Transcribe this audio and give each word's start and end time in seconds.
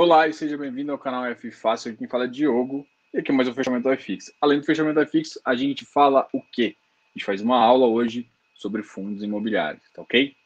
Olá 0.00 0.28
e 0.28 0.32
seja 0.32 0.56
bem-vindo 0.56 0.92
ao 0.92 0.98
canal 0.98 1.26
F 1.26 1.50
Fácil. 1.50 1.96
Quem 1.96 2.06
fala 2.06 2.22
é 2.22 2.28
Diogo 2.28 2.86
e 3.12 3.18
aqui 3.18 3.32
é 3.32 3.34
mais 3.34 3.48
um 3.48 3.52
fechamento 3.52 3.88
FX. 3.96 4.32
Além 4.40 4.60
do 4.60 4.64
fechamento 4.64 5.04
FX, 5.04 5.40
a 5.44 5.56
gente 5.56 5.84
fala 5.84 6.28
o 6.32 6.40
quê? 6.40 6.76
A 7.02 7.18
gente 7.18 7.24
faz 7.24 7.40
uma 7.40 7.58
aula 7.58 7.84
hoje 7.84 8.30
sobre 8.54 8.84
fundos 8.84 9.24
imobiliários, 9.24 9.82
tá 9.92 10.00
ok? 10.00 10.36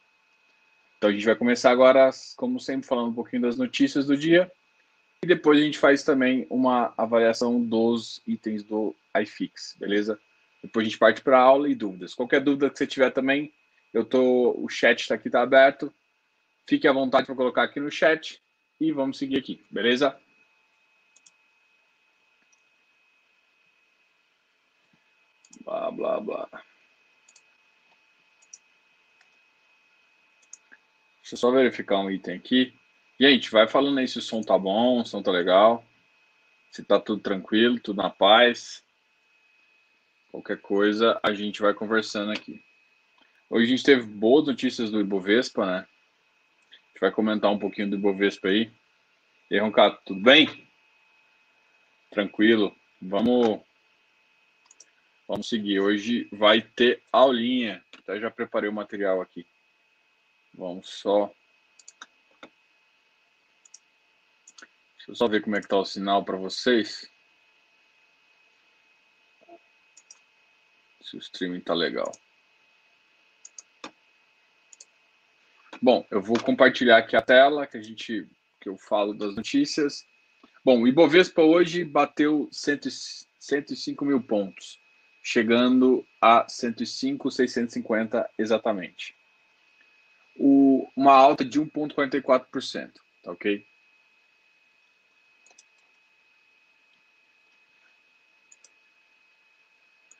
Então 0.97 1.11
a 1.11 1.13
gente 1.13 1.23
vai 1.23 1.35
começar 1.35 1.69
agora, 1.69 2.09
como 2.35 2.59
sempre, 2.59 2.87
falando 2.87 3.11
um 3.11 3.13
pouquinho 3.13 3.43
das 3.43 3.55
notícias 3.55 4.07
do 4.07 4.17
dia 4.17 4.51
e 5.23 5.27
depois 5.27 5.59
a 5.59 5.61
gente 5.61 5.77
faz 5.77 6.01
também 6.01 6.47
uma 6.49 6.91
avaliação 6.97 7.63
dos 7.63 8.23
itens 8.25 8.63
do 8.63 8.95
iFix, 9.21 9.75
beleza? 9.79 10.19
Depois 10.63 10.83
a 10.83 10.89
gente 10.89 10.97
parte 10.97 11.21
para 11.21 11.39
aula 11.39 11.69
e 11.69 11.75
dúvidas. 11.75 12.15
Qualquer 12.15 12.41
dúvida 12.41 12.71
que 12.71 12.77
você 12.79 12.87
tiver 12.87 13.11
também, 13.11 13.53
eu 13.93 14.03
tô, 14.03 14.59
o 14.59 14.67
chat 14.67 15.01
está 15.01 15.13
aqui, 15.13 15.29
tá 15.29 15.43
aberto. 15.43 15.93
Fique 16.67 16.87
à 16.87 16.91
vontade 16.91 17.27
para 17.27 17.35
colocar 17.35 17.61
aqui 17.61 17.79
no 17.79 17.91
chat 17.91 18.41
e 18.83 18.91
vamos 18.91 19.17
seguir 19.17 19.37
aqui, 19.37 19.63
beleza? 19.71 20.19
Blá, 25.63 25.89
blá, 25.89 26.19
blá. 26.19 26.49
Deixa 31.21 31.35
eu 31.35 31.37
só 31.37 31.49
verificar 31.51 31.99
um 31.99 32.11
item 32.11 32.35
aqui. 32.35 32.73
Gente, 33.17 33.49
vai 33.49 33.67
falando 33.69 33.99
aí 33.99 34.07
se 34.07 34.19
o 34.19 34.21
som 34.21 34.41
tá 34.41 34.57
bom, 34.57 34.99
o 34.99 35.05
som 35.05 35.23
tá 35.23 35.31
legal. 35.31 35.85
Se 36.69 36.83
tá 36.83 36.99
tudo 36.99 37.21
tranquilo, 37.21 37.79
tudo 37.79 38.01
na 38.01 38.09
paz. 38.09 38.83
Qualquer 40.29 40.59
coisa, 40.59 41.17
a 41.23 41.33
gente 41.33 41.61
vai 41.61 41.73
conversando 41.73 42.33
aqui. 42.33 42.61
Hoje 43.49 43.65
a 43.65 43.69
gente 43.69 43.83
teve 43.83 44.01
boas 44.01 44.47
notícias 44.47 44.91
do 44.91 44.99
Ibovespa, 44.99 45.65
né? 45.65 45.87
gente 46.93 46.99
vai 46.99 47.11
comentar 47.11 47.51
um 47.51 47.59
pouquinho 47.59 47.89
do 47.89 47.95
Ibovespa 47.95 48.49
aí. 48.49 48.71
E 49.53 49.55
aí, 49.55 49.61
Roncato, 49.61 50.01
tudo 50.03 50.19
bem? 50.19 50.67
Tranquilo. 52.09 52.75
Vamos 52.99 53.61
vamos 55.27 55.47
seguir. 55.47 55.79
Hoje 55.79 56.27
vai 56.31 56.59
ter 56.59 57.03
aulinha. 57.11 57.85
Até 57.99 58.19
já 58.19 58.31
preparei 58.31 58.67
o 58.67 58.73
material 58.73 59.21
aqui. 59.21 59.45
Vamos 60.55 60.89
só 60.89 61.31
Deixa 64.97 65.11
eu 65.11 65.15
só 65.15 65.27
ver 65.27 65.43
como 65.43 65.55
é 65.55 65.61
que 65.61 65.67
tá 65.67 65.77
o 65.77 65.85
sinal 65.85 66.25
para 66.25 66.35
vocês. 66.35 67.07
Se 70.99 71.15
o 71.15 71.19
streaming 71.19 71.61
tá 71.61 71.75
legal. 71.75 72.11
Bom, 75.79 76.03
eu 76.09 76.23
vou 76.23 76.41
compartilhar 76.41 76.97
aqui 76.97 77.15
a 77.15 77.21
tela 77.21 77.67
que 77.67 77.77
a 77.77 77.81
gente 77.83 78.27
que 78.63 78.69
eu 78.69 78.77
falo 78.77 79.13
das 79.13 79.35
notícias. 79.35 80.07
Bom, 80.63 80.81
o 80.81 80.87
Ibovespa 80.87 81.41
hoje 81.41 81.83
bateu 81.83 82.47
100, 82.49 82.79
105 83.37 84.05
mil 84.05 84.23
pontos, 84.23 84.79
chegando 85.21 86.07
a 86.21 86.47
105,650 86.47 88.29
exatamente. 88.39 89.15
O, 90.37 90.87
uma 90.95 91.13
alta 91.13 91.43
de 91.43 91.59
1,44%, 91.59 92.91
tá 93.21 93.31
ok? 93.33 93.65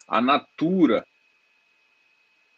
A 0.06 0.22
Natura 0.22 1.08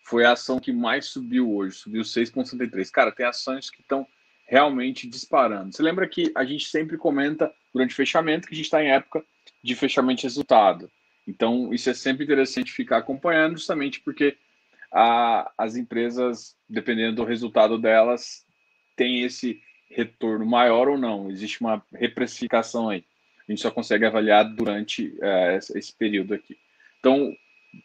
foi 0.02 0.26
a 0.26 0.32
ação 0.32 0.60
que 0.60 0.74
mais 0.74 1.06
subiu 1.06 1.54
hoje, 1.54 1.78
subiu 1.78 2.02
6,63. 2.02 2.90
Cara, 2.90 3.12
tem 3.12 3.26
ações 3.26 3.70
que 3.70 3.82
estão 3.82 4.08
realmente 4.46 5.08
disparando. 5.08 5.74
Você 5.74 5.82
lembra 5.82 6.08
que 6.08 6.32
a 6.36 6.46
gente 6.46 6.68
sempre 6.68 6.98
comenta 6.98 7.52
durante 7.74 7.94
o 7.94 7.96
fechamento 7.96 8.48
que 8.48 8.54
a 8.54 8.58
gente 8.58 8.66
está 8.66 8.84
em 8.84 8.92
época 8.92 9.24
de 9.64 9.76
fechamento 9.76 10.22
de 10.22 10.28
resultado. 10.28 10.90
Então, 11.28 11.74
isso 11.74 11.90
é 11.90 11.94
sempre 11.94 12.24
interessante 12.24 12.72
ficar 12.72 12.98
acompanhando, 12.98 13.58
justamente 13.58 14.00
porque 14.02 14.38
a, 14.92 15.52
as 15.58 15.76
empresas, 15.76 16.56
dependendo 16.70 17.16
do 17.16 17.24
resultado 17.24 17.78
delas, 17.78 18.46
tem 18.96 19.24
esse 19.24 19.60
retorno 19.90 20.46
maior 20.46 20.88
ou 20.88 20.98
não. 20.98 21.32
Existe 21.32 21.62
uma 21.62 21.84
reprecificação 21.94 22.90
aí. 22.90 23.04
A 23.48 23.52
gente 23.52 23.62
só 23.62 23.72
consegue 23.72 24.06
avaliar 24.06 24.44
durante 24.56 25.16
é, 25.22 25.58
esse 25.58 25.96
período 25.98 26.34
aqui. 26.34 26.58
Então, 27.00 27.36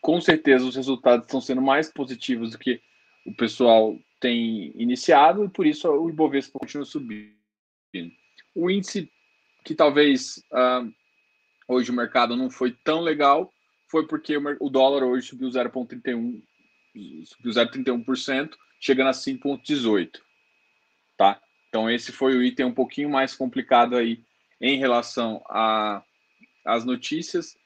com 0.01 0.21
certeza 0.21 0.65
os 0.65 0.77
resultados 0.77 1.27
estão 1.27 1.41
sendo 1.41 1.61
mais 1.61 1.91
positivos 1.91 2.53
do 2.53 2.59
que 2.59 2.81
o 3.25 3.34
pessoal 3.34 3.99
tem 4.21 4.73
iniciado 4.77 5.45
e 5.45 5.49
por 5.49 5.67
isso 5.67 5.89
o 5.89 6.09
Ibovespa 6.09 6.59
continua 6.59 6.85
subindo. 6.85 7.35
O 8.55 8.71
índice 8.71 9.11
que 9.65 9.75
talvez 9.75 10.45
uh, 10.53 10.93
hoje 11.67 11.91
o 11.91 11.95
mercado 11.95 12.37
não 12.37 12.51
foi 12.51 12.73
tão 12.85 13.01
legal 13.01 13.53
foi 13.89 14.07
porque 14.07 14.37
o, 14.37 14.71
dólar 14.71 15.03
hoje 15.03 15.29
subiu 15.29 15.49
0,31 15.49 16.43
subiu 17.25 17.53
0,31%, 17.53 18.55
chegando 18.79 19.09
a 19.09 19.13
5,18, 19.13 20.21
tá? 21.17 21.41
Então 21.69 21.91
esse 21.91 22.13
foi 22.13 22.37
o 22.37 22.43
item 22.43 22.67
um 22.67 22.75
pouquinho 22.75 23.09
mais 23.09 23.35
complicado 23.35 23.97
aí 23.97 24.23
em 24.61 24.77
relação 24.79 25.43
às 26.65 26.85
notícias 26.85 27.57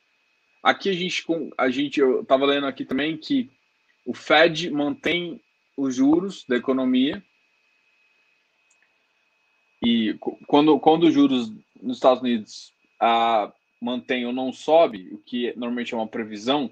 Aqui 0.64 0.88
a 0.88 0.94
gente, 0.94 1.22
a 1.58 1.68
gente 1.68 2.00
eu 2.00 2.22
estava 2.22 2.46
lendo 2.46 2.66
aqui 2.66 2.86
também 2.86 3.18
que 3.18 3.50
o 4.06 4.14
Fed 4.14 4.70
mantém 4.70 5.38
os 5.76 5.94
juros 5.94 6.44
da 6.48 6.56
economia 6.56 7.22
e 9.82 10.14
quando, 10.46 10.78
quando 10.80 11.04
os 11.04 11.14
juros 11.14 11.52
nos 11.82 11.98
Estados 11.98 12.22
Unidos 12.22 12.72
a, 12.98 13.52
mantém 13.80 14.24
ou 14.24 14.32
não 14.32 14.50
sobe, 14.50 15.10
o 15.12 15.18
que 15.18 15.52
normalmente 15.56 15.92
é 15.92 15.96
uma 15.96 16.08
previsão, 16.08 16.70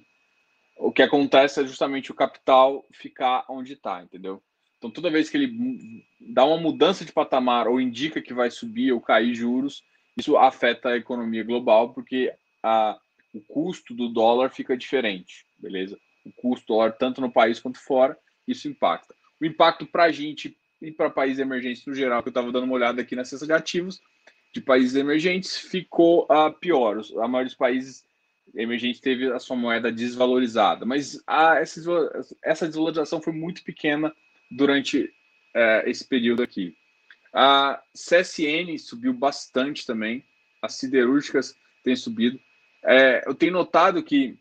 o 0.79 0.91
que 0.91 1.03
acontece 1.03 1.61
é 1.61 1.67
justamente 1.67 2.11
o 2.11 2.15
capital 2.15 2.85
ficar 2.91 3.45
onde 3.49 3.75
está, 3.75 4.03
entendeu? 4.03 4.43
Então, 4.79 4.91
toda 4.91 5.11
vez 5.11 5.29
que 5.29 5.37
ele 5.37 6.03
dá 6.19 6.45
uma 6.45 6.57
mudança 6.57 7.05
de 7.05 7.13
patamar 7.13 7.69
ou 7.69 7.81
indica 7.81 8.23
que 8.23 8.35
vai 8.35 8.51
subir 8.51 8.93
ou 8.93 9.01
cair 9.01 9.35
juros, 9.35 9.85
isso 10.17 10.37
afeta 10.37 10.89
a 10.89 10.97
economia 10.97 11.45
global, 11.45 11.93
porque 11.93 12.35
a, 12.63 12.99
o 13.33 13.41
custo 13.43 13.95
do 13.95 14.09
dólar 14.09 14.51
fica 14.51 14.77
diferente, 14.77 15.47
beleza? 15.59 15.99
O 16.25 16.33
custo 16.33 16.67
do 16.67 16.75
dólar, 16.75 16.93
tanto 16.93 17.21
no 17.21 17.31
país 17.31 17.61
quanto 17.61 17.79
fora, 17.79 18.19
isso 18.47 18.69
impacta. 18.69 19.15
O 19.41 19.45
impacto 19.45 19.87
para 19.87 20.05
a 20.05 20.13
gente 20.13 20.57
e 20.81 20.91
para 20.91 21.11
países 21.11 21.39
emergentes 21.39 21.87
no 21.87 21.95
geral, 21.95 22.23
que 22.23 22.29
eu 22.29 22.33
estava 22.33 22.51
dando 22.51 22.65
uma 22.65 22.75
olhada 22.75 23.01
aqui 23.01 23.15
na 23.15 23.25
cesta 23.25 23.47
de 23.47 23.53
ativos 23.53 24.01
de 24.53 24.61
países 24.61 24.95
emergentes, 24.95 25.57
ficou 25.57 26.25
uh, 26.25 26.53
pior. 26.61 27.01
A 27.19 27.27
maioria 27.27 27.47
dos 27.47 27.55
países 27.55 28.05
emergentes 28.55 29.01
teve 29.01 29.33
a 29.33 29.39
sua 29.39 29.57
moeda 29.57 29.91
desvalorizada, 29.91 30.85
mas 30.85 31.23
a, 31.27 31.57
essa, 31.57 31.81
essa 32.45 32.67
desvalorização 32.67 33.21
foi 33.21 33.33
muito 33.33 33.65
pequena 33.65 34.15
durante 34.51 35.05
uh, 35.05 35.87
esse 35.89 36.07
período 36.07 36.43
aqui. 36.43 36.77
A 37.33 37.83
CSN 37.95 38.77
subiu 38.79 39.15
bastante 39.15 39.87
também, 39.87 40.23
as 40.61 40.75
siderúrgicas 40.75 41.57
têm 41.83 41.97
subido. 41.97 42.39
É, 42.85 43.23
eu 43.27 43.35
tenho 43.35 43.53
notado 43.53 44.03
que 44.03 44.39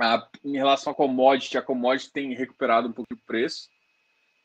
a, 0.00 0.28
em 0.44 0.56
relação 0.56 0.92
à 0.92 0.96
commodity, 0.96 1.58
a 1.58 1.62
commodity 1.62 2.12
tem 2.12 2.34
recuperado 2.34 2.88
um 2.88 2.92
pouco 2.92 3.14
o 3.14 3.26
preço. 3.26 3.68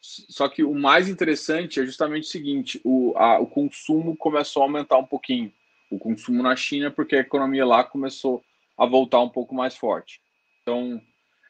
Só 0.02 0.48
que 0.48 0.64
o 0.64 0.74
mais 0.74 1.10
interessante 1.10 1.80
é 1.80 1.86
justamente 1.86 2.24
o 2.24 2.32
seguinte: 2.32 2.80
o, 2.84 3.14
a, 3.18 3.40
o 3.40 3.48
consumo 3.48 4.16
começou 4.16 4.62
a 4.62 4.66
aumentar 4.66 4.98
um 4.98 5.06
pouquinho. 5.06 5.52
O 5.90 5.98
consumo 5.98 6.44
na 6.44 6.56
China, 6.56 6.92
porque 6.92 7.16
a 7.16 7.22
economia 7.22 7.66
lá 7.66 7.84
começou 7.84 8.44
a 8.78 8.86
voltar 8.86 9.22
um 9.22 9.30
pouco 9.30 9.56
mais 9.56 9.76
forte. 9.76 10.20
Então, 10.62 11.02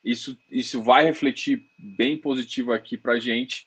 isso, 0.03 0.37
isso 0.49 0.81
vai 0.81 1.03
refletir 1.03 1.65
bem 1.77 2.17
positivo 2.17 2.71
aqui 2.71 2.97
para 2.97 3.13
a 3.13 3.19
gente 3.19 3.65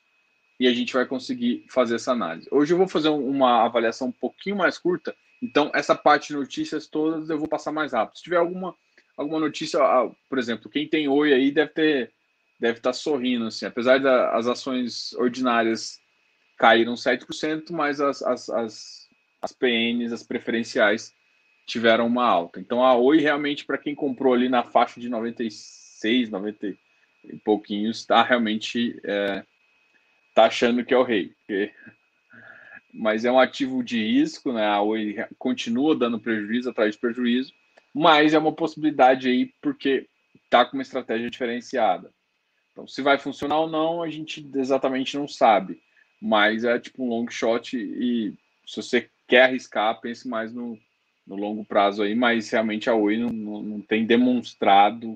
e 0.61 0.67
a 0.67 0.73
gente 0.73 0.93
vai 0.93 1.07
conseguir 1.07 1.65
fazer 1.69 1.97
essa 1.97 2.13
análise. 2.13 2.49
Hoje 2.51 2.73
eu 2.73 2.79
vou 2.79 2.89
fazer 2.89 3.09
uma 3.09 3.65
avaliação 3.65 4.09
um 4.09 4.13
pouquinho 4.13 4.57
mais 4.57 4.79
curta 4.79 5.15
então, 5.43 5.71
essa 5.75 5.95
parte 5.95 6.29
de 6.29 6.35
notícias 6.35 6.87
todas 6.87 7.31
eu 7.31 7.39
vou 7.39 7.49
passar 7.49 7.73
mais 7.73 7.93
rápido. 7.93 8.17
Se 8.17 8.25
tiver 8.25 8.37
alguma, 8.37 8.75
alguma 9.19 9.41
notícia, 9.41 9.81
ah, 9.81 10.09
por 10.31 10.39
exemplo, 10.39 10.71
quem 10.71 10.89
tem 10.89 11.09
oi 11.09 11.35
aí 11.35 11.51
deve 11.51 11.73
ter 11.73 12.13
deve 12.61 12.79
estar 12.79 12.91
tá 12.91 12.95
sorrindo, 12.95 13.47
assim, 13.47 13.67
apesar 13.67 14.01
das 14.01 14.47
ações 14.49 15.13
ordinárias 15.13 16.01
caíram 16.57 16.95
7%, 16.95 17.71
mas 17.71 18.01
as, 18.01 18.21
as, 18.21 18.51
as, 18.51 19.09
as 19.41 19.53
PNs, 19.53 20.13
as 20.13 20.25
preferenciais, 20.25 21.15
tiveram 21.65 22.07
uma 22.09 22.27
alta. 22.27 22.59
Então 22.59 22.83
a 22.83 22.97
Oi 22.97 23.21
realmente, 23.21 23.65
para 23.65 23.79
quem 23.79 23.95
comprou 23.95 24.35
ali 24.35 24.49
na 24.49 24.65
faixa 24.65 25.01
de 25.01 25.09
96, 25.09 26.31
90 26.31 26.67
e 26.67 27.37
pouquinhos, 27.45 27.99
está 27.99 28.25
realmente 28.25 29.01
é, 29.05 29.45
tá 30.35 30.47
achando 30.47 30.85
que 30.85 30.93
é 30.93 30.99
o 30.99 31.05
rei. 31.05 31.33
Porque 31.47 31.73
mas 32.93 33.25
é 33.25 33.31
um 33.31 33.39
ativo 33.39 33.85
de 33.85 34.03
risco, 34.03 34.53
né? 34.53 34.67
A 34.67 34.83
Oi 34.83 35.15
continua 35.39 35.95
dando 35.95 36.19
prejuízo 36.19 36.71
atrás 36.71 36.95
de 36.95 37.01
prejuízo, 37.01 37.53
mas 37.95 38.35
é 38.35 38.39
uma 38.39 38.53
possibilidade 38.53 39.29
aí 39.29 39.53
porque 39.61 40.07
está 40.45 40.65
com 40.65 40.77
uma 40.77 40.83
estratégia 40.83 41.31
diferenciada. 41.31 42.13
Então, 42.73 42.87
se 42.87 43.03
vai 43.03 43.19
funcionar 43.19 43.59
ou 43.59 43.69
não, 43.69 44.03
a 44.03 44.09
gente 44.09 44.49
exatamente 44.55 45.17
não 45.17 45.27
sabe, 45.27 45.81
mas 46.21 46.65
é 46.65 46.79
tipo 46.79 47.05
um 47.05 47.09
long 47.09 47.29
shot 47.29 47.77
e 47.77 48.35
se 48.67 48.77
você 48.83 49.11
quer 49.27 49.45
arriscar, 49.45 50.01
pense 50.01 50.29
mais 50.29 50.53
no, 50.53 50.79
no 51.27 51.37
longo 51.37 51.65
prazo 51.65 52.03
aí, 52.03 52.15
mas 52.15 52.51
realmente 52.51 52.89
a 52.89 52.95
Oi 52.95 53.17
não, 53.17 53.29
não, 53.29 53.63
não 53.63 53.81
tem 53.81 54.07
demonstrado, 54.07 55.13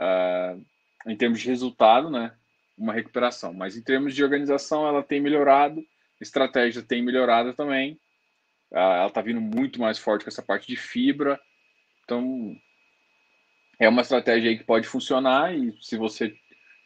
uh, 0.00 0.64
em 1.06 1.16
termos 1.16 1.40
de 1.40 1.48
resultado, 1.48 2.10
né, 2.10 2.32
uma 2.76 2.92
recuperação. 2.92 3.52
Mas 3.52 3.76
em 3.76 3.82
termos 3.82 4.14
de 4.14 4.22
organização, 4.22 4.86
ela 4.86 5.02
tem 5.02 5.20
melhorado, 5.20 5.82
estratégia 6.20 6.82
tem 6.82 7.02
melhorado 7.02 7.52
também. 7.54 7.92
Uh, 8.70 8.76
ela 8.76 9.06
está 9.08 9.20
vindo 9.20 9.40
muito 9.40 9.80
mais 9.80 9.98
forte 9.98 10.24
com 10.24 10.30
essa 10.30 10.42
parte 10.42 10.66
de 10.66 10.76
fibra. 10.76 11.40
Então, 12.12 12.54
é 13.78 13.88
uma 13.88 14.02
estratégia 14.02 14.50
aí 14.50 14.58
que 14.58 14.64
pode 14.64 14.86
funcionar 14.86 15.56
e 15.56 15.74
se 15.80 15.96
você 15.96 16.36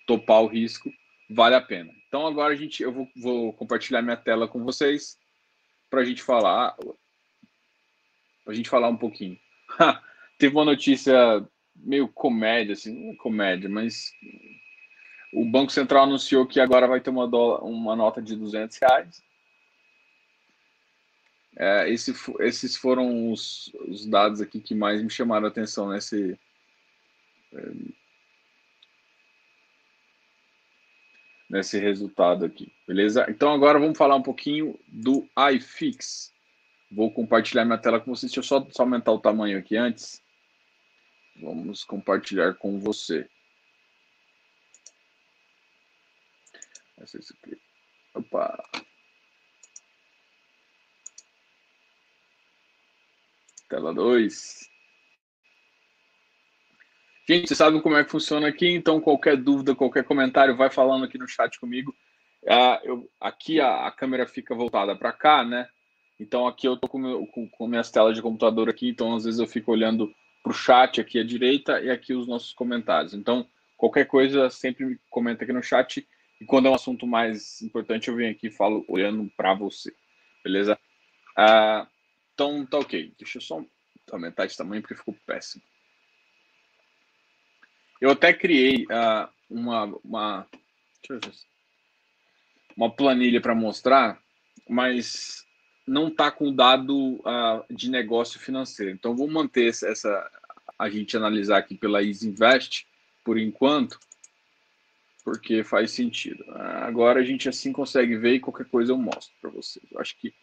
topar 0.06 0.42
o 0.42 0.46
risco, 0.46 0.88
vale 1.28 1.56
a 1.56 1.60
pena. 1.60 1.92
Então 2.06 2.24
agora 2.24 2.54
a 2.54 2.56
gente, 2.56 2.80
eu 2.80 2.92
vou, 2.92 3.08
vou 3.16 3.52
compartilhar 3.52 4.02
minha 4.02 4.16
tela 4.16 4.46
com 4.46 4.62
vocês 4.62 5.18
para 5.90 6.00
a 6.00 6.04
gente 6.04 6.22
falar, 6.22 6.76
a 8.46 8.54
gente 8.54 8.68
falar 8.68 8.88
um 8.88 8.96
pouquinho. 8.96 9.36
Teve 10.38 10.54
uma 10.54 10.64
notícia 10.64 11.44
meio 11.74 12.06
comédia, 12.06 12.74
assim, 12.74 12.94
não 12.94 13.12
é 13.12 13.16
comédia, 13.16 13.68
mas 13.68 14.12
o 15.32 15.44
Banco 15.44 15.72
Central 15.72 16.04
anunciou 16.04 16.46
que 16.46 16.60
agora 16.60 16.86
vai 16.86 17.00
ter 17.00 17.10
uma, 17.10 17.26
dólar, 17.26 17.64
uma 17.64 17.96
nota 17.96 18.22
de 18.22 18.36
200 18.36 18.78
reais. 18.78 19.22
É, 21.58 21.88
esse, 21.88 22.12
esses 22.40 22.76
foram 22.76 23.32
os, 23.32 23.72
os, 23.88 24.04
dados 24.06 24.42
aqui 24.42 24.60
que 24.60 24.74
mais 24.74 25.02
me 25.02 25.08
chamaram 25.08 25.46
a 25.46 25.48
atenção 25.48 25.88
nesse, 25.88 26.38
nesse 31.48 31.78
resultado 31.78 32.44
aqui, 32.44 32.70
beleza? 32.86 33.24
Então 33.30 33.52
agora 33.54 33.78
vamos 33.78 33.96
falar 33.96 34.16
um 34.16 34.22
pouquinho 34.22 34.78
do 34.86 35.26
iFix. 35.54 36.30
Vou 36.90 37.10
compartilhar 37.10 37.64
minha 37.64 37.78
tela 37.78 38.00
com 38.00 38.14
vocês. 38.14 38.30
Deixa 38.30 38.40
eu 38.40 38.44
só, 38.44 38.68
só 38.70 38.82
aumentar 38.82 39.12
o 39.12 39.18
tamanho 39.18 39.58
aqui 39.58 39.76
antes. 39.76 40.22
Vamos 41.40 41.84
compartilhar 41.84 42.54
com 42.54 42.78
você. 42.78 43.28
Opa. 48.14 48.85
Tela 53.68 53.92
2. 53.92 54.70
Gente, 57.28 57.48
vocês 57.48 57.58
sabem 57.58 57.80
como 57.80 57.96
é 57.96 58.04
que 58.04 58.10
funciona 58.10 58.46
aqui, 58.46 58.68
então 58.68 59.00
qualquer 59.00 59.36
dúvida, 59.36 59.74
qualquer 59.74 60.04
comentário, 60.04 60.56
vai 60.56 60.70
falando 60.70 61.04
aqui 61.04 61.18
no 61.18 61.26
chat 61.26 61.58
comigo. 61.58 61.92
Ah, 62.48 62.80
eu, 62.84 63.10
aqui 63.20 63.60
a, 63.60 63.86
a, 63.86 63.90
câmera 63.90 64.26
fica 64.26 64.54
voltada 64.54 64.94
para 64.94 65.12
cá, 65.12 65.44
né? 65.44 65.68
Então 66.20 66.46
aqui 66.46 66.68
eu 66.68 66.76
tô 66.76 66.86
com, 66.86 67.26
com, 67.26 67.48
com, 67.48 67.66
minhas 67.66 67.90
telas 67.90 68.14
de 68.14 68.22
computador 68.22 68.68
aqui, 68.68 68.88
então 68.88 69.16
às 69.16 69.24
vezes 69.24 69.40
eu 69.40 69.46
fico 69.46 69.72
olhando 69.72 70.14
para 70.40 70.52
o 70.52 70.54
chat 70.54 71.00
aqui 71.00 71.18
à 71.18 71.24
direita 71.24 71.80
e 71.80 71.90
aqui 71.90 72.14
os 72.14 72.28
nossos 72.28 72.52
comentários. 72.52 73.12
Então 73.12 73.48
qualquer 73.76 74.06
coisa 74.06 74.48
sempre 74.48 75.00
comenta 75.10 75.42
aqui 75.42 75.52
no 75.52 75.62
chat 75.62 76.06
e 76.40 76.44
quando 76.44 76.66
é 76.66 76.70
um 76.70 76.74
assunto 76.74 77.08
mais 77.08 77.60
importante 77.60 78.06
eu 78.06 78.14
venho 78.14 78.30
aqui 78.30 78.46
e 78.46 78.52
falo 78.52 78.84
olhando 78.88 79.28
para 79.36 79.52
você, 79.52 79.92
beleza? 80.44 80.78
Ah, 81.36 81.88
então 82.36 82.66
tá 82.66 82.78
ok. 82.78 83.14
Deixa 83.18 83.38
eu 83.38 83.42
só 83.42 83.64
aumentar 84.12 84.44
esse 84.44 84.58
tamanho 84.58 84.82
porque 84.82 84.94
ficou 84.94 85.16
péssimo. 85.24 85.62
Eu 87.98 88.10
até 88.10 88.34
criei 88.34 88.84
uh, 88.84 89.26
uma, 89.48 89.84
uma, 90.04 90.46
uma 92.76 92.94
planilha 92.94 93.40
para 93.40 93.54
mostrar, 93.54 94.22
mas 94.68 95.46
não 95.86 96.08
está 96.08 96.30
com 96.30 96.54
dado 96.54 97.14
uh, 97.14 97.64
de 97.74 97.90
negócio 97.90 98.38
financeiro. 98.38 98.92
Então, 98.92 99.16
vou 99.16 99.28
manter 99.28 99.68
essa, 99.68 100.30
a 100.78 100.90
gente 100.90 101.16
analisar 101.16 101.56
aqui 101.56 101.74
pela 101.74 102.02
Isinvest 102.02 102.86
por 103.24 103.38
enquanto, 103.38 103.98
porque 105.24 105.64
faz 105.64 105.90
sentido. 105.90 106.44
Agora 106.50 107.20
a 107.20 107.24
gente 107.24 107.48
assim 107.48 107.72
consegue 107.72 108.14
ver 108.18 108.34
e 108.34 108.40
qualquer 108.40 108.66
coisa 108.66 108.92
eu 108.92 108.98
mostro 108.98 109.34
para 109.40 109.50
vocês. 109.50 109.84
Eu 109.90 109.98
acho 109.98 110.14
que 110.18 110.34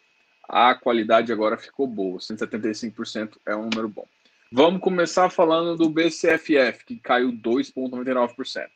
a 0.48 0.74
qualidade 0.74 1.32
agora 1.32 1.56
ficou 1.56 1.86
boa, 1.86 2.18
175% 2.18 3.38
é 3.46 3.54
um 3.54 3.68
número 3.68 3.88
bom. 3.88 4.06
Vamos 4.52 4.80
começar 4.80 5.30
falando 5.30 5.76
do 5.76 5.90
BCFF, 5.90 6.84
que 6.84 6.96
caiu 6.96 7.32
2,99%. 7.32 8.68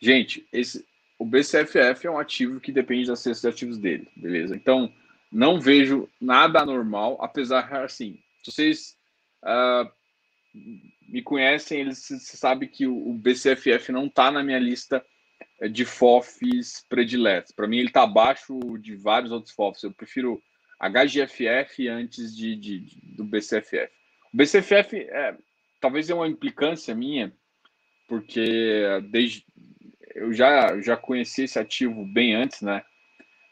Gente, 0.00 0.46
esse, 0.52 0.84
o 1.18 1.24
BCFF 1.24 2.06
é 2.06 2.10
um 2.10 2.18
ativo 2.18 2.60
que 2.60 2.70
depende 2.70 3.08
das 3.08 3.20
cestas 3.20 3.40
de 3.40 3.48
ativos 3.48 3.78
dele, 3.78 4.08
beleza? 4.16 4.54
Então, 4.54 4.92
não 5.32 5.60
vejo 5.60 6.08
nada 6.20 6.60
anormal, 6.60 7.18
apesar, 7.20 7.72
assim, 7.82 8.20
se 8.42 8.52
vocês 8.52 8.96
uh, 9.42 9.90
me 11.08 11.22
conhecem, 11.22 11.80
eles 11.80 12.06
sabem 12.20 12.68
que 12.68 12.86
o 12.86 13.12
BCFF 13.14 13.90
não 13.90 14.06
está 14.06 14.30
na 14.30 14.42
minha 14.42 14.58
lista 14.58 15.04
de 15.70 15.84
FOFs 15.84 16.84
prediletos. 16.88 17.52
Para 17.52 17.66
mim, 17.66 17.78
ele 17.78 17.88
está 17.88 18.02
abaixo 18.02 18.58
de 18.78 18.94
vários 18.94 19.32
outros 19.32 19.54
FOFs. 19.54 19.82
Eu 19.82 19.92
prefiro 19.92 20.40
HGFF 20.80 21.88
antes 21.88 22.36
de, 22.36 22.54
de, 22.54 22.78
de 22.80 23.00
do 23.16 23.24
BCFF. 23.24 23.90
O 24.32 24.36
BCFF 24.36 24.96
é, 24.96 25.36
talvez 25.80 26.08
é 26.08 26.14
uma 26.14 26.28
implicância 26.28 26.94
minha, 26.94 27.32
porque 28.06 28.82
desde 29.10 29.44
eu 30.14 30.32
já, 30.32 30.80
já 30.80 30.96
conheci 30.96 31.44
esse 31.44 31.58
ativo 31.58 32.04
bem 32.04 32.34
antes, 32.34 32.62
né? 32.62 32.82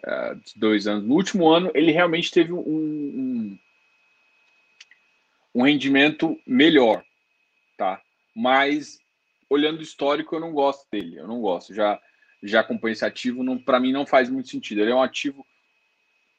É, 0.04 0.34
de 0.34 0.52
dois 0.56 0.86
anos. 0.86 1.04
No 1.04 1.14
último 1.14 1.48
ano, 1.48 1.70
ele 1.74 1.90
realmente 1.90 2.30
teve 2.30 2.52
um, 2.52 2.60
um, 2.60 3.58
um 5.54 5.62
rendimento 5.62 6.38
melhor, 6.46 7.04
tá? 7.76 8.00
Mas 8.34 8.98
olhando 9.48 9.78
o 9.78 9.82
histórico, 9.82 10.34
eu 10.34 10.40
não 10.40 10.52
gosto 10.52 10.87
dele. 10.90 11.16
Eu 11.19 11.26
não 11.26 11.40
gosto. 11.40 11.75
Já 11.75 12.00
já 12.43 12.60
acompanho 12.60 12.93
esse 12.93 13.04
ativo, 13.04 13.43
para 13.60 13.81
mim 13.81 13.93
não 13.93 14.06
faz 14.06 14.28
muito 14.28 14.48
sentido. 14.48 14.81
Ele 14.81 14.90
é 14.90 14.94
um 14.94 15.02
ativo 15.02 15.44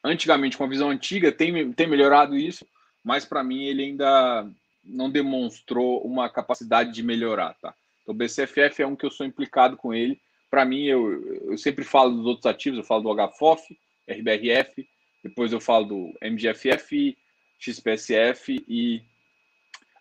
antigamente 0.02 0.56
com 0.56 0.64
a 0.64 0.68
visão 0.68 0.90
antiga, 0.90 1.32
tem, 1.32 1.72
tem 1.72 1.86
melhorado 1.86 2.36
isso, 2.36 2.66
mas 3.04 3.24
para 3.24 3.42
mim 3.42 3.64
ele 3.64 3.84
ainda 3.84 4.48
não 4.84 5.10
demonstrou 5.10 6.02
uma 6.02 6.30
capacidade 6.30 6.92
de 6.92 7.02
melhorar, 7.02 7.54
tá? 7.60 7.74
Então, 8.02 8.14
o 8.14 8.18
BCFF 8.18 8.82
é 8.82 8.86
um 8.86 8.96
que 8.96 9.04
eu 9.04 9.10
sou 9.10 9.26
implicado 9.26 9.76
com 9.76 9.92
ele. 9.92 10.18
Para 10.50 10.64
mim, 10.64 10.84
eu, 10.84 11.22
eu 11.50 11.58
sempre 11.58 11.84
falo 11.84 12.14
dos 12.14 12.26
outros 12.26 12.46
ativos, 12.46 12.78
eu 12.78 12.84
falo 12.84 13.02
do 13.02 13.28
HFOF, 13.28 13.62
RBRF, 14.08 14.88
depois 15.22 15.52
eu 15.52 15.60
falo 15.60 15.84
do 15.84 16.12
MGFF, 16.22 17.18
XPSF 17.58 18.64
e 18.66 19.02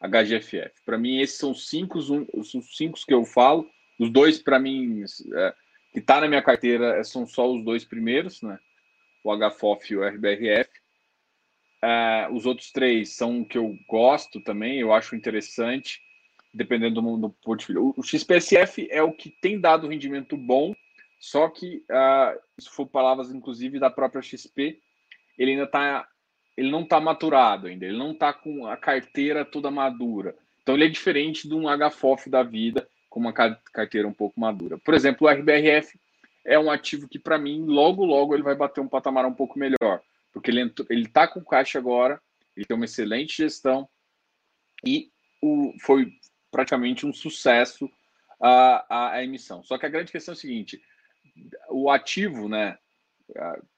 HGFF. 0.01 0.72
Para 0.86 0.98
mim, 0.98 1.20
esses 1.20 1.38
são 1.38 1.54
cinco, 1.54 1.98
os 1.98 2.51
cinco 2.75 3.00
que 3.06 3.13
eu 3.13 3.25
falo. 3.25 3.70
Os 4.00 4.10
dois, 4.10 4.39
para 4.39 4.60
mim, 4.60 5.04
é, 5.34 5.54
que 5.92 6.00
está 6.00 6.22
na 6.22 6.27
minha 6.27 6.42
carteira, 6.42 7.04
são 7.04 7.25
só 7.25 7.51
os 7.51 7.63
dois 7.63 7.84
primeiros, 7.84 8.42
né? 8.42 8.60
O 9.24 9.36
HFOF 9.36 9.94
e 9.94 9.98
o 9.98 10.08
RBRF. 10.08 10.70
Uh, 11.84 12.34
os 12.34 12.46
outros 12.46 12.72
três 12.72 13.16
são 13.16 13.44
que 13.44 13.58
eu 13.58 13.77
gosto 13.88 14.42
também, 14.42 14.80
eu 14.80 14.92
acho 14.92 15.16
interessante, 15.16 16.01
dependendo 16.51 17.01
do, 17.01 17.18
do 17.18 17.30
portfólio. 17.30 17.94
O, 17.96 18.01
o 18.01 18.04
XPSF 18.04 18.88
é 18.89 19.01
o 19.01 19.13
que 19.13 19.30
tem 19.30 19.60
dado 19.60 19.88
rendimento 19.88 20.36
bom, 20.36 20.74
só 21.20 21.48
que, 21.50 21.84
uh, 21.92 22.39
isso 22.58 22.72
for 22.72 22.88
palavras 22.88 23.32
inclusive 23.32 23.80
da 23.80 23.92
própria 23.92 24.22
XP, 24.22 24.80
ele 25.38 25.51
ainda 25.51 25.66
está 25.66 26.08
ele 26.57 26.71
não 26.71 26.81
está 26.81 26.99
maturado 26.99 27.67
ainda, 27.67 27.85
ele 27.85 27.97
não 27.97 28.11
está 28.11 28.33
com 28.33 28.65
a 28.65 28.75
carteira 28.75 29.45
toda 29.45 29.71
madura. 29.71 30.35
Então 30.61 30.75
ele 30.75 30.85
é 30.85 30.89
diferente 30.89 31.47
de 31.47 31.53
um 31.53 31.65
HFOF 31.67 32.29
da 32.29 32.43
vida, 32.43 32.87
com 33.09 33.19
uma 33.19 33.31
carteira 33.31 34.07
um 34.07 34.13
pouco 34.13 34.39
madura. 34.39 34.77
Por 34.77 34.93
exemplo, 34.93 35.27
o 35.27 35.29
RBRF 35.29 35.97
é 36.43 36.57
um 36.59 36.69
ativo 36.69 37.07
que, 37.07 37.19
para 37.19 37.37
mim, 37.37 37.65
logo, 37.65 38.03
logo 38.03 38.33
ele 38.33 38.43
vai 38.43 38.55
bater 38.55 38.81
um 38.81 38.87
patamar 38.87 39.25
um 39.25 39.33
pouco 39.33 39.57
melhor 39.57 40.01
porque 40.37 40.51
ele 40.51 41.05
está 41.07 41.27
com 41.27 41.43
caixa 41.43 41.79
agora, 41.79 42.21
ele 42.55 42.65
tem 42.65 42.75
uma 42.75 42.85
excelente 42.85 43.37
gestão 43.37 43.89
e 44.85 45.11
o, 45.41 45.73
foi 45.81 46.13
praticamente 46.51 47.05
um 47.05 47.13
sucesso 47.13 47.89
a, 48.39 48.85
a, 48.87 49.11
a, 49.13 49.23
emissão. 49.23 49.63
Só 49.63 49.77
que 49.77 49.85
a 49.85 49.89
grande 49.89 50.11
questão 50.11 50.33
é 50.33 50.37
a 50.37 50.39
seguinte: 50.39 50.81
o 51.69 51.89
ativo, 51.89 52.47
né? 52.47 52.77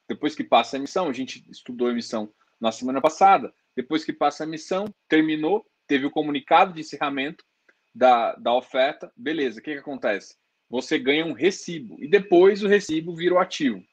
Depois 0.07 0.36
que 0.36 0.43
passa 0.43 0.75
a 0.75 0.79
emissão, 0.79 1.07
a 1.07 1.13
gente 1.13 1.43
estudou 1.50 1.88
a 1.88 1.91
emissão 1.91 2.31
na 2.60 2.72
semana 2.72 3.01
passada. 3.01 3.54
Depois 3.75 4.04
que 4.04 4.13
passa 4.13 4.44
a 4.44 4.48
emissão, 4.48 4.86
terminou, 5.08 5.66
teve 5.88 6.06
o 6.06 6.12
comunicado 6.12 6.74
de 6.74 6.82
encerramento 6.82 7.44
da, 7.94 8.36
da 8.36 8.54
oferta. 8.54 9.12
Beleza, 9.16 9.60
o 9.60 9.63
que, 9.63 9.74
que 9.74 9.80
acontece? 9.80 10.36
Você 10.70 11.00
ganha 11.00 11.25
um 11.25 11.34
recibo 11.34 11.98
e 12.00 12.08
depois 12.08 12.63
o 12.63 12.68
recibo 12.68 13.16
vira 13.16 13.36
o 13.36 13.39
ativo. 13.39 13.84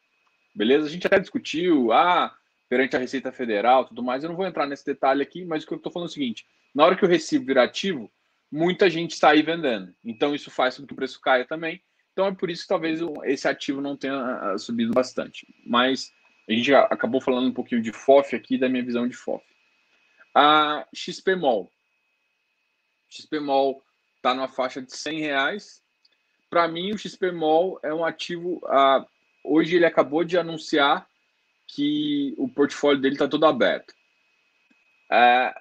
Beleza? 0.55 0.87
A 0.87 0.91
gente 0.91 1.07
até 1.07 1.19
discutiu, 1.19 1.93
ah, 1.93 2.35
perante 2.69 2.97
a 2.97 2.99
Receita 2.99 3.33
Federal 3.33 3.85
tudo 3.85 4.03
mais. 4.03 4.23
Eu 4.23 4.31
não 4.31 4.37
vou 4.37 4.47
entrar 4.47 4.67
nesse 4.67 4.85
detalhe 4.85 5.23
aqui, 5.23 5.45
mas 5.45 5.65
o 5.65 5.67
que 5.67 5.75
eu 5.75 5.79
estou 5.79 5.93
falando 5.93 6.09
é 6.09 6.11
o 6.11 6.15
seguinte: 6.15 6.47
na 6.75 6.85
hora 6.85 6.97
que 6.97 7.05
o 7.05 7.09
recibo 7.09 7.47
virar 7.47 7.65
ativo, 7.65 8.11
muita 8.51 8.91
gente 8.91 9.13
está 9.13 9.31
aí 9.31 9.43
vendendo. 9.43 9.95
Então 10.05 10.35
isso 10.35 10.51
faz 10.51 10.77
com 10.77 10.87
que 10.87 10.93
o 10.93 10.97
preço 10.97 11.21
caia 11.21 11.45
também. 11.45 11.81
Então 12.13 12.27
é 12.27 12.35
por 12.35 12.51
isso 12.51 12.63
que 12.63 12.69
talvez 12.69 13.01
esse 13.25 13.47
ativo 13.47 13.81
não 13.81 13.97
tenha 13.97 14.15
ah, 14.15 14.59
subido 14.59 14.93
bastante. 14.93 15.47
Mas 15.67 16.11
A 16.49 16.53
gente 16.53 16.73
acabou 16.75 17.21
falando 17.21 17.49
um 17.49 17.53
pouquinho 17.53 17.83
de 17.83 17.93
FOF 17.93 18.35
aqui, 18.37 18.57
da 18.57 18.69
minha 18.69 18.85
visão 18.85 19.09
de 19.09 19.17
FOF. 19.17 19.45
A 20.35 20.87
XPMOL. 20.95 21.71
XPMOL 23.09 23.83
está 24.17 24.35
numa 24.35 24.49
faixa 24.49 24.81
de 24.81 24.95
100 24.95 25.21
reais. 25.21 25.83
Para 26.49 26.69
mim, 26.69 26.93
o 26.93 26.99
XPMOL 26.99 27.81
é 27.83 27.93
um 27.93 28.05
ativo. 28.05 28.61
Uh, 28.65 29.05
hoje 29.45 29.77
ele 29.77 29.87
acabou 29.87 30.25
de 30.25 30.39
anunciar 30.39 31.07
que 31.67 32.35
o 32.39 32.49
portfólio 32.49 33.01
dele 33.01 33.15
está 33.15 33.27
todo 33.27 33.47
aberto. 33.47 33.93
Uh, 35.11 35.59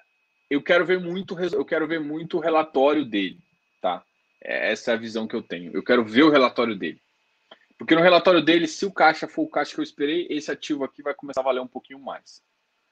eu 0.48 0.62
quero 0.62 0.86
ver 0.86 1.00
muito, 1.00 1.38
eu 1.40 1.64
quero 1.64 1.86
ver 1.88 2.00
muito 2.00 2.36
o 2.36 2.40
relatório 2.40 3.04
dele, 3.04 3.40
tá? 3.80 4.04
É, 4.42 4.70
essa 4.70 4.92
é 4.92 4.94
a 4.94 4.98
visão 4.98 5.26
que 5.26 5.34
eu 5.34 5.42
tenho. 5.42 5.72
Eu 5.74 5.82
quero 5.82 6.04
ver 6.04 6.22
o 6.22 6.30
relatório 6.30 6.76
dele. 6.76 7.00
Porque 7.78 7.94
no 7.94 8.02
relatório 8.02 8.42
dele, 8.42 8.66
se 8.66 8.86
o 8.86 8.92
caixa 8.92 9.28
for 9.28 9.42
o 9.42 9.48
caixa 9.48 9.74
que 9.74 9.80
eu 9.80 9.84
esperei, 9.84 10.26
esse 10.30 10.50
ativo 10.50 10.84
aqui 10.84 11.02
vai 11.02 11.14
começar 11.14 11.40
a 11.40 11.44
valer 11.44 11.60
um 11.60 11.66
pouquinho 11.66 11.98
mais. 11.98 12.42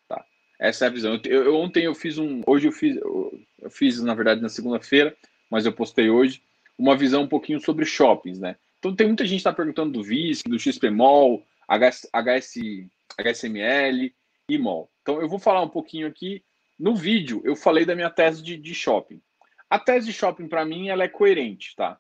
Tá? 0.06 0.24
Essa 0.60 0.84
é 0.84 0.88
a 0.88 0.90
visão. 0.90 1.18
Eu, 1.24 1.44
eu 1.44 1.56
ontem 1.56 1.84
eu 1.84 1.94
fiz 1.94 2.18
um. 2.18 2.42
Hoje 2.46 2.68
eu 2.68 2.72
fiz. 2.72 2.96
Eu, 2.96 3.40
eu 3.62 3.70
fiz, 3.70 4.00
na 4.02 4.14
verdade, 4.14 4.42
na 4.42 4.48
segunda-feira, 4.48 5.16
mas 5.50 5.64
eu 5.64 5.72
postei 5.72 6.10
hoje, 6.10 6.42
uma 6.78 6.96
visão 6.96 7.22
um 7.22 7.28
pouquinho 7.28 7.60
sobre 7.60 7.86
shoppings, 7.86 8.38
né? 8.38 8.56
Então 8.78 8.94
tem 8.94 9.06
muita 9.06 9.24
gente 9.24 9.36
que 9.36 9.40
está 9.40 9.52
perguntando 9.52 9.92
do 9.92 10.02
VISC, 10.02 10.46
do 10.46 10.58
XPMOL, 10.58 11.42
HS, 11.66 12.06
HS, 12.12 12.88
HSML 13.18 14.12
e 14.48 14.58
MOL. 14.58 14.90
Então 15.00 15.20
eu 15.20 15.28
vou 15.28 15.38
falar 15.38 15.62
um 15.62 15.68
pouquinho 15.68 16.06
aqui. 16.06 16.44
No 16.78 16.94
vídeo 16.94 17.40
eu 17.44 17.56
falei 17.56 17.86
da 17.86 17.94
minha 17.94 18.10
tese 18.10 18.42
de, 18.42 18.58
de 18.58 18.74
shopping. 18.74 19.22
A 19.70 19.78
tese 19.78 20.06
de 20.06 20.12
shopping, 20.12 20.48
para 20.48 20.64
mim, 20.64 20.88
ela 20.88 21.04
é 21.04 21.08
coerente, 21.08 21.74
tá? 21.74 21.98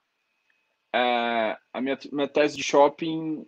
É, 0.96 1.58
a 1.72 1.80
minha, 1.80 1.98
minha 2.12 2.28
tese 2.28 2.56
de 2.56 2.62
shopping 2.62 3.44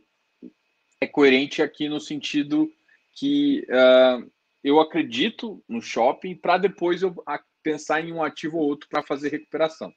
é 1.00 1.06
coerente 1.06 1.62
aqui 1.62 1.88
no 1.88 2.00
sentido 2.00 2.68
que 3.12 3.64
uh, 3.70 4.28
eu 4.64 4.80
acredito 4.80 5.62
no 5.68 5.80
shopping 5.80 6.34
para 6.34 6.58
depois 6.58 7.02
eu 7.02 7.14
pensar 7.62 8.00
em 8.00 8.12
um 8.12 8.20
ativo 8.20 8.56
ou 8.56 8.64
outro 8.64 8.88
para 8.88 9.00
fazer 9.00 9.28
recuperação. 9.28 9.94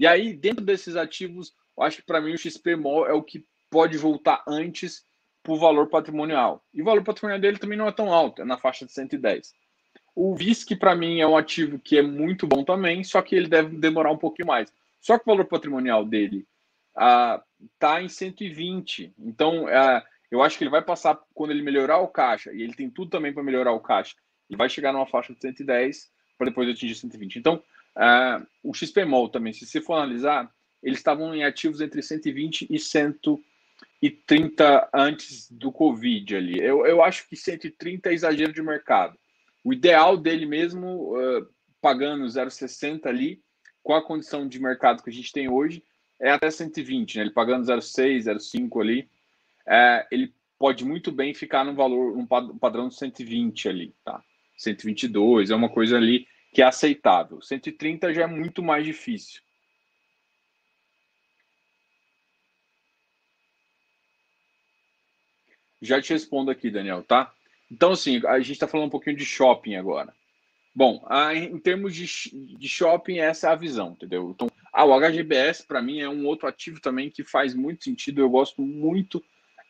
E 0.00 0.06
aí, 0.06 0.32
dentro 0.32 0.64
desses 0.64 0.96
ativos, 0.96 1.52
eu 1.76 1.82
acho 1.82 1.98
que 1.98 2.06
para 2.06 2.22
mim 2.22 2.32
o 2.32 2.38
XPMOL 2.38 3.06
é 3.06 3.12
o 3.12 3.22
que 3.22 3.44
pode 3.68 3.98
voltar 3.98 4.42
antes 4.48 5.04
para 5.42 5.52
o 5.52 5.58
valor 5.58 5.90
patrimonial. 5.90 6.64
E 6.72 6.80
o 6.80 6.84
valor 6.86 7.04
patrimonial 7.04 7.38
dele 7.38 7.58
também 7.58 7.76
não 7.76 7.88
é 7.88 7.92
tão 7.92 8.10
alto, 8.10 8.40
é 8.40 8.46
na 8.46 8.56
faixa 8.56 8.86
de 8.86 8.92
110. 8.92 9.52
O 10.16 10.34
VISC, 10.34 10.74
para 10.74 10.96
mim, 10.96 11.20
é 11.20 11.26
um 11.26 11.36
ativo 11.36 11.78
que 11.78 11.98
é 11.98 12.02
muito 12.02 12.46
bom 12.46 12.64
também, 12.64 13.04
só 13.04 13.20
que 13.20 13.34
ele 13.36 13.46
deve 13.46 13.76
demorar 13.76 14.10
um 14.10 14.16
pouquinho 14.16 14.48
mais. 14.48 14.72
Só 15.00 15.18
que 15.18 15.24
o 15.24 15.32
valor 15.32 15.44
patrimonial 15.44 16.02
dele 16.02 16.46
está 17.72 18.02
em 18.02 18.08
120. 18.08 19.14
Então, 19.18 19.64
uh, 19.64 20.02
eu 20.30 20.42
acho 20.42 20.58
que 20.58 20.64
ele 20.64 20.70
vai 20.70 20.82
passar, 20.82 21.18
quando 21.34 21.52
ele 21.52 21.62
melhorar 21.62 21.98
o 21.98 22.08
caixa, 22.08 22.52
e 22.52 22.62
ele 22.62 22.74
tem 22.74 22.90
tudo 22.90 23.10
também 23.10 23.32
para 23.32 23.42
melhorar 23.42 23.72
o 23.72 23.80
caixa, 23.80 24.14
ele 24.48 24.56
vai 24.56 24.68
chegar 24.68 24.92
numa 24.92 25.06
faixa 25.06 25.34
de 25.34 25.40
110 25.40 26.10
para 26.36 26.48
depois 26.48 26.68
atingir 26.68 26.94
120. 26.94 27.36
Então, 27.36 27.62
uh, 27.96 28.46
o 28.62 28.74
XPMOL 28.74 29.28
também, 29.28 29.52
se 29.52 29.66
você 29.66 29.80
for 29.80 29.94
analisar, 29.94 30.48
eles 30.82 30.98
estavam 30.98 31.34
em 31.34 31.44
ativos 31.44 31.80
entre 31.80 32.02
120 32.02 32.66
e 32.70 32.78
130 32.78 34.90
antes 34.94 35.50
do 35.50 35.72
Covid 35.72 36.36
ali. 36.36 36.60
Eu, 36.60 36.86
eu 36.86 37.02
acho 37.02 37.28
que 37.28 37.36
130 37.36 38.10
é 38.10 38.14
exagero 38.14 38.52
de 38.52 38.62
mercado. 38.62 39.18
O 39.64 39.72
ideal 39.72 40.16
dele 40.16 40.46
mesmo, 40.46 41.16
uh, 41.16 41.44
pagando 41.80 42.24
0,60 42.24 43.06
ali, 43.06 43.42
com 43.82 43.94
a 43.94 44.04
condição 44.04 44.46
de 44.46 44.60
mercado 44.60 45.02
que 45.02 45.10
a 45.10 45.12
gente 45.12 45.32
tem 45.32 45.48
hoje, 45.48 45.82
é 46.20 46.30
até 46.30 46.50
120, 46.50 47.16
né? 47.16 47.22
Ele 47.22 47.30
pagando 47.30 47.64
0,6, 47.64 48.24
0,5 48.24 48.80
ali, 48.80 49.08
é, 49.66 50.06
ele 50.10 50.32
pode 50.58 50.84
muito 50.84 51.12
bem 51.12 51.32
ficar 51.32 51.64
no 51.64 51.74
valor, 51.74 52.16
um 52.16 52.26
padrão 52.26 52.88
de 52.88 52.96
120 52.96 53.68
ali, 53.68 53.94
tá? 54.04 54.22
122 54.56 55.50
é 55.50 55.54
uma 55.54 55.68
coisa 55.68 55.96
ali 55.96 56.26
que 56.52 56.62
é 56.62 56.64
aceitável. 56.64 57.40
130 57.40 58.12
já 58.12 58.22
é 58.22 58.26
muito 58.26 58.62
mais 58.62 58.84
difícil. 58.84 59.40
Já 65.80 66.02
te 66.02 66.12
respondo 66.12 66.50
aqui, 66.50 66.70
Daniel, 66.70 67.04
tá? 67.04 67.32
Então, 67.70 67.92
assim, 67.92 68.20
a 68.26 68.38
gente 68.40 68.52
está 68.52 68.66
falando 68.66 68.88
um 68.88 68.90
pouquinho 68.90 69.16
de 69.16 69.24
shopping 69.24 69.76
agora. 69.76 70.12
Bom, 70.74 71.04
em 71.34 71.58
termos 71.58 71.94
de, 71.94 72.06
de 72.56 72.68
shopping, 72.68 73.18
essa 73.18 73.48
é 73.48 73.52
a 73.52 73.56
visão, 73.56 73.92
entendeu? 73.92 74.30
Então, 74.30 74.47
ah, 74.72 74.84
o 74.84 74.98
HGBS, 74.98 75.66
para 75.66 75.82
mim, 75.82 76.00
é 76.00 76.08
um 76.08 76.26
outro 76.26 76.48
ativo 76.48 76.80
também 76.80 77.10
que 77.10 77.24
faz 77.24 77.54
muito 77.54 77.84
sentido. 77.84 78.20
Eu 78.20 78.30
gosto 78.30 78.62
muito 78.62 79.24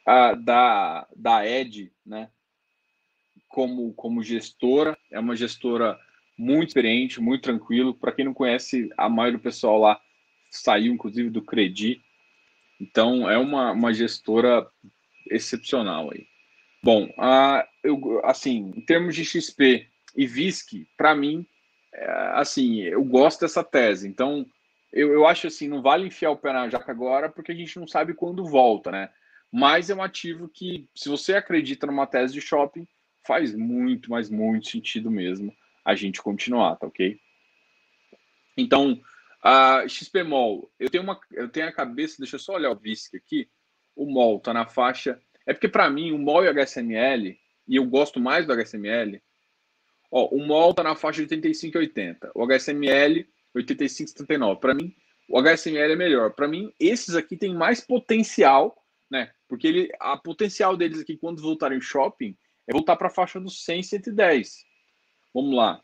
ah, 0.07 0.35
da, 0.35 1.07
da 1.15 1.47
Ed, 1.47 1.93
né? 2.05 2.31
Como, 3.49 3.93
como 3.95 4.23
gestora. 4.23 4.97
É 5.11 5.19
uma 5.19 5.37
gestora 5.37 5.99
muito 6.37 6.69
experiente, 6.69 7.21
muito 7.21 7.43
tranquilo. 7.43 7.95
Para 7.95 8.13
quem 8.13 8.25
não 8.25 8.35
conhece, 8.35 8.91
a 8.97 9.09
maioria 9.09 9.39
do 9.39 9.43
pessoal 9.43 9.79
lá 9.79 10.01
saiu, 10.51 10.93
inclusive, 10.93 11.31
do 11.31 11.43
Credi. 11.43 12.01
Então, 12.81 13.29
é 13.29 13.37
uma, 13.37 13.73
uma 13.73 13.93
gestora 13.93 14.67
excepcional 15.31 16.11
aí. 16.13 16.27
Bom, 16.83 17.07
uh, 17.07 17.67
eu, 17.83 18.21
assim, 18.25 18.73
em 18.77 18.81
termos 18.81 19.15
de 19.15 19.25
XP 19.25 19.89
e 20.17 20.27
VISC, 20.27 20.87
para 20.97 21.15
mim, 21.15 21.47
é, 21.93 22.11
assim, 22.35 22.81
eu 22.81 23.03
gosto 23.05 23.41
dessa 23.41 23.65
tese. 23.65 24.09
Então, 24.09 24.47
eu, 24.93 25.13
eu 25.13 25.27
acho 25.27 25.47
assim, 25.47 25.69
não 25.69 25.83
vale 25.83 26.07
enfiar 26.07 26.31
o 26.31 26.37
pé 26.37 26.53
na 26.53 26.69
jaca 26.69 26.91
agora, 26.91 27.29
porque 27.29 27.53
a 27.53 27.55
gente 27.55 27.79
não 27.79 27.87
sabe 27.87 28.15
quando 28.15 28.45
volta, 28.45 28.91
né? 28.91 29.11
Mas 29.53 29.91
é 29.91 29.95
um 29.95 30.03
ativo 30.03 30.49
que, 30.49 30.89
se 30.95 31.09
você 31.09 31.35
acredita 31.35 31.87
numa 31.87 32.07
tese 32.07 32.35
de 32.35 32.41
shopping, 32.41 32.87
faz 33.27 33.55
muito, 33.55 34.11
mas 34.11 34.31
muito 34.31 34.69
sentido 34.69 35.11
mesmo 35.11 35.55
a 35.85 35.95
gente 35.95 36.23
continuar, 36.23 36.77
tá 36.77 36.87
ok? 36.87 37.19
Então, 38.57 39.01
a 39.43 39.87
XPMOL, 39.89 40.71
eu 40.79 40.91
tenho 40.91 41.05
uma, 41.05 41.19
eu 41.33 41.49
tenho 41.49 41.69
a 41.69 41.73
cabeça, 41.73 42.17
deixa 42.19 42.37
eu 42.37 42.41
só 42.41 42.55
olhar 42.55 42.71
o 42.71 42.77
VISC 42.77 43.17
aqui, 43.17 43.49
o 43.97 44.05
MOL 44.05 44.41
tá 44.41 44.53
na 44.53 44.67
faixa 44.67 45.21
é 45.49 45.55
porque, 45.55 45.67
para 45.67 45.89
mim, 45.89 46.13
o 46.13 46.19
MOL 46.19 46.45
e 46.45 46.49
o 46.49 46.51
HSML, 46.51 47.35
e 47.67 47.77
eu 47.77 47.85
gosto 47.87 48.21
mais 48.21 48.45
do 48.45 48.53
HSML, 48.53 49.19
ó, 50.11 50.27
o 50.27 50.45
MOL 50.45 50.73
está 50.73 50.83
na 50.83 50.95
faixa 50.95 51.25
de 51.25 51.35
85,80, 51.35 52.33
o 52.35 52.45
HSML 52.45 53.27
85,79. 53.57 54.59
Para 54.59 54.75
mim, 54.75 54.95
o 55.29 55.39
HSML 55.39 55.93
é 55.93 55.97
melhor. 55.97 56.33
Para 56.33 56.49
mim, 56.49 56.73
esses 56.79 57.15
aqui 57.15 57.37
têm 57.37 57.55
mais 57.55 57.81
potencial, 57.81 58.77
né? 59.11 59.31
Porque 59.49 59.67
ele, 59.67 59.93
a 60.01 60.17
potencial 60.17 60.77
deles 60.77 61.01
aqui, 61.01 61.17
quando 61.17 61.43
voltarem 61.43 61.81
shopping, 61.81 62.37
é 62.67 62.73
voltar 62.73 62.97
para 62.97 63.09
a 63.09 63.11
faixa 63.11 63.41
dos 63.41 63.65
100, 63.65 63.83
110. 63.83 64.65
Vamos 65.35 65.55
lá. 65.55 65.83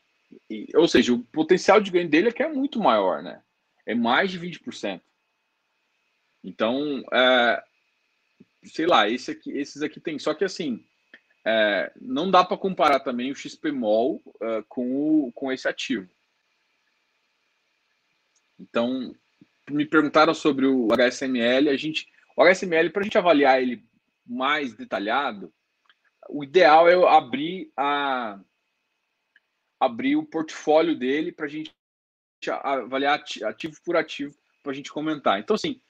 E, 0.51 0.67
ou 0.75 0.89
seja, 0.89 1.13
o 1.13 1.25
potencial 1.25 1.81
de 1.81 1.91
ganho 1.91 2.09
dele 2.09 2.29
é 2.29 2.33
que 2.33 2.43
é 2.43 2.49
muito 2.49 2.79
maior, 2.79 3.23
né? 3.23 3.43
É 3.87 3.95
mais 3.95 4.31
de 4.31 4.41
20%. 4.41 5.01
Então, 6.43 7.03
é, 7.13 7.63
sei 8.65 8.87
lá, 8.87 9.09
esse 9.09 9.31
aqui, 9.31 9.51
esses 9.53 9.83
aqui 9.83 10.01
tem. 10.01 10.19
Só 10.19 10.35
que 10.35 10.45
assim, 10.45 10.85
é, 11.47 11.93
não 12.01 12.31
dá 12.31 12.45
para 12.45 12.57
comparar 12.57 13.01
também 13.01 13.31
o 13.31 13.35
XPMOL 13.35 14.23
uh, 14.27 14.65
com, 14.69 15.27
o, 15.27 15.33
com 15.33 15.53
esse 15.53 15.69
ativo. 15.69 16.09
Então, 18.59 19.15
me 19.71 19.85
perguntaram 19.85 20.35
sobre 20.35 20.67
o 20.67 20.89
HSML. 20.93 21.69
A 21.69 21.77
gente, 21.77 22.09
o 22.37 22.43
HSML, 22.43 22.91
para 22.91 23.01
a 23.01 23.05
gente 23.05 23.19
avaliar 23.19 23.61
ele 23.61 23.85
mais 24.27 24.75
detalhado, 24.75 25.53
o 26.29 26.43
ideal 26.43 26.89
é 26.89 26.95
eu 26.95 27.07
abrir 27.07 27.71
a 27.77 28.41
abrir 29.79 30.17
o 30.17 30.25
portfólio 30.25 30.97
dele 30.97 31.31
para 31.31 31.45
a 31.45 31.49
gente 31.49 31.75
avaliar 32.63 33.23
ativo 33.45 33.77
por 33.85 33.97
ativo 33.97 34.35
para 34.63 34.73
a 34.73 34.75
gente 34.75 34.91
comentar. 34.91 35.39
Então, 35.39 35.55
assim, 35.55 35.81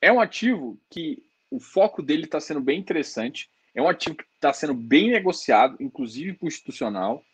é 0.00 0.12
um 0.12 0.20
ativo 0.20 0.78
que 0.90 1.22
o 1.50 1.58
foco 1.58 2.02
dele 2.02 2.24
está 2.24 2.40
sendo 2.40 2.60
bem 2.60 2.78
interessante. 2.78 3.50
É 3.74 3.80
um 3.80 3.88
ativo 3.88 4.16
que 4.16 4.24
está 4.34 4.52
sendo 4.52 4.74
bem 4.74 5.10
negociado, 5.10 5.76
inclusive 5.80 6.36
o 6.40 6.46
institucional. 6.46 7.24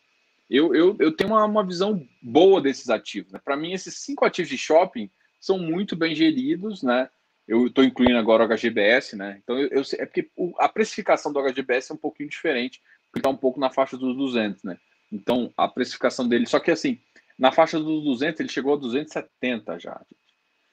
Eu, 0.49 0.75
eu, 0.75 0.97
eu 1.01 1.13
tenho 1.13 1.31
uma, 1.31 1.45
uma 1.45 1.67
visão 1.67 2.07
boa 2.23 2.61
desses 2.61 2.91
ativos. 2.91 3.33
Né? 3.33 3.41
Para 3.43 3.57
mim, 3.57 3.73
esses 3.73 3.99
cinco 3.99 4.25
ativos 4.25 4.51
de 4.51 4.59
shopping 4.59 5.11
são 5.41 5.59
muito 5.59 5.97
bem 5.97 6.15
geridos, 6.15 6.83
né? 6.83 7.09
Eu 7.47 7.67
estou 7.67 7.85
incluindo 7.85 8.17
agora 8.17 8.45
o 8.45 8.49
HGBS, 8.49 9.17
né? 9.17 9.39
Então, 9.43 9.59
eu, 9.59 9.69
eu 9.69 9.83
é 9.99 10.07
porque 10.07 10.31
a 10.59 10.69
precificação 10.69 11.31
do 11.31 11.41
HGBS 11.41 11.93
é 11.93 11.95
um 11.95 11.99
pouquinho 11.99 12.31
diferente, 12.31 12.81
porque 13.07 13.19
está 13.19 13.29
um 13.29 13.37
pouco 13.37 13.61
na 13.61 13.69
faixa 13.69 13.99
dos 13.99 14.17
200, 14.17 14.63
né? 14.65 14.79
Então, 15.13 15.53
a 15.57 15.69
precificação 15.69 16.27
dele, 16.27 16.47
só 16.47 16.59
que 16.59 16.71
assim, 16.71 16.99
na 17.39 17.53
faixa 17.53 17.79
dos 17.79 18.05
200, 18.05 18.41
ele 18.41 18.49
chegou 18.49 18.75
a 18.75 18.79
270 18.79 19.79
já. 19.79 20.01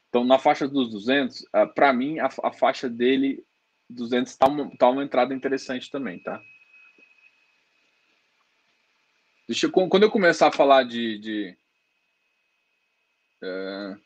Então, 0.10 0.24
na 0.24 0.40
faixa 0.40 0.68
dos 0.68 0.90
200, 0.90 1.42
uh, 1.42 1.74
para 1.74 1.92
mim, 1.92 2.20
a, 2.20 2.30
a, 2.44 2.52
faixa 2.52 2.90
dele, 2.90 3.44
200, 3.90 4.32
está 4.32 4.48
uma, 4.48 4.70
tá 4.78 4.90
uma 4.90 5.04
entrada 5.04 5.34
interessante 5.34 5.90
também, 5.90 6.20
tá? 6.20 6.42
Deixa 9.48 9.66
eu, 9.66 9.72
quando 9.72 10.04
eu 10.04 10.12
começar 10.12 10.48
a 10.48 10.52
falar 10.52 10.84
de, 10.84 11.18
de, 11.18 11.58
uh, 13.44 14.02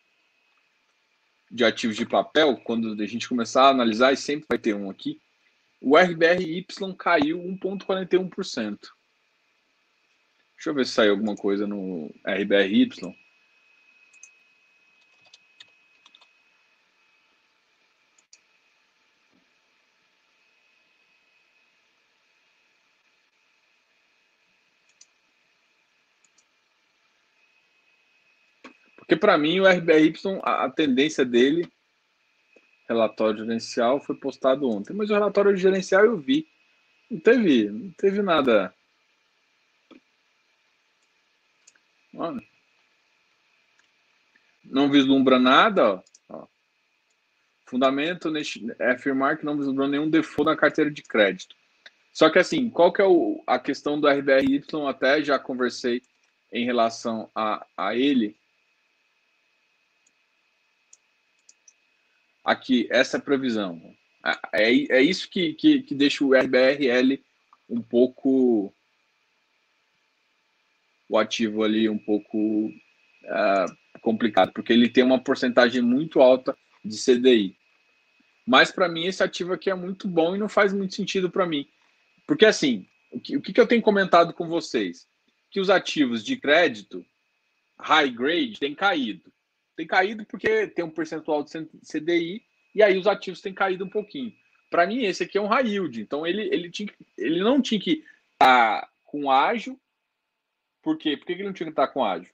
de 1.51 1.63
ativos 1.63 1.95
de 1.95 2.05
papel, 2.05 2.57
quando 2.57 3.01
a 3.01 3.05
gente 3.05 3.29
começar 3.29 3.63
a 3.63 3.69
analisar, 3.69 4.11
e 4.11 4.17
sempre 4.17 4.45
vai 4.49 4.57
ter 4.57 4.73
um 4.73 4.89
aqui, 4.89 5.21
o 5.81 5.97
RBRY 5.97 6.65
caiu 6.97 7.39
1,41%. 7.39 8.79
Deixa 10.55 10.69
eu 10.69 10.73
ver 10.73 10.85
se 10.85 10.93
saiu 10.93 11.11
alguma 11.11 11.35
coisa 11.35 11.67
no 11.67 12.13
RBRY. 12.25 12.89
Porque 29.05 29.15
para 29.15 29.37
mim 29.37 29.59
o 29.59 29.67
RBRY, 29.67 30.15
a, 30.41 30.65
a 30.65 30.69
tendência 30.69 31.23
dele, 31.23 31.71
relatório 32.89 33.45
gerencial, 33.45 34.01
foi 34.01 34.15
postado 34.15 34.67
ontem. 34.67 34.93
Mas 34.93 35.11
o 35.11 35.13
relatório 35.13 35.55
gerencial 35.55 36.03
eu 36.03 36.17
vi. 36.17 36.47
Não 37.09 37.19
teve, 37.19 37.69
não 37.69 37.91
teve 37.91 38.21
nada. 38.23 38.73
Não 44.63 44.89
vislumbra 44.89 45.37
nada, 45.37 46.03
ó. 46.27 46.47
Fundamento 47.67 48.33
é 48.79 48.91
afirmar 48.91 49.37
que 49.37 49.45
não 49.45 49.55
vislumbrou 49.55 49.87
nenhum 49.87 50.09
default 50.09 50.49
na 50.49 50.57
carteira 50.57 50.89
de 50.89 51.03
crédito. 51.03 51.55
Só 52.11 52.27
que 52.31 52.39
assim, 52.39 52.71
qual 52.71 52.91
que 52.91 53.03
é 53.03 53.05
o, 53.05 53.43
a 53.45 53.59
questão 53.59 53.99
do 53.99 54.07
RBRY? 54.07 54.63
Até 54.87 55.21
já 55.21 55.37
conversei 55.37 56.01
em 56.51 56.65
relação 56.65 57.29
a, 57.35 57.63
a 57.77 57.95
ele 57.95 58.35
aqui 62.45 62.87
essa 62.91 63.19
previsão. 63.19 63.81
É, 64.53 64.97
é 64.97 65.01
isso 65.01 65.29
que, 65.29 65.53
que, 65.53 65.81
que 65.81 65.95
deixa 65.95 66.23
o 66.23 66.33
RBRL 66.33 67.19
um 67.67 67.81
pouco 67.81 68.73
o 71.09 71.17
ativo 71.17 71.63
ali 71.63 71.87
um 71.87 71.97
pouco 71.97 72.67
uh, 72.67 73.99
complicado, 74.01 74.51
porque 74.53 74.73
ele 74.73 74.89
tem 74.89 75.03
uma 75.03 75.23
porcentagem 75.23 75.81
muito 75.81 76.19
alta 76.19 76.57
de 76.83 76.97
CDI. 76.97 77.57
Mas 78.45 78.71
para 78.71 78.87
mim 78.87 79.05
esse 79.05 79.23
ativo 79.23 79.53
aqui 79.53 79.69
é 79.69 79.75
muito 79.75 80.07
bom 80.07 80.35
e 80.35 80.39
não 80.39 80.49
faz 80.49 80.73
muito 80.73 80.95
sentido 80.95 81.29
para 81.29 81.45
mim. 81.45 81.67
Porque 82.27 82.45
assim, 82.45 82.87
o 83.11 83.19
que, 83.19 83.37
o 83.37 83.41
que 83.41 83.59
eu 83.59 83.67
tenho 83.67 83.81
comentado 83.81 84.33
com 84.33 84.47
vocês? 84.47 85.07
Que 85.51 85.59
os 85.59 85.69
ativos 85.69 86.23
de 86.23 86.37
crédito 86.37 87.05
high 87.79 88.09
grade 88.09 88.59
têm 88.59 88.73
caído 88.73 89.31
tem 89.75 89.85
caído 89.85 90.25
porque 90.25 90.67
tem 90.67 90.85
um 90.85 90.89
percentual 90.89 91.43
de 91.43 91.51
CDI 91.51 92.43
e 92.73 92.83
aí 92.83 92.97
os 92.97 93.07
ativos 93.07 93.41
têm 93.41 93.53
caído 93.53 93.85
um 93.85 93.89
pouquinho. 93.89 94.33
Para 94.69 94.87
mim, 94.87 95.03
esse 95.03 95.23
aqui 95.23 95.37
é 95.37 95.41
um 95.41 95.47
high 95.47 95.67
yield, 95.67 96.01
então 96.01 96.25
ele, 96.25 96.41
ele, 96.53 96.69
tinha, 96.69 96.91
ele 97.17 97.39
não 97.39 97.61
tinha 97.61 97.79
que 97.79 98.03
estar 98.33 98.81
tá 98.81 98.89
com 99.03 99.31
ágil. 99.31 99.79
Por 100.81 100.97
quê? 100.97 101.15
Por 101.15 101.25
que 101.25 101.33
ele 101.33 101.43
não 101.43 101.53
tinha 101.53 101.67
que 101.67 101.71
estar 101.71 101.87
tá 101.87 101.93
com 101.93 102.03
ágil? 102.03 102.33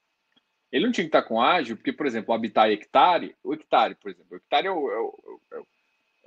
Ele 0.71 0.85
não 0.85 0.91
tinha 0.91 1.03
que 1.03 1.09
estar 1.09 1.21
tá 1.21 1.27
com 1.27 1.41
ágil 1.41 1.75
porque, 1.75 1.93
por 1.93 2.05
exemplo, 2.05 2.31
o 2.31 2.35
habitat 2.35 2.71
hectare, 2.71 3.35
o 3.43 3.53
hectare, 3.53 3.95
por 3.95 4.09
exemplo, 4.09 4.27
o 4.31 4.35
hectare 4.37 4.67
é 4.67 4.71
o, 4.71 4.91
é 4.91 4.99
o, 4.99 5.41
é 5.53 5.59
o, 5.59 5.67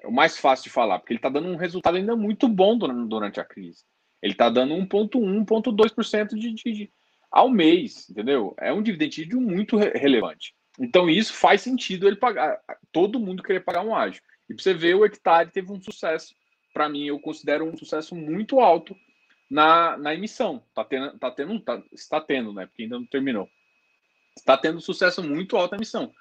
é 0.02 0.06
o 0.06 0.12
mais 0.12 0.38
fácil 0.38 0.64
de 0.64 0.70
falar, 0.70 0.98
porque 0.98 1.12
ele 1.12 1.18
está 1.18 1.28
dando 1.28 1.48
um 1.48 1.56
resultado 1.56 1.96
ainda 1.96 2.14
muito 2.14 2.46
bom 2.46 2.76
durante, 2.76 3.08
durante 3.08 3.40
a 3.40 3.44
crise. 3.44 3.84
Ele 4.22 4.32
está 4.32 4.48
dando 4.48 4.74
1,1, 4.74 5.44
1,2% 5.44 6.28
de, 6.34 6.52
de, 6.52 6.72
de, 6.72 6.92
ao 7.30 7.48
mês, 7.48 8.08
entendeu? 8.08 8.54
É 8.58 8.72
um 8.72 8.82
dividend 8.82 9.34
muito 9.34 9.76
re 9.76 9.90
relevante. 9.90 10.54
Então 10.78 11.08
isso 11.08 11.32
faz 11.34 11.62
sentido 11.62 12.06
ele 12.06 12.16
pagar, 12.16 12.60
todo 12.92 13.20
mundo 13.20 13.42
querer 13.42 13.60
pagar 13.60 13.82
um 13.82 13.94
ágio. 13.94 14.22
E 14.48 14.54
para 14.54 14.62
você 14.62 14.74
ver, 14.74 14.94
o 14.94 15.04
hectare 15.04 15.50
teve 15.50 15.72
um 15.72 15.80
sucesso, 15.80 16.34
para 16.72 16.88
mim, 16.88 17.06
eu 17.06 17.18
considero 17.20 17.64
um 17.64 17.76
sucesso 17.76 18.14
muito 18.14 18.60
alto 18.60 18.96
na, 19.50 19.96
na 19.96 20.14
emissão. 20.14 20.62
Tá 20.74 20.84
tendo, 20.84 21.18
tá 21.18 21.30
tendo, 21.30 21.60
tá, 21.60 21.82
está 21.92 22.20
tendo, 22.20 22.52
né? 22.52 22.66
Porque 22.66 22.82
ainda 22.82 22.98
não 22.98 23.06
terminou. 23.06 23.48
Está 24.36 24.56
tendo 24.56 24.80
sucesso 24.80 25.22
muito 25.22 25.56
alto 25.56 25.72
na 25.72 25.78
emissão. 25.78 26.12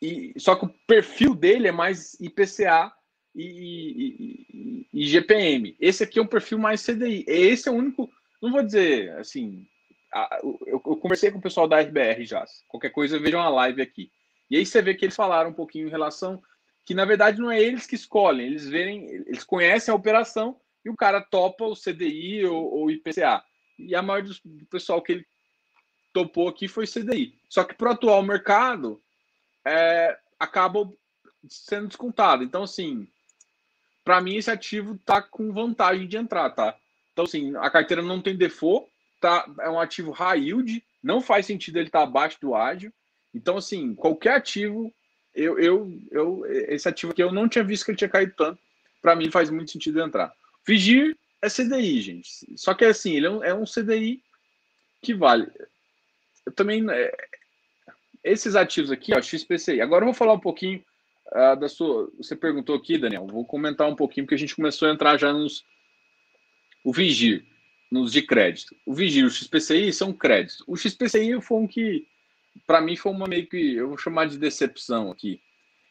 E, 0.00 0.34
só 0.36 0.54
que 0.54 0.66
o 0.66 0.74
perfil 0.86 1.34
dele 1.34 1.68
é 1.68 1.72
mais 1.72 2.14
IPCA 2.20 2.92
e, 3.34 3.44
e, 3.44 4.86
e, 4.92 5.02
e 5.02 5.06
GPM. 5.06 5.74
Esse 5.80 6.04
aqui 6.04 6.18
é 6.18 6.22
um 6.22 6.26
perfil 6.26 6.58
mais 6.58 6.84
CDI. 6.84 7.24
Esse 7.26 7.68
é 7.68 7.72
o 7.72 7.76
único, 7.76 8.10
não 8.42 8.52
vou 8.52 8.62
dizer 8.62 9.16
assim, 9.18 9.66
eu, 10.66 10.80
conversei 10.80 11.30
com 11.30 11.38
o 11.38 11.42
pessoal 11.42 11.66
da 11.66 11.80
RBR 11.80 12.24
já. 12.24 12.44
Qualquer 12.68 12.90
coisa, 12.90 13.18
vejam 13.18 13.40
a 13.40 13.48
live 13.48 13.80
aqui. 13.80 14.10
E 14.50 14.56
aí 14.56 14.66
você 14.66 14.82
vê 14.82 14.94
que 14.94 15.04
eles 15.04 15.16
falaram 15.16 15.50
um 15.50 15.54
pouquinho 15.54 15.88
em 15.88 15.90
relação 15.90 16.42
que 16.84 16.94
na 16.94 17.04
verdade 17.04 17.40
não 17.40 17.50
é 17.50 17.60
eles 17.60 17.86
que 17.86 17.94
escolhem, 17.94 18.46
eles 18.46 18.68
verem, 18.68 19.06
eles 19.06 19.44
conhecem 19.44 19.92
a 19.92 19.96
operação 19.96 20.60
e 20.84 20.90
o 20.90 20.96
cara 20.96 21.20
topa 21.20 21.64
o 21.64 21.76
CDI 21.76 22.44
ou, 22.44 22.84
o 22.84 22.90
IPCA. 22.90 23.42
E 23.78 23.94
a 23.94 24.02
maioria 24.02 24.32
do 24.44 24.66
pessoal 24.66 25.00
que 25.00 25.12
ele 25.12 25.26
topou 26.12 26.48
aqui 26.48 26.68
foi 26.68 26.86
CDI. 26.86 27.38
Só 27.48 27.64
que 27.64 27.74
para 27.74 27.90
o 27.90 27.92
atual 27.92 28.22
mercado 28.22 29.02
é, 29.64 30.18
acaba 30.38 30.92
sendo 31.48 31.88
descontado. 31.88 32.42
Então, 32.42 32.64
assim, 32.64 33.08
para 34.04 34.20
mim 34.20 34.36
esse 34.36 34.50
ativo 34.50 34.98
tá 34.98 35.22
com 35.22 35.52
vantagem 35.52 36.06
de 36.06 36.16
entrar, 36.16 36.50
tá? 36.50 36.76
Então, 37.12 37.24
assim, 37.24 37.54
a 37.56 37.70
carteira 37.70 38.02
não 38.02 38.20
tem 38.20 38.36
default, 38.36 38.91
tá, 39.22 39.46
é 39.60 39.70
um 39.70 39.78
ativo 39.78 40.10
high 40.10 40.40
yield, 40.40 40.84
não 41.02 41.20
faz 41.20 41.46
sentido 41.46 41.76
ele 41.76 41.86
estar 41.86 42.00
tá 42.00 42.04
abaixo 42.04 42.38
do 42.40 42.54
ágil. 42.54 42.92
Então, 43.32 43.56
assim, 43.56 43.94
qualquer 43.94 44.34
ativo, 44.34 44.92
eu, 45.34 45.58
eu, 45.58 46.00
eu, 46.10 46.46
esse 46.46 46.88
ativo 46.88 47.12
aqui 47.12 47.22
eu 47.22 47.32
não 47.32 47.48
tinha 47.48 47.64
visto 47.64 47.84
que 47.84 47.92
ele 47.92 47.98
tinha 47.98 48.10
caído 48.10 48.34
tanto. 48.36 48.60
Para 49.00 49.16
mim 49.16 49.30
faz 49.30 49.48
muito 49.48 49.70
sentido 49.70 50.00
entrar. 50.00 50.32
Vigir 50.66 51.16
é 51.40 51.48
CDI, 51.48 52.00
gente. 52.00 52.28
Só 52.56 52.74
que 52.74 52.84
assim, 52.84 53.16
ele 53.16 53.26
é 53.26 53.30
um, 53.30 53.44
é 53.44 53.54
um 53.54 53.64
CDI 53.64 54.22
que 55.00 55.14
vale. 55.14 55.50
Eu 56.44 56.52
também. 56.52 56.84
É, 56.90 57.12
esses 58.22 58.54
ativos 58.54 58.92
aqui, 58.92 59.12
ó, 59.16 59.20
XPCI. 59.20 59.80
Agora 59.80 60.02
eu 60.02 60.06
vou 60.06 60.14
falar 60.14 60.34
um 60.34 60.40
pouquinho 60.40 60.84
uh, 61.28 61.58
da 61.58 61.68
sua. 61.68 62.08
Você 62.18 62.36
perguntou 62.36 62.76
aqui, 62.76 62.96
Daniel. 62.98 63.26
Vou 63.26 63.44
comentar 63.44 63.88
um 63.88 63.96
pouquinho, 63.96 64.24
porque 64.24 64.36
a 64.36 64.38
gente 64.38 64.54
começou 64.54 64.88
a 64.88 64.92
entrar 64.92 65.16
já 65.16 65.32
nos. 65.32 65.64
O 66.84 66.92
Vigir 66.92 67.44
nos 67.92 68.10
de 68.10 68.22
crédito. 68.22 68.74
O 68.86 68.94
Vigir 68.94 69.22
e 69.22 69.26
o 69.26 69.30
XPCI 69.30 69.92
são 69.92 70.14
créditos. 70.14 70.64
O 70.66 70.74
XPCI 70.76 71.38
foi 71.42 71.58
um 71.58 71.66
que, 71.66 72.06
para 72.66 72.80
mim, 72.80 72.96
foi 72.96 73.12
uma 73.12 73.26
meio 73.26 73.46
que, 73.46 73.74
eu 73.74 73.88
vou 73.88 73.98
chamar 73.98 74.26
de 74.26 74.38
decepção 74.38 75.10
aqui. 75.10 75.42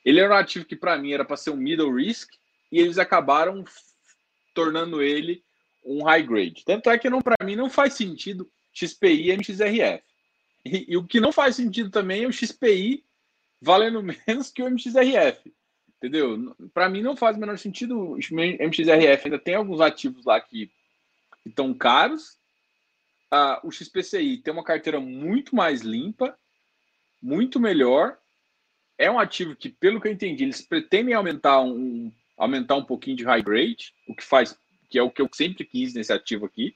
Ele 0.03 0.19
era 0.19 0.33
um 0.33 0.37
ativo 0.37 0.65
que, 0.65 0.75
para 0.75 0.97
mim, 0.97 1.11
era 1.11 1.23
para 1.23 1.37
ser 1.37 1.51
um 1.51 1.55
middle 1.55 1.93
risk 1.93 2.27
e 2.71 2.79
eles 2.79 2.97
acabaram 2.97 3.63
tornando 4.51 4.99
ele 4.99 5.43
um 5.85 6.03
high 6.03 6.23
grade. 6.23 6.65
Tanto 6.65 6.89
é 6.89 6.97
que, 6.97 7.07
para 7.21 7.45
mim, 7.45 7.55
não 7.55 7.69
faz 7.69 7.93
sentido 7.93 8.49
XPI 8.73 9.29
e 9.29 9.31
MXRF. 9.37 10.03
E, 10.65 10.93
e, 10.93 10.97
o 10.97 11.05
que 11.05 11.19
não 11.19 11.31
faz 11.31 11.55
sentido 11.55 11.91
também 11.91 12.23
é 12.23 12.27
o 12.27 12.33
XPI 12.33 13.05
valendo 13.61 14.01
menos 14.27 14.49
que 14.49 14.63
o 14.63 14.67
MXRF. 14.67 15.53
Entendeu? 15.97 16.55
Para 16.73 16.89
mim 16.89 17.03
não 17.03 17.15
faz 17.15 17.37
o 17.37 17.39
menor 17.39 17.59
sentido. 17.59 18.13
O 18.13 18.15
MXRF 18.15 19.25
ainda 19.25 19.37
tem 19.37 19.53
alguns 19.53 19.79
ativos 19.79 20.25
lá 20.25 20.41
que 20.41 20.71
que 21.41 21.49
estão 21.49 21.73
caros. 21.73 22.37
Ah, 23.29 23.61
o 23.63 23.71
XPCI 23.71 24.37
tem 24.37 24.53
uma 24.53 24.63
carteira 24.63 24.99
muito 24.99 25.55
mais 25.55 25.81
limpa, 25.81 26.37
muito 27.21 27.59
melhor. 27.59 28.17
É 28.97 29.09
um 29.09 29.19
ativo 29.19 29.55
que, 29.55 29.69
pelo 29.69 29.99
que 29.99 30.07
eu 30.07 30.11
entendi, 30.11 30.43
eles 30.43 30.61
pretendem 30.61 31.13
aumentar 31.13 31.61
um, 31.61 32.11
aumentar 32.37 32.75
um 32.75 32.83
pouquinho 32.83 33.15
de 33.15 33.23
high 33.23 33.41
grade, 33.41 33.93
o 34.07 34.15
que 34.15 34.23
faz, 34.23 34.57
que 34.89 34.97
é 34.97 35.03
o 35.03 35.11
que 35.11 35.21
eu 35.21 35.29
sempre 35.31 35.63
quis 35.63 35.93
nesse 35.93 36.11
ativo 36.11 36.45
aqui, 36.45 36.75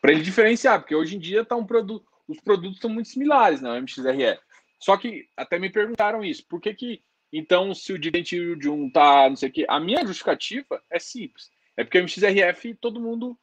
para 0.00 0.12
ele 0.12 0.22
diferenciar, 0.22 0.80
porque 0.80 0.94
hoje 0.94 1.16
em 1.16 1.18
dia 1.18 1.44
tá 1.44 1.56
um 1.56 1.66
produto, 1.66 2.06
os 2.28 2.40
produtos 2.40 2.80
são 2.80 2.88
muito 2.88 3.08
similares, 3.08 3.60
né, 3.60 3.70
o 3.70 3.82
MXRF. 3.82 4.40
Só 4.78 4.96
que 4.96 5.28
até 5.36 5.58
me 5.58 5.68
perguntaram 5.68 6.24
isso, 6.24 6.46
por 6.46 6.60
que 6.60 6.72
que 6.72 7.02
então 7.32 7.74
se 7.74 7.92
o 7.92 7.98
dividend 7.98 8.56
de 8.56 8.68
um 8.68 8.90
tá, 8.90 9.28
não 9.28 9.36
sei 9.36 9.48
o 9.48 9.52
quê, 9.52 9.66
a 9.68 9.78
minha 9.78 10.06
justificativa 10.06 10.82
é 10.88 10.98
simples, 10.98 11.50
é 11.76 11.84
porque 11.84 11.98
o 11.98 12.02
MXRF 12.02 12.74
todo 12.74 13.00
mundo 13.00 13.38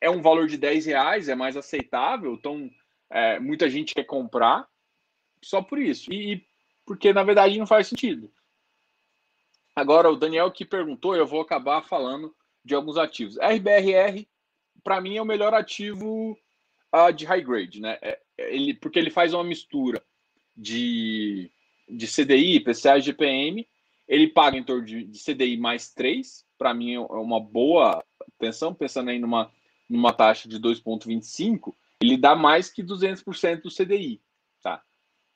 é 0.00 0.10
um 0.10 0.22
valor 0.22 0.46
de 0.46 0.56
10 0.56 0.86
reais, 0.86 1.28
é 1.28 1.34
mais 1.34 1.56
aceitável, 1.56 2.34
então 2.34 2.70
é, 3.10 3.38
muita 3.38 3.68
gente 3.68 3.94
quer 3.94 4.04
comprar 4.04 4.68
só 5.42 5.62
por 5.62 5.78
isso. 5.78 6.12
E, 6.12 6.34
e, 6.34 6.46
porque 6.86 7.12
na 7.12 7.22
verdade 7.22 7.58
não 7.58 7.66
faz 7.66 7.88
sentido. 7.88 8.30
Agora, 9.74 10.10
o 10.10 10.16
Daniel 10.16 10.50
que 10.50 10.64
perguntou, 10.64 11.14
eu 11.14 11.26
vou 11.26 11.40
acabar 11.40 11.82
falando 11.82 12.34
de 12.64 12.74
alguns 12.74 12.96
ativos. 12.96 13.36
RBRR, 13.38 14.26
para 14.82 15.00
mim, 15.00 15.16
é 15.16 15.22
o 15.22 15.26
melhor 15.26 15.54
ativo 15.54 16.36
uh, 16.94 17.12
de 17.12 17.24
high 17.24 17.42
grade, 17.42 17.80
né? 17.80 17.96
É, 18.02 18.20
ele, 18.38 18.74
porque 18.74 18.98
ele 18.98 19.10
faz 19.10 19.32
uma 19.32 19.44
mistura 19.44 20.02
de, 20.56 21.50
de 21.88 22.06
CDI, 22.06 22.60
PCA 22.60 22.98
e 22.98 23.02
GPM. 23.02 23.68
Ele 24.08 24.28
paga 24.28 24.56
em 24.56 24.64
torno 24.64 24.84
de, 24.84 25.04
de 25.04 25.22
CDI 25.22 25.56
mais 25.56 25.92
3. 25.92 26.44
Para 26.56 26.74
mim, 26.74 26.94
é 26.94 27.00
uma 27.00 27.38
boa 27.38 28.04
atenção, 28.36 28.74
pensando 28.74 29.10
aí 29.10 29.18
numa 29.18 29.52
numa 29.88 30.12
taxa 30.12 30.48
de 30.48 30.58
2,25, 30.60 31.74
ele 32.00 32.16
dá 32.16 32.36
mais 32.36 32.70
que 32.70 32.82
200% 32.82 33.62
do 33.62 33.70
CDI, 33.70 34.20
tá? 34.62 34.82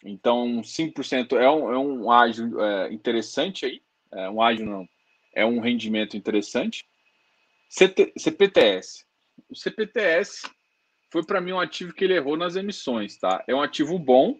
Então, 0.05 0.61
5% 0.61 1.37
é 1.37 1.51
um, 1.51 1.73
é 1.73 1.79
um 1.79 2.11
ágio 2.11 2.61
é, 2.61 2.93
interessante 2.93 3.65
aí, 3.65 3.83
é 4.13 4.29
um 4.29 4.43
ágio 4.43 4.67
não, 4.67 4.89
é 5.35 5.45
um 5.45 5.61
rendimento 5.61 6.17
interessante. 6.17 6.87
CT, 7.69 8.13
CPTS. 8.17 9.07
O 9.49 9.57
CPTS 9.57 10.43
foi 11.11 11.25
para 11.25 11.41
mim 11.41 11.53
um 11.53 11.61
ativo 11.61 11.95
que 11.95 12.05
ele 12.05 12.15
errou 12.15 12.37
nas 12.37 12.57
emissões, 12.57 13.17
tá? 13.17 13.43
É 13.47 13.55
um 13.55 13.63
ativo 13.63 13.99
bom. 13.99 14.39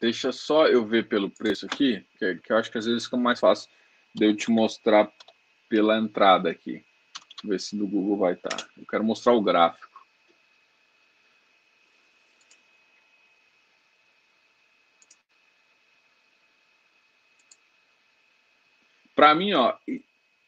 Deixa 0.00 0.32
só 0.32 0.66
eu 0.66 0.86
ver 0.86 1.08
pelo 1.08 1.30
preço 1.30 1.66
aqui, 1.66 2.04
que, 2.18 2.36
que 2.36 2.52
eu 2.52 2.56
acho 2.56 2.70
que 2.70 2.78
às 2.78 2.86
vezes 2.86 3.04
fica 3.04 3.16
mais 3.16 3.40
fácil 3.40 3.68
de 4.14 4.24
eu 4.24 4.36
te 4.36 4.50
mostrar 4.50 5.10
pela 5.68 5.98
entrada 5.98 6.50
aqui. 6.50 6.84
Ver 7.44 7.60
se 7.60 7.76
no 7.76 7.86
Google 7.86 8.16
vai 8.16 8.34
estar. 8.34 8.48
Tá. 8.48 8.68
Eu 8.76 8.86
quero 8.86 9.04
mostrar 9.04 9.32
o 9.32 9.42
gráfico. 9.42 9.88
Para 19.14 19.34
mim, 19.34 19.52
ó, 19.52 19.76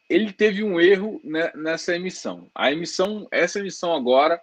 ele 0.09 0.31
teve 0.31 0.63
um 0.63 0.79
erro 0.79 1.21
nessa 1.55 1.95
emissão. 1.95 2.49
A 2.55 2.71
emissão, 2.71 3.27
essa 3.31 3.59
emissão 3.59 3.93
agora 3.93 4.41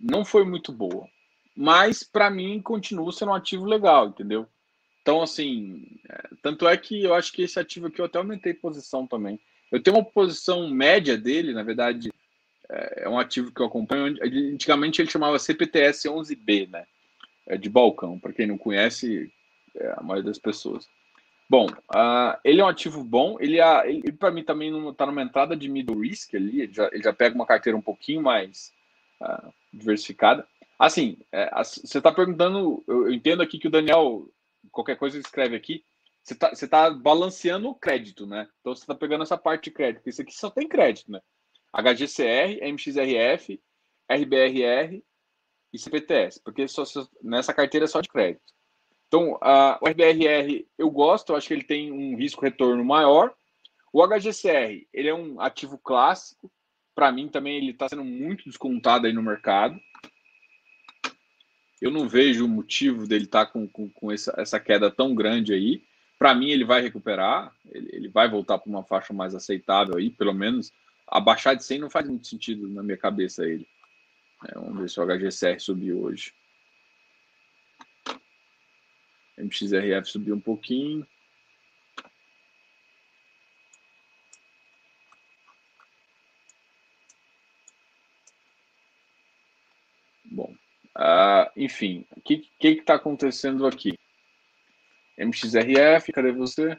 não 0.00 0.24
foi 0.24 0.44
muito 0.44 0.72
boa, 0.72 1.06
mas 1.56 2.02
para 2.02 2.30
mim 2.30 2.62
continua 2.62 3.12
sendo 3.12 3.30
um 3.30 3.34
ativo 3.34 3.64
legal, 3.64 4.08
entendeu? 4.08 4.46
Então, 5.02 5.22
assim, 5.22 5.86
é, 6.08 6.28
tanto 6.42 6.68
é 6.68 6.76
que 6.76 7.04
eu 7.04 7.14
acho 7.14 7.32
que 7.32 7.42
esse 7.42 7.58
ativo 7.58 7.86
aqui 7.86 8.00
eu 8.00 8.04
até 8.04 8.18
aumentei 8.18 8.52
posição 8.52 9.06
também. 9.06 9.40
Eu 9.70 9.82
tenho 9.82 9.96
uma 9.96 10.04
posição 10.04 10.68
média 10.68 11.16
dele, 11.16 11.52
na 11.52 11.62
verdade, 11.62 12.10
é, 12.70 13.02
é 13.04 13.08
um 13.08 13.18
ativo 13.18 13.52
que 13.52 13.60
eu 13.60 13.66
acompanho. 13.66 14.16
Antigamente 14.54 15.00
ele 15.00 15.10
chamava 15.10 15.38
CPTS 15.38 16.08
11B, 16.08 16.68
né? 16.70 16.84
É 17.46 17.56
de 17.56 17.68
balcão, 17.68 18.18
para 18.18 18.32
quem 18.32 18.46
não 18.46 18.58
conhece, 18.58 19.32
é 19.74 19.94
a 19.96 20.02
maioria 20.02 20.30
das 20.30 20.38
pessoas. 20.38 20.86
Bom, 21.48 21.66
uh, 21.66 22.38
ele 22.44 22.60
é 22.60 22.64
um 22.64 22.68
ativo 22.68 23.02
bom. 23.02 23.38
Ele, 23.40 23.58
uh, 23.60 23.82
ele 23.86 24.12
para 24.12 24.30
mim 24.30 24.44
também 24.44 24.70
está 24.90 25.06
numa 25.06 25.22
entrada 25.22 25.56
de 25.56 25.66
middle 25.68 26.00
risk 26.00 26.34
ali. 26.34 26.60
Ele 26.62 26.72
já, 26.72 26.88
ele 26.92 27.02
já 27.02 27.12
pega 27.12 27.34
uma 27.34 27.46
carteira 27.46 27.76
um 27.76 27.80
pouquinho 27.82 28.20
mais 28.20 28.70
uh, 29.22 29.52
diversificada. 29.72 30.46
Assim, 30.78 31.16
é, 31.32 31.50
você 31.56 31.98
está 31.98 32.12
perguntando. 32.12 32.84
Eu, 32.86 33.06
eu, 33.06 33.12
entendo 33.12 33.42
aqui 33.42 33.58
que 33.58 33.66
o 33.66 33.70
Daniel, 33.70 34.28
qualquer 34.70 34.96
coisa 34.96 35.18
escreve 35.18 35.56
aqui. 35.56 35.82
Você 36.34 36.64
está 36.64 36.90
tá 36.90 36.90
balanceando 36.90 37.70
o 37.70 37.74
crédito, 37.74 38.26
né? 38.26 38.46
Então 38.60 38.74
você 38.74 38.82
está 38.82 38.94
pegando 38.94 39.22
essa 39.22 39.38
parte 39.38 39.64
de 39.64 39.70
crédito. 39.70 40.08
Isso 40.08 40.20
aqui 40.20 40.34
só 40.34 40.50
tem 40.50 40.68
crédito, 40.68 41.10
né? 41.10 41.20
HGCR, 41.72 42.60
MXRF, 42.62 43.60
RBRR 44.10 45.02
e 45.72 45.78
CPTS, 45.78 46.40
porque 46.42 46.66
só, 46.66 46.82
nessa 47.22 47.54
carteira 47.54 47.84
é 47.84 47.88
só 47.88 48.00
de 48.00 48.08
crédito. 48.08 48.42
Então, 49.06 49.38
a, 49.40 49.78
o 49.80 49.88
RBRR 49.88 50.66
eu 50.76 50.90
gosto, 50.90 51.32
eu 51.32 51.36
acho 51.36 51.48
que 51.48 51.54
ele 51.54 51.64
tem 51.64 51.90
um 51.90 52.14
risco-retorno 52.16 52.84
maior. 52.84 53.34
O 53.90 54.06
HGCR, 54.06 54.86
ele 54.92 55.08
é 55.08 55.14
um 55.14 55.40
ativo 55.40 55.78
clássico. 55.78 56.52
Para 56.94 57.10
mim, 57.10 57.28
também, 57.28 57.56
ele 57.56 57.70
está 57.70 57.88
sendo 57.88 58.04
muito 58.04 58.44
descontado 58.44 59.06
aí 59.06 59.12
no 59.14 59.22
mercado. 59.22 59.78
Eu 61.80 61.90
não 61.90 62.06
vejo 62.06 62.44
o 62.44 62.48
motivo 62.48 63.06
dele 63.06 63.24
estar 63.24 63.46
tá 63.46 63.52
com, 63.52 63.66
com, 63.66 63.88
com 63.90 64.12
essa, 64.12 64.34
essa 64.36 64.60
queda 64.60 64.90
tão 64.90 65.14
grande 65.14 65.54
aí. 65.54 65.87
Para 66.18 66.34
mim, 66.34 66.50
ele 66.50 66.64
vai 66.64 66.82
recuperar, 66.82 67.54
ele, 67.70 67.88
ele 67.92 68.08
vai 68.08 68.28
voltar 68.28 68.58
para 68.58 68.68
uma 68.68 68.82
faixa 68.82 69.12
mais 69.12 69.34
aceitável 69.34 69.96
aí, 69.96 70.10
pelo 70.10 70.34
menos. 70.34 70.72
Abaixar 71.06 71.56
de 71.56 71.64
100 71.64 71.78
não 71.78 71.90
faz 71.90 72.06
muito 72.08 72.26
sentido 72.26 72.68
na 72.68 72.82
minha 72.82 72.96
cabeça 72.96 73.46
ele. 73.46 73.66
É, 74.46 74.54
vamos 74.54 74.80
ver 74.80 74.90
se 74.90 75.00
o 75.00 75.06
HGCR 75.06 75.60
subiu 75.60 76.02
hoje. 76.02 76.34
MXRF 79.38 80.10
subiu 80.10 80.34
um 80.34 80.40
pouquinho. 80.40 81.06
Bom, 90.24 90.52
uh, 90.96 91.50
enfim, 91.56 92.04
o 92.10 92.20
que 92.20 92.44
está 92.60 92.94
acontecendo 92.94 93.66
aqui? 93.66 93.98
MXRF, 95.18 96.12
cadê 96.12 96.32
você? 96.32 96.78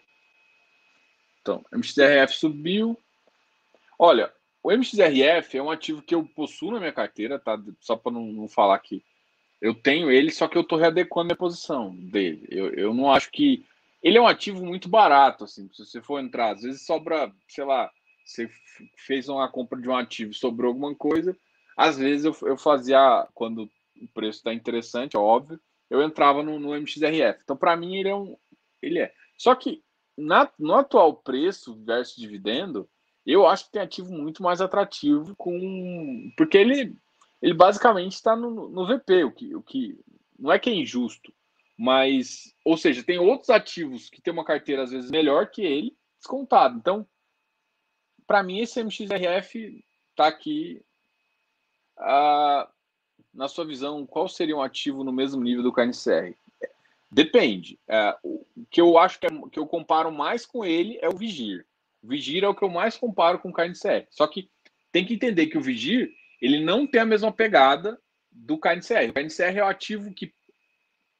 Então, 1.41 1.63
MXRF 1.73 2.34
subiu. 2.34 2.97
Olha, 3.97 4.32
o 4.63 4.71
MXRF 4.71 5.58
é 5.58 5.62
um 5.62 5.71
ativo 5.71 6.02
que 6.02 6.13
eu 6.13 6.23
possuo 6.23 6.71
na 6.71 6.80
minha 6.80 6.93
carteira, 6.93 7.39
tá? 7.39 7.58
Só 7.80 7.95
para 7.95 8.12
não, 8.12 8.25
não 8.25 8.47
falar 8.47 8.80
que 8.80 9.04
eu 9.62 9.73
tenho 9.73 10.10
ele, 10.10 10.32
só 10.32 10.47
que 10.47 10.58
eu 10.58 10.62
estou 10.62 10.78
readequando 10.78 11.34
a 11.34 11.38
posição 11.38 11.93
dele. 11.95 12.47
Eu, 12.49 12.73
eu 12.73 12.93
não 12.93 13.12
acho 13.12 13.32
que. 13.32 13.65
Ele 14.02 14.17
é 14.17 14.21
um 14.21 14.28
ativo 14.28 14.65
muito 14.65 14.88
barato, 14.88 15.43
assim. 15.43 15.69
Se 15.73 15.86
você 15.86 16.02
for 16.02 16.21
entrar, 16.21 16.54
às 16.54 16.62
vezes 16.62 16.86
sobra, 16.86 17.30
sei 17.49 17.65
lá, 17.65 17.91
você 18.25 18.49
fez 18.95 19.28
uma 19.28 19.49
compra 19.52 19.80
de 19.82 19.89
um 19.89 19.95
ativo, 19.95 20.34
sobrou 20.34 20.69
alguma 20.69 20.95
coisa. 20.95 21.36
Às 21.75 21.97
vezes 21.97 22.25
eu, 22.25 22.47
eu 22.47 22.58
fazia, 22.58 23.28
quando 23.34 23.69
o 24.02 24.08
preço 24.13 24.38
está 24.38 24.54
interessante, 24.54 25.17
é 25.17 25.19
óbvio, 25.19 25.60
eu 25.89 26.02
entrava 26.02 26.43
no, 26.43 26.60
no 26.60 26.75
MXRF. 26.75 27.41
Então, 27.43 27.58
para 27.58 27.75
mim, 27.75 27.95
ele 27.97 28.10
é 28.10 28.15
um. 28.15 28.38
Ele 28.82 28.99
é. 28.99 29.13
Só 29.38 29.56
que 29.56 29.84
na, 30.17 30.49
no 30.58 30.75
atual 30.75 31.13
preço 31.15 31.75
versus 31.84 32.15
dividendo, 32.15 32.89
eu 33.25 33.47
acho 33.47 33.65
que 33.65 33.71
tem 33.71 33.82
ativo 33.82 34.12
muito 34.12 34.43
mais 34.43 34.62
atrativo 34.62 35.36
com. 35.36 36.32
Porque 36.38 36.58
ele 36.58 36.95
ele 37.41 37.54
basicamente 37.54 38.13
está 38.13 38.36
no, 38.36 38.69
no 38.69 38.86
VP, 38.86 39.23
o 39.23 39.32
que, 39.32 39.56
o 39.56 39.62
que 39.62 39.99
não 40.38 40.52
é 40.52 40.60
que 40.60 40.69
é 40.69 40.73
injusto, 40.73 41.34
mas, 41.78 42.54
ou 42.65 42.78
seja, 42.78 43.04
tem 43.04 43.17
outros 43.17 43.49
ativos 43.49 44.10
que 44.10 44.21
tem 44.21 44.34
uma 44.34 44.43
carteira 44.43 44.84
às 44.84 44.91
vezes 44.91 45.10
melhor 45.10 45.49
que 45.49 45.62
ele, 45.62 45.97
descontado. 46.17 46.78
Então, 46.78 47.08
para 48.28 48.43
mim, 48.43 48.60
esse 48.60 48.84
MXRF 48.84 49.84
está 50.12 50.28
aqui. 50.28 50.84
Uh, 51.97 52.67
na 53.34 53.48
sua 53.48 53.65
visão, 53.65 54.06
qual 54.06 54.28
seria 54.28 54.56
um 54.56 54.62
ativo 54.62 55.04
no 55.04 55.12
mesmo 55.12 55.42
nível 55.42 55.63
do 55.63 55.74
KNCR? 55.74 56.36
Depende. 57.12 57.80
Uh, 57.88 58.46
o 58.60 58.65
que 58.70 58.80
eu 58.80 58.98
acho 58.98 59.20
que, 59.20 59.26
é, 59.26 59.30
que 59.52 59.60
eu 59.60 59.65
comparo 59.65 60.12
mais 60.12 60.46
com 60.46 60.63
ele 60.63 61.00
é 61.02 61.10
o 61.10 61.15
Vigir. 61.15 61.65
O 62.04 62.08
Vigir 62.08 62.44
é 62.44 62.48
o 62.48 62.56
que 62.56 62.63
eu 62.63 62.70
mais 62.70 62.98
comparo 62.98 63.39
com 63.39 63.50
o 63.50 63.54
KNCR. 63.54 64.08
Só 64.10 64.28
que 64.28 64.50
tem 64.92 65.06
que 65.06 65.13
entender 65.13 65.48
que 65.48 65.58
o 65.58 65.62
Vigir 65.62 66.12
ele 66.42 66.63
não 66.63 66.88
tem 66.88 67.02
a 67.02 67.06
mesma 67.06 67.32
pegada 67.32 68.00
do 68.32 68.58
KNCR. 68.58 69.10
O 69.10 69.13
KNCR 69.13 69.58
é 69.58 69.63
o 69.63 69.68
ativo 69.68 70.13
que, 70.13 70.34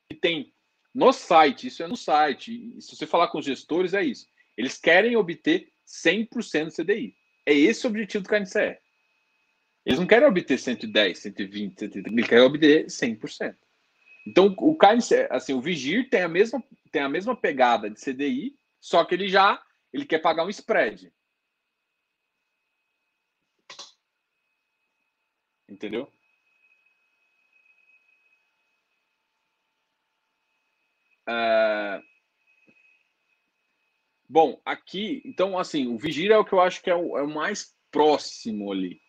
que 0.10 0.16
tem 0.16 0.54
no 0.94 1.12
site, 1.12 1.68
isso 1.68 1.84
é 1.84 1.88
no 1.88 1.98
site. 1.98 2.76
Se 2.80 2.96
você 2.96 3.06
falar 3.06 3.28
com 3.28 3.40
os 3.40 3.46
gestores, 3.46 3.94
é 3.94 4.04
isso. 4.04 4.28
Eles 4.58 4.78
querem 4.78 5.16
obter 5.16 5.72
100% 5.88 6.76
CDI. 6.76 7.16
É 7.46 7.54
esse 7.54 7.86
o 7.86 7.90
objetivo 7.90 8.24
do 8.24 8.30
KNCR. 8.30 8.80
Eles 9.90 10.00
não 10.00 10.06
querem 10.06 10.28
obter 10.28 10.60
110, 10.60 11.18
120, 11.18 11.80
130, 11.80 12.10
eles 12.12 12.28
querem 12.28 12.44
obter 12.44 12.86
100%. 12.86 13.58
Então, 14.28 14.56
o 14.60 14.78
KNCR, 14.78 15.28
assim, 15.32 15.54
o 15.54 15.62
Vigir 15.62 16.08
tem 16.12 16.22
a 16.22 16.28
mesma, 16.28 16.64
tem 16.92 17.02
a 17.02 17.10
mesma 17.10 17.36
pegada 17.36 17.90
de 17.90 18.00
CDI, 18.00 18.56
só 18.80 19.04
que 19.04 19.16
ele 19.16 19.28
já 19.28 19.60
ele 19.92 20.06
quer 20.06 20.20
pagar 20.20 20.46
um 20.46 20.50
spread. 20.50 21.12
Entendeu? 25.68 26.08
É... 31.28 32.00
Bom, 34.30 34.62
aqui, 34.64 35.24
então, 35.26 35.58
assim, 35.58 35.88
o 35.88 35.98
Vigir 35.98 36.30
é 36.30 36.38
o 36.38 36.46
que 36.46 36.54
eu 36.54 36.62
acho 36.62 36.80
que 36.84 36.92
é 36.92 36.96
o, 36.96 37.18
é 37.18 37.24
o 37.24 37.28
mais 37.28 37.76
próximo 37.90 38.72
ali. 38.72 39.02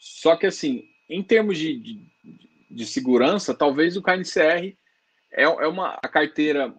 Só 0.00 0.34
que, 0.34 0.46
assim, 0.46 0.88
em 1.08 1.22
termos 1.22 1.58
de, 1.58 1.78
de, 1.78 2.08
de 2.70 2.86
segurança, 2.86 3.54
talvez 3.54 3.96
o 3.96 4.02
KNCR 4.02 4.74
é, 5.30 5.42
é 5.42 5.68
uma 5.68 5.98
a 6.02 6.08
carteira 6.08 6.74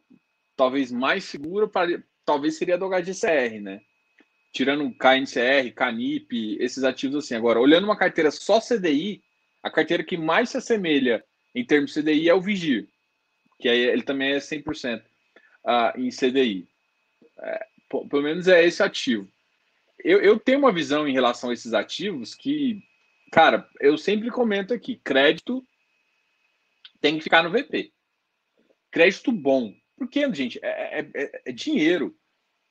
talvez 0.57 0.91
mais 0.91 1.23
segura, 1.23 1.67
para, 1.67 2.03
talvez 2.25 2.57
seria 2.57 2.77
do 2.77 2.85
HDCR, 2.85 3.61
né? 3.61 3.81
tirando 4.51 4.93
KNCR, 4.93 5.71
Canip, 5.73 6.57
esses 6.59 6.83
ativos 6.83 7.23
assim. 7.23 7.35
Agora, 7.35 7.59
olhando 7.59 7.85
uma 7.85 7.95
carteira 7.95 8.29
só 8.31 8.59
CDI, 8.59 9.23
a 9.63 9.69
carteira 9.69 10.03
que 10.03 10.17
mais 10.17 10.49
se 10.49 10.57
assemelha 10.57 11.23
em 11.55 11.65
termos 11.65 11.93
de 11.93 12.01
CDI 12.01 12.29
é 12.29 12.33
o 12.33 12.41
Vigir, 12.41 12.87
que 13.59 13.69
aí 13.69 13.79
ele 13.79 14.03
também 14.03 14.33
é 14.33 14.37
100% 14.37 14.99
uh, 14.99 15.03
ah, 15.65 15.93
em 15.95 16.09
CDI. 16.09 16.67
É, 17.39 17.65
pelo 18.09 18.23
menos 18.23 18.47
é 18.47 18.63
esse 18.65 18.83
ativo. 18.83 19.27
Eu, 20.03 20.19
eu 20.21 20.39
tenho 20.39 20.59
uma 20.59 20.71
visão 20.71 21.07
em 21.07 21.13
relação 21.13 21.49
a 21.49 21.53
esses 21.53 21.73
ativos 21.73 22.33
que, 22.33 22.83
cara, 23.31 23.67
eu 23.79 23.97
sempre 23.97 24.29
comento 24.29 24.73
aqui: 24.73 24.97
crédito 24.97 25.65
tem 26.99 27.17
que 27.17 27.23
ficar 27.23 27.43
no 27.43 27.51
VP. 27.51 27.91
Crédito 28.91 29.31
bom. 29.31 29.73
Porque, 29.97 30.31
gente, 30.33 30.59
é, 30.63 30.99
é, 30.99 31.11
é, 31.15 31.41
é 31.45 31.51
dinheiro 31.51 32.15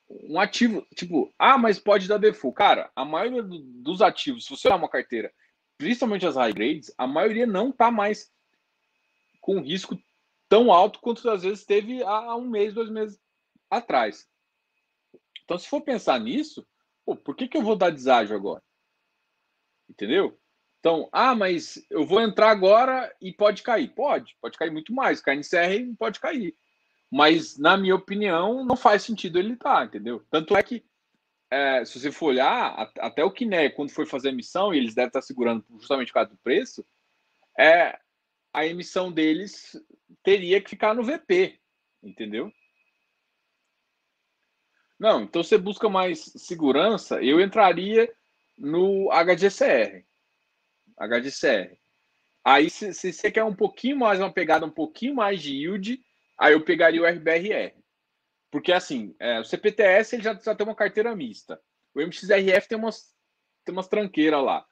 um 0.08 0.40
ativo, 0.40 0.84
tipo, 0.96 1.32
ah, 1.38 1.56
mas 1.56 1.78
pode 1.78 2.08
dar 2.08 2.18
default. 2.18 2.56
Cara, 2.56 2.90
a 2.96 3.04
maioria 3.04 3.42
do, 3.42 3.60
dos 3.60 4.02
ativos, 4.02 4.44
se 4.44 4.50
você 4.50 4.66
olhar 4.66 4.76
uma 4.76 4.88
carteira, 4.88 5.32
principalmente 5.78 6.26
as 6.26 6.34
high 6.34 6.52
grades, 6.52 6.92
a 6.98 7.06
maioria 7.06 7.46
não 7.46 7.70
tá 7.70 7.90
mais 7.90 8.30
com 9.40 9.60
risco 9.60 9.96
tão 10.48 10.72
alto 10.72 11.00
quanto 11.00 11.28
às 11.30 11.42
vezes 11.42 11.64
teve 11.64 12.02
há 12.02 12.34
um 12.36 12.48
mês, 12.48 12.74
dois 12.74 12.90
meses 12.90 13.20
atrás. 13.70 14.28
Então, 15.44 15.56
se 15.56 15.68
for 15.68 15.80
pensar 15.80 16.18
nisso, 16.18 16.66
Pô, 17.10 17.16
por 17.16 17.34
que, 17.34 17.48
que 17.48 17.56
eu 17.56 17.62
vou 17.62 17.74
dar 17.74 17.90
deságio 17.90 18.36
agora? 18.36 18.62
Entendeu? 19.88 20.39
Então, 20.80 21.10
ah, 21.12 21.34
mas 21.34 21.84
eu 21.90 22.06
vou 22.06 22.22
entrar 22.22 22.50
agora 22.50 23.14
e 23.20 23.32
pode 23.32 23.62
cair. 23.62 23.88
Pode, 23.88 24.34
pode 24.40 24.56
cair 24.56 24.70
muito 24.70 24.94
mais. 24.94 25.20
Cair 25.20 25.38
em 25.38 25.42
CR 25.42 25.94
pode 25.98 26.18
cair. 26.18 26.56
Mas, 27.10 27.58
na 27.58 27.76
minha 27.76 27.94
opinião, 27.94 28.64
não 28.64 28.76
faz 28.76 29.02
sentido 29.02 29.38
ele 29.38 29.52
estar, 29.52 29.80
tá, 29.80 29.84
entendeu? 29.84 30.24
Tanto 30.30 30.56
é 30.56 30.62
que, 30.62 30.82
é, 31.50 31.84
se 31.84 32.00
você 32.00 32.10
for 32.10 32.26
olhar, 32.26 32.90
até 32.98 33.22
o 33.22 33.30
Kiné, 33.30 33.68
quando 33.68 33.90
foi 33.90 34.06
fazer 34.06 34.28
a 34.28 34.32
emissão, 34.32 34.72
e 34.72 34.78
eles 34.78 34.94
devem 34.94 35.08
estar 35.08 35.20
segurando 35.20 35.64
justamente 35.78 36.08
por 36.08 36.14
causa 36.14 36.30
do 36.30 36.38
preço, 36.38 36.86
é, 37.58 37.98
a 38.54 38.64
emissão 38.64 39.12
deles 39.12 39.76
teria 40.22 40.62
que 40.62 40.70
ficar 40.70 40.94
no 40.94 41.02
VP, 41.02 41.60
entendeu? 42.02 42.50
Não, 44.98 45.22
então 45.22 45.42
você 45.42 45.58
busca 45.58 45.88
mais 45.88 46.20
segurança, 46.36 47.22
eu 47.22 47.40
entraria 47.40 48.10
no 48.56 49.10
HDCR. 49.10 50.04
HDCR. 51.00 51.78
Aí, 52.44 52.70
se, 52.70 52.92
se 52.94 53.12
você 53.12 53.30
quer 53.30 53.44
um 53.44 53.54
pouquinho 53.54 53.98
mais, 53.98 54.20
uma 54.20 54.32
pegada 54.32 54.64
um 54.66 54.70
pouquinho 54.70 55.14
mais 55.14 55.42
de 55.42 55.54
yield, 55.54 56.00
aí 56.38 56.52
eu 56.52 56.64
pegaria 56.64 57.02
o 57.02 57.06
RBRR. 57.06 57.74
Porque, 58.50 58.72
assim, 58.72 59.14
é, 59.18 59.38
o 59.38 59.44
CPTS 59.44 60.16
ele 60.16 60.22
já, 60.22 60.34
já 60.34 60.54
tem 60.54 60.66
uma 60.66 60.74
carteira 60.74 61.14
mista. 61.14 61.60
O 61.94 62.00
MXRF 62.00 62.68
tem 62.68 62.78
umas, 62.78 63.14
tem 63.64 63.72
umas 63.72 63.88
tranqueiras 63.88 64.42
lá. 64.42 64.66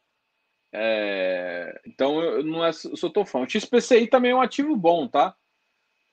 É, 0.72 1.80
então, 1.86 2.20
eu 2.20 2.42
não 2.42 2.64
é, 2.64 2.68
eu 2.70 2.96
sou 2.96 3.12
fã. 3.24 3.40
O 3.40 3.48
XPCI 3.48 4.08
também 4.08 4.32
é 4.32 4.34
um 4.34 4.40
ativo 4.40 4.76
bom, 4.76 5.06
tá? 5.06 5.34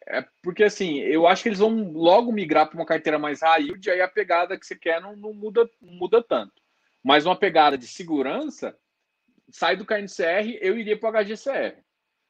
É 0.08 0.24
porque 0.44 0.64
assim, 0.64 1.00
eu 1.00 1.26
acho 1.26 1.42
que 1.42 1.50
eles 1.50 1.60
vão 1.60 1.92
logo 1.92 2.32
migrar 2.32 2.68
para 2.68 2.78
uma 2.78 2.86
carteira 2.86 3.18
mais 3.18 3.42
high 3.42 3.64
yield, 3.64 3.90
aí 3.90 4.02
a 4.02 4.08
pegada 4.08 4.58
que 4.58 4.66
você 4.66 4.76
quer 4.76 5.02
não, 5.02 5.16
não 5.16 5.34
muda, 5.34 5.68
não 5.82 5.94
muda 5.94 6.24
tanto. 6.24 6.54
Mas 7.04 7.26
uma 7.26 7.36
pegada 7.36 7.76
de 7.78 7.88
segurança, 7.88 8.78
sai 9.50 9.76
do 9.76 9.86
KNCR, 9.86 10.58
eu 10.62 10.78
iria 10.78 10.98
para 10.98 11.22
o 11.22 11.24
HGCR. 11.24 11.78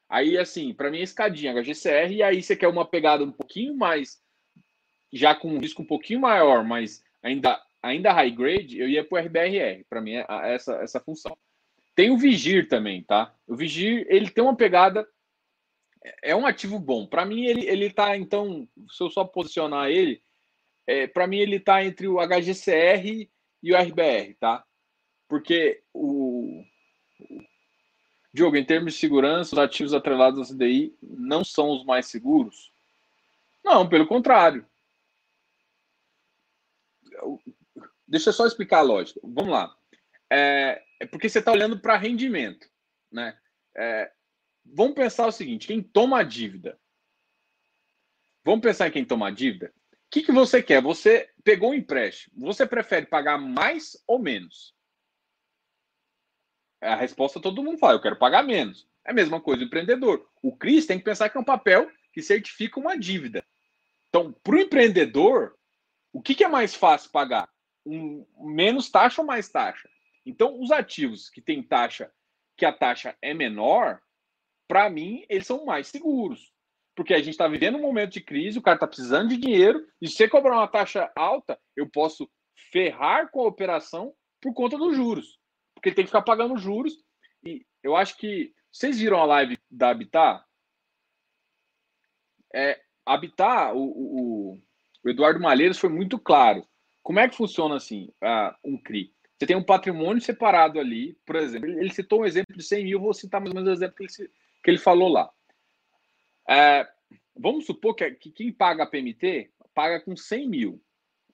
Aí, 0.09 0.37
assim, 0.37 0.73
para 0.73 0.91
mim 0.91 0.99
é 0.99 1.03
escadinha, 1.03 1.53
HGCR, 1.53 2.13
e 2.13 2.23
aí 2.23 2.41
você 2.41 2.55
quer 2.55 2.67
uma 2.67 2.85
pegada 2.85 3.23
um 3.23 3.31
pouquinho 3.31 3.75
mais, 3.75 4.21
já 5.11 5.33
com 5.33 5.49
um 5.49 5.59
risco 5.59 5.81
um 5.81 5.87
pouquinho 5.87 6.19
maior, 6.19 6.63
mas 6.63 7.03
ainda, 7.23 7.61
ainda 7.81 8.13
high 8.13 8.31
grade, 8.31 8.79
eu 8.79 8.87
ia 8.87 9.03
para 9.03 9.23
o 9.23 9.25
RBRR. 9.25 9.83
Para 9.89 10.01
mim 10.01 10.13
é 10.15 10.25
essa, 10.53 10.75
essa 10.75 10.99
função. 10.99 11.35
Tem 11.95 12.11
o 12.11 12.17
Vigir 12.17 12.67
também, 12.67 13.03
tá? 13.03 13.33
O 13.47 13.55
Vigir, 13.55 14.05
ele 14.09 14.29
tem 14.29 14.43
uma 14.43 14.55
pegada 14.55 15.07
é 16.21 16.35
um 16.35 16.45
ativo 16.45 16.79
bom. 16.79 17.05
Para 17.05 17.25
mim, 17.25 17.45
ele, 17.45 17.65
ele 17.67 17.89
tá, 17.89 18.15
então, 18.17 18.67
se 18.89 19.03
eu 19.03 19.09
só 19.09 19.23
posicionar 19.23 19.89
ele, 19.89 20.21
é, 20.87 21.07
para 21.07 21.27
mim 21.27 21.37
ele 21.37 21.59
tá 21.59 21.83
entre 21.83 22.07
o 22.07 22.17
HGCR 22.17 23.29
e 23.63 23.73
o 23.73 23.77
RBR, 23.77 24.35
tá? 24.39 24.63
Porque 25.27 25.81
o 25.93 26.24
Diogo, 28.35 28.57
em 28.57 28.65
termos 28.65 28.93
de 28.93 28.99
segurança, 28.99 29.55
os 29.55 29.59
ativos 29.59 29.93
atrelados 29.93 30.37
ao 30.37 30.45
CDI 30.45 30.93
não 31.01 31.41
são 31.41 31.69
os 31.69 31.85
mais 31.85 32.07
seguros? 32.07 32.69
Não, 33.63 33.87
pelo 33.87 34.05
contrário. 34.05 34.67
Deixa 38.05 38.29
eu 38.29 38.33
só 38.33 38.45
explicar 38.45 38.79
a 38.79 38.81
lógica. 38.81 39.21
Vamos 39.23 39.53
lá. 39.53 39.73
É, 40.29 40.83
é 40.99 41.05
porque 41.05 41.29
você 41.29 41.39
está 41.39 41.49
olhando 41.49 41.79
para 41.79 41.95
rendimento, 41.95 42.69
né? 43.09 43.39
É, 43.73 44.11
vamos 44.65 44.95
pensar 44.95 45.27
o 45.27 45.31
seguinte: 45.31 45.65
quem 45.65 45.81
toma 45.81 46.19
a 46.19 46.23
dívida. 46.23 46.77
Vamos 48.43 48.61
pensar 48.61 48.89
em 48.89 48.91
quem 48.91 49.05
toma 49.05 49.29
a 49.29 49.31
dívida. 49.31 49.73
O 49.93 49.97
que, 50.11 50.23
que 50.23 50.33
você 50.33 50.61
quer? 50.61 50.81
Você 50.81 51.29
pegou 51.41 51.71
um 51.71 51.73
empréstimo. 51.73 52.35
Você 52.47 52.67
prefere 52.67 53.05
pagar 53.05 53.37
mais 53.37 53.95
ou 54.05 54.19
menos? 54.19 54.74
A 56.85 56.95
resposta 56.95 57.39
todo 57.39 57.63
mundo 57.63 57.77
fala: 57.77 57.93
eu 57.93 58.01
quero 58.01 58.15
pagar 58.15 58.43
menos. 58.43 58.87
É 59.03 59.11
a 59.11 59.13
mesma 59.13 59.41
coisa 59.41 59.59
do 59.59 59.65
empreendedor. 59.65 60.27
O 60.41 60.55
CRIS 60.55 60.85
tem 60.85 60.97
que 60.97 61.05
pensar 61.05 61.29
que 61.29 61.37
é 61.37 61.41
um 61.41 61.45
papel 61.45 61.89
que 62.13 62.21
certifica 62.21 62.79
uma 62.79 62.97
dívida. 62.97 63.43
Então, 64.09 64.31
para 64.43 64.55
o 64.55 64.59
empreendedor, 64.59 65.55
o 66.13 66.21
que, 66.21 66.33
que 66.33 66.43
é 66.43 66.47
mais 66.47 66.73
fácil 66.73 67.11
pagar? 67.11 67.49
Um, 67.85 68.25
menos 68.39 68.89
taxa 68.89 69.21
ou 69.21 69.27
mais 69.27 69.49
taxa? 69.49 69.89
Então, 70.25 70.59
os 70.61 70.71
ativos 70.71 71.29
que 71.29 71.41
têm 71.41 71.61
taxa, 71.61 72.11
que 72.55 72.65
a 72.65 72.71
taxa 72.71 73.15
é 73.21 73.33
menor, 73.33 73.99
para 74.67 74.89
mim, 74.89 75.25
eles 75.29 75.45
são 75.45 75.65
mais 75.65 75.87
seguros. 75.87 76.51
Porque 76.95 77.13
a 77.13 77.17
gente 77.17 77.31
está 77.31 77.47
vivendo 77.47 77.77
um 77.77 77.81
momento 77.81 78.13
de 78.13 78.21
crise, 78.21 78.57
o 78.57 78.61
cara 78.61 78.77
está 78.77 78.87
precisando 78.87 79.29
de 79.29 79.37
dinheiro, 79.37 79.85
e 80.01 80.07
se 80.07 80.15
você 80.15 80.27
cobrar 80.29 80.55
uma 80.55 80.67
taxa 80.67 81.11
alta, 81.15 81.59
eu 81.75 81.87
posso 81.89 82.29
ferrar 82.71 83.29
com 83.29 83.41
a 83.41 83.47
operação 83.47 84.13
por 84.41 84.53
conta 84.53 84.77
dos 84.77 84.95
juros. 84.95 85.37
Porque 85.85 85.89
ele 85.89 85.95
tem 85.97 86.05
que 86.05 86.09
ficar 86.09 86.23
pagando 86.23 86.57
juros. 86.57 86.97
E 87.45 87.63
eu 87.83 87.95
acho 87.95 88.17
que. 88.17 88.51
Vocês 88.71 88.99
viram 88.99 89.19
a 89.19 89.25
live 89.25 89.55
da 89.69 89.91
Habitat? 89.91 90.43
É, 92.53 92.81
Habitat, 93.05 93.71
o, 93.75 93.83
o, 93.83 94.61
o 95.03 95.09
Eduardo 95.09 95.39
Malheiros 95.39 95.77
foi 95.77 95.89
muito 95.89 96.17
claro. 96.17 96.67
Como 97.03 97.19
é 97.19 97.29
que 97.29 97.37
funciona 97.37 97.75
assim, 97.75 98.09
uh, 98.23 98.53
um 98.65 98.81
CRI? 98.81 99.13
Você 99.37 99.45
tem 99.45 99.55
um 99.55 99.63
patrimônio 99.63 100.21
separado 100.21 100.79
ali, 100.79 101.13
por 101.23 101.35
exemplo. 101.35 101.69
Ele 101.69 101.93
citou 101.93 102.21
um 102.21 102.25
exemplo 102.25 102.57
de 102.57 102.63
100 102.63 102.83
mil, 102.83 102.99
vou 102.99 103.13
citar 103.13 103.39
mais 103.39 103.51
ou 103.51 103.55
menos 103.55 103.69
o 103.69 103.73
exemplo 103.73 103.95
que 103.95 104.03
ele, 104.03 104.31
que 104.63 104.71
ele 104.71 104.79
falou 104.79 105.07
lá. 105.07 105.31
É, 106.49 106.89
vamos 107.37 107.65
supor 107.65 107.93
que, 107.93 108.09
que, 108.11 108.31
quem 108.31 108.51
paga 108.51 108.83
a 108.83 108.87
PMT 108.87 109.51
paga 109.73 110.01
com 110.01 110.17
100 110.17 110.49
mil. 110.49 110.83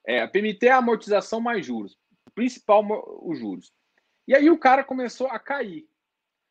É, 0.05 0.21
a 0.21 0.27
PMT 0.27 0.67
é 0.67 0.71
a 0.71 0.77
amortização 0.77 1.39
mais 1.39 1.65
juros, 1.65 1.97
principal 2.35 2.85
os 3.23 3.39
juros. 3.39 3.71
E 4.27 4.35
aí 4.35 4.49
o 4.49 4.57
cara 4.57 4.83
começou 4.83 5.27
a 5.27 5.39
cair. 5.39 5.87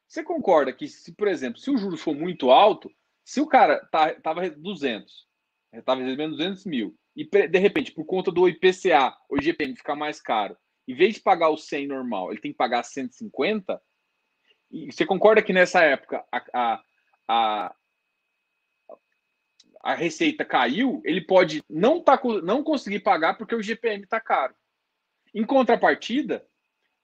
Você 0.07 0.25
concorda 0.25 0.73
que, 0.73 0.89
se, 0.89 1.13
por 1.13 1.29
exemplo, 1.29 1.61
se 1.61 1.71
o 1.71 1.77
juros 1.77 2.01
for 2.01 2.15
muito 2.15 2.51
alto, 2.51 2.91
se 3.25 3.41
o 3.41 3.47
cara 3.47 3.79
tá, 3.93 4.13
tava 4.15 4.51
200, 4.51 5.29
estava 5.73 6.03
recebendo 6.03 6.37
200 6.37 6.65
mil, 6.67 6.99
e 7.15 7.25
de 7.25 7.59
repente, 7.59 7.93
por 7.93 8.05
conta 8.05 8.33
do 8.33 8.49
IPCA, 8.49 9.17
o 9.29 9.37
IGPM 9.37 9.77
ficar 9.77 9.95
mais 9.95 10.21
caro, 10.21 10.57
em 10.89 10.95
vez 10.95 11.15
de 11.15 11.21
pagar 11.21 11.51
o 11.51 11.57
100 11.57 11.87
normal, 11.87 12.33
ele 12.33 12.41
tem 12.41 12.51
que 12.51 12.59
pagar 12.59 12.83
150, 12.83 13.81
e 14.71 14.91
você 14.91 15.07
concorda 15.07 15.43
que 15.43 15.53
nessa 15.53 15.83
época 15.83 16.25
a, 16.33 16.45
a, 16.53 16.83
a, 17.29 17.75
a 19.83 19.95
receita 19.95 20.45
caiu, 20.45 21.01
ele 21.05 21.21
pode 21.21 21.63
não, 21.69 22.03
tá, 22.03 22.21
não 22.43 22.63
conseguir 22.63 23.01
pagar 23.01 23.35
porque 23.35 23.55
o 23.55 23.63
GPM 23.63 24.03
está 24.05 24.21
caro. 24.21 24.55
Em 25.33 25.45
contrapartida, 25.45 26.45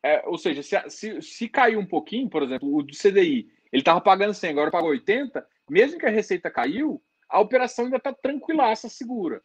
é, 0.07 0.23
ou 0.27 0.39
seja, 0.39 0.63
se, 0.63 0.91
se, 0.91 1.23
se 1.23 1.51
um 1.77 1.87
pouquinho, 1.87 2.29
por 2.29 2.43
exemplo, 2.43 2.75
o 2.75 2.83
do 2.83 2.93
CDI, 2.97 3.51
ele 3.73 3.83
estava 3.83 4.01
pagando 4.01 4.35
100, 4.35 4.51
agora 4.51 4.71
pagou 4.71 4.91
80, 4.91 5.47
mesmo 5.69 5.99
que 5.99 6.07
a 6.07 6.11
receita 6.11 6.51
caiu, 6.51 7.03
a 7.29 7.41
operação 7.41 7.87
ainda 7.87 7.97
está 7.97 8.13
tranquilaça, 8.13 8.89
segura. 8.89 9.43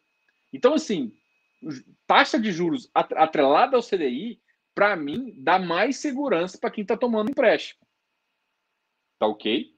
Então, 0.52 0.74
assim, 0.74 1.12
taxa 2.06 2.38
de 2.38 2.52
juros 2.52 2.88
atrelada 2.94 3.76
ao 3.76 3.82
CDI, 3.82 4.40
para 4.74 4.94
mim, 4.94 5.34
dá 5.42 5.58
mais 5.58 5.96
segurança 5.96 6.56
para 6.58 6.70
quem 6.70 6.82
está 6.82 6.96
tomando 6.96 7.30
empréstimo. 7.30 7.80
Tá 9.18 9.26
ok? 9.26 9.74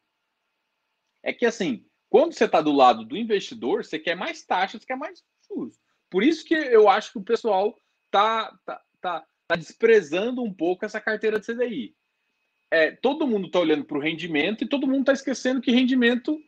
É 1.22 1.32
que 1.32 1.46
assim, 1.46 1.86
quando 2.10 2.34
você 2.34 2.44
está 2.44 2.60
do 2.60 2.72
lado 2.72 3.04
do 3.04 3.16
investidor, 3.16 3.84
você 3.84 3.98
quer 3.98 4.14
mais 4.14 4.44
taxas, 4.44 4.82
você 4.82 4.86
quer 4.86 4.96
mais 4.96 5.24
juros. 5.48 5.80
Por 6.10 6.22
isso 6.22 6.44
que 6.44 6.54
eu 6.54 6.88
acho 6.88 7.12
que 7.12 7.18
o 7.18 7.24
pessoal 7.24 7.76
tá, 8.10 8.56
tá, 8.64 8.82
tá, 9.00 9.26
tá 9.46 9.56
desprezando 9.56 10.42
um 10.42 10.52
pouco 10.52 10.84
essa 10.84 11.00
carteira 11.00 11.38
de 11.38 11.46
CDI. 11.46 11.94
É, 12.70 12.90
todo 12.90 13.26
mundo 13.26 13.46
está 13.46 13.60
olhando 13.60 13.84
para 13.84 13.98
o 13.98 14.00
rendimento 14.00 14.64
e 14.64 14.68
todo 14.68 14.86
mundo 14.86 15.00
está 15.00 15.12
esquecendo 15.12 15.60
que 15.60 15.70
rendimento 15.70 16.40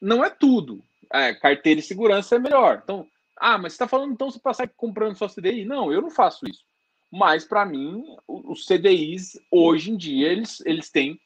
não 0.00 0.24
é 0.24 0.30
tudo. 0.30 0.82
É, 1.12 1.34
carteira 1.34 1.80
de 1.80 1.86
segurança 1.86 2.36
é 2.36 2.38
melhor. 2.38 2.80
Então, 2.82 3.06
ah, 3.36 3.58
mas 3.58 3.72
você 3.72 3.76
está 3.76 3.88
falando 3.88 4.12
então 4.12 4.30
você 4.30 4.38
passar 4.38 4.68
comprando 4.68 5.16
só 5.16 5.28
CDI? 5.28 5.64
Não, 5.64 5.92
eu 5.92 6.00
não 6.00 6.10
faço 6.10 6.48
isso. 6.48 6.64
Mas 7.10 7.44
para 7.44 7.64
mim, 7.64 8.04
os 8.26 8.66
CDIs 8.66 9.38
hoje 9.50 9.90
em 9.90 9.96
dia 9.96 10.28
eles, 10.28 10.60
eles 10.64 10.90
têm 10.90 11.20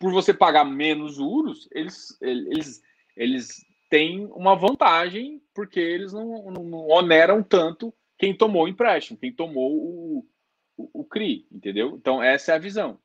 por 0.00 0.12
você 0.12 0.34
pagar 0.34 0.64
menos 0.64 1.14
juros, 1.14 1.68
eles, 1.70 2.18
eles, 2.20 2.82
eles 3.16 3.64
têm 3.88 4.26
uma 4.32 4.56
vantagem, 4.56 5.40
porque 5.54 5.78
eles 5.78 6.12
não, 6.12 6.50
não 6.50 6.88
oneram 6.88 7.40
tanto 7.40 7.94
quem 8.18 8.36
tomou 8.36 8.64
o 8.64 8.68
empréstimo, 8.68 9.18
quem 9.18 9.32
tomou 9.32 9.72
o, 9.72 10.26
o, 10.76 11.00
o 11.00 11.04
CRI, 11.04 11.46
entendeu? 11.50 11.96
Então, 11.96 12.22
essa 12.22 12.52
é 12.52 12.54
a 12.54 12.58
visão. 12.58 12.98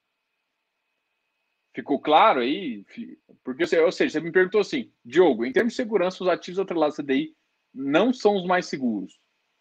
Ficou 1.73 1.99
claro 1.99 2.39
aí? 2.39 2.86
Porque, 3.43 3.63
ou 3.80 3.91
seja, 3.91 4.13
você 4.13 4.19
me 4.19 4.32
perguntou 4.32 4.62
assim, 4.62 4.91
Diogo, 5.06 5.45
em 5.45 5.51
termos 5.51 5.73
de 5.73 5.77
segurança, 5.77 6.23
os 6.23 6.30
ativos 6.30 6.60
atrelados 6.60 6.97
ao 6.97 7.06
CDI 7.06 7.36
não 7.73 8.12
são 8.12 8.36
os 8.36 8.45
mais 8.45 8.65
seguros 8.65 9.19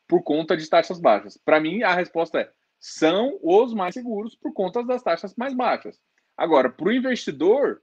por 0.08 0.22
conta 0.22 0.56
de 0.56 0.68
taxas 0.68 0.98
baixas. 0.98 1.36
Para 1.36 1.60
mim, 1.60 1.82
a 1.82 1.94
resposta 1.94 2.40
é: 2.40 2.52
são 2.80 3.38
os 3.42 3.74
mais 3.74 3.94
seguros 3.94 4.34
por 4.34 4.52
conta 4.52 4.82
das 4.82 5.02
taxas 5.02 5.34
mais 5.36 5.52
baixas. 5.52 6.00
Agora, 6.36 6.70
para 6.70 6.88
o 6.88 6.92
investidor, 6.92 7.82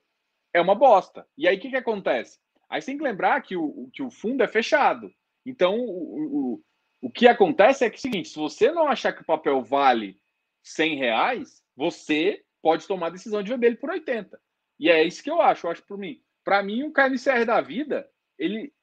é 0.53 0.61
uma 0.61 0.75
bosta. 0.75 1.27
E 1.37 1.47
aí, 1.47 1.57
o 1.57 1.59
que, 1.59 1.69
que 1.69 1.75
acontece? 1.75 2.39
Aí 2.69 2.81
você 2.81 2.87
tem 2.87 2.97
que 2.97 3.03
lembrar 3.03 3.41
que 3.41 3.55
o, 3.55 3.89
que 3.93 4.01
o 4.01 4.09
fundo 4.09 4.43
é 4.43 4.47
fechado. 4.47 5.11
Então, 5.45 5.77
o, 5.77 6.55
o, 6.55 6.63
o 7.03 7.11
que 7.11 7.27
acontece 7.27 7.83
é 7.83 7.89
que 7.89 7.97
é 7.97 7.99
o 7.99 8.01
seguinte: 8.01 8.29
se 8.29 8.39
você 8.39 8.71
não 8.71 8.87
achar 8.87 9.11
que 9.11 9.21
o 9.21 9.25
papel 9.25 9.61
vale 9.61 10.17
100 10.63 10.95
reais, 10.95 11.61
você 11.75 12.41
pode 12.61 12.87
tomar 12.87 13.07
a 13.07 13.09
decisão 13.09 13.43
de 13.43 13.51
vender 13.51 13.67
ele 13.67 13.75
por 13.75 13.89
80. 13.89 14.39
E 14.79 14.89
é 14.89 15.03
isso 15.03 15.21
que 15.21 15.29
eu 15.29 15.41
acho. 15.41 15.67
Eu 15.67 15.71
acho 15.71 15.83
por 15.85 15.97
mim. 15.97 16.23
Para 16.45 16.63
mim, 16.63 16.83
o 16.83 16.93
KNCR 16.93 17.45
da 17.45 17.59
vida, 17.59 18.09
ele. 18.39 18.73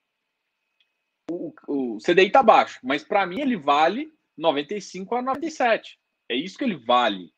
O, 1.31 1.55
o 1.67 1.99
CDI 1.99 2.27
está 2.27 2.43
baixo, 2.43 2.79
mas 2.83 3.03
para 3.03 3.25
mim 3.25 3.41
ele 3.41 3.57
vale 3.57 4.13
95 4.37 5.15
a 5.15 5.23
97. 5.23 5.99
É 6.29 6.35
isso 6.35 6.59
que 6.59 6.65
ele 6.65 6.77
vale. 6.77 7.33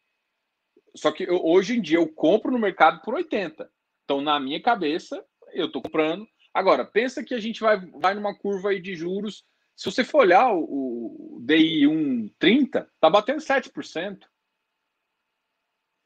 Só 0.97 1.13
que 1.13 1.23
eu, 1.23 1.45
hoje 1.45 1.77
em 1.77 1.81
dia 1.81 1.99
eu 1.99 2.09
compro 2.09 2.51
no 2.51 2.59
mercado 2.59 3.01
por 3.03 3.15
80. 3.15 3.71
Então, 4.05 4.21
na 4.21 4.41
minha 4.41 4.61
cabeça, 4.61 5.25
eu 5.53 5.67
estou 5.67 5.81
comprando. 5.81 6.27
Agora, 6.53 6.85
pensa 6.85 7.23
que 7.23 7.35
a 7.35 7.39
gente 7.39 7.61
vai, 7.61 7.79
vai 8.01 8.15
numa 8.15 8.37
curva 8.37 8.71
aí 8.71 8.81
de 8.81 8.97
juros. 8.97 9.45
Se 9.77 9.91
você 9.91 10.05
for 10.05 10.21
olhar 10.21 10.53
o, 10.55 11.39
DI 11.43 11.87
130, 11.87 12.89
tá 13.01 13.11
batendo 13.11 13.41
7%. 13.41 14.27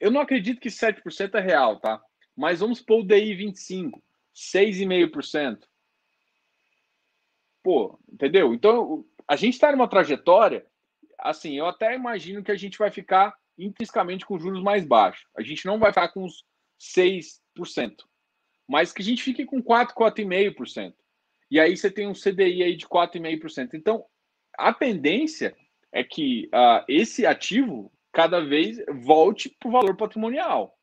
Eu 0.01 0.11
não 0.11 0.21
acredito 0.21 0.61
que 0.61 0.69
7% 0.69 1.35
é 1.35 1.41
real, 1.41 1.79
tá? 1.79 2.03
Mas 2.35 2.61
vamos 2.61 2.81
pôr 2.81 3.01
o 3.01 3.07
DI 3.07 3.35
25, 3.35 4.03
6,5%. 4.35 5.65
Pô, 7.63 7.99
entendeu? 8.11 8.55
Então, 8.55 9.05
a 9.27 9.37
gente 9.37 9.55
está 9.55 9.73
numa 9.73 9.89
trajetória, 9.89 10.67
assim, 11.19 11.59
eu 11.59 11.67
até 11.67 11.95
imagino 11.95 12.43
que 12.43 12.53
a 12.53 12.57
gente 12.57 12.79
vai 12.79 12.91
ficar 12.91 13.37
intrinsecamente 13.59 14.25
com 14.25 14.39
juros 14.39 14.63
mais 14.63 14.85
baixos. 14.85 15.27
A 15.37 15.43
gente 15.43 15.67
não 15.67 15.79
vai 15.79 15.91
ficar 15.91 16.09
com 16.09 16.25
os 16.25 16.45
6%, 16.79 18.05
mas 18.69 18.93
que 18.93 19.03
a 19.03 19.05
gente 19.05 19.23
fique 19.23 19.45
com 19.45 19.63
4, 19.63 19.95
4,5%. 19.95 20.95
E 21.51 21.61
aí 21.61 21.77
você 21.77 21.91
tem 21.91 22.07
um 22.07 22.13
CDI 22.13 22.63
aí 22.63 22.77
de 22.77 22.87
4,5%. 22.87 23.75
Então, 23.75 24.05
a 24.57 24.73
tendência 24.73 25.57
é 25.93 26.03
que 26.03 26.47
uh, 26.47 26.85
esse 26.89 27.25
ativo 27.25 27.93
cada 28.13 28.41
vez 28.41 28.79
volte 29.05 29.51
para 29.51 29.69
o 29.69 29.73
valor 29.73 29.97
patrimonial. 29.97 30.77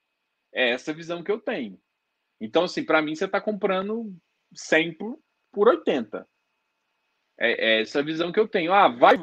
É 0.53 0.69
essa 0.69 0.93
visão 0.93 1.23
que 1.23 1.31
eu 1.31 1.39
tenho. 1.39 1.79
Então, 2.39 2.65
assim, 2.65 2.83
para 2.83 3.01
mim, 3.01 3.15
você 3.15 3.25
está 3.25 3.41
comprando 3.41 4.15
100 4.53 4.93
por, 4.93 5.19
por 5.51 5.67
80. 5.67 6.27
É, 7.39 7.77
é 7.77 7.81
essa 7.81 8.03
visão 8.03 8.31
que 8.31 8.39
eu 8.39 8.47
tenho. 8.47 8.71
Ah, 8.71 8.87
vai, 8.87 9.17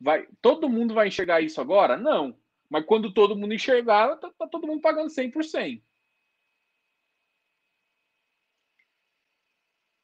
vai, 0.00 0.26
todo 0.42 0.68
mundo 0.68 0.94
vai 0.94 1.08
enxergar 1.08 1.40
isso 1.40 1.60
agora? 1.60 1.96
Não. 1.96 2.36
Mas 2.68 2.84
quando 2.86 3.12
todo 3.12 3.36
mundo 3.36 3.54
enxergar, 3.54 4.16
tá, 4.16 4.30
tá 4.38 4.48
todo 4.48 4.66
mundo 4.66 4.80
pagando 4.80 5.10
100 5.10 5.30
por 5.30 5.44
100. 5.44 5.82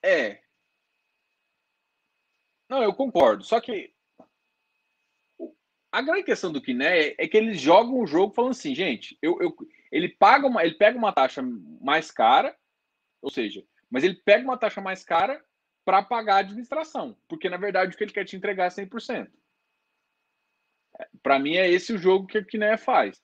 É. 0.03 0.41
Não, 2.71 2.85
eu 2.85 2.95
concordo. 2.95 3.43
Só 3.43 3.61
que 3.61 3.93
a 5.91 6.01
grande 6.01 6.23
questão 6.23 6.53
do 6.53 6.63
Kiné 6.63 7.17
é 7.19 7.27
que 7.27 7.37
eles 7.37 7.61
jogam 7.61 7.99
o 7.99 8.07
jogo 8.07 8.33
falando 8.33 8.53
assim, 8.53 8.77
gente, 8.77 9.19
eu, 9.21 9.43
eu, 9.43 9.57
ele 9.91 10.09
paga 10.09 10.47
uma, 10.47 10.65
ele 10.65 10.77
pega 10.77 10.97
uma 10.97 11.13
taxa 11.13 11.43
mais 11.81 12.13
cara, 12.13 12.57
ou 13.21 13.29
seja, 13.29 13.65
mas 13.91 14.05
ele 14.05 14.15
pega 14.15 14.45
uma 14.45 14.57
taxa 14.57 14.81
mais 14.81 15.03
cara 15.03 15.45
para 15.85 16.01
pagar 16.01 16.37
a 16.37 16.39
administração, 16.39 17.19
porque 17.29 17.49
na 17.49 17.57
verdade 17.57 17.93
o 17.93 17.99
que 17.99 18.05
ele 18.05 18.13
quer 18.13 18.25
te 18.25 18.37
entregar 18.37 18.67
é 18.67 18.69
100%. 18.69 19.29
Para 21.25 21.41
mim 21.41 21.57
é 21.57 21.69
esse 21.69 21.93
o 21.93 21.99
jogo 21.99 22.29
que 22.29 22.39
o 22.39 22.47
Kiné 22.47 22.77
faz. 22.77 23.21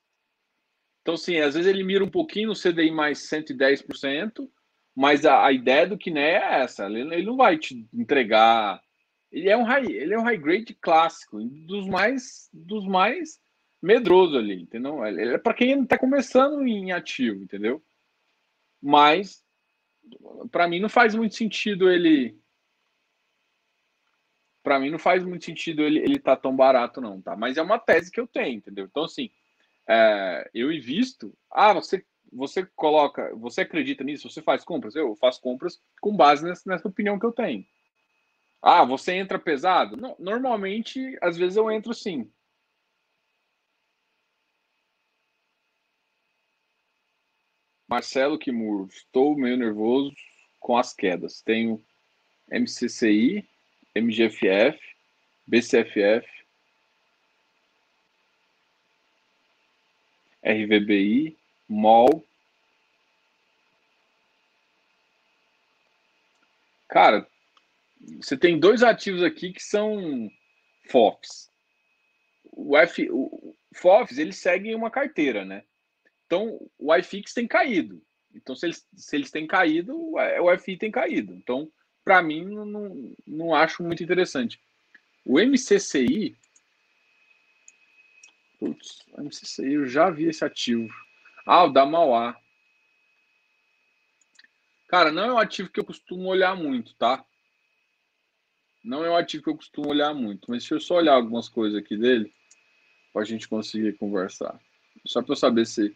Então, 1.02 1.16
sim, 1.16 1.38
às 1.38 1.54
vezes 1.54 1.70
ele 1.70 1.84
mira 1.84 2.02
um 2.02 2.10
pouquinho 2.10 2.48
no 2.48 2.54
CDI 2.54 2.90
mais 2.90 3.20
110%, 3.30 4.50
mas 4.92 5.24
a, 5.24 5.46
a 5.46 5.52
ideia 5.52 5.86
do 5.86 5.96
Kiné 5.96 6.32
é 6.32 6.62
essa, 6.62 6.86
ele, 6.86 7.02
ele 7.14 7.26
não 7.26 7.36
vai 7.36 7.56
te 7.56 7.86
entregar 7.94 8.82
ele 9.36 9.50
é 9.50 9.56
um 9.56 9.64
high, 9.64 9.84
ele 9.84 10.14
é 10.14 10.18
um 10.18 10.22
high 10.22 10.38
grade 10.38 10.72
clássico, 10.74 11.38
dos 11.38 11.86
mais 11.86 12.48
dos 12.54 12.86
mais 12.86 13.38
medroso 13.82 14.38
ali, 14.38 14.62
entendeu? 14.62 15.04
Ele 15.04 15.34
é 15.34 15.38
para 15.38 15.52
quem 15.52 15.82
está 15.82 15.98
começando 15.98 16.66
em 16.66 16.90
ativo, 16.90 17.42
entendeu? 17.42 17.84
Mas 18.80 19.44
para 20.50 20.66
mim 20.66 20.80
não 20.80 20.88
faz 20.88 21.14
muito 21.14 21.34
sentido 21.34 21.90
ele 21.90 22.40
para 24.62 24.80
mim 24.80 24.88
não 24.88 24.98
faz 24.98 25.22
muito 25.22 25.44
sentido 25.44 25.82
ele 25.82 25.98
ele 25.98 26.18
tá 26.18 26.34
tão 26.34 26.56
barato 26.56 27.02
não, 27.02 27.20
tá? 27.20 27.36
Mas 27.36 27.58
é 27.58 27.62
uma 27.62 27.78
tese 27.78 28.10
que 28.10 28.18
eu 28.18 28.26
tenho, 28.26 28.56
entendeu? 28.56 28.86
Então 28.86 29.04
assim, 29.04 29.30
é, 29.86 30.50
eu 30.54 30.72
invisto. 30.72 31.36
Ah, 31.50 31.74
você 31.74 32.02
você 32.32 32.66
coloca, 32.74 33.34
você 33.36 33.60
acredita 33.60 34.02
nisso? 34.02 34.30
Você 34.30 34.40
faz 34.40 34.64
compras? 34.64 34.96
Eu 34.96 35.14
faço 35.14 35.42
compras 35.42 35.78
com 36.00 36.16
base 36.16 36.42
nessa, 36.42 36.62
nessa 36.66 36.88
opinião 36.88 37.18
que 37.18 37.26
eu 37.26 37.32
tenho. 37.32 37.64
Ah, 38.62 38.84
você 38.84 39.12
entra 39.14 39.38
pesado? 39.38 39.96
Não, 39.96 40.16
normalmente, 40.18 41.16
às 41.22 41.36
vezes 41.36 41.56
eu 41.56 41.70
entro 41.70 41.94
sim. 41.94 42.30
Marcelo 47.88 48.38
Kimur, 48.38 48.88
estou 48.88 49.36
meio 49.36 49.56
nervoso 49.56 50.12
com 50.58 50.76
as 50.76 50.92
quedas. 50.92 51.40
Tenho 51.40 51.82
MCCI, 52.50 53.48
MGFF, 53.94 54.78
BCFF, 55.46 56.26
RVBI, 60.44 61.36
MOL. 61.68 62.24
Cara, 66.88 67.26
você 68.20 68.36
tem 68.36 68.58
dois 68.58 68.82
ativos 68.82 69.22
aqui 69.22 69.52
que 69.52 69.62
são 69.62 70.30
FOFs. 70.90 71.50
O, 72.52 72.76
F, 72.76 73.08
o 73.10 73.54
FOFs, 73.74 74.18
eles 74.18 74.36
seguem 74.36 74.74
uma 74.74 74.90
carteira, 74.90 75.44
né? 75.44 75.64
Então, 76.26 76.58
o 76.78 76.94
iFix 76.94 77.34
tem 77.34 77.46
caído. 77.46 78.02
Então, 78.34 78.54
se 78.54 78.66
eles, 78.66 78.86
se 78.94 79.16
eles 79.16 79.30
têm 79.30 79.46
caído, 79.46 79.96
o 80.14 80.58
FI 80.58 80.76
tem 80.76 80.90
caído. 80.90 81.32
Então, 81.34 81.70
para 82.04 82.22
mim, 82.22 82.44
não, 82.44 83.14
não 83.26 83.54
acho 83.54 83.82
muito 83.82 84.02
interessante. 84.02 84.60
O 85.24 85.40
MCCI. 85.40 86.36
Putz, 88.58 89.04
MCCI, 89.18 89.72
eu 89.72 89.86
já 89.86 90.10
vi 90.10 90.26
esse 90.26 90.44
ativo. 90.44 90.88
Ah, 91.46 91.64
o 91.64 91.70
da 91.70 91.86
Mauá. 91.86 92.36
Cara, 94.88 95.10
não 95.10 95.24
é 95.24 95.32
um 95.32 95.38
ativo 95.38 95.68
que 95.68 95.80
eu 95.80 95.84
costumo 95.84 96.28
olhar 96.28 96.54
muito, 96.54 96.94
tá? 96.94 97.24
Não 98.86 99.04
é 99.04 99.10
um 99.10 99.16
ativo 99.16 99.42
que 99.42 99.50
eu 99.50 99.56
costumo 99.56 99.88
olhar 99.88 100.14
muito, 100.14 100.48
mas 100.48 100.62
deixa 100.62 100.76
eu 100.76 100.80
só 100.80 100.94
olhar 100.94 101.14
algumas 101.14 101.48
coisas 101.48 101.76
aqui 101.76 101.96
dele 101.96 102.32
para 103.12 103.22
a 103.22 103.24
gente 103.24 103.48
conseguir 103.48 103.98
conversar. 103.98 104.60
Só 105.04 105.20
para 105.20 105.32
eu 105.32 105.36
saber 105.36 105.66
se. 105.66 105.94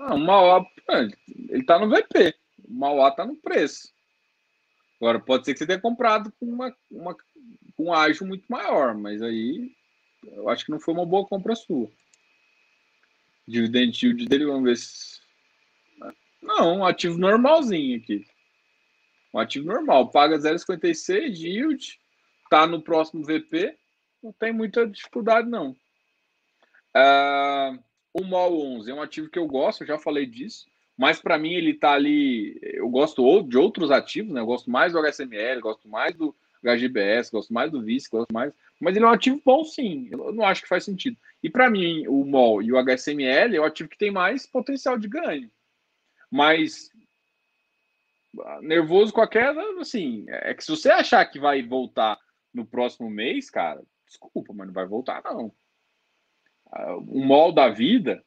Ah, 0.00 0.14
o 0.14 0.18
Mauá, 0.18 0.66
ele 0.88 1.60
está 1.60 1.78
no 1.78 1.88
VP. 1.88 2.34
O 2.68 2.74
Mauá 2.74 3.10
está 3.10 3.24
no 3.24 3.36
preço. 3.36 3.94
Agora, 4.96 5.20
pode 5.20 5.44
ser 5.44 5.52
que 5.52 5.58
você 5.60 5.66
tenha 5.66 5.80
comprado 5.80 6.32
com 6.32 6.46
uma, 6.46 6.76
uma, 6.90 7.14
com 7.76 7.84
um 7.84 7.92
ágio 7.92 8.26
muito 8.26 8.44
maior, 8.48 8.96
mas 8.96 9.22
aí 9.22 9.70
eu 10.24 10.48
acho 10.48 10.64
que 10.64 10.72
não 10.72 10.80
foi 10.80 10.94
uma 10.94 11.06
boa 11.06 11.24
compra 11.26 11.54
sua. 11.54 11.88
Dividend 13.46 14.04
yield 14.04 14.26
dele, 14.26 14.46
vamos 14.46 14.64
ver 14.64 14.76
se. 14.76 15.20
Não, 16.42 16.78
um 16.78 16.84
ativo 16.84 17.16
normalzinho 17.18 17.98
aqui. 17.98 18.26
Um 19.34 19.40
ativo 19.40 19.66
normal, 19.66 20.10
paga 20.10 20.38
0,56 20.38 21.30
de 21.32 21.48
yield, 21.48 21.98
está 22.44 22.68
no 22.68 22.80
próximo 22.80 23.24
VP, 23.24 23.76
não 24.22 24.32
tem 24.32 24.52
muita 24.52 24.86
dificuldade, 24.86 25.48
não. 25.48 25.72
Uh, 26.96 27.76
o 28.12 28.22
MOL 28.22 28.76
11 28.76 28.90
é 28.92 28.94
um 28.94 29.02
ativo 29.02 29.28
que 29.28 29.38
eu 29.38 29.48
gosto, 29.48 29.82
eu 29.82 29.88
já 29.88 29.98
falei 29.98 30.24
disso, 30.24 30.66
mas 30.96 31.20
para 31.20 31.36
mim 31.36 31.52
ele 31.52 31.72
está 31.72 31.94
ali. 31.94 32.56
Eu 32.62 32.88
gosto 32.88 33.42
de 33.42 33.58
outros 33.58 33.90
ativos, 33.90 34.32
né? 34.32 34.40
Eu 34.40 34.46
gosto 34.46 34.70
mais 34.70 34.92
do 34.92 35.00
HSML, 35.00 35.60
gosto 35.60 35.88
mais 35.88 36.14
do 36.14 36.32
HGBS, 36.62 37.32
gosto 37.32 37.52
mais 37.52 37.72
do 37.72 37.82
VISC, 37.82 38.12
gosto 38.12 38.32
mais. 38.32 38.52
Mas 38.80 38.94
ele 38.94 39.04
é 39.04 39.08
um 39.08 39.12
ativo 39.12 39.42
bom, 39.44 39.64
sim. 39.64 40.08
Eu 40.12 40.32
não 40.32 40.44
acho 40.44 40.62
que 40.62 40.68
faz 40.68 40.84
sentido. 40.84 41.16
E 41.42 41.50
para 41.50 41.68
mim, 41.68 42.06
o 42.06 42.24
MOL 42.24 42.62
e 42.62 42.72
o 42.72 42.78
HSML 42.78 43.56
é 43.56 43.60
o 43.60 43.64
ativo 43.64 43.88
que 43.88 43.98
tem 43.98 44.12
mais 44.12 44.46
potencial 44.46 44.96
de 44.96 45.08
ganho. 45.08 45.50
Mas 46.30 46.90
nervoso 48.62 49.12
com 49.12 49.20
a 49.20 49.28
queda, 49.28 49.60
assim, 49.80 50.24
é 50.28 50.54
que 50.54 50.64
se 50.64 50.70
você 50.70 50.90
achar 50.90 51.24
que 51.26 51.38
vai 51.38 51.62
voltar 51.62 52.18
no 52.52 52.66
próximo 52.66 53.10
mês, 53.10 53.50
cara, 53.50 53.82
desculpa, 54.06 54.52
mas 54.54 54.66
não 54.66 54.74
vai 54.74 54.86
voltar, 54.86 55.22
não. 55.24 55.52
O 57.06 57.24
mol 57.24 57.52
da 57.52 57.68
vida, 57.68 58.24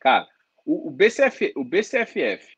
cara, 0.00 0.28
o, 0.64 0.88
o, 0.88 0.90
BCF, 0.90 1.52
o 1.56 1.64
BCFF 1.64 2.56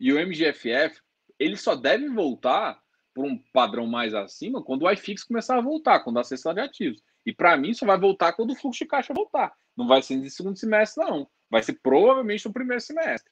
e 0.00 0.12
o 0.12 0.18
MGFF, 0.18 1.00
eles 1.38 1.60
só 1.60 1.76
devem 1.76 2.12
voltar 2.12 2.80
por 3.14 3.24
um 3.24 3.38
padrão 3.52 3.86
mais 3.86 4.14
acima 4.14 4.62
quando 4.62 4.82
o 4.82 4.90
iFix 4.92 5.24
começar 5.24 5.58
a 5.58 5.62
voltar, 5.62 6.00
quando 6.00 6.18
a 6.18 6.24
sessão 6.24 6.54
de 6.54 6.60
ativos. 6.60 7.02
E 7.26 7.32
para 7.32 7.56
mim, 7.56 7.74
só 7.74 7.84
vai 7.84 7.98
voltar 7.98 8.32
quando 8.32 8.52
o 8.52 8.56
fluxo 8.56 8.84
de 8.84 8.86
caixa 8.88 9.12
voltar. 9.12 9.52
Não 9.76 9.86
vai 9.86 10.02
ser 10.02 10.16
no 10.16 10.30
segundo 10.30 10.58
semestre, 10.58 11.04
não. 11.04 11.28
Vai 11.50 11.62
ser 11.62 11.74
provavelmente 11.82 12.46
no 12.46 12.52
primeiro 12.52 12.80
semestre. 12.80 13.30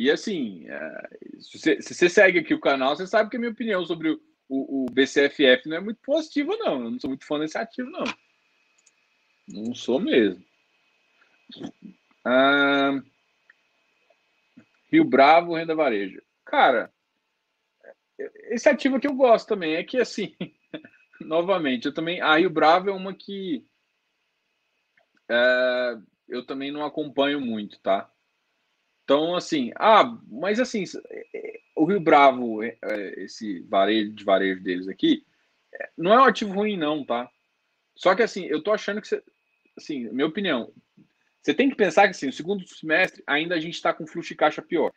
E 0.00 0.10
assim, 0.10 0.66
é, 0.66 1.08
se, 1.40 1.58
você, 1.58 1.82
se, 1.82 1.94
você, 1.94 2.08
segue 2.08 2.38
aqui 2.38 2.54
o 2.54 2.60
canal, 2.60 2.96
você 2.96 3.06
sabe 3.06 3.28
que 3.28 3.36
a 3.36 3.38
minha 3.38 3.52
opinião 3.52 3.84
sobre 3.84 4.08
o, 4.08 4.20
o, 4.48 4.84
o 4.84 4.86
BCFF 4.90 5.68
não 5.68 5.76
é 5.76 5.80
muito 5.80 6.00
positivo, 6.00 6.56
não. 6.56 6.84
Eu 6.84 6.90
não 6.92 6.98
sou 6.98 7.10
muito 7.10 7.26
fã 7.26 7.38
desse 7.38 7.58
ativo, 7.58 7.90
não. 7.90 8.04
Não 9.46 9.74
sou 9.74 10.00
mesmo. 10.00 10.42
Ah, 12.24 12.98
Rio 14.90 15.04
Bravo, 15.04 15.54
renda 15.54 15.74
varejo. 15.74 16.22
Cara, 16.46 16.90
esse 18.48 18.70
ativo 18.70 18.96
aqui 18.96 19.06
eu 19.06 19.14
gosto 19.14 19.48
também. 19.48 19.74
É 19.74 19.84
que 19.84 19.98
assim, 19.98 20.34
novamente, 21.20 21.84
eu 21.84 21.92
também. 21.92 22.22
A 22.22 22.36
Rio 22.38 22.48
Bravo 22.48 22.88
é 22.88 22.92
uma 22.94 23.12
que 23.12 23.66
é, 25.28 25.98
eu 26.26 26.46
também 26.46 26.72
não 26.72 26.86
acompanho 26.86 27.38
muito, 27.38 27.78
tá? 27.80 28.10
Então, 29.10 29.34
assim, 29.34 29.72
ah, 29.74 30.16
mas 30.28 30.60
assim, 30.60 30.84
o 31.74 31.84
Rio 31.84 31.98
Bravo, 31.98 32.62
é, 32.62 32.78
é, 32.80 33.24
esse 33.24 33.58
varejo 33.62 34.12
de 34.12 34.22
varejo 34.22 34.62
deles 34.62 34.86
aqui, 34.86 35.26
não 35.98 36.12
é 36.12 36.20
um 36.20 36.26
ativo 36.26 36.52
ruim, 36.54 36.76
não, 36.76 37.04
tá? 37.04 37.28
Só 37.96 38.14
que 38.14 38.22
assim, 38.22 38.44
eu 38.44 38.62
tô 38.62 38.70
achando 38.70 39.00
que 39.00 39.08
você, 39.08 39.20
assim, 39.76 40.08
minha 40.10 40.28
opinião, 40.28 40.72
você 41.42 41.52
tem 41.52 41.68
que 41.68 41.74
pensar 41.74 42.04
que 42.04 42.10
assim, 42.10 42.26
no 42.26 42.32
segundo 42.32 42.64
semestre 42.68 43.20
ainda 43.26 43.56
a 43.56 43.58
gente 43.58 43.74
está 43.74 43.92
com 43.92 44.06
fluxo 44.06 44.28
de 44.28 44.36
caixa 44.36 44.62
pior. 44.62 44.92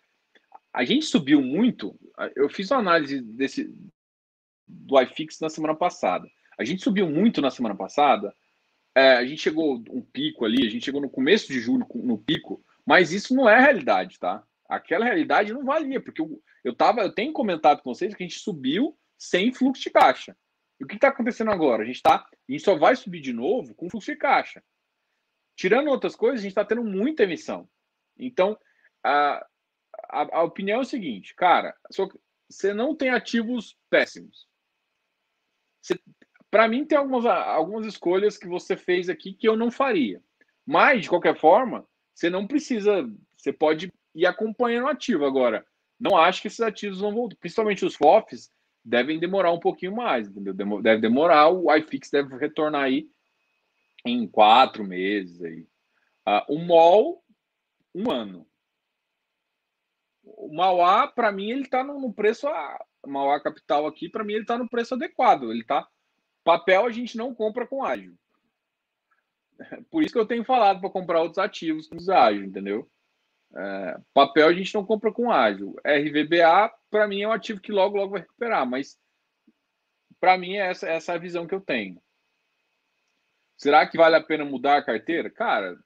A 0.71 0.85
gente 0.85 1.05
subiu 1.05 1.41
muito. 1.41 1.99
Eu 2.35 2.47
fiz 2.49 2.69
uma 2.69 2.81
análise 2.81 3.19
desse 3.19 3.73
do 4.67 5.01
iFix 5.01 5.39
na 5.39 5.49
semana 5.49 5.73
passada. 5.73 6.29
A 6.55 6.63
gente 6.63 6.83
subiu 6.83 7.09
muito 7.09 7.41
na 7.41 7.49
semana 7.49 7.73
passada. 7.73 8.31
É, 8.93 9.13
a 9.13 9.25
gente 9.25 9.41
chegou 9.41 9.83
um 9.89 10.03
pico 10.03 10.45
ali, 10.45 10.67
a 10.67 10.69
gente 10.69 10.85
chegou 10.85 11.01
no 11.01 11.09
começo 11.09 11.47
de 11.47 11.59
julho 11.59 11.83
no 11.95 12.19
pico, 12.19 12.63
mas 12.85 13.11
isso 13.11 13.35
não 13.35 13.49
é 13.49 13.59
realidade, 13.59 14.19
tá? 14.19 14.43
Aquela 14.67 15.05
realidade 15.05 15.53
não 15.53 15.63
valia, 15.63 16.01
porque 16.01 16.21
eu, 16.21 16.41
eu, 16.63 16.75
tava, 16.75 17.01
eu 17.01 17.13
tenho 17.13 17.33
comentado 17.33 17.81
com 17.81 17.93
vocês 17.93 18.13
que 18.13 18.23
a 18.23 18.27
gente 18.27 18.39
subiu 18.39 18.97
sem 19.17 19.53
fluxo 19.53 19.83
de 19.83 19.89
caixa. 19.89 20.35
E 20.79 20.83
o 20.83 20.87
que 20.87 20.95
está 20.95 21.09
acontecendo 21.09 21.51
agora? 21.51 21.83
A 21.83 21.85
gente, 21.85 22.01
tá, 22.01 22.15
a 22.15 22.51
gente 22.51 22.63
só 22.63 22.75
vai 22.75 22.95
subir 22.95 23.21
de 23.21 23.31
novo 23.31 23.73
com 23.75 23.89
fluxo 23.89 24.11
de 24.11 24.17
caixa. 24.17 24.63
Tirando 25.55 25.89
outras 25.89 26.15
coisas, 26.15 26.39
a 26.39 26.43
gente 26.43 26.51
está 26.51 26.65
tendo 26.65 26.83
muita 26.83 27.23
emissão. 27.23 27.69
Então, 28.17 28.57
a, 29.03 29.45
a, 30.09 30.39
a, 30.39 30.43
opinião 30.43 30.79
é 30.79 30.81
o 30.81 30.85
seguinte, 30.85 31.35
cara, 31.35 31.75
você 32.49 32.73
não 32.73 32.95
tem 32.95 33.09
ativos 33.09 33.77
péssimos. 33.89 34.47
Para 36.49 36.67
mim, 36.67 36.85
tem 36.85 36.97
algumas, 36.97 37.25
algumas 37.25 37.85
escolhas 37.85 38.37
que 38.37 38.47
você 38.47 38.75
fez 38.75 39.09
aqui 39.09 39.33
que 39.33 39.47
eu 39.47 39.55
não 39.55 39.71
faria. 39.71 40.21
Mas, 40.65 41.03
de 41.03 41.09
qualquer 41.09 41.37
forma, 41.37 41.87
você 42.13 42.29
não 42.29 42.47
precisa. 42.47 43.09
Você 43.35 43.51
pode 43.51 43.91
ir 44.13 44.25
acompanhando 44.25 44.85
o 44.85 44.89
ativo. 44.89 45.25
Agora, 45.25 45.65
não 45.99 46.17
acho 46.17 46.41
que 46.41 46.47
esses 46.47 46.61
ativos 46.61 46.99
vão 46.99 47.13
voltar. 47.13 47.35
Principalmente 47.37 47.85
os 47.85 47.95
FOFs 47.95 48.51
devem 48.83 49.19
demorar 49.19 49.51
um 49.51 49.59
pouquinho 49.59 49.95
mais, 49.95 50.27
entendeu? 50.27 50.53
Deve 50.81 51.01
demorar, 51.01 51.49
o 51.49 51.73
iFix 51.75 52.09
deve 52.09 52.35
retornar 52.37 52.83
aí 52.83 53.07
em 54.05 54.27
quatro 54.27 54.83
meses 54.83 55.41
aí. 55.41 55.61
Uh, 56.27 56.53
o 56.53 56.59
MOL, 56.59 57.23
um 57.95 58.11
ano. 58.11 58.47
O 60.23 60.53
Mauá, 60.55 61.07
para 61.07 61.31
mim, 61.31 61.51
ele 61.51 61.63
está 61.63 61.83
no, 61.83 62.13
preço. 62.13 62.47
A, 62.47 62.85
Mauá 63.05 63.39
Capital 63.41 63.85
aqui, 63.85 64.09
para 64.09 64.23
mim, 64.23 64.33
ele 64.33 64.43
está 64.43 64.57
no 64.57 64.69
preço 64.69 64.93
adequado. 64.93 65.51
Ele 65.51 65.63
tá. 65.63 65.87
Papel 66.43 66.85
a 66.85 66.91
gente 66.91 67.17
não 67.17 67.33
compra 67.33 67.67
com 67.67 67.83
ágil. 67.83 68.17
Por 69.89 70.03
isso 70.03 70.13
que 70.13 70.19
eu 70.19 70.25
tenho 70.25 70.43
falado 70.43 70.79
para 70.79 70.89
comprar 70.89 71.21
outros 71.21 71.37
ativos 71.37 71.87
com 71.87 71.97
ágil, 72.11 72.43
entendeu? 72.43 72.89
É, 73.55 73.97
papel 74.13 74.47
a 74.47 74.53
gente 74.53 74.73
não 74.73 74.85
compra 74.85 75.11
com 75.11 75.31
ágil. 75.31 75.75
RVBA, 75.85 76.73
para 76.89 77.07
mim, 77.07 77.21
é 77.21 77.27
um 77.27 77.31
ativo 77.31 77.61
que 77.61 77.71
logo, 77.71 77.97
logo 77.97 78.11
vai 78.11 78.21
recuperar, 78.21 78.67
mas 78.67 78.97
para 80.19 80.37
mim, 80.37 80.53
é 80.53 80.69
essa, 80.69 80.87
essa 80.87 81.11
é 81.11 81.15
a 81.15 81.19
visão 81.19 81.45
que 81.45 81.53
eu 81.53 81.61
tenho. 81.61 82.01
Será 83.57 83.87
que 83.87 83.97
vale 83.97 84.15
a 84.15 84.23
pena 84.23 84.43
mudar 84.43 84.77
a 84.77 84.83
carteira? 84.83 85.29
Cara, 85.29 85.77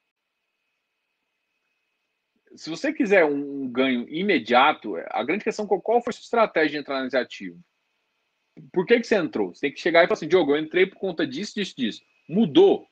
se 2.55 2.69
você 2.69 2.93
quiser 2.93 3.25
um 3.25 3.67
ganho 3.67 4.07
imediato, 4.09 4.95
a 5.09 5.23
grande 5.23 5.43
questão 5.43 5.65
é 5.65 5.81
qual 5.81 6.01
foi 6.01 6.11
a 6.11 6.13
sua 6.13 6.23
estratégia 6.23 6.71
de 6.71 6.77
entrar 6.77 7.03
nesse 7.03 7.17
ativo? 7.17 7.59
Por 8.71 8.85
que, 8.85 8.99
que 8.99 9.05
você 9.05 9.15
entrou? 9.15 9.53
Você 9.53 9.61
tem 9.61 9.73
que 9.73 9.79
chegar 9.79 10.03
e 10.03 10.07
falar 10.07 10.13
assim, 10.13 10.27
Diogo, 10.27 10.55
eu 10.55 10.61
entrei 10.61 10.87
por 10.87 10.97
conta 10.97 11.27
disso, 11.27 11.53
disso, 11.55 11.75
disso. 11.77 12.01
Mudou. 12.27 12.87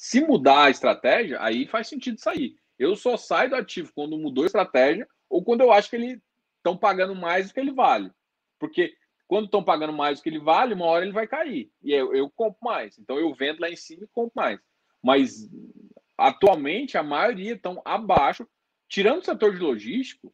Se 0.00 0.18
mudar 0.22 0.64
a 0.64 0.70
estratégia, 0.70 1.42
aí 1.42 1.66
faz 1.66 1.86
sentido 1.86 2.18
sair. 2.18 2.56
Eu 2.78 2.96
só 2.96 3.18
saio 3.18 3.50
do 3.50 3.56
ativo 3.56 3.92
quando 3.94 4.16
mudou 4.16 4.44
a 4.44 4.46
estratégia 4.46 5.06
ou 5.28 5.44
quando 5.44 5.60
eu 5.60 5.70
acho 5.70 5.90
que 5.90 5.96
eles 5.96 6.18
estão 6.56 6.74
pagando 6.74 7.14
mais 7.14 7.48
do 7.48 7.52
que 7.52 7.60
ele 7.60 7.70
vale. 7.70 8.10
Porque 8.58 8.94
quando 9.28 9.44
estão 9.44 9.62
pagando 9.62 9.92
mais 9.92 10.18
do 10.18 10.22
que 10.22 10.30
ele 10.30 10.38
vale, 10.38 10.72
uma 10.72 10.86
hora 10.86 11.04
ele 11.04 11.12
vai 11.12 11.26
cair. 11.26 11.70
E 11.82 11.92
eu, 11.92 12.14
eu 12.14 12.30
compro 12.30 12.58
mais. 12.62 12.98
Então 12.98 13.18
eu 13.18 13.34
vendo 13.34 13.60
lá 13.60 13.68
em 13.68 13.76
cima 13.76 14.04
e 14.04 14.08
compro 14.08 14.32
mais. 14.34 14.58
Mas 15.02 15.50
atualmente 16.16 16.96
a 16.96 17.02
maioria 17.02 17.52
estão 17.52 17.82
abaixo, 17.84 18.48
tirando 18.88 19.20
o 19.20 19.24
setor 19.24 19.52
de 19.52 19.58
logístico, 19.58 20.32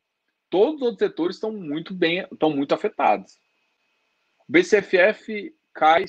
todos 0.48 0.76
os 0.76 0.82
outros 0.82 1.00
setores 1.00 1.36
estão 1.38 1.50
muito 1.50 1.92
bem, 1.92 2.24
estão 2.30 2.50
muito 2.50 2.72
afetados. 2.72 3.36
O 4.48 4.52
BCFF 4.52 5.52
cai 5.74 6.04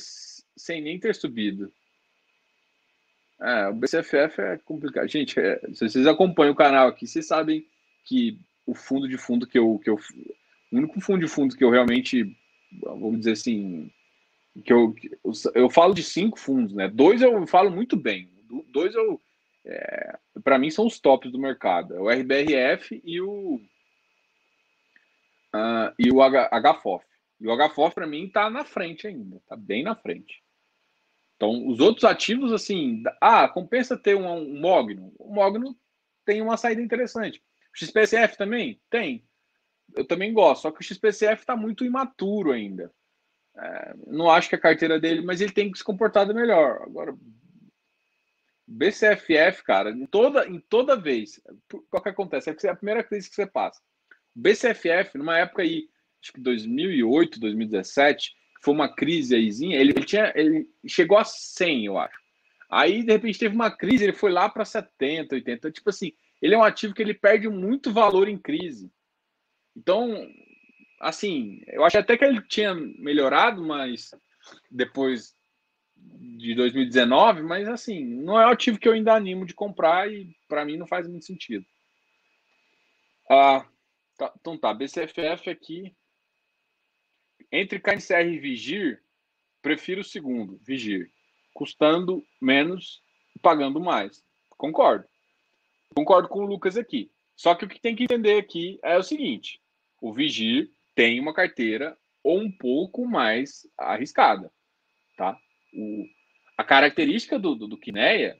sem 0.55 0.79
nem 0.79 0.99
ter 0.99 1.15
subido. 1.15 1.73
É, 3.39 3.67
o 3.67 3.73
BCFF 3.73 4.41
é 4.41 4.57
complicado. 4.57 5.07
Gente, 5.07 5.39
é, 5.39 5.59
se 5.73 5.87
vocês 5.87 6.07
acompanham 6.07 6.53
o 6.53 6.57
canal 6.57 6.87
aqui, 6.87 7.05
vocês 7.05 7.27
sabem 7.27 7.65
que 8.03 8.39
o 8.65 8.73
fundo 8.73 9.07
de 9.07 9.17
fundo 9.17 9.45
que 9.45 9.57
eu, 9.57 9.79
que 9.79 9.89
eu. 9.89 9.95
O 10.71 10.77
único 10.77 10.99
fundo 10.99 11.19
de 11.19 11.27
fundo 11.27 11.55
que 11.55 11.63
eu 11.63 11.69
realmente, 11.69 12.35
vamos 12.81 13.19
dizer 13.19 13.33
assim, 13.33 13.91
que 14.63 14.73
eu, 14.73 14.93
eu 15.53 15.69
falo 15.69 15.93
de 15.93 16.03
cinco 16.03 16.39
fundos, 16.39 16.73
né? 16.73 16.89
Dois 16.89 17.21
eu 17.21 17.45
falo 17.47 17.69
muito 17.69 17.95
bem. 17.95 18.29
Dois 18.71 18.93
eu. 18.95 19.21
É, 19.65 20.17
para 20.43 20.57
mim 20.57 20.69
são 20.69 20.85
os 20.85 20.99
tops 20.99 21.31
do 21.31 21.39
mercado. 21.39 21.95
É 21.95 21.99
o 21.99 22.09
RBRF 22.09 23.01
e 23.03 23.21
o. 23.21 23.61
Uh, 25.53 25.93
e 25.97 26.11
o 26.11 26.21
H, 26.21 26.49
HFOF. 26.51 27.05
E 27.39 27.47
o 27.47 27.55
HFOF, 27.55 27.95
para 27.95 28.07
mim, 28.07 28.25
está 28.25 28.49
na 28.49 28.65
frente 28.65 29.07
ainda. 29.07 29.37
Está 29.37 29.55
bem 29.55 29.83
na 29.83 29.95
frente. 29.95 30.41
Então, 31.37 31.67
os 31.67 31.79
outros 31.79 32.03
ativos, 32.03 32.51
assim, 32.51 33.03
ah, 33.21 33.47
compensa 33.47 33.95
ter 33.95 34.15
um, 34.15 34.27
um 34.27 34.59
Mogno. 34.59 35.13
O 35.19 35.33
Mogno 35.33 35.77
tem 36.25 36.41
uma 36.41 36.57
saída 36.57 36.81
interessante. 36.81 37.41
O 37.73 37.77
XPCF 37.77 38.35
também? 38.35 38.81
Tem. 38.89 39.23
Eu 39.95 40.03
também 40.03 40.33
gosto, 40.33 40.63
só 40.63 40.71
que 40.71 40.81
o 40.81 40.83
XPCF 40.83 41.41
está 41.41 41.55
muito 41.55 41.85
imaturo 41.85 42.51
ainda. 42.51 42.91
É, 43.55 43.93
não 44.07 44.29
acho 44.29 44.49
que 44.49 44.55
a 44.55 44.59
carteira 44.59 44.99
dele, 44.99 45.21
mas 45.21 45.39
ele 45.39 45.51
tem 45.51 45.71
que 45.71 45.77
se 45.77 45.83
comportar 45.83 46.27
melhor. 46.33 46.81
Agora, 46.81 47.15
BCFF, 48.67 49.63
cara, 49.63 49.91
em 49.91 50.05
toda, 50.07 50.47
em 50.47 50.59
toda 50.59 50.99
vez, 50.99 51.39
o 51.71 52.01
que 52.01 52.09
acontece? 52.09 52.49
É, 52.49 52.69
a 52.69 52.75
primeira 52.75 53.03
crise 53.03 53.29
que 53.29 53.35
você 53.35 53.45
passa. 53.45 53.79
BCFF, 54.35 55.17
numa 55.17 55.37
época 55.37 55.61
aí, 55.61 55.87
acho 56.21 56.33
que 56.33 56.41
2008, 56.41 57.39
2017, 57.39 58.35
foi 58.61 58.73
uma 58.73 58.93
crise 58.93 59.35
aízinha, 59.35 59.79
ele, 59.79 59.93
tinha, 59.93 60.31
ele 60.35 60.69
chegou 60.87 61.17
a 61.17 61.23
100, 61.23 61.85
eu 61.85 61.97
acho. 61.97 62.17
Aí, 62.69 63.03
de 63.03 63.11
repente, 63.13 63.39
teve 63.39 63.55
uma 63.55 63.71
crise, 63.71 64.03
ele 64.03 64.13
foi 64.13 64.31
lá 64.31 64.49
para 64.49 64.65
70, 64.65 65.35
80. 65.35 65.71
Tipo 65.71 65.89
assim, 65.89 66.11
ele 66.41 66.53
é 66.53 66.57
um 66.57 66.63
ativo 66.63 66.93
que 66.93 67.01
ele 67.01 67.13
perde 67.13 67.47
muito 67.47 67.93
valor 67.93 68.27
em 68.27 68.37
crise. 68.37 68.91
Então, 69.75 70.27
assim, 70.99 71.61
eu 71.67 71.85
acho 71.85 71.97
até 71.97 72.17
que 72.17 72.25
ele 72.25 72.41
tinha 72.41 72.75
melhorado, 72.75 73.63
mas 73.63 74.11
depois 74.69 75.35
de 75.95 76.53
2019, 76.55 77.41
mas 77.41 77.67
assim, 77.67 78.03
não 78.03 78.39
é 78.39 78.45
o 78.45 78.49
ativo 78.49 78.79
que 78.79 78.87
eu 78.87 78.93
ainda 78.93 79.13
animo 79.13 79.45
de 79.45 79.53
comprar 79.53 80.11
e 80.11 80.35
para 80.47 80.65
mim 80.65 80.77
não 80.77 80.87
faz 80.87 81.07
muito 81.07 81.25
sentido. 81.25 81.65
Ah, 83.29 83.65
tá, 84.17 84.31
então 84.39 84.57
tá, 84.57 84.73
BCFF 84.73 85.49
aqui 85.49 85.95
entre 87.51 87.79
KNCR 87.79 88.27
e 88.27 88.39
Vigir, 88.39 89.01
prefiro 89.61 90.01
o 90.01 90.03
segundo, 90.03 90.59
Vigir, 90.63 91.11
custando 91.53 92.23
menos, 92.41 93.01
pagando 93.41 93.79
mais. 93.79 94.23
Concordo. 94.49 95.05
Concordo 95.95 96.27
com 96.27 96.39
o 96.39 96.47
Lucas 96.47 96.77
aqui. 96.77 97.11
Só 97.35 97.53
que 97.53 97.65
o 97.65 97.67
que 97.67 97.79
tem 97.79 97.95
que 97.95 98.03
entender 98.03 98.37
aqui 98.37 98.79
é 98.83 98.97
o 98.97 99.03
seguinte: 99.03 99.61
o 100.01 100.11
Vigir 100.11 100.71
tem 100.95 101.19
uma 101.19 101.33
carteira 101.33 101.97
ou 102.23 102.39
um 102.39 102.51
pouco 102.51 103.05
mais 103.05 103.67
arriscada, 103.77 104.51
tá? 105.15 105.37
O, 105.73 106.05
a 106.57 106.63
característica 106.63 107.37
do, 107.37 107.55
do, 107.55 107.67
do 107.67 107.77
Kineia 107.77 108.37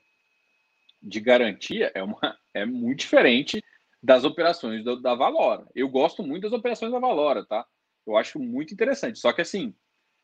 de 1.00 1.20
garantia 1.20 1.92
é, 1.94 2.02
uma, 2.02 2.36
é 2.52 2.66
muito 2.66 3.00
diferente 3.00 3.62
das 4.02 4.24
operações 4.24 4.84
do, 4.84 5.00
da 5.00 5.14
Valora. 5.14 5.66
Eu 5.74 5.88
gosto 5.88 6.22
muito 6.22 6.42
das 6.42 6.52
operações 6.52 6.92
da 6.92 6.98
Valora, 6.98 7.44
tá? 7.46 7.64
Eu 8.08 8.16
acho 8.16 8.38
muito 8.38 8.72
interessante. 8.72 9.18
Só 9.18 9.32
que 9.32 9.42
assim, 9.42 9.74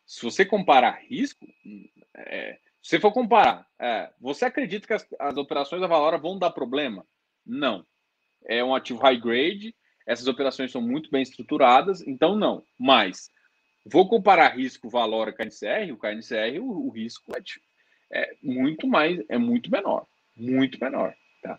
se 0.06 0.22
você 0.22 0.44
comparar 0.44 1.02
risco, 1.08 1.46
é, 2.16 2.58
se 2.82 2.90
você 2.90 3.00
for 3.00 3.12
comparar, 3.12 3.66
é, 3.78 4.10
você 4.20 4.46
acredita 4.46 4.86
que 4.86 4.92
as, 4.92 5.06
as, 5.18 5.36
operações 5.36 5.80
da 5.80 5.86
Valora 5.86 6.18
vão 6.18 6.38
dar 6.38 6.50
problema? 6.50 7.06
Não. 7.46 7.84
É 8.46 8.64
um 8.64 8.74
ativo 8.74 9.00
high 9.00 9.18
grade, 9.18 9.74
essas 10.06 10.26
operações 10.26 10.70
são 10.70 10.80
muito 10.80 11.10
bem 11.10 11.22
estruturadas, 11.22 12.06
então 12.06 12.36
não. 12.36 12.62
Mas 12.78 13.30
vou 13.86 14.08
comparar 14.08 14.56
risco-valor 14.56 15.28
a 15.28 15.32
KNCR, 15.32 15.92
o 15.92 15.98
KNCR, 15.98 16.60
o, 16.60 16.88
o 16.88 16.90
risco 16.90 17.32
é, 17.36 17.42
é, 18.12 18.30
muito 18.42 18.86
mais, 18.86 19.22
é 19.28 19.38
muito 19.38 19.70
menor, 19.70 20.06
muito 20.36 20.78
menor. 20.82 21.14
Tá? 21.42 21.58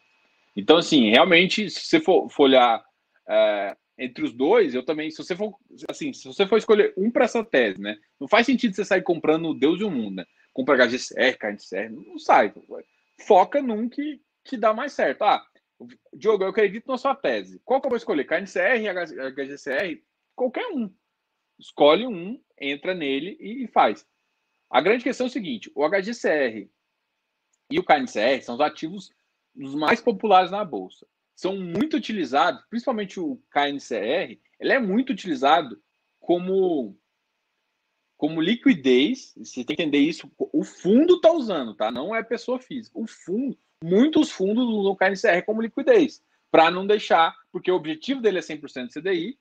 Então, 0.55 0.77
assim, 0.77 1.09
realmente, 1.09 1.69
se 1.69 1.81
você 1.81 1.99
for, 1.99 2.29
for 2.29 2.43
olhar 2.43 2.83
é, 3.27 3.75
entre 3.97 4.23
os 4.23 4.33
dois, 4.33 4.73
eu 4.73 4.83
também, 4.83 5.09
se 5.09 5.17
você 5.17 5.35
for, 5.35 5.57
assim, 5.89 6.11
se 6.11 6.25
você 6.25 6.45
for 6.45 6.57
escolher 6.57 6.93
um 6.97 7.09
para 7.09 7.25
essa 7.25 7.43
tese, 7.43 7.79
né? 7.79 7.97
Não 8.19 8.27
faz 8.27 8.45
sentido 8.45 8.75
você 8.75 8.83
sair 8.83 9.01
comprando 9.01 9.53
Deus 9.53 9.79
e 9.79 9.83
o 9.83 9.91
mundo, 9.91 10.17
né? 10.17 10.25
Compra 10.53 10.75
HGCR, 10.75 11.37
KNCR, 11.37 11.89
não 11.91 12.17
sai. 12.17 12.53
Foca 13.25 13.61
num 13.61 13.89
que, 13.89 14.21
que 14.43 14.57
dá 14.57 14.73
mais 14.73 14.93
certo. 14.93 15.23
Ah, 15.23 15.45
Diogo, 16.13 16.43
eu 16.43 16.49
acredito 16.49 16.87
na 16.87 16.97
sua 16.97 17.15
tese. 17.15 17.61
Qual 17.63 17.79
que 17.79 17.87
eu 17.87 17.89
vou 17.89 17.97
escolher? 17.97 18.25
KNCR, 18.25 19.33
HGCR? 19.33 20.01
Qualquer 20.35 20.67
um. 20.67 20.93
Escolhe 21.59 22.05
um, 22.05 22.41
entra 22.59 22.93
nele 22.93 23.37
e 23.39 23.67
faz. 23.67 24.05
A 24.69 24.81
grande 24.81 25.03
questão 25.03 25.27
é 25.27 25.29
o 25.29 25.31
seguinte: 25.31 25.71
o 25.73 25.87
HGCR 25.87 26.69
e 27.71 27.79
o 27.79 27.83
KNCR 27.83 28.41
são 28.41 28.55
os 28.55 28.61
ativos 28.61 29.09
os 29.57 29.73
mais 29.73 30.01
populares 30.01 30.51
na 30.51 30.65
bolsa. 30.65 31.07
São 31.35 31.57
muito 31.57 31.97
utilizados, 31.97 32.63
principalmente 32.69 33.19
o 33.19 33.41
KNCR, 33.51 34.39
ele 34.59 34.73
é 34.73 34.79
muito 34.79 35.11
utilizado 35.11 35.81
como 36.19 36.97
como 38.17 38.41
liquidez. 38.41 39.33
Você 39.37 39.63
tem 39.63 39.75
que 39.75 39.83
entender 39.83 39.99
isso. 39.99 40.31
O 40.37 40.63
fundo 40.63 41.15
está 41.15 41.31
usando, 41.31 41.75
tá? 41.75 41.91
Não 41.91 42.15
é 42.15 42.23
pessoa 42.23 42.59
física. 42.59 42.97
O 42.97 43.05
fundo, 43.05 43.57
muitos 43.83 44.31
fundos 44.31 44.65
usam 44.65 44.93
o 44.93 44.95
KNCR 44.95 45.45
como 45.45 45.61
liquidez 45.61 46.23
para 46.49 46.71
não 46.71 46.87
deixar, 46.87 47.35
porque 47.51 47.69
o 47.69 47.75
objetivo 47.75 48.21
dele 48.21 48.37
é 48.37 48.41
100% 48.41 48.87
CDI, 48.93 49.37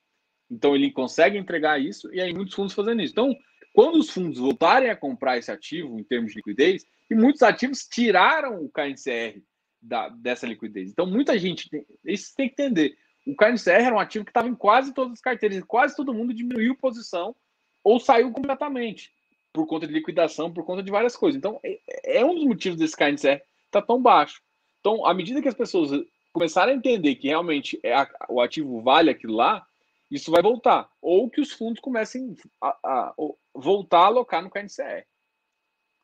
então 0.51 0.75
ele 0.75 0.91
consegue 0.91 1.37
entregar 1.37 1.79
isso 1.79 2.13
e 2.13 2.19
aí 2.19 2.33
muitos 2.33 2.53
fundos 2.53 2.73
fazendo 2.73 3.01
isso. 3.01 3.13
Então, 3.13 3.33
quando 3.73 3.97
os 3.97 4.09
fundos 4.09 4.37
voltarem 4.37 4.89
a 4.89 4.95
comprar 4.97 5.37
esse 5.37 5.49
ativo 5.49 5.97
em 5.97 6.03
termos 6.03 6.31
de 6.31 6.37
liquidez, 6.37 6.85
e 7.09 7.15
muitos 7.15 7.41
ativos 7.41 7.87
tiraram 7.87 8.63
o 8.63 8.69
KNCR 8.69 9.41
da, 9.85 10.09
dessa 10.09 10.47
liquidez. 10.47 10.89
Então, 10.89 11.05
muita 11.05 11.37
gente, 11.37 11.69
tem, 11.69 11.85
isso 12.05 12.33
tem 12.35 12.47
que 12.47 12.53
entender. 12.61 12.97
O 13.25 13.35
KNCR 13.35 13.85
era 13.85 13.95
um 13.95 13.99
ativo 13.99 14.25
que 14.25 14.31
estava 14.31 14.47
em 14.47 14.55
quase 14.55 14.93
todas 14.93 15.13
as 15.13 15.21
carteiras, 15.21 15.63
quase 15.63 15.95
todo 15.95 16.13
mundo 16.13 16.33
diminuiu 16.33 16.75
posição 16.75 17.35
ou 17.83 17.99
saiu 17.99 18.31
completamente 18.31 19.11
por 19.53 19.65
conta 19.65 19.87
de 19.87 19.93
liquidação, 19.93 20.51
por 20.51 20.65
conta 20.65 20.83
de 20.83 20.91
várias 20.91 21.15
coisas. 21.15 21.37
Então, 21.37 21.59
é, 21.63 22.19
é 22.19 22.25
um 22.25 22.35
dos 22.35 22.43
motivos 22.43 22.77
desse 22.77 22.95
KNCR 22.95 23.15
estar 23.15 23.41
tá 23.71 23.81
tão 23.81 24.01
baixo. 24.01 24.41
Então, 24.79 25.05
à 25.05 25.13
medida 25.13 25.41
que 25.41 25.47
as 25.47 25.55
pessoas 25.55 25.91
começarem 26.33 26.73
a 26.73 26.77
entender 26.77 27.15
que 27.15 27.29
realmente 27.29 27.79
é 27.81 27.95
a, 27.95 28.09
o 28.29 28.41
ativo 28.41 28.81
vale 28.81 29.09
aquilo 29.09 29.33
lá, 29.33 29.65
isso 30.11 30.29
vai 30.29 30.41
voltar. 30.41 30.89
Ou 31.01 31.29
que 31.29 31.41
os 31.41 31.51
fundos 31.51 31.79
comecem 31.79 32.35
a, 32.61 32.67
a, 32.83 33.09
a 33.09 33.13
voltar 33.53 33.99
a 33.99 34.05
alocar 34.07 34.43
no 34.43 34.49
KNCR. 34.49 35.05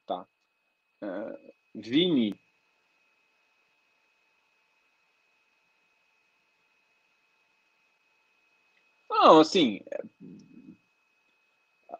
Tá? 0.07 0.25
Uh, 1.03 1.51
Vini. 1.75 2.39
Não, 9.22 9.39
assim. 9.39 9.82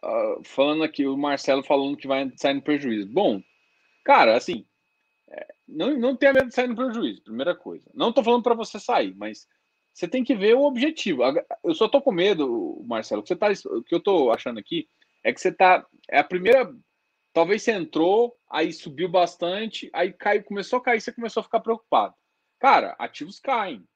Uh, 0.04 0.42
falando 0.42 0.82
aqui, 0.82 1.06
o 1.06 1.16
Marcelo 1.16 1.62
falando 1.62 1.96
que 1.96 2.08
vai 2.08 2.28
sair 2.36 2.54
no 2.54 2.62
prejuízo. 2.62 3.08
Bom, 3.08 3.40
cara, 4.04 4.36
assim. 4.36 4.66
É, 5.28 5.54
não, 5.68 5.96
não 5.96 6.16
tenha 6.16 6.32
medo 6.32 6.48
de 6.48 6.54
sair 6.54 6.66
no 6.66 6.74
prejuízo, 6.74 7.22
primeira 7.22 7.54
coisa. 7.54 7.88
Não 7.94 8.08
estou 8.08 8.24
falando 8.24 8.42
para 8.42 8.56
você 8.56 8.80
sair, 8.80 9.14
mas 9.14 9.46
você 9.94 10.08
tem 10.08 10.24
que 10.24 10.34
ver 10.34 10.56
o 10.56 10.64
objetivo. 10.64 11.22
Eu 11.62 11.74
só 11.76 11.88
tô 11.88 12.02
com 12.02 12.10
medo, 12.10 12.82
Marcelo, 12.84 13.22
que 13.22 13.36
tá, 13.36 13.48
o 13.66 13.84
que 13.84 13.94
eu 13.94 14.00
tô 14.00 14.32
achando 14.32 14.58
aqui 14.58 14.88
é 15.22 15.32
que 15.32 15.40
você 15.40 15.52
tá 15.52 15.86
é 16.10 16.18
a 16.18 16.24
primeira, 16.24 16.74
talvez 17.32 17.62
você 17.62 17.70
entrou, 17.70 18.36
aí 18.50 18.72
subiu 18.72 19.08
bastante, 19.08 19.88
aí 19.92 20.12
caiu, 20.12 20.42
começou 20.42 20.80
a 20.80 20.82
cair, 20.82 21.00
você 21.00 21.12
começou 21.12 21.40
a 21.40 21.44
ficar 21.44 21.60
preocupado. 21.60 22.14
Cara, 22.58 22.96
ativos 22.98 23.38
caem. 23.38 23.86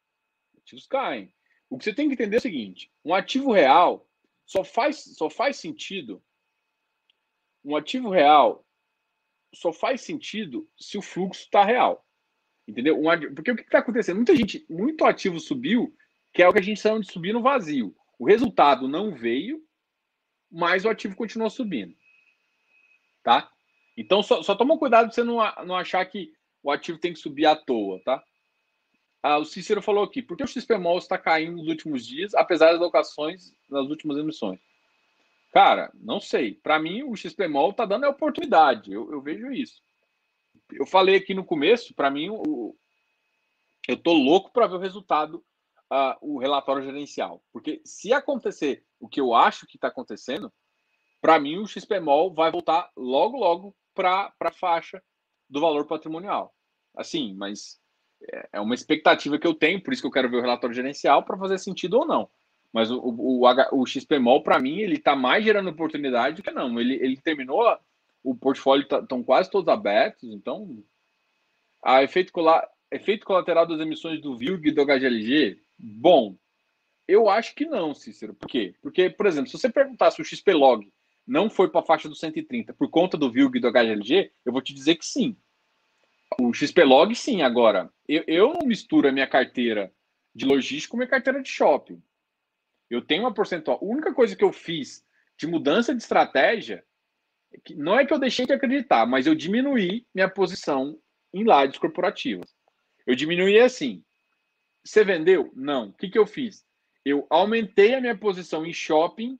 Ativos 0.58 0.86
caem. 0.86 1.32
O 1.68 1.78
que 1.78 1.84
você 1.84 1.94
tem 1.94 2.08
que 2.08 2.14
entender 2.14 2.36
é 2.36 2.38
o 2.38 2.42
seguinte, 2.42 2.90
um 3.04 3.14
ativo 3.14 3.52
real 3.52 4.08
só 4.44 4.62
faz 4.62 5.02
só 5.16 5.28
faz 5.28 5.56
sentido 5.56 6.22
um 7.64 7.74
ativo 7.74 8.10
real 8.10 8.64
só 9.52 9.72
faz 9.72 10.02
sentido 10.02 10.68
se 10.78 10.98
o 10.98 11.02
fluxo 11.02 11.42
está 11.42 11.64
real. 11.64 12.04
Entendeu? 12.68 12.98
Um, 12.98 13.34
porque 13.34 13.50
o 13.50 13.56
que 13.56 13.62
está 13.62 13.78
acontecendo? 13.78 14.16
Muita 14.16 14.36
gente, 14.36 14.64
muito 14.68 15.04
ativo 15.04 15.40
subiu, 15.40 15.94
que 16.32 16.42
é 16.42 16.48
o 16.48 16.52
que 16.52 16.58
a 16.58 16.62
gente 16.62 16.80
chama 16.80 17.00
de 17.00 17.10
subir 17.10 17.32
no 17.32 17.42
vazio. 17.42 17.94
O 18.18 18.26
resultado 18.26 18.86
não 18.86 19.14
veio, 19.14 19.62
mas 20.50 20.84
o 20.84 20.88
ativo 20.88 21.16
continuou 21.16 21.50
subindo. 21.50 21.94
Tá? 23.22 23.50
Então 23.96 24.22
só, 24.22 24.42
só 24.42 24.54
toma 24.54 24.78
cuidado 24.78 25.06
para 25.06 25.14
você 25.14 25.24
não, 25.24 25.36
não 25.64 25.76
achar 25.76 26.04
que 26.06 26.32
o 26.62 26.70
ativo 26.70 26.98
tem 26.98 27.12
que 27.12 27.18
subir 27.18 27.46
à 27.46 27.56
toa, 27.56 28.00
tá? 28.04 28.22
Ah, 29.26 29.38
o 29.38 29.44
Cícero 29.44 29.82
falou 29.82 30.04
aqui, 30.04 30.22
por 30.22 30.36
que 30.36 30.44
o 30.44 30.46
XPMOL 30.46 30.98
está 30.98 31.18
caindo 31.18 31.56
nos 31.56 31.68
últimos 31.68 32.06
dias, 32.06 32.34
apesar 32.34 32.72
das 32.72 32.80
locações 32.80 33.52
nas 33.68 33.86
últimas 33.88 34.18
emissões? 34.18 34.60
Cara, 35.52 35.90
não 35.94 36.20
sei. 36.20 36.54
Para 36.54 36.78
mim, 36.78 37.02
o 37.02 37.16
XPMOL 37.16 37.70
está 37.70 37.84
dando 37.84 38.04
a 38.04 38.10
oportunidade. 38.10 38.92
Eu, 38.92 39.10
eu 39.10 39.20
vejo 39.20 39.50
isso 39.50 39.80
eu 40.72 40.86
falei 40.86 41.16
aqui 41.16 41.34
no 41.34 41.44
começo, 41.44 41.94
para 41.94 42.10
mim, 42.10 42.28
o, 42.30 42.76
eu 43.86 43.96
tô 43.96 44.12
louco 44.12 44.50
para 44.52 44.66
ver 44.66 44.76
o 44.76 44.80
resultado, 44.80 45.44
uh, 45.92 46.16
o 46.20 46.38
relatório 46.38 46.84
gerencial. 46.84 47.42
Porque 47.52 47.80
se 47.84 48.12
acontecer 48.12 48.84
o 48.98 49.08
que 49.08 49.20
eu 49.20 49.34
acho 49.34 49.66
que 49.66 49.76
está 49.76 49.88
acontecendo, 49.88 50.52
para 51.20 51.38
mim 51.38 51.58
o 51.58 51.66
XPMOL 51.66 52.34
vai 52.34 52.50
voltar 52.50 52.90
logo, 52.96 53.36
logo 53.36 53.76
para 53.94 54.32
a 54.40 54.52
faixa 54.52 55.02
do 55.48 55.60
valor 55.60 55.86
patrimonial. 55.86 56.54
Assim, 56.96 57.34
mas 57.34 57.80
é, 58.52 58.60
uma 58.60 58.74
expectativa 58.74 59.38
que 59.38 59.46
eu 59.46 59.54
tenho, 59.54 59.82
por 59.82 59.92
isso 59.92 60.02
que 60.02 60.08
eu 60.08 60.12
quero 60.12 60.30
ver 60.30 60.38
o 60.38 60.42
relatório 60.42 60.74
gerencial 60.74 61.22
para 61.22 61.38
fazer 61.38 61.58
sentido 61.58 61.98
ou 61.98 62.06
não. 62.06 62.28
Mas 62.72 62.90
o, 62.90 62.98
o, 62.98 63.44
o, 63.44 63.80
o 63.80 63.86
XPMOL, 63.86 64.42
para 64.42 64.58
mim, 64.58 64.80
ele 64.80 64.96
está 64.96 65.16
mais 65.16 65.44
gerando 65.44 65.70
oportunidade 65.70 66.36
do 66.36 66.42
que 66.42 66.50
não. 66.50 66.78
Ele, 66.78 66.94
ele 66.94 67.16
terminou 67.16 67.64
o 68.26 68.34
portfólio 68.34 68.82
estão 68.82 69.20
tá, 69.20 69.24
quase 69.24 69.48
todos 69.48 69.68
abertos, 69.68 70.28
então 70.32 70.82
a 71.82 72.02
efeito, 72.02 72.32
efeito 72.90 73.24
colateral 73.24 73.64
das 73.64 73.78
emissões 73.78 74.20
do 74.20 74.36
VILG 74.36 74.68
e 74.68 74.72
do 74.72 74.84
HGLG, 74.84 75.60
bom, 75.78 76.36
eu 77.06 77.28
acho 77.28 77.54
que 77.54 77.64
não, 77.64 77.94
Cícero. 77.94 78.34
Por 78.34 78.48
quê? 78.48 78.74
Porque, 78.82 79.08
por 79.08 79.26
exemplo, 79.26 79.48
se 79.48 79.56
você 79.56 79.70
perguntar 79.70 80.10
se 80.10 80.20
o 80.20 80.24
XP 80.24 80.52
Log 80.52 80.92
não 81.24 81.48
foi 81.48 81.68
para 81.68 81.80
a 81.80 81.84
faixa 81.84 82.08
do 82.08 82.16
130 82.16 82.74
por 82.74 82.90
conta 82.90 83.16
do 83.16 83.30
VILG 83.30 83.58
e 83.58 83.60
do 83.60 83.70
HGLG, 83.70 84.32
eu 84.44 84.52
vou 84.52 84.60
te 84.60 84.74
dizer 84.74 84.96
que 84.96 85.06
sim. 85.06 85.36
O 86.40 86.52
XP 86.52 86.84
Log, 86.84 87.14
sim. 87.14 87.42
Agora, 87.42 87.90
eu, 88.08 88.24
eu 88.26 88.52
não 88.52 88.66
misturo 88.66 89.08
a 89.08 89.12
minha 89.12 89.26
carteira 89.26 89.92
de 90.34 90.44
logística 90.44 90.90
com 90.90 90.96
a 90.96 91.00
minha 91.00 91.10
carteira 91.10 91.42
de 91.42 91.48
shopping. 91.48 92.02
Eu 92.90 93.02
tenho 93.02 93.22
uma 93.22 93.34
porcentual. 93.34 93.78
A 93.80 93.84
única 93.84 94.12
coisa 94.12 94.36
que 94.36 94.44
eu 94.44 94.52
fiz 94.52 95.04
de 95.36 95.46
mudança 95.46 95.94
de 95.94 96.02
estratégia 96.02 96.84
não 97.74 97.98
é 97.98 98.04
que 98.04 98.12
eu 98.12 98.18
deixei 98.18 98.44
de 98.44 98.52
acreditar, 98.52 99.06
mas 99.06 99.26
eu 99.26 99.34
diminuí 99.34 100.06
minha 100.14 100.28
posição 100.28 100.98
em 101.32 101.44
lajes 101.44 101.78
corporativas. 101.78 102.54
Eu 103.06 103.14
diminuí 103.14 103.58
assim. 103.58 104.04
Você 104.84 105.04
vendeu? 105.04 105.50
Não. 105.54 105.88
O 105.88 105.92
que, 105.92 106.08
que 106.08 106.18
eu 106.18 106.26
fiz? 106.26 106.64
Eu 107.04 107.26
aumentei 107.30 107.94
a 107.94 108.00
minha 108.00 108.16
posição 108.16 108.66
em 108.66 108.72
shopping 108.72 109.38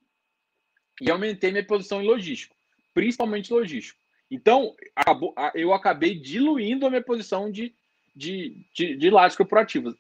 e 1.01 1.11
aumentei 1.11 1.51
minha 1.51 1.67
posição 1.67 2.01
em 2.03 2.07
logístico, 2.07 2.57
principalmente 2.95 3.53
logístico. 3.53 4.01
Então, 4.31 4.75
eu 5.55 5.73
acabei 5.73 6.19
diluindo 6.19 6.87
a 6.87 6.91
minha 6.91 7.03
posição 7.03 7.51
de, 7.51 7.75
de, 8.15 8.67
de, 8.75 8.97
de 8.97 9.11
lajes. 9.11 9.39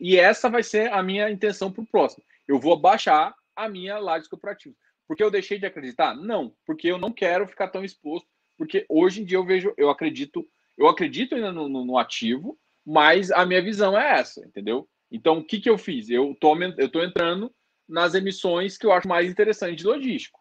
E 0.00 0.16
essa 0.16 0.50
vai 0.50 0.62
ser 0.62 0.92
a 0.92 1.02
minha 1.02 1.30
intenção 1.30 1.70
para 1.70 1.82
o 1.82 1.86
próximo. 1.86 2.24
Eu 2.46 2.58
vou 2.58 2.76
baixar 2.76 3.34
a 3.54 3.68
minha 3.68 3.98
lajes 3.98 4.28
corporativa. 4.28 4.74
Porque 5.06 5.22
eu 5.22 5.30
deixei 5.30 5.58
de 5.58 5.66
acreditar? 5.66 6.14
Não, 6.16 6.52
porque 6.66 6.88
eu 6.88 6.98
não 6.98 7.12
quero 7.12 7.46
ficar 7.46 7.68
tão 7.68 7.84
exposto. 7.84 8.28
Porque 8.58 8.84
hoje 8.88 9.22
em 9.22 9.24
dia 9.24 9.38
eu 9.38 9.44
vejo, 9.44 9.72
eu 9.76 9.90
acredito, 9.90 10.46
eu 10.76 10.88
acredito 10.88 11.34
ainda 11.34 11.52
no, 11.52 11.68
no, 11.68 11.84
no 11.84 11.98
ativo, 11.98 12.58
mas 12.84 13.30
a 13.30 13.44
minha 13.44 13.62
visão 13.62 13.98
é 13.98 14.18
essa, 14.18 14.44
entendeu? 14.44 14.88
Então, 15.10 15.38
o 15.38 15.44
que, 15.44 15.60
que 15.60 15.70
eu 15.70 15.78
fiz? 15.78 16.08
Eu 16.08 16.36
eu 16.78 16.88
tô 16.88 17.02
entrando 17.02 17.52
nas 17.88 18.14
emissões 18.14 18.76
que 18.76 18.86
eu 18.86 18.92
acho 18.92 19.06
mais 19.06 19.30
interessantes 19.30 19.76
de 19.76 19.86
logístico. 19.86 20.40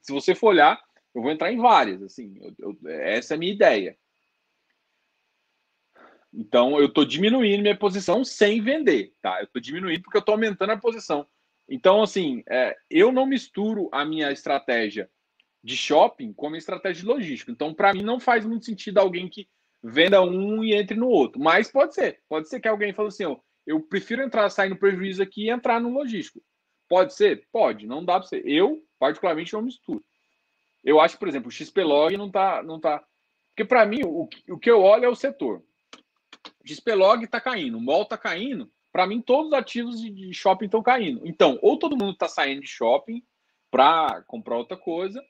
Se 0.00 0.12
você 0.12 0.34
for 0.34 0.48
olhar, 0.48 0.80
eu 1.14 1.22
vou 1.22 1.30
entrar 1.30 1.52
em 1.52 1.58
várias, 1.58 2.02
assim, 2.02 2.38
eu, 2.40 2.54
eu, 2.58 2.90
essa 2.90 3.34
é 3.34 3.36
a 3.36 3.38
minha 3.38 3.52
ideia. 3.52 3.96
Então, 6.32 6.78
eu 6.78 6.86
estou 6.86 7.04
diminuindo 7.04 7.62
minha 7.62 7.76
posição 7.76 8.24
sem 8.24 8.60
vender, 8.60 9.14
tá? 9.20 9.40
Eu 9.40 9.44
estou 9.44 9.60
diminuindo 9.60 10.02
porque 10.02 10.18
eu 10.18 10.20
estou 10.20 10.34
aumentando 10.34 10.72
a 10.72 10.76
posição. 10.76 11.26
Então, 11.68 12.02
assim, 12.02 12.42
é, 12.48 12.76
eu 12.90 13.10
não 13.10 13.26
misturo 13.26 13.88
a 13.92 14.04
minha 14.04 14.30
estratégia 14.30 15.10
de 15.62 15.76
shopping 15.76 16.32
com 16.32 16.46
a 16.46 16.50
minha 16.50 16.58
estratégia 16.58 17.02
de 17.02 17.08
logística. 17.08 17.50
Então, 17.50 17.74
para 17.74 17.92
mim, 17.92 18.02
não 18.02 18.20
faz 18.20 18.44
muito 18.44 18.64
sentido 18.64 18.98
alguém 18.98 19.28
que 19.28 19.48
venda 19.82 20.22
um 20.22 20.62
e 20.62 20.74
entre 20.74 20.96
no 20.96 21.08
outro. 21.08 21.40
Mas 21.40 21.70
pode 21.70 21.94
ser. 21.94 22.20
Pode 22.28 22.48
ser 22.48 22.60
que 22.60 22.68
alguém 22.68 22.92
fale 22.92 23.08
assim, 23.08 23.24
eu 23.66 23.80
prefiro 23.80 24.22
entrar, 24.22 24.48
sair 24.50 24.70
no 24.70 24.78
prejuízo 24.78 25.22
aqui 25.22 25.44
e 25.44 25.50
entrar 25.50 25.80
no 25.80 25.90
logístico. 25.90 26.42
Pode 26.88 27.14
ser? 27.14 27.46
Pode, 27.52 27.86
não 27.86 28.04
dá 28.04 28.18
para 28.18 28.28
ser. 28.28 28.46
Eu, 28.46 28.82
particularmente, 28.98 29.52
não 29.52 29.62
misturo. 29.62 30.02
Eu 30.84 31.00
acho, 31.00 31.18
por 31.18 31.28
exemplo, 31.28 31.48
o 31.48 31.52
XPlog 31.52 32.16
não 32.16 32.30
tá. 32.30 32.62
Não 32.62 32.80
tá... 32.80 33.04
Porque, 33.50 33.64
para 33.64 33.84
mim, 33.84 34.00
o, 34.04 34.28
o 34.50 34.58
que 34.58 34.70
eu 34.70 34.80
olho 34.80 35.04
é 35.04 35.08
o 35.08 35.16
setor. 35.16 35.62
XPlog 36.64 37.24
está 37.24 37.40
caindo, 37.40 37.78
o 37.78 37.80
MOL 37.80 38.02
está 38.02 38.16
caindo. 38.16 38.70
Para 38.92 39.06
mim, 39.06 39.20
todos 39.20 39.48
os 39.48 39.52
ativos 39.52 40.00
de 40.00 40.32
shopping 40.34 40.66
estão 40.66 40.82
caindo. 40.82 41.26
Então, 41.26 41.58
ou 41.62 41.78
todo 41.78 41.96
mundo 41.96 42.12
está 42.12 42.28
saindo 42.28 42.60
de 42.62 42.68
shopping 42.68 43.22
para 43.70 44.22
comprar 44.26 44.56
outra 44.56 44.76
coisa, 44.76 45.22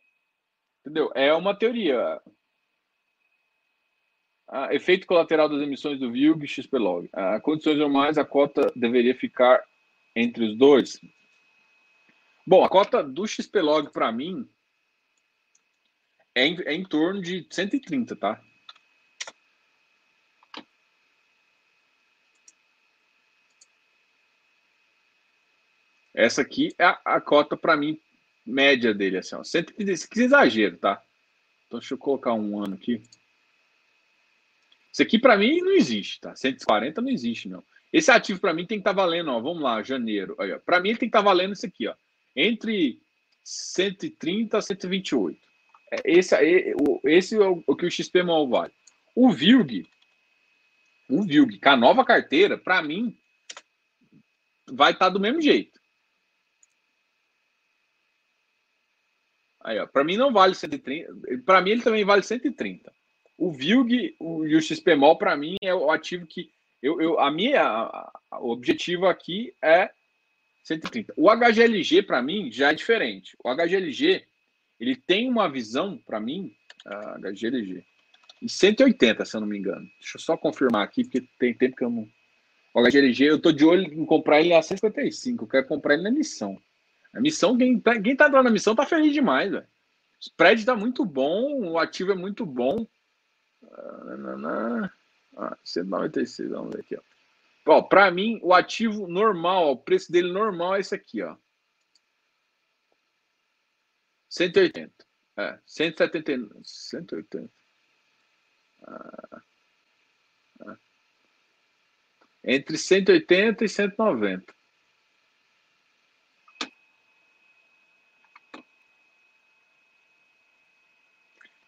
entendeu? 0.81 1.11
É 1.15 1.33
uma 1.33 1.55
teoria. 1.55 2.21
Ah, 4.47 4.75
efeito 4.75 5.07
colateral 5.07 5.49
das 5.49 5.61
emissões 5.61 5.99
do 5.99 6.11
VILG 6.11 6.45
e 6.45 6.49
XPlog. 6.49 7.09
Ah, 7.13 7.41
condições 7.41 7.79
normais, 7.79 8.17
a 8.17 8.25
cota 8.25 8.73
deveria 8.75 9.15
ficar 9.15 9.63
entre 10.17 10.45
os 10.45 10.57
dois. 10.57 10.99
Bom, 12.47 12.65
a 12.65 12.69
cota 12.69 13.03
do 13.03 13.27
XPlog 13.27 13.93
para 13.93 14.11
mim 14.11 14.49
é 16.39 16.47
em, 16.47 16.61
é 16.65 16.75
em 16.75 16.85
torno 16.85 17.21
de 17.21 17.47
130, 17.51 18.17
tá? 18.17 18.41
Essa 26.15 26.43
aqui 26.43 26.75
é 26.79 26.85
a, 26.85 27.01
a 27.05 27.21
cota 27.21 27.57
para 27.57 27.77
mim 27.77 28.01
média 28.45 28.93
dele, 28.95 29.19
assim, 29.19 29.35
ó. 29.37 29.45
135, 29.45 30.15
que 30.15 30.21
exagero, 30.21 30.77
tá? 30.79 31.03
Então 31.67 31.79
deixa 31.79 31.95
eu 31.95 31.99
colocar 31.99 32.33
um 32.35 32.63
ano 32.63 32.75
aqui. 32.75 33.03
Isso 34.93 35.03
aqui 35.03 35.19
para 35.19 35.37
mim 35.37 35.61
não 35.61 35.73
existe, 35.73 36.21
tá? 36.21 36.35
140 36.35 37.01
não 37.01 37.11
existe, 37.11 37.49
não. 37.49 37.63
Esse 37.93 38.11
ativo 38.11 38.41
para 38.41 38.53
mim 38.53 38.67
tem 38.67 38.79
que 38.79 38.83
estar 38.83 38.95
tá 38.95 39.03
valendo, 39.03 39.31
ó, 39.31 39.41
vamos 39.41 39.63
lá, 39.63 39.83
janeiro. 39.83 40.37
Para 40.65 40.81
mim 40.81 40.91
tem 40.91 40.99
que 40.99 41.05
estar 41.07 41.21
tá 41.21 41.25
valendo 41.25 41.53
isso 41.53 41.67
aqui, 41.67 41.87
ó 41.87 41.95
entre 42.39 43.03
130 43.43 44.59
a 44.59 44.63
128. 44.63 45.48
É, 45.91 46.03
esse, 46.05 46.35
esse 47.05 47.37
é 47.37 47.47
o, 47.67 47.77
que 47.77 47.87
o 47.87 47.91
XP 47.91 48.23
mal 48.23 48.49
vale. 48.49 48.73
O 49.15 49.31
VILG, 49.31 49.87
o 51.09 51.23
VILG, 51.23 51.59
com 51.59 51.69
a 51.71 51.77
nova 51.77 52.05
carteira, 52.05 52.59
para 52.59 52.83
mim, 52.83 53.17
vai 54.67 54.93
estar 54.93 55.07
tá 55.07 55.11
do 55.11 55.21
mesmo 55.21 55.41
jeito. 55.41 55.79
Aí, 59.61 59.79
ó, 59.79 59.87
para 59.87 60.05
mim 60.05 60.17
não 60.17 60.33
vale 60.33 60.55
130. 60.55 61.13
Para 61.45 61.61
mim 61.61 61.71
ele 61.71 61.83
também 61.83 62.05
vale 62.05 62.23
130. 62.23 62.93
O 63.37 63.53
VILG 63.53 64.17
o, 64.19 64.47
e 64.47 64.57
o 64.57 64.63
XPMOL, 64.63 65.17
para 65.17 65.37
mim, 65.37 65.57
é 65.63 65.75
o 65.75 65.91
ativo 65.91 66.27
que. 66.27 66.51
Eu, 66.83 67.01
eu, 67.01 67.19
a 67.19 67.31
minha, 67.31 67.63
a, 67.63 68.13
a, 68.31 68.41
o 68.41 68.51
objetivo 68.51 69.07
aqui 69.07 69.53
é 69.63 69.91
130. 70.65 71.13
O 71.17 71.29
HGLG, 71.29 72.03
para 72.03 72.23
mim, 72.23 72.53
já 72.53 72.71
é 72.71 72.75
diferente. 72.75 73.37
O 73.43 73.53
HGLG, 73.55 74.25
ele 74.79 74.97
tem 74.97 75.29
uma 75.29 75.49
visão, 75.49 75.99
para 75.99 76.21
mim, 76.21 76.55
HGLG, 77.21 77.85
em 78.43 78.49
180, 78.49 79.25
se 79.25 79.37
eu 79.37 79.41
não 79.41 79.49
me 79.49 79.59
engano. 79.59 79.87
Deixa 79.99 80.17
eu 80.17 80.21
só 80.21 80.37
confirmar 80.37 80.85
aqui, 80.85 81.03
porque 81.05 81.27
tem 81.39 81.53
tempo 81.53 81.77
que 81.77 81.85
eu 81.85 81.91
não. 81.91 82.09
O 82.75 82.83
HGLG, 82.83 83.25
eu 83.25 83.41
tô 83.41 83.51
de 83.51 83.65
olho 83.65 83.83
em 83.93 84.05
comprar 84.05 84.41
ele 84.41 84.55
a 84.55 84.63
155. 84.63 85.45
Eu 85.45 85.49
quero 85.49 85.67
comprar 85.67 85.95
ele 85.95 86.05
na 86.05 86.11
missão. 86.11 86.57
A 87.13 87.21
missão, 87.21 87.57
quem 87.57 87.81
tá, 87.81 88.01
quem 88.01 88.15
tá 88.15 88.29
na 88.29 88.51
missão 88.51 88.75
tá 88.75 88.87
feliz 88.87 89.13
demais, 89.13 89.51
velho. 89.51 89.65
O 89.65 90.21
spread 90.21 90.65
tá 90.65 90.77
muito 90.77 91.05
bom, 91.05 91.71
o 91.71 91.79
ativo 91.79 92.13
é 92.13 92.15
muito 92.15 92.47
bom. 92.47 92.87
Ah, 95.37 95.57
196, 95.65 96.51
vamos 96.51 96.75
ver 96.75 96.81
aqui, 96.81 96.97
ó. 96.97 97.01
Ó, 97.67 97.83
para 97.83 98.11
mim, 98.11 98.39
o 98.43 98.55
ativo 98.55 99.07
normal, 99.07 99.73
o 99.73 99.77
preço 99.77 100.11
dele 100.11 100.33
normal 100.33 100.77
é 100.77 100.81
esse 100.81 100.95
aqui, 100.95 101.23
ó. 101.23 101.37
180. 104.39 104.93
É, 105.37 105.59
170. 105.67 106.61
180. 106.63 107.51
Ah, 108.83 109.43
ah. 110.61 110.77
Entre 112.45 112.79
180 112.79 113.65
e 113.65 113.69
190. 113.69 114.55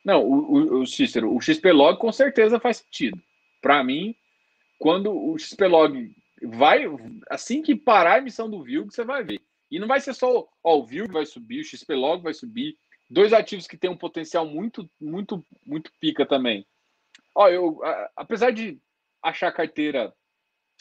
Não, 0.04 0.22
o, 0.24 0.78
o, 0.78 0.80
o 0.80 0.86
Cícero, 0.86 1.34
o 1.34 1.40
XP-Log 1.40 1.98
com 1.98 2.10
certeza 2.12 2.58
faz 2.58 2.78
sentido. 2.78 3.20
Para 3.60 3.84
mim, 3.84 4.14
quando 4.78 5.12
o 5.12 5.38
XPlog 5.38 6.14
vai, 6.42 6.84
assim 7.28 7.62
que 7.62 7.76
parar 7.76 8.14
a 8.14 8.18
emissão 8.18 8.48
do 8.48 8.62
VILG, 8.62 8.90
você 8.90 9.04
vai 9.04 9.22
ver. 9.22 9.42
E 9.70 9.78
não 9.78 9.86
vai 9.86 10.00
ser 10.00 10.14
só, 10.14 10.48
ó, 10.62 10.78
o 10.78 10.84
VILG 10.84 11.12
vai 11.12 11.24
subir, 11.24 11.60
o 11.60 11.64
XPlog 11.64 12.22
vai 12.22 12.34
subir, 12.34 12.76
dois 13.08 13.32
ativos 13.32 13.66
que 13.66 13.76
têm 13.76 13.90
um 13.90 13.96
potencial 13.96 14.46
muito, 14.46 14.90
muito, 15.00 15.44
muito 15.64 15.92
pica 16.00 16.26
também. 16.26 16.66
Ó, 17.34 17.48
eu, 17.48 17.80
apesar 18.16 18.50
de 18.50 18.80
achar 19.22 19.48
a 19.48 19.52
carteira 19.52 20.12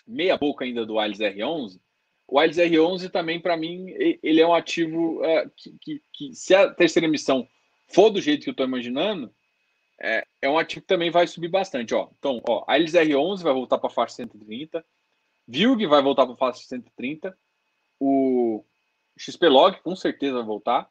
meia 0.08 0.38
boca 0.38 0.66
ainda 0.66 0.86
do 0.86 0.96
Wiles 0.96 1.20
R11, 1.20 1.80
o 2.28 2.40
Wiles 2.40 2.58
R11 2.58 3.10
também, 3.10 3.40
para 3.40 3.58
mim, 3.58 3.88
ele 4.22 4.40
é 4.40 4.48
um 4.48 4.54
ativo 4.54 5.22
uh, 5.22 5.50
que, 5.56 5.76
que, 5.82 6.04
que, 6.14 6.34
se 6.36 6.54
a 6.54 6.72
terceira 6.72 7.08
emissão 7.08 7.48
for 7.88 8.12
do 8.12 8.22
jeito 8.22 8.44
que 8.44 8.50
eu 8.50 8.54
estou 8.54 8.68
imaginando, 8.68 9.34
é, 10.00 10.26
é 10.44 10.50
um 10.50 10.58
ativo 10.58 10.82
que 10.82 10.88
também 10.88 11.10
vai 11.10 11.26
subir 11.26 11.50
bastante. 11.50 11.94
Ó. 11.94 12.10
Então, 12.18 12.40
ó, 12.48 12.64
a 12.68 12.78
Elis 12.78 12.94
R11 12.94 13.42
vai 13.42 13.54
voltar 13.54 13.80
para 13.80 13.90
a 13.90 13.94
faixa 13.94 14.16
130, 14.16 14.86
Vilg 15.48 15.86
vai 15.88 16.02
voltar 16.02 16.26
para 16.26 16.36
a 16.36 16.38
faixa 16.38 16.62
130, 16.68 17.36
o 18.00 18.64
XPlog 19.20 19.82
com 19.82 19.96
certeza 19.96 20.38
vai 20.38 20.46
voltar, 20.46 20.90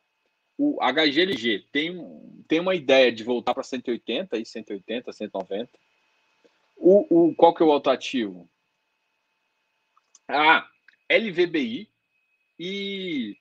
o 0.59 0.79
HGLG 0.83 1.67
tem, 1.73 1.97
tem 2.47 2.61
uma 2.61 2.75
ideia 2.75 3.11
de 3.11 3.25
voltar 3.25 3.55
para 3.55 3.63
180 3.63 4.37
e 4.37 4.45
180, 4.45 5.13
190. 5.13 5.71
O, 6.77 7.29
o, 7.29 7.35
qual 7.35 7.55
que 7.55 7.63
é 7.63 7.67
o 7.67 7.71
outro 7.71 7.91
ativo? 7.91 8.49
Ah, 10.29 10.69
LVBI 11.11 11.89
e 12.59 13.37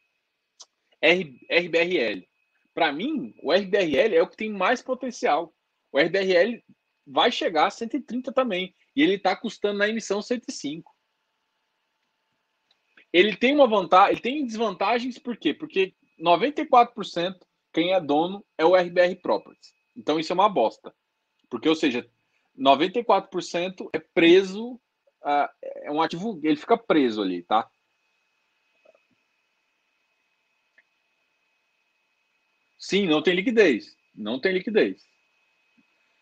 R, 1.02 1.38
RBRL. 1.52 2.26
Para 2.74 2.94
mim, 2.94 3.36
o 3.42 3.52
RBRL 3.52 4.16
é 4.16 4.22
o 4.22 4.28
que 4.28 4.38
tem 4.38 4.50
mais 4.50 4.82
potencial. 4.82 5.54
O 5.92 6.00
RBRL 6.00 6.64
vai 7.06 7.32
chegar 7.32 7.66
a 7.66 7.72
130 7.72 8.32
também. 8.32 8.74
E 8.96 9.02
ele 9.02 9.16
está 9.16 9.36
custando 9.36 9.80
na 9.80 9.90
emissão 9.90 10.22
105. 10.22 10.96
Ele 13.18 13.36
tem 13.36 13.56
uma 13.56 13.66
vantagem, 13.66 14.12
ele 14.12 14.22
tem 14.22 14.46
desvantagens, 14.46 15.18
por 15.18 15.36
quê? 15.36 15.52
Porque 15.52 15.96
94% 16.22 17.36
quem 17.74 17.92
é 17.92 18.00
dono 18.00 18.46
é 18.56 18.64
o 18.64 18.76
RBR 18.76 19.16
Properties. 19.24 19.74
Então 19.96 20.20
isso 20.20 20.32
é 20.32 20.36
uma 20.36 20.48
bosta. 20.48 20.94
Porque, 21.50 21.68
ou 21.68 21.76
seja, 21.76 22.08
94% 22.56 23.90
é 23.92 23.98
preso, 23.98 24.74
uh, 25.24 25.50
é 25.64 25.92
um 25.92 26.00
ativo, 26.00 26.40
ele 26.44 26.58
fica 26.58 26.78
preso 26.78 27.24
ali, 27.24 27.42
tá? 27.42 27.68
Sim, 32.78 33.08
não 33.08 33.24
tem 33.24 33.34
liquidez. 33.34 33.98
Não 34.14 34.40
tem 34.40 34.54
liquidez. 34.54 35.04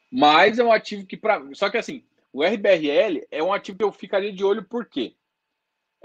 Mas 0.09 0.59
é 0.59 0.63
um 0.63 0.71
ativo 0.71 1.05
que, 1.05 1.17
para. 1.17 1.43
Só 1.55 1.69
que 1.69 1.75
assim, 1.75 2.05
o 2.31 2.41
RBRL 2.41 3.27
é 3.29 3.43
um 3.43 3.51
ativo 3.51 3.77
que 3.79 3.83
eu 3.83 3.91
ficaria 3.91 4.31
de 4.31 4.45
olho 4.45 4.63
por 4.63 4.85
quê? 4.85 5.13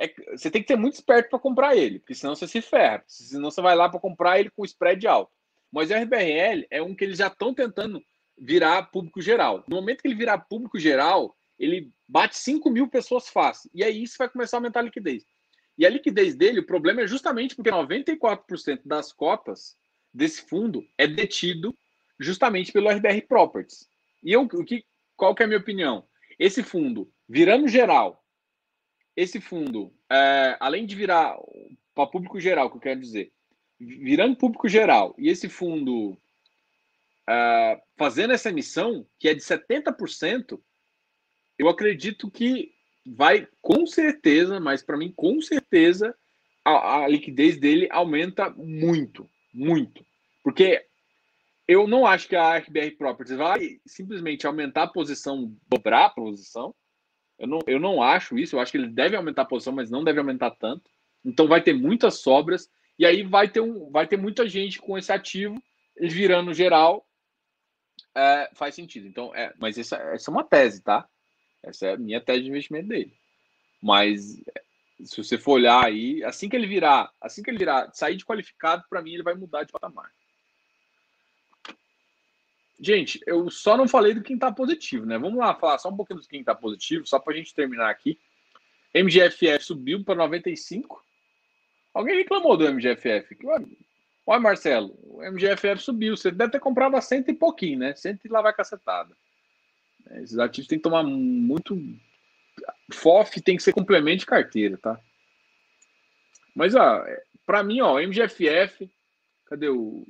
É, 0.00 0.10
você 0.30 0.50
tem 0.50 0.62
que 0.62 0.68
ser 0.68 0.78
muito 0.78 0.94
esperto 0.94 1.28
para 1.28 1.38
comprar 1.38 1.76
ele, 1.76 1.98
porque 1.98 2.14
senão 2.14 2.34
você 2.34 2.48
se 2.48 2.62
ferra. 2.62 3.04
Senão 3.06 3.50
você 3.50 3.60
vai 3.60 3.76
lá 3.76 3.86
para 3.86 4.00
comprar 4.00 4.40
ele 4.40 4.50
com 4.50 4.64
spread 4.64 5.06
alto. 5.06 5.30
Mas 5.70 5.90
o 5.90 5.94
RBRL 5.94 6.66
é 6.70 6.82
um 6.82 6.94
que 6.94 7.04
eles 7.04 7.18
já 7.18 7.26
estão 7.26 7.52
tentando 7.52 8.02
virar 8.38 8.84
público 8.84 9.20
geral. 9.20 9.62
No 9.68 9.76
momento 9.76 10.00
que 10.00 10.08
ele 10.08 10.14
virar 10.14 10.38
público 10.38 10.78
geral, 10.78 11.36
ele 11.58 11.92
bate 12.08 12.38
5 12.38 12.70
mil 12.70 12.88
pessoas 12.88 13.28
fácil. 13.28 13.70
E 13.74 13.84
aí 13.84 14.02
isso 14.02 14.16
vai 14.18 14.28
começar 14.30 14.56
a 14.56 14.58
aumentar 14.58 14.80
a 14.80 14.84
liquidez. 14.84 15.24
E 15.76 15.84
a 15.84 15.90
liquidez 15.90 16.34
dele, 16.34 16.60
o 16.60 16.66
problema 16.66 17.02
é 17.02 17.06
justamente 17.06 17.54
porque 17.54 17.70
94% 17.70 18.80
das 18.84 19.12
cotas 19.12 19.76
desse 20.12 20.42
fundo 20.42 20.82
é 20.96 21.06
detido 21.06 21.74
justamente 22.18 22.72
pelo 22.72 22.90
RBR 22.90 23.20
Properties. 23.28 23.86
E 24.22 24.32
eu, 24.32 24.42
o 24.42 24.64
que, 24.64 24.84
qual 25.16 25.34
que 25.34 25.42
é 25.42 25.44
a 25.44 25.48
minha 25.48 25.60
opinião? 25.60 26.04
Esse 26.38 26.62
fundo, 26.62 27.12
virando 27.28 27.68
geral, 27.68 28.24
esse 29.20 29.40
fundo, 29.40 29.92
é, 30.10 30.56
além 30.60 30.86
de 30.86 30.94
virar 30.94 31.36
para 31.94 32.06
público 32.06 32.40
geral, 32.40 32.70
que 32.70 32.76
eu 32.76 32.80
quero 32.80 33.00
dizer, 33.00 33.32
virando 33.78 34.36
público 34.36 34.68
geral, 34.68 35.14
e 35.18 35.28
esse 35.28 35.48
fundo 35.48 36.16
é, 37.28 37.80
fazendo 37.96 38.32
essa 38.32 38.48
emissão, 38.48 39.06
que 39.18 39.28
é 39.28 39.34
de 39.34 39.42
70%, 39.42 40.60
eu 41.58 41.68
acredito 41.68 42.30
que 42.30 42.72
vai 43.06 43.46
com 43.60 43.86
certeza, 43.86 44.58
mas 44.58 44.82
para 44.82 44.96
mim, 44.96 45.12
com 45.14 45.40
certeza, 45.40 46.16
a, 46.64 47.02
a 47.02 47.08
liquidez 47.08 47.58
dele 47.58 47.88
aumenta 47.90 48.50
muito, 48.50 49.28
muito. 49.52 50.04
Porque 50.42 50.86
eu 51.68 51.86
não 51.86 52.06
acho 52.06 52.26
que 52.26 52.36
a 52.36 52.56
RBR 52.56 52.96
Properties 52.96 53.36
vai 53.36 53.80
simplesmente 53.86 54.46
aumentar 54.46 54.84
a 54.84 54.88
posição, 54.88 55.54
dobrar 55.68 56.06
a 56.06 56.10
posição. 56.10 56.74
Eu 57.40 57.48
não, 57.48 57.58
eu 57.66 57.80
não 57.80 58.02
acho 58.02 58.38
isso. 58.38 58.54
Eu 58.54 58.60
acho 58.60 58.70
que 58.70 58.78
ele 58.78 58.88
deve 58.88 59.16
aumentar 59.16 59.42
a 59.42 59.46
posição, 59.46 59.72
mas 59.72 59.90
não 59.90 60.04
deve 60.04 60.18
aumentar 60.18 60.50
tanto. 60.50 60.90
Então 61.24 61.48
vai 61.48 61.62
ter 61.62 61.72
muitas 61.72 62.20
sobras 62.20 62.70
e 62.98 63.06
aí 63.06 63.22
vai 63.22 63.48
ter, 63.48 63.60
um, 63.60 63.90
vai 63.90 64.06
ter 64.06 64.18
muita 64.18 64.46
gente 64.46 64.78
com 64.78 64.98
esse 64.98 65.10
ativo 65.10 65.60
virando 65.98 66.52
geral. 66.52 67.06
É, 68.14 68.50
faz 68.54 68.74
sentido. 68.74 69.08
Então, 69.08 69.34
é, 69.34 69.54
mas 69.58 69.78
essa, 69.78 69.96
essa 69.96 70.30
é 70.30 70.32
uma 70.32 70.44
tese, 70.44 70.82
tá? 70.82 71.08
Essa 71.62 71.86
é 71.86 71.94
a 71.94 71.96
minha 71.96 72.20
tese 72.20 72.42
de 72.42 72.50
investimento 72.50 72.88
dele. 72.88 73.12
Mas 73.82 74.42
se 75.02 75.16
você 75.16 75.38
for 75.38 75.52
olhar 75.52 75.82
aí, 75.82 76.22
assim 76.24 76.48
que 76.48 76.56
ele 76.56 76.66
virar, 76.66 77.10
assim 77.20 77.42
que 77.42 77.48
ele 77.48 77.58
virar, 77.58 77.90
sair 77.94 78.16
de 78.16 78.24
qualificado, 78.24 78.84
para 78.90 79.00
mim 79.00 79.14
ele 79.14 79.22
vai 79.22 79.34
mudar 79.34 79.64
de 79.64 79.72
patamar. 79.72 80.10
Gente, 82.80 83.20
eu 83.26 83.50
só 83.50 83.76
não 83.76 83.86
falei 83.86 84.14
do 84.14 84.22
quem 84.22 84.36
está 84.36 84.50
positivo, 84.50 85.04
né? 85.04 85.18
Vamos 85.18 85.38
lá 85.38 85.54
falar 85.54 85.78
só 85.78 85.90
um 85.90 85.96
pouquinho 85.96 86.18
do 86.18 86.26
quem 86.26 86.40
está 86.40 86.54
positivo, 86.54 87.06
só 87.06 87.18
para 87.18 87.34
a 87.34 87.36
gente 87.36 87.54
terminar 87.54 87.90
aqui. 87.90 88.18
MGFF 88.94 89.62
subiu 89.64 90.02
para 90.02 90.14
95. 90.14 91.04
Alguém 91.92 92.16
reclamou 92.16 92.56
do 92.56 92.64
MGFF? 92.64 93.36
Olha, 94.26 94.40
Marcelo, 94.40 94.98
o 95.02 95.22
MGFF 95.22 95.82
subiu. 95.82 96.16
Você 96.16 96.30
deve 96.30 96.52
ter 96.52 96.60
comprado 96.60 96.96
a 96.96 97.00
cento 97.02 97.30
e 97.30 97.34
pouquinho, 97.34 97.78
né? 97.78 97.94
Cento 97.94 98.24
e 98.24 98.28
lá 98.28 98.40
vai 98.40 98.54
cacetada. 98.54 99.14
Esses 100.12 100.38
ativos 100.38 100.66
tem 100.66 100.78
que 100.78 100.82
tomar 100.82 101.02
muito. 101.02 101.76
FOF 102.92 103.40
tem 103.42 103.56
que 103.56 103.62
ser 103.62 103.72
complemento 103.72 104.20
de 104.20 104.26
carteira, 104.26 104.78
tá? 104.78 104.98
Mas, 106.54 106.74
ó, 106.74 107.04
para 107.46 107.62
mim, 107.62 107.80
ó, 107.80 108.00
MGFF, 108.00 108.90
cadê 109.46 109.68
o. 109.68 110.04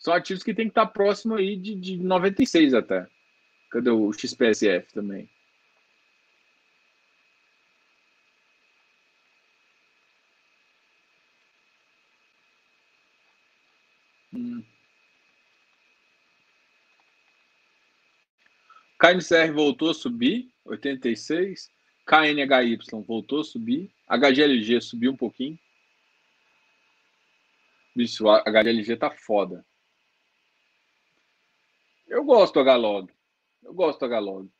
São 0.00 0.14
ativos 0.14 0.42
que 0.42 0.54
tem 0.54 0.64
que 0.64 0.70
estar 0.70 0.86
próximo 0.86 1.34
aí 1.34 1.56
de, 1.56 1.74
de 1.74 1.96
96 1.98 2.72
até. 2.72 3.06
Cadê 3.70 3.90
o 3.90 4.10
XPSF 4.12 4.92
também? 4.94 5.28
Hum. 14.32 14.64
KNCR 18.98 19.52
voltou 19.52 19.90
a 19.90 19.94
subir, 19.94 20.50
86. 20.64 21.70
KNHY 22.06 22.78
voltou 23.06 23.40
a 23.40 23.44
subir. 23.44 23.92
HGLG 24.08 24.80
subiu 24.80 25.12
um 25.12 25.16
pouquinho. 25.16 25.58
Bicho, 27.94 28.28
a 28.28 28.42
HGLG 28.50 28.96
tá 28.96 29.10
foda. 29.10 29.64
Eu 32.10 32.24
gosto 32.24 32.54
do 32.54 32.68
HLog. 32.68 33.08
Eu 33.62 33.72
gosto 33.72 34.00
do 34.00 34.12
HLog. 34.12 34.50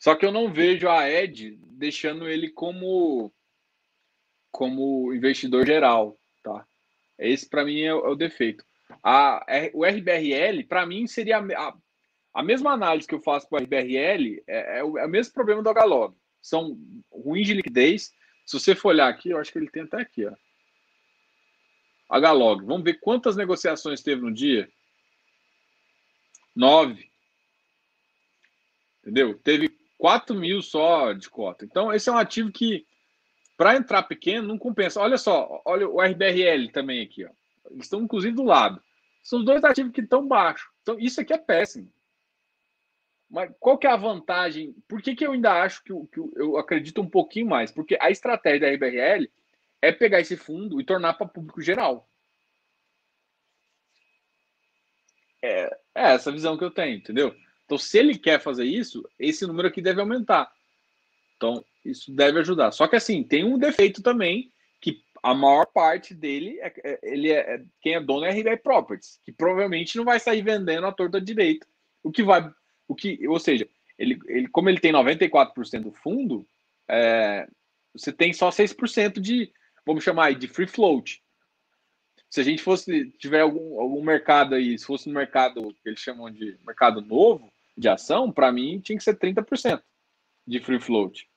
Só 0.00 0.16
que 0.16 0.26
eu 0.26 0.32
não 0.32 0.52
vejo 0.52 0.88
a 0.88 1.08
Ed 1.08 1.56
deixando 1.62 2.28
ele 2.28 2.50
como 2.50 3.32
como 4.50 5.14
investidor 5.14 5.64
geral, 5.64 6.18
tá? 6.42 6.66
Esse 7.16 7.48
para 7.48 7.64
mim 7.64 7.82
é, 7.82 7.94
o, 7.94 8.06
é 8.06 8.08
o 8.08 8.16
defeito. 8.16 8.64
A, 9.04 9.46
o 9.72 9.84
RBRL 9.84 10.64
para 10.66 10.84
mim 10.84 11.06
seria 11.06 11.38
a, 11.38 11.76
a, 12.34 12.42
mesma 12.42 12.72
análise 12.72 13.06
que 13.06 13.14
eu 13.14 13.20
faço 13.20 13.48
para 13.48 13.60
o 13.60 13.62
RBRL 13.62 14.42
é, 14.48 14.78
é, 14.78 14.84
o, 14.84 14.98
é 14.98 15.06
o 15.06 15.08
mesmo 15.08 15.32
problema 15.32 15.62
do 15.62 15.70
HLog. 15.70 16.16
São 16.42 16.76
ruins 17.12 17.46
de 17.46 17.54
liquidez. 17.54 18.10
Se 18.44 18.58
você 18.58 18.74
for 18.74 18.88
olhar 18.88 19.08
aqui, 19.08 19.30
eu 19.30 19.38
acho 19.38 19.52
que 19.52 19.58
ele 19.58 19.70
tem 19.70 19.84
até 19.84 20.00
aqui, 20.00 20.26
ó. 20.26 20.34
HLog. 22.18 22.64
Vamos 22.64 22.82
ver 22.82 22.98
quantas 22.98 23.36
negociações 23.36 24.02
teve 24.02 24.22
no 24.22 24.34
dia. 24.34 24.68
Nove. 26.54 27.10
Entendeu? 29.00 29.38
Teve 29.38 29.70
4 29.98 30.34
mil 30.34 30.62
só 30.62 31.12
de 31.12 31.28
cota. 31.28 31.64
Então, 31.64 31.92
esse 31.92 32.08
é 32.08 32.12
um 32.12 32.18
ativo 32.18 32.50
que, 32.50 32.86
para 33.56 33.76
entrar 33.76 34.02
pequeno, 34.04 34.48
não 34.48 34.58
compensa. 34.58 35.00
Olha 35.00 35.18
só, 35.18 35.60
olha 35.64 35.88
o 35.88 36.00
RBRL 36.00 36.70
também 36.72 37.02
aqui. 37.02 37.24
Ó. 37.24 37.30
Eles 37.70 37.84
estão, 37.84 38.02
inclusive, 38.02 38.34
do 38.34 38.42
lado. 38.42 38.82
São 39.22 39.44
dois 39.44 39.62
ativos 39.64 39.92
que 39.92 40.00
estão 40.00 40.26
baixos. 40.26 40.68
Então, 40.82 40.98
isso 40.98 41.20
aqui 41.20 41.32
é 41.32 41.38
péssimo. 41.38 41.92
Mas 43.28 43.52
qual 43.60 43.78
que 43.78 43.86
é 43.86 43.90
a 43.90 43.96
vantagem? 43.96 44.74
Por 44.88 45.00
que, 45.00 45.14
que 45.14 45.24
eu 45.24 45.32
ainda 45.32 45.62
acho 45.62 45.84
que, 45.84 45.92
que 46.12 46.20
eu 46.36 46.56
acredito 46.56 47.00
um 47.00 47.08
pouquinho 47.08 47.46
mais? 47.46 47.70
Porque 47.70 47.96
a 48.00 48.10
estratégia 48.10 48.60
da 48.60 48.74
RBRL 48.74 49.30
é 49.80 49.92
pegar 49.92 50.20
esse 50.20 50.36
fundo 50.36 50.80
e 50.80 50.84
tornar 50.84 51.14
para 51.14 51.28
público 51.28 51.62
geral. 51.62 52.08
É, 55.42 55.79
é 55.94 56.12
essa 56.12 56.32
visão 56.32 56.56
que 56.56 56.64
eu 56.64 56.70
tenho, 56.70 56.96
entendeu? 56.96 57.34
Então, 57.64 57.78
se 57.78 57.98
ele 57.98 58.18
quer 58.18 58.40
fazer 58.40 58.64
isso, 58.64 59.08
esse 59.18 59.46
número 59.46 59.68
aqui 59.68 59.80
deve 59.80 60.00
aumentar. 60.00 60.50
Então, 61.36 61.64
isso 61.84 62.12
deve 62.12 62.40
ajudar. 62.40 62.72
Só 62.72 62.86
que 62.86 62.96
assim, 62.96 63.22
tem 63.22 63.44
um 63.44 63.58
defeito 63.58 64.02
também, 64.02 64.52
que 64.80 65.02
a 65.22 65.34
maior 65.34 65.66
parte 65.66 66.14
dele, 66.14 66.58
é, 66.60 66.72
é 66.82 66.98
ele 67.02 67.30
é, 67.30 67.54
é, 67.54 67.64
quem 67.80 67.94
é 67.94 68.00
dono 68.00 68.24
é 68.24 68.30
RBI 68.30 68.56
Properties, 68.58 69.20
que 69.24 69.32
provavelmente 69.32 69.96
não 69.96 70.04
vai 70.04 70.18
sair 70.18 70.42
vendendo 70.42 70.86
a 70.86 70.92
torta 70.92 71.20
direita. 71.20 71.66
O 72.02 72.10
que 72.10 72.22
vai, 72.22 72.50
o 72.88 72.94
que, 72.94 73.26
ou 73.28 73.38
seja, 73.38 73.68
ele, 73.98 74.18
ele 74.26 74.48
como 74.48 74.68
ele 74.68 74.80
tem 74.80 74.92
94% 74.92 75.82
do 75.82 75.92
fundo, 75.92 76.46
é, 76.88 77.46
você 77.94 78.12
tem 78.12 78.32
só 78.32 78.50
6% 78.50 79.20
de, 79.20 79.52
vamos 79.86 80.02
chamar 80.02 80.26
aí, 80.26 80.34
de 80.34 80.48
free 80.48 80.66
float 80.66 81.19
se 82.30 82.40
a 82.40 82.44
gente 82.44 82.62
fosse 82.62 83.10
tiver 83.18 83.40
algum, 83.40 83.80
algum 83.80 84.02
mercado 84.02 84.54
aí, 84.54 84.78
se 84.78 84.86
fosse 84.86 85.08
no 85.08 85.14
mercado 85.14 85.74
que 85.74 85.88
eles 85.88 85.98
chamam 85.98 86.30
de 86.30 86.56
mercado 86.64 87.00
novo 87.00 87.52
de 87.76 87.88
ação, 87.88 88.30
para 88.30 88.52
mim 88.52 88.80
tinha 88.80 88.96
que 88.96 89.02
ser 89.02 89.18
30% 89.18 89.82
de 90.46 90.60
free 90.60 90.80
float. 90.80 91.28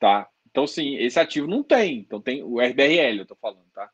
Tá? 0.00 0.28
Então, 0.50 0.66
sim, 0.66 0.96
esse 0.96 1.20
ativo 1.20 1.46
não 1.46 1.62
tem. 1.62 2.00
Então 2.00 2.20
tem 2.20 2.42
o 2.42 2.60
RBRL, 2.60 3.20
eu 3.20 3.26
tô 3.26 3.36
falando, 3.36 3.70
tá? 3.72 3.88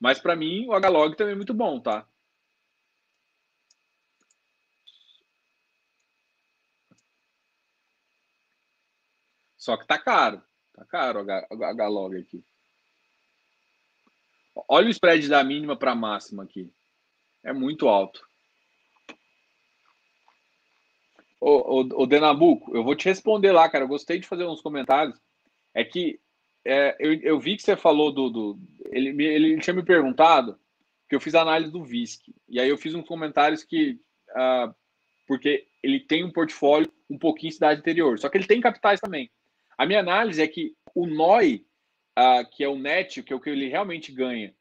Mas 0.00 0.18
para 0.18 0.34
mim 0.34 0.66
o 0.68 0.72
HLog 0.72 1.16
também 1.16 1.34
é 1.34 1.36
muito 1.36 1.54
bom, 1.54 1.78
tá? 1.80 2.08
Só 9.56 9.76
que 9.76 9.86
tá 9.86 9.98
caro. 9.98 10.42
Tá 10.72 10.84
caro 10.86 11.20
o 11.20 11.64
HLog 11.64 12.16
aqui. 12.18 12.44
Olha 14.68 14.88
o 14.88 14.90
spread 14.90 15.28
da 15.28 15.42
mínima 15.42 15.76
para 15.76 15.92
a 15.92 15.96
máxima 15.96 16.42
aqui. 16.42 16.70
É 17.44 17.52
muito 17.52 17.88
alto. 17.88 18.22
Ô, 21.40 22.06
Denabuco, 22.06 22.76
eu 22.76 22.84
vou 22.84 22.94
te 22.94 23.06
responder 23.06 23.50
lá, 23.50 23.68
cara. 23.68 23.84
Eu 23.84 23.88
gostei 23.88 24.20
de 24.20 24.28
fazer 24.28 24.44
uns 24.44 24.60
comentários. 24.60 25.20
É 25.74 25.82
que 25.82 26.20
é, 26.64 26.94
eu, 27.00 27.14
eu, 27.14 27.40
vi 27.40 27.56
que 27.56 27.62
você 27.62 27.76
falou 27.76 28.12
do. 28.12 28.30
do 28.30 28.58
ele, 28.92 29.24
ele 29.24 29.60
tinha 29.60 29.74
me 29.74 29.82
perguntado 29.82 30.56
que 31.08 31.16
eu 31.16 31.20
fiz 31.20 31.34
análise 31.34 31.72
do 31.72 31.82
VISC. 31.82 32.32
E 32.48 32.60
aí 32.60 32.68
eu 32.68 32.78
fiz 32.78 32.94
uns 32.94 33.06
comentários 33.06 33.64
que. 33.64 33.98
Uh, 34.30 34.72
porque 35.26 35.66
ele 35.82 35.98
tem 35.98 36.22
um 36.22 36.30
portfólio 36.30 36.92
um 37.10 37.18
pouquinho 37.18 37.52
cidade 37.52 37.80
interior. 37.80 38.18
Só 38.20 38.28
que 38.28 38.38
ele 38.38 38.46
tem 38.46 38.60
capitais 38.60 39.00
também. 39.00 39.28
A 39.76 39.84
minha 39.84 39.98
análise 39.98 40.40
é 40.40 40.46
que 40.46 40.76
o 40.94 41.06
NOI 41.06 41.66
uh, 42.18 42.48
que 42.50 42.64
é 42.64 42.68
o 42.68 42.78
net, 42.78 43.22
que 43.22 43.32
é 43.32 43.36
o 43.36 43.40
que 43.40 43.50
ele 43.50 43.68
realmente 43.68 44.12
ganha, 44.12 44.54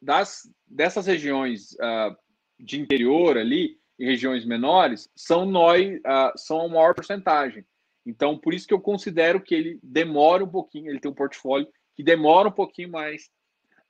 das, 0.00 0.42
dessas 0.66 1.06
regiões 1.06 1.72
uh, 1.72 2.16
de 2.58 2.80
interior 2.80 3.36
ali, 3.36 3.80
e 3.98 4.04
regiões 4.06 4.46
menores, 4.46 5.10
são 5.14 5.44
nós, 5.44 5.98
uh, 5.98 6.32
são 6.34 6.62
a 6.62 6.68
maior 6.68 6.94
porcentagem. 6.94 7.66
Então, 8.06 8.38
por 8.38 8.54
isso 8.54 8.66
que 8.66 8.72
eu 8.72 8.80
considero 8.80 9.42
que 9.42 9.54
ele 9.54 9.78
demora 9.82 10.42
um 10.42 10.48
pouquinho, 10.48 10.90
ele 10.90 10.98
tem 10.98 11.10
um 11.10 11.14
portfólio 11.14 11.68
que 11.94 12.02
demora 12.02 12.48
um 12.48 12.52
pouquinho 12.52 12.90
mais 12.90 13.30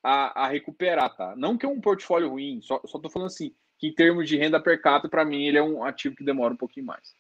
a, 0.03 0.47
a 0.47 0.49
recuperar, 0.49 1.15
tá? 1.17 1.37
Não 1.37 1.57
que 1.57 1.65
é 1.65 1.69
um 1.69 1.81
portfólio 1.81 2.29
ruim, 2.29 2.61
só, 2.61 2.81
só 2.87 2.99
tô 2.99 3.09
falando 3.09 3.29
assim, 3.29 3.55
que 3.79 3.87
em 3.87 3.95
termos 3.95 4.29
de 4.29 4.37
renda 4.37 4.61
per 4.61 4.83
capita, 4.83 5.09
para 5.09 5.25
mim, 5.25 5.47
ele 5.47 5.59
é 5.59 5.63
um 5.63 5.85
ativo 5.85 6.17
que 6.17 6.25
demora 6.25 6.55
um 6.55 6.57
pouquinho 6.57 6.87
mais. 6.87 7.15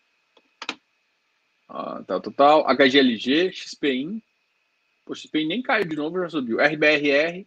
Ah, 1.68 2.02
tal, 2.06 2.20
total. 2.20 2.66
HGLG, 2.74 3.52
XPIN, 3.52 4.20
o 5.10 5.14
XPI 5.14 5.44
nem 5.44 5.62
caiu 5.62 5.84
de 5.84 5.96
novo, 5.96 6.20
já 6.20 6.30
subiu. 6.30 6.58
RBRR, 6.60 7.46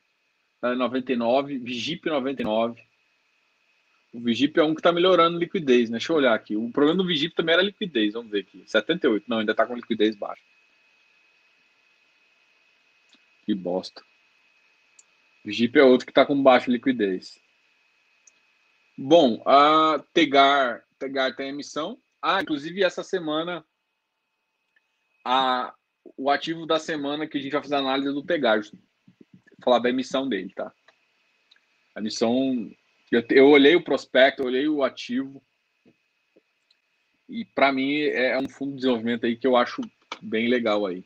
99, 0.61 1.59
Vigip 1.59 2.07
99. 2.07 2.81
O 4.13 4.19
Vigip 4.19 4.59
é 4.59 4.63
um 4.63 4.73
que 4.73 4.79
está 4.79 4.91
melhorando 4.91 5.39
liquidez, 5.39 5.89
né? 5.89 5.97
Deixa 5.97 6.11
eu 6.11 6.17
olhar 6.17 6.33
aqui. 6.33 6.55
O 6.55 6.69
problema 6.71 6.97
do 7.01 7.07
Vigip 7.07 7.33
também 7.33 7.53
era 7.53 7.63
liquidez, 7.63 8.13
vamos 8.13 8.31
ver 8.31 8.41
aqui. 8.41 8.63
78, 8.67 9.25
não, 9.27 9.39
ainda 9.39 9.51
está 9.53 9.65
com 9.65 9.75
liquidez 9.75 10.15
baixa. 10.15 10.43
Que 13.45 13.55
bosta. 13.55 14.03
Vigip 15.43 15.77
é 15.77 15.83
outro 15.83 16.05
que 16.05 16.11
está 16.11 16.25
com 16.25 16.41
baixa 16.41 16.71
liquidez. 16.71 17.39
Bom, 18.97 19.41
a 19.45 20.03
Tegar, 20.13 20.83
Tegar 20.99 21.35
tem 21.35 21.49
emissão. 21.49 21.99
Ah, 22.21 22.41
inclusive 22.41 22.83
essa 22.83 23.03
semana 23.03 23.65
a, 25.25 25.73
o 26.17 26.29
ativo 26.29 26.65
da 26.65 26.79
semana 26.79 27.27
que 27.27 27.37
a 27.37 27.41
gente 27.41 27.51
vai 27.51 27.61
fazer 27.61 27.75
a 27.75 27.79
análise 27.79 28.13
do 28.13 28.25
Pegasus. 28.25 28.73
Falar 29.63 29.79
da 29.79 29.89
emissão 29.89 30.27
dele, 30.27 30.51
tá? 30.53 30.71
A 31.95 31.99
emissão. 31.99 32.69
Eu, 33.11 33.23
eu 33.29 33.47
olhei 33.49 33.75
o 33.75 33.83
prospecto, 33.83 34.43
olhei 34.43 34.67
o 34.67 34.83
ativo. 34.83 35.41
E 37.29 37.45
para 37.45 37.71
mim 37.71 38.01
é 38.01 38.37
um 38.37 38.49
fundo 38.49 38.71
de 38.71 38.77
desenvolvimento 38.77 39.25
aí 39.25 39.35
que 39.35 39.47
eu 39.47 39.55
acho 39.55 39.81
bem 40.21 40.47
legal 40.47 40.85
aí. 40.85 41.03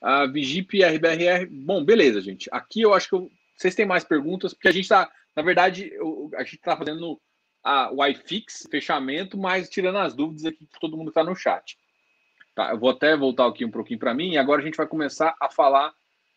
A 0.00 0.26
Vigip 0.26 0.82
RBRR. 0.82 1.46
Bom, 1.50 1.84
beleza, 1.84 2.20
gente. 2.20 2.48
Aqui 2.50 2.82
eu 2.82 2.94
acho 2.94 3.08
que 3.08 3.14
eu... 3.14 3.30
vocês 3.56 3.74
têm 3.74 3.86
mais 3.86 4.04
perguntas, 4.04 4.52
porque 4.52 4.68
a 4.68 4.72
gente 4.72 4.84
está, 4.84 5.10
na 5.36 5.42
verdade, 5.42 5.92
eu... 5.92 6.30
a 6.34 6.42
gente 6.42 6.56
está 6.56 6.76
fazendo 6.76 7.20
a, 7.62 7.92
o 7.92 8.04
iFix, 8.06 8.66
fechamento, 8.70 9.38
mas 9.38 9.68
tirando 9.68 9.98
as 9.98 10.14
dúvidas 10.14 10.44
aqui 10.44 10.66
que 10.66 10.80
todo 10.80 10.96
mundo 10.96 11.08
está 11.08 11.22
no 11.22 11.36
chat. 11.36 11.78
Tá, 12.54 12.70
eu 12.70 12.78
vou 12.78 12.90
até 12.90 13.16
voltar 13.16 13.46
aqui 13.46 13.64
um 13.64 13.70
pouquinho 13.70 13.98
para 13.98 14.14
mim, 14.14 14.32
e 14.32 14.38
agora 14.38 14.60
a 14.60 14.64
gente 14.64 14.76
vai 14.76 14.86
começar 14.86 15.34
a 15.40 15.50
falar 15.50 15.94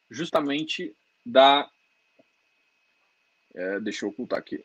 justamente 0.10 0.96
da. 1.26 1.70
É, 3.54 3.80
deixa 3.80 4.06
eu 4.06 4.10
ocultar 4.10 4.40
aqui. 4.40 4.64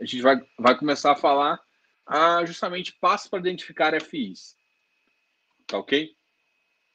A 0.00 0.04
gente 0.04 0.22
vai, 0.22 0.40
vai 0.58 0.76
começar 0.76 1.12
a 1.12 1.16
falar 1.16 1.60
a, 2.06 2.44
justamente 2.44 2.96
passos 3.00 3.28
para 3.28 3.38
identificar 3.38 3.98
FIs. 4.00 4.56
Tá 5.66 5.78
ok? 5.78 6.14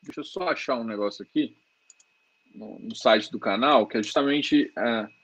Deixa 0.03 0.19
eu 0.19 0.23
só 0.23 0.49
achar 0.49 0.75
um 0.75 0.83
negócio 0.83 1.25
aqui 1.25 1.57
no, 2.53 2.79
no 2.79 2.95
site 2.95 3.31
do 3.31 3.39
canal, 3.39 3.87
que 3.87 3.97
é 3.97 4.03
justamente. 4.03 4.71
É, 4.77 5.16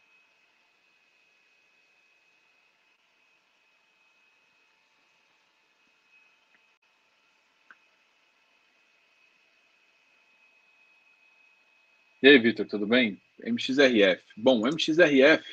E 12.24 12.28
aí, 12.30 12.40
Vitor, 12.40 12.66
tudo 12.66 12.88
bem? 12.88 13.22
MXRF. 13.44 14.24
Bom, 14.38 14.66
MXRF. 14.66 15.44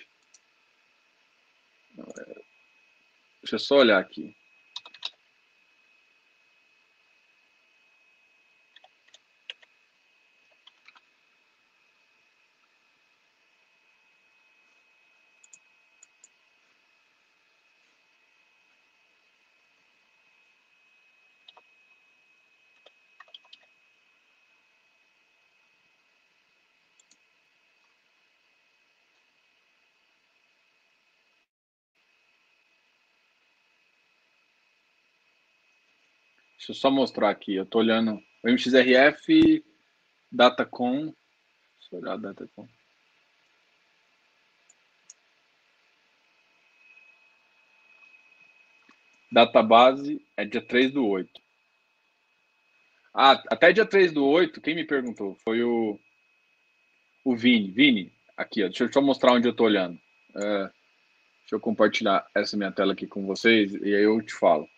Deixa 3.43 3.57
eu 3.57 3.59
só 3.59 3.79
olhar 3.79 3.99
aqui. 3.99 4.33
Deixa 36.71 36.79
eu 36.79 36.83
só 36.83 36.91
mostrar 36.91 37.31
aqui. 37.31 37.57
Eu 37.57 37.65
estou 37.65 37.81
olhando 37.81 38.23
o 38.45 38.49
MXRF, 38.49 39.65
Datacom. 40.31 41.07
Deixa 41.07 41.15
eu 41.93 41.99
olhar 41.99 42.13
a 42.13 42.17
Datacom. 42.17 42.69
Database 49.33 50.25
é 50.37 50.45
dia 50.45 50.65
3 50.65 50.93
do 50.93 51.05
8. 51.09 51.29
Ah, 53.13 53.43
até 53.49 53.73
dia 53.73 53.85
3 53.85 54.13
do 54.13 54.25
8, 54.25 54.61
quem 54.61 54.77
me 54.77 54.85
perguntou? 54.85 55.37
Foi 55.43 55.65
o, 55.65 55.99
o 57.25 57.37
Vini. 57.37 57.73
Vini, 57.73 58.13
aqui, 58.37 58.63
ó, 58.63 58.69
deixa 58.69 58.85
eu 58.85 58.93
só 58.93 59.03
mostrar 59.03 59.33
onde 59.33 59.49
eu 59.49 59.53
estou 59.53 59.67
olhando. 59.67 59.99
É, 60.37 60.59
deixa 61.41 61.55
eu 61.55 61.61
compartilhar 61.61 62.25
essa 62.33 62.57
minha 62.57 62.71
tela 62.71 62.93
aqui 62.93 63.09
com 63.09 63.27
vocês 63.27 63.75
e 63.75 63.93
aí 63.93 64.05
eu 64.05 64.23
te 64.23 64.35
falo. 64.35 64.69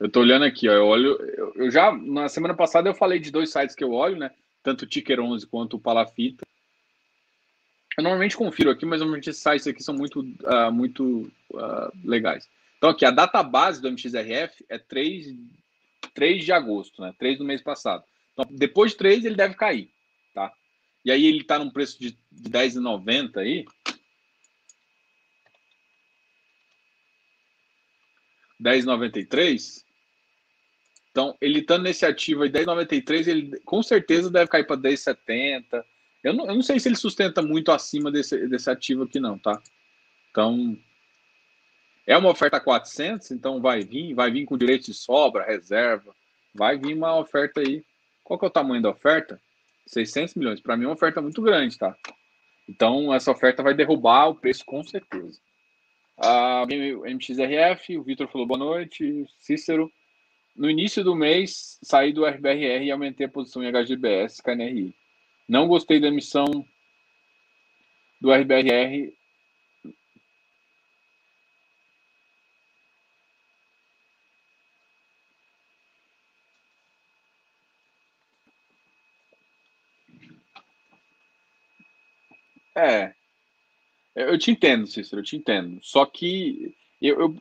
Eu 0.00 0.10
tô 0.10 0.20
olhando 0.20 0.44
aqui, 0.44 0.68
ó, 0.68 0.72
eu 0.72 0.86
olho, 0.86 1.20
eu, 1.36 1.52
eu, 1.54 1.70
já 1.70 1.92
na 1.92 2.28
semana 2.28 2.54
passada 2.54 2.88
eu 2.88 2.94
falei 2.94 3.18
de 3.18 3.30
dois 3.30 3.50
sites 3.50 3.76
que 3.76 3.84
eu 3.84 3.92
olho, 3.92 4.16
né? 4.16 4.30
Tanto 4.62 4.82
o 4.82 4.86
Ticker 4.86 5.20
11 5.20 5.46
quanto 5.46 5.76
o 5.76 5.80
Palafita. 5.80 6.44
Eu 7.96 8.02
normalmente 8.02 8.36
confiro 8.36 8.70
aqui, 8.70 8.84
mas 8.84 9.00
normalmente 9.00 9.30
esses 9.30 9.42
sites 9.42 9.66
aqui 9.66 9.82
são 9.82 9.94
muito, 9.94 10.20
uh, 10.20 10.72
muito 10.72 11.30
uh, 11.52 11.92
legais. 12.04 12.48
Então 12.76 12.90
aqui, 12.90 13.04
a 13.04 13.10
database 13.10 13.80
do 13.80 13.88
MXRF 13.90 14.64
é 14.68 14.78
3, 14.78 15.34
3 16.12 16.44
de 16.44 16.52
agosto, 16.52 17.00
né? 17.00 17.14
3 17.18 17.38
do 17.38 17.44
mês 17.44 17.62
passado. 17.62 18.04
Então, 18.32 18.44
depois 18.50 18.92
de 18.92 18.98
3 18.98 19.24
ele 19.24 19.36
deve 19.36 19.54
cair, 19.54 19.90
tá? 20.34 20.52
E 21.04 21.10
aí 21.10 21.24
ele 21.24 21.44
tá 21.44 21.58
num 21.58 21.70
preço 21.70 22.00
de, 22.00 22.18
de 22.32 22.50
R$10,90 22.50 23.36
aí. 23.36 23.64
10,93. 28.62 29.84
Então, 31.10 31.36
ele 31.40 31.60
estando 31.60 31.84
nesse 31.84 32.04
ativo 32.04 32.42
aí 32.42 32.50
10,93, 32.50 33.28
ele 33.28 33.60
com 33.60 33.82
certeza 33.82 34.30
deve 34.30 34.50
cair 34.50 34.66
para 34.66 34.76
10,70. 34.76 35.84
Eu 36.24 36.32
não, 36.32 36.46
eu 36.46 36.54
não 36.54 36.62
sei 36.62 36.80
se 36.80 36.88
ele 36.88 36.96
sustenta 36.96 37.40
muito 37.40 37.70
acima 37.70 38.10
desse, 38.10 38.48
desse 38.48 38.68
ativo 38.70 39.04
aqui, 39.04 39.20
não, 39.20 39.38
tá? 39.38 39.62
Então, 40.30 40.76
é 42.06 42.16
uma 42.16 42.30
oferta 42.30 42.60
400, 42.60 43.30
então 43.30 43.60
vai 43.60 43.82
vir, 43.82 44.14
vai 44.14 44.30
vir 44.30 44.44
com 44.44 44.58
direito 44.58 44.86
de 44.86 44.94
sobra, 44.94 45.44
reserva, 45.44 46.14
vai 46.54 46.76
vir 46.76 46.94
uma 46.94 47.16
oferta 47.16 47.60
aí. 47.60 47.84
Qual 48.22 48.38
que 48.38 48.44
é 48.44 48.48
o 48.48 48.50
tamanho 48.50 48.82
da 48.82 48.90
oferta? 48.90 49.40
600 49.86 50.34
milhões. 50.34 50.60
Para 50.60 50.76
mim 50.76 50.84
é 50.84 50.86
uma 50.88 50.94
oferta 50.94 51.20
muito 51.20 51.40
grande, 51.42 51.78
tá? 51.78 51.94
Então, 52.68 53.12
essa 53.12 53.30
oferta 53.30 53.62
vai 53.62 53.74
derrubar 53.74 54.28
o 54.28 54.34
preço 54.34 54.64
com 54.64 54.82
certeza. 54.82 55.38
A 56.16 56.64
MXRF, 56.66 57.98
o 57.98 58.02
Vitor 58.02 58.28
falou 58.28 58.46
boa 58.46 58.58
noite, 58.58 59.26
Cícero. 59.38 59.90
No 60.56 60.70
início 60.70 61.02
do 61.02 61.14
mês, 61.14 61.78
saí 61.82 62.12
do 62.12 62.24
RBRR 62.24 62.84
e 62.84 62.90
aumentei 62.90 63.26
a 63.26 63.28
posição 63.28 63.62
em 63.62 63.68
HGBS, 63.72 64.40
KNRI. 64.42 64.94
Não 65.48 65.66
gostei 65.66 66.00
da 66.00 66.08
emissão 66.08 66.44
do 68.20 68.32
RBRR. 68.32 69.12
É, 82.76 83.13
eu 84.14 84.38
te 84.38 84.50
entendo, 84.50 84.86
Cícero, 84.86 85.20
eu 85.20 85.24
te 85.24 85.36
entendo. 85.36 85.80
Só 85.82 86.06
que 86.06 86.74
eu, 87.00 87.20
eu, 87.20 87.38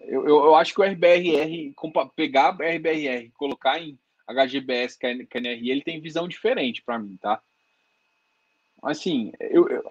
eu, 0.00 0.26
eu 0.26 0.54
acho 0.54 0.74
que 0.74 0.80
o 0.80 0.84
RBRR, 0.84 1.74
pegar 2.14 2.50
RBRR 2.50 3.24
e 3.24 3.30
colocar 3.30 3.80
em 3.80 3.98
HGBS, 4.28 4.98
KNRI, 4.98 5.70
ele 5.70 5.82
tem 5.82 6.00
visão 6.00 6.28
diferente 6.28 6.82
para 6.82 6.98
mim, 6.98 7.16
tá? 7.20 7.42
Assim, 8.82 9.32
eu, 9.38 9.68
eu, 9.68 9.84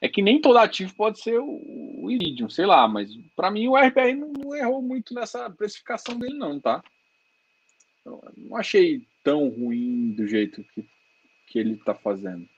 é 0.00 0.08
que 0.08 0.22
nem 0.22 0.40
todo 0.40 0.58
ativo 0.58 0.94
pode 0.94 1.20
ser 1.20 1.40
o, 1.40 2.04
o 2.04 2.10
Iridium, 2.10 2.48
sei 2.48 2.66
lá, 2.66 2.86
mas 2.86 3.10
para 3.34 3.50
mim 3.50 3.68
o 3.68 3.76
RBR 3.76 4.14
não, 4.14 4.32
não, 4.32 4.54
errou 4.54 4.82
muito 4.82 5.14
nessa 5.14 5.50
precificação 5.50 6.18
dele, 6.18 6.38
não, 6.38 6.60
tá? 6.60 6.82
Eu 8.04 8.22
não 8.36 8.56
achei 8.56 9.02
tão 9.24 9.48
ruim 9.48 10.12
do 10.12 10.26
jeito 10.26 10.62
que, 10.74 10.86
que 11.48 11.58
ele 11.58 11.76
tá 11.78 11.94
fazendo. 11.94 12.48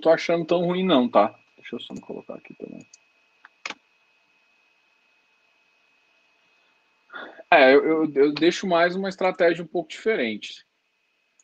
Tô 0.00 0.10
achando 0.10 0.44
tão 0.44 0.64
ruim, 0.64 0.84
não, 0.84 1.08
tá? 1.08 1.38
Deixa 1.56 1.76
eu 1.76 1.80
só 1.80 1.94
me 1.94 2.00
colocar 2.00 2.34
aqui 2.34 2.54
também. 2.54 2.86
É, 7.52 7.74
eu, 7.74 7.84
eu, 7.84 8.14
eu 8.14 8.32
deixo 8.32 8.66
mais 8.66 8.94
uma 8.94 9.08
estratégia 9.08 9.64
um 9.64 9.66
pouco 9.66 9.90
diferente. 9.90 10.64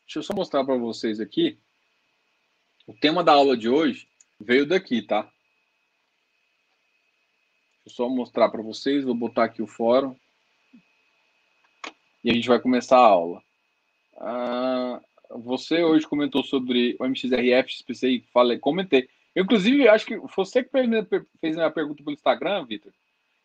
Deixa 0.05 0.19
eu 0.19 0.23
só 0.23 0.33
mostrar 0.33 0.63
para 0.63 0.77
vocês 0.77 1.19
aqui. 1.19 1.59
O 2.87 2.93
tema 2.93 3.23
da 3.23 3.33
aula 3.33 3.57
de 3.57 3.67
hoje 3.67 4.07
veio 4.39 4.65
daqui, 4.65 5.01
tá? 5.01 5.23
Deixa 7.85 7.87
eu 7.87 7.91
só 7.91 8.09
mostrar 8.09 8.49
para 8.49 8.61
vocês. 8.61 9.03
Vou 9.03 9.13
botar 9.13 9.43
aqui 9.43 9.61
o 9.61 9.67
fórum. 9.67 10.15
E 12.23 12.31
a 12.31 12.33
gente 12.33 12.47
vai 12.47 12.59
começar 12.59 12.97
a 12.97 13.05
aula. 13.05 13.43
Ah, 14.17 15.01
você 15.31 15.83
hoje 15.83 16.07
comentou 16.07 16.43
sobre 16.43 16.95
o 16.99 17.05
MXRF, 17.05 17.73
SPCI, 17.73 18.25
falei, 18.33 18.57
comentei. 18.57 19.09
Eu, 19.35 19.43
inclusive, 19.43 19.87
acho 19.87 20.05
que 20.05 20.17
você 20.35 20.63
que 20.63 20.69
fez 21.39 21.57
a 21.57 21.69
pergunta 21.69 22.03
pelo 22.03 22.13
Instagram, 22.13 22.65
Vitor. 22.65 22.91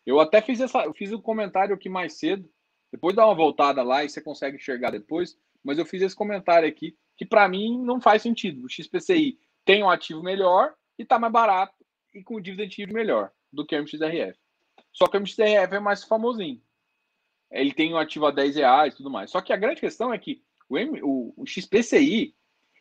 Eu 0.05 0.19
até 0.19 0.41
fiz 0.41 0.59
essa, 0.59 0.83
eu 0.83 0.93
fiz 0.93 1.11
um 1.11 1.21
comentário 1.21 1.75
aqui 1.75 1.87
mais 1.87 2.13
cedo. 2.13 2.49
Depois 2.91 3.15
dá 3.15 3.25
uma 3.25 3.35
voltada 3.35 3.81
lá 3.83 4.03
e 4.03 4.09
você 4.09 4.21
consegue 4.21 4.57
enxergar 4.57 4.91
depois. 4.91 5.37
Mas 5.63 5.77
eu 5.77 5.85
fiz 5.85 6.01
esse 6.01 6.15
comentário 6.15 6.67
aqui 6.67 6.97
que 7.15 7.25
para 7.25 7.47
mim 7.47 7.81
não 7.83 8.01
faz 8.01 8.21
sentido. 8.21 8.65
O 8.65 8.69
XPCI 8.69 9.37
tem 9.63 9.83
um 9.83 9.89
ativo 9.89 10.21
melhor 10.21 10.73
e 10.97 11.03
está 11.03 11.17
mais 11.17 11.31
barato 11.31 11.75
e 12.13 12.23
com 12.23 12.41
dividend 12.41 12.75
yield 12.77 12.93
melhor 12.93 13.31
do 13.51 13.65
que 13.65 13.75
o 13.75 13.81
MXRF. 13.81 14.37
Só 14.91 15.07
que 15.07 15.17
o 15.17 15.21
MXRF 15.21 15.75
é 15.75 15.79
mais 15.79 16.03
famosinho. 16.03 16.61
ele 17.51 17.73
tem 17.73 17.93
um 17.93 17.97
ativo 17.97 18.25
a 18.25 18.31
10 18.31 18.55
reais 18.55 18.93
e 18.93 18.97
tudo 18.97 19.09
mais. 19.09 19.31
Só 19.31 19.41
que 19.41 19.53
a 19.53 19.57
grande 19.57 19.79
questão 19.79 20.13
é 20.13 20.17
que 20.17 20.41
o, 20.69 20.77
M, 20.77 21.01
o, 21.01 21.33
o 21.37 21.45
XPCI 21.45 22.35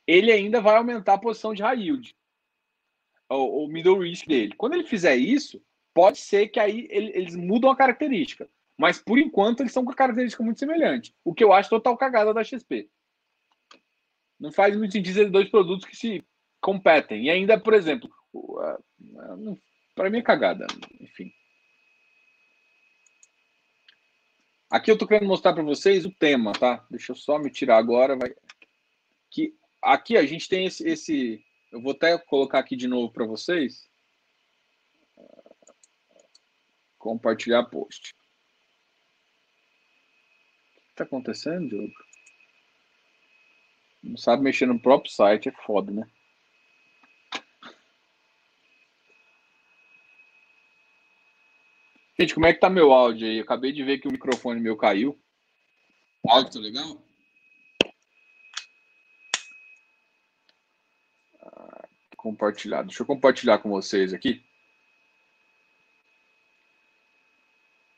ele 0.06 0.32
ainda 0.32 0.60
vai 0.60 0.76
aumentar 0.76 1.14
a 1.14 1.18
posição 1.18 1.54
de 1.54 1.62
high 1.62 1.80
yield, 1.80 2.14
o, 3.28 3.64
o 3.64 3.68
middle 3.68 4.00
risk 4.00 4.26
dele. 4.26 4.54
Quando 4.56 4.74
ele 4.74 4.84
fizer 4.84 5.16
isso, 5.16 5.62
pode 5.94 6.18
ser 6.18 6.48
que 6.48 6.58
aí 6.58 6.86
ele, 6.90 7.12
eles 7.14 7.36
mudam 7.36 7.70
a 7.70 7.76
característica. 7.76 8.48
Mas 8.76 9.00
por 9.00 9.18
enquanto 9.18 9.60
eles 9.60 9.70
estão 9.70 9.84
com 9.84 9.92
característica 9.92 10.42
muito 10.42 10.58
semelhante. 10.58 11.14
O 11.24 11.34
que 11.34 11.44
eu 11.44 11.52
acho 11.52 11.70
total 11.70 11.96
cagada 11.96 12.34
da 12.34 12.42
XP. 12.42 12.88
Não 14.40 14.50
faz 14.50 14.76
muito 14.76 14.92
sentido 14.92 15.14
ser 15.14 15.30
dois 15.30 15.48
produtos 15.48 15.86
que 15.86 15.96
se 15.96 16.24
competem. 16.60 17.26
E 17.26 17.30
ainda, 17.30 17.60
por 17.60 17.74
exemplo, 17.74 18.10
para 19.94 20.10
mim 20.10 20.18
é 20.18 20.22
cagada. 20.22 20.66
Enfim. 21.00 21.32
Aqui 24.72 24.90
eu 24.90 24.94
estou 24.94 25.06
querendo 25.06 25.28
mostrar 25.28 25.52
para 25.52 25.62
vocês 25.62 26.06
o 26.06 26.10
tema, 26.10 26.54
tá? 26.54 26.82
Deixa 26.90 27.12
eu 27.12 27.16
só 27.16 27.38
me 27.38 27.50
tirar 27.50 27.76
agora. 27.76 28.16
Vai... 28.16 28.34
Que 29.30 29.54
aqui 29.82 30.16
a 30.16 30.24
gente 30.24 30.48
tem 30.48 30.64
esse, 30.64 30.88
esse. 30.88 31.44
Eu 31.70 31.82
vou 31.82 31.92
até 31.92 32.16
colocar 32.16 32.58
aqui 32.58 32.74
de 32.74 32.88
novo 32.88 33.12
para 33.12 33.26
vocês. 33.26 33.86
Compartilhar 36.96 37.64
post. 37.64 38.14
O 40.78 40.80
que 40.80 40.90
está 40.92 41.04
acontecendo, 41.04 41.68
Diogo? 41.68 41.92
Não 44.02 44.16
sabe 44.16 44.42
mexer 44.42 44.64
no 44.64 44.80
próprio 44.80 45.12
site, 45.12 45.50
é 45.50 45.52
foda, 45.52 45.92
né? 45.92 46.10
Gente, 52.18 52.34
como 52.34 52.46
é 52.46 52.52
que 52.52 52.60
tá 52.60 52.68
meu 52.68 52.92
áudio 52.92 53.26
aí? 53.26 53.38
Eu 53.38 53.42
acabei 53.42 53.72
de 53.72 53.82
ver 53.82 53.98
que 53.98 54.06
o 54.06 54.12
microfone 54.12 54.60
meu 54.60 54.76
caiu. 54.76 55.18
O 56.22 56.30
áudio 56.30 56.52
tá 56.52 56.58
legal? 56.60 57.02
Ah, 61.40 61.88
compartilhar. 62.16 62.82
Deixa 62.82 63.02
eu 63.02 63.06
compartilhar 63.06 63.58
com 63.58 63.70
vocês 63.70 64.12
aqui. 64.12 64.44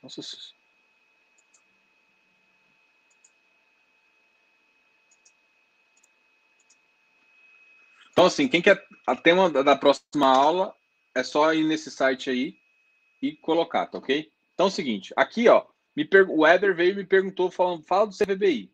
Nossa. 0.02 0.22
Então, 8.12 8.26
assim, 8.26 8.46
quem 8.48 8.62
quer 8.62 8.86
a 9.06 9.16
tema 9.16 9.50
da 9.50 9.74
próxima 9.74 10.28
aula 10.28 10.74
é 11.16 11.24
só 11.24 11.52
ir 11.52 11.64
nesse 11.64 11.90
site 11.90 12.30
aí 12.30 12.63
e 13.28 13.36
colocar, 13.36 13.86
tá 13.86 13.98
ok? 13.98 14.30
Então 14.52 14.66
é 14.66 14.68
o 14.68 14.72
seguinte, 14.72 15.12
aqui 15.16 15.48
ó, 15.48 15.64
me 15.96 16.04
per... 16.04 16.28
o 16.28 16.46
Eder 16.46 16.74
veio 16.74 16.92
e 16.92 16.96
me 16.96 17.04
perguntou, 17.04 17.50
falando, 17.50 17.82
fala 17.84 18.06
do 18.06 18.16
CVBI. 18.16 18.70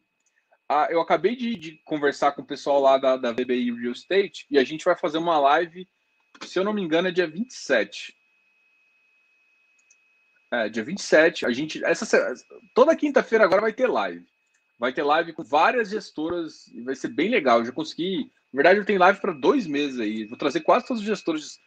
Ah, 0.68 0.88
eu 0.90 1.00
acabei 1.00 1.34
de, 1.34 1.56
de, 1.56 1.72
conversar 1.84 2.32
com 2.32 2.42
o 2.42 2.46
pessoal 2.46 2.80
lá 2.80 2.96
da, 2.96 3.16
da 3.16 3.32
VBI 3.32 3.72
Real 3.72 3.92
Estate 3.92 4.46
e 4.50 4.58
a 4.58 4.64
gente 4.64 4.84
vai 4.84 4.96
fazer 4.96 5.18
uma 5.18 5.38
live, 5.38 5.88
se 6.42 6.58
eu 6.58 6.64
não 6.64 6.72
me 6.72 6.82
engano, 6.82 7.08
é 7.08 7.10
dia 7.10 7.26
27. 7.26 8.16
É, 10.52 10.68
dia 10.68 10.84
27. 10.84 11.46
A 11.46 11.50
gente. 11.50 11.84
Essa, 11.84 12.34
toda 12.74 12.96
quinta-feira 12.96 13.44
agora 13.44 13.62
vai 13.62 13.72
ter 13.72 13.88
live. 13.88 14.24
Vai 14.78 14.92
ter 14.92 15.02
live 15.02 15.32
com 15.32 15.44
várias 15.44 15.90
gestoras 15.90 16.66
e 16.68 16.82
vai 16.82 16.94
ser 16.94 17.08
bem 17.08 17.28
legal. 17.28 17.58
Eu 17.58 17.66
já 17.66 17.72
consegui. 17.72 18.32
Na 18.52 18.58
verdade, 18.58 18.80
eu 18.80 18.84
tenho 18.84 18.98
live 18.98 19.20
para 19.20 19.32
dois 19.32 19.66
meses 19.66 20.00
aí. 20.00 20.24
Vou 20.24 20.38
trazer 20.38 20.60
quase 20.60 20.86
todos 20.86 21.02
os 21.02 21.06
gestores 21.06 21.60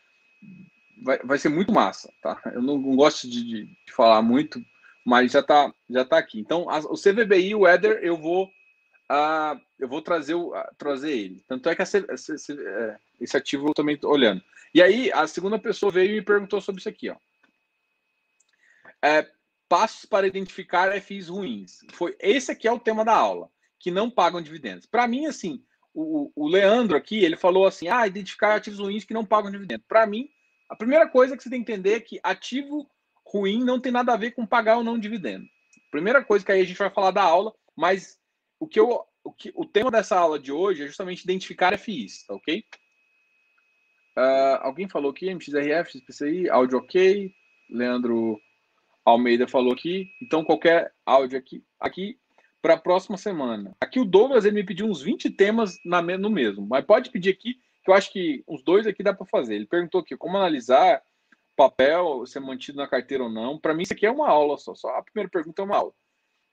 vai, 1.03 1.19
vai 1.19 1.37
ser 1.37 1.49
muito 1.49 1.71
massa, 1.71 2.11
tá? 2.21 2.41
Eu 2.53 2.61
não, 2.61 2.77
não 2.77 2.95
gosto 2.95 3.29
de, 3.29 3.43
de, 3.43 3.65
de, 3.65 3.91
falar 3.91 4.21
muito, 4.21 4.63
mas 5.05 5.31
já 5.31 5.43
tá, 5.43 5.71
já 5.89 6.05
tá 6.05 6.17
aqui. 6.17 6.39
Então, 6.39 6.69
a, 6.69 6.79
o 6.79 6.95
CVBI, 6.95 7.53
o 7.53 7.67
Eder, 7.67 7.99
eu 8.01 8.17
vou, 8.17 8.45
uh, 8.45 9.59
eu 9.77 9.87
vou 9.87 10.01
trazer, 10.01 10.33
o, 10.33 10.57
uh, 10.57 10.63
trazer 10.77 11.11
ele. 11.11 11.43
Tanto 11.47 11.69
é 11.69 11.75
que 11.75 11.81
esse, 11.81 12.05
esse, 12.09 12.53
é, 12.53 12.97
esse 13.19 13.35
ativo 13.35 13.67
eu 13.67 13.73
também 13.73 13.97
tô 13.97 14.09
olhando. 14.09 14.41
E 14.73 14.81
aí, 14.81 15.11
a 15.11 15.27
segunda 15.27 15.59
pessoa 15.59 15.91
veio 15.91 16.11
e 16.11 16.15
me 16.15 16.21
perguntou 16.21 16.61
sobre 16.61 16.79
isso 16.79 16.89
aqui, 16.89 17.09
ó. 17.09 17.15
É, 19.01 19.29
passos 19.67 20.05
para 20.05 20.25
identificar 20.25 20.99
FIs 21.01 21.27
ruins. 21.27 21.79
Foi 21.91 22.15
esse 22.19 22.51
aqui 22.51 22.67
é 22.67 22.71
o 22.71 22.79
tema 22.79 23.03
da 23.03 23.13
aula, 23.13 23.49
que 23.77 23.91
não 23.91 24.09
pagam 24.09 24.41
dividendos. 24.41 24.85
Para 24.85 25.05
mim, 25.07 25.25
assim, 25.25 25.61
o, 25.93 26.31
o 26.33 26.47
Leandro 26.47 26.95
aqui, 26.95 27.23
ele 27.23 27.35
falou 27.35 27.67
assim: 27.67 27.89
ah, 27.89 28.07
identificar 28.07 28.55
ativos 28.55 28.79
ruins 28.79 29.03
que 29.03 29.13
não 29.13 29.25
pagam 29.25 29.51
dividendos. 29.51 29.85
Para 29.85 30.07
mim, 30.07 30.29
a 30.73 30.75
primeira 30.75 31.07
coisa 31.07 31.37
que 31.37 31.43
você 31.43 31.51
tem 31.51 31.63
que 31.63 31.71
entender 31.71 31.93
é 31.93 31.99
que 31.99 32.19
ativo 32.23 32.89
ruim 33.23 33.63
não 33.63 33.79
tem 33.79 33.91
nada 33.91 34.11
a 34.11 34.17
ver 34.17 34.31
com 34.31 34.43
pagar 34.43 34.77
ou 34.77 34.83
não 34.83 34.97
dividendo. 34.97 35.45
Primeira 35.91 36.25
coisa 36.25 36.43
que 36.43 36.51
aí 36.51 36.61
a 36.61 36.65
gente 36.65 36.79
vai 36.79 36.89
falar 36.89 37.11
da 37.11 37.21
aula, 37.21 37.53
mas 37.75 38.19
o 38.59 38.67
que 38.67 38.79
eu, 38.79 39.05
o, 39.23 39.31
que, 39.31 39.53
o 39.55 39.65
tema 39.65 39.91
dessa 39.91 40.17
aula 40.17 40.39
de 40.39 40.51
hoje 40.51 40.83
é 40.83 40.87
justamente 40.87 41.21
identificar 41.21 41.77
FIs, 41.77 42.25
tá 42.25 42.33
ok? 42.33 42.65
Uh, 44.17 44.57
alguém 44.61 44.89
falou 44.89 45.11
aqui, 45.11 45.29
MXRF, 45.29 45.91
XPCI, 45.91 46.49
áudio 46.49 46.79
ok. 46.79 47.31
Leandro 47.69 48.41
Almeida 49.05 49.47
falou 49.47 49.73
aqui. 49.73 50.09
Então, 50.23 50.43
qualquer 50.43 50.91
áudio 51.05 51.37
aqui, 51.37 51.63
aqui 51.79 52.17
para 52.63 52.73
a 52.73 52.79
próxima 52.79 53.17
semana. 53.17 53.75
Aqui 53.79 53.99
o 53.99 54.05
Douglas 54.05 54.43
ele 54.43 54.55
me 54.55 54.63
pediu 54.63 54.87
uns 54.87 55.03
20 55.03 55.29
temas 55.29 55.77
na, 55.85 56.01
no 56.01 56.31
mesmo, 56.31 56.65
mas 56.65 56.83
pode 56.83 57.11
pedir 57.11 57.29
aqui 57.29 57.57
que 57.83 57.91
eu 57.91 57.95
acho 57.95 58.11
que 58.11 58.43
uns 58.47 58.63
dois 58.63 58.87
aqui 58.87 59.03
dá 59.03 59.13
para 59.13 59.25
fazer. 59.25 59.55
Ele 59.55 59.65
perguntou 59.65 60.01
aqui 60.01 60.15
como 60.15 60.37
analisar 60.37 61.01
papel, 61.55 62.25
ser 62.25 62.39
mantido 62.39 62.77
na 62.77 62.87
carteira 62.87 63.23
ou 63.23 63.29
não. 63.29 63.59
Para 63.59 63.73
mim, 63.73 63.83
isso 63.83 63.93
aqui 63.93 64.05
é 64.05 64.11
uma 64.11 64.27
aula 64.27 64.57
só. 64.57 64.73
Só 64.73 64.89
a 64.89 65.03
primeira 65.03 65.29
pergunta 65.29 65.61
é 65.61 65.65
uma 65.65 65.77
aula. 65.77 65.93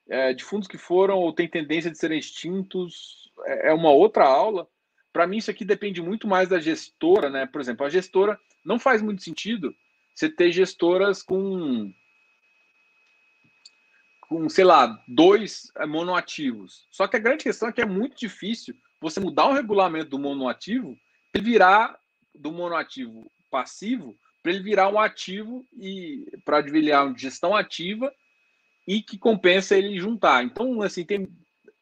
É, 0.09 0.33
de 0.33 0.43
fundos 0.43 0.67
que 0.67 0.77
foram 0.77 1.17
ou 1.17 1.31
tem 1.31 1.47
tendência 1.47 1.89
de 1.89 1.97
serem 1.97 2.19
extintos 2.19 3.31
é, 3.45 3.69
é 3.69 3.73
uma 3.73 3.91
outra 3.91 4.25
aula. 4.25 4.67
Para 5.13 5.27
mim, 5.27 5.37
isso 5.37 5.51
aqui 5.51 5.65
depende 5.65 6.01
muito 6.01 6.27
mais 6.27 6.49
da 6.49 6.59
gestora, 6.59 7.29
né? 7.29 7.45
Por 7.45 7.61
exemplo, 7.61 7.85
a 7.85 7.89
gestora 7.89 8.39
não 8.65 8.79
faz 8.79 9.01
muito 9.01 9.23
sentido 9.23 9.73
você 10.13 10.29
ter 10.29 10.51
gestoras 10.51 11.23
com, 11.23 11.91
com 14.27 14.49
sei 14.49 14.63
lá, 14.63 15.01
dois 15.07 15.71
é, 15.77 15.85
monoativos. 15.85 16.87
Só 16.91 17.07
que 17.07 17.15
a 17.15 17.19
grande 17.19 17.43
questão 17.43 17.69
é 17.69 17.73
que 17.73 17.81
é 17.81 17.85
muito 17.85 18.17
difícil 18.17 18.75
você 18.99 19.19
mudar 19.19 19.47
o 19.47 19.53
regulamento 19.53 20.09
do 20.11 20.19
monoativo 20.19 20.95
ele 21.33 21.43
virar 21.43 21.97
do 22.35 22.51
monoativo 22.51 23.29
passivo 23.49 24.15
para 24.41 24.51
ele 24.51 24.63
virar 24.63 24.89
um 24.89 24.99
ativo 24.99 25.65
e 25.73 26.25
para 26.43 26.61
virar 26.61 27.05
uma 27.05 27.17
gestão 27.17 27.55
ativa 27.55 28.11
e 28.87 29.01
que 29.01 29.17
compensa 29.17 29.77
ele 29.77 29.99
juntar. 29.99 30.43
Então, 30.43 30.81
assim, 30.81 31.05
tem 31.05 31.27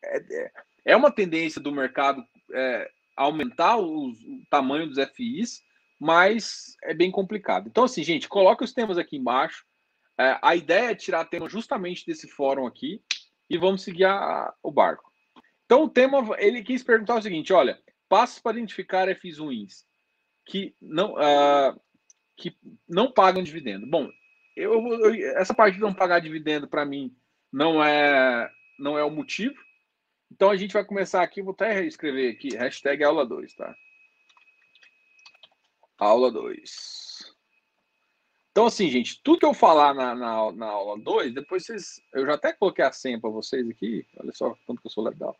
é, 0.03 0.51
é 0.85 0.95
uma 0.95 1.11
tendência 1.11 1.61
do 1.61 1.71
mercado 1.71 2.23
é, 2.53 2.89
aumentar 3.15 3.77
o, 3.77 4.13
tamanho 4.49 4.87
dos 4.87 4.97
FIs, 5.15 5.61
mas 5.99 6.75
é 6.83 6.93
bem 6.93 7.11
complicado. 7.11 7.67
Então, 7.67 7.83
assim, 7.83 8.03
gente, 8.03 8.27
coloca 8.27 8.63
os 8.63 8.73
temas 8.73 8.97
aqui 8.97 9.17
embaixo. 9.17 9.65
É, 10.17 10.37
a 10.41 10.55
ideia 10.55 10.91
é 10.91 10.95
tirar 10.95 11.25
tema 11.25 11.49
justamente 11.49 12.05
desse 12.05 12.27
fórum 12.27 12.67
aqui 12.67 13.01
e 13.49 13.57
vamos 13.57 13.83
seguir 13.83 14.05
a, 14.05 14.53
o 14.61 14.71
barco. 14.71 15.09
Então, 15.65 15.83
o 15.83 15.89
tema, 15.89 16.35
ele 16.37 16.63
quis 16.63 16.83
perguntar 16.83 17.15
o 17.15 17.21
seguinte: 17.21 17.53
olha, 17.53 17.79
passos 18.09 18.39
para 18.39 18.57
identificar 18.57 19.07
FIs 19.15 19.37
ruins 19.37 19.85
que 20.45 20.75
não, 20.81 21.13
uh, 21.13 21.79
que 22.35 22.57
não 22.87 23.11
pagam 23.11 23.43
dividendo. 23.43 23.85
Bom, 23.87 24.09
eu, 24.55 24.73
eu, 24.73 25.13
essa 25.37 25.53
parte 25.53 25.75
de 25.75 25.81
não 25.81 25.93
pagar 25.93 26.19
dividendo 26.19 26.67
para 26.67 26.85
mim 26.85 27.15
não 27.51 27.83
é 27.83 28.49
não 28.77 28.97
é 28.97 29.03
o 29.03 29.11
motivo. 29.11 29.55
Então 30.31 30.49
a 30.49 30.55
gente 30.55 30.73
vai 30.73 30.83
começar 30.83 31.21
aqui, 31.21 31.41
vou 31.41 31.53
até 31.53 31.85
escrever 31.85 32.31
aqui, 32.31 32.55
hashtag 32.55 33.03
aula 33.03 33.25
2, 33.25 33.53
tá? 33.55 33.75
Aula 35.97 36.31
2. 36.31 37.19
Então, 38.51 38.65
assim, 38.65 38.89
gente, 38.89 39.21
tudo 39.21 39.39
que 39.39 39.45
eu 39.45 39.53
falar 39.53 39.93
na, 39.93 40.15
na, 40.15 40.51
na 40.51 40.65
aula 40.65 40.99
2, 41.01 41.33
depois 41.33 41.65
vocês. 41.65 42.01
Eu 42.13 42.25
já 42.25 42.33
até 42.33 42.51
coloquei 42.53 42.83
a 42.83 42.91
senha 42.91 43.19
para 43.19 43.29
vocês 43.29 43.69
aqui. 43.69 44.05
Olha 44.17 44.31
só 44.33 44.55
quanto 44.65 44.81
que 44.81 44.87
eu 44.87 44.91
sou 44.91 45.03
legal. 45.03 45.35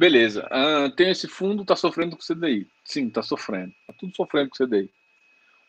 Beleza. 0.00 0.48
Uh, 0.48 0.90
tem 0.92 1.10
esse 1.10 1.28
fundo, 1.28 1.62
tá 1.62 1.76
sofrendo 1.76 2.16
com 2.16 2.22
CDI. 2.22 2.66
Sim, 2.82 3.10
tá 3.10 3.22
sofrendo. 3.22 3.70
Tá 3.86 3.92
tudo 3.98 4.16
sofrendo 4.16 4.48
com 4.48 4.64
CDI. 4.64 4.90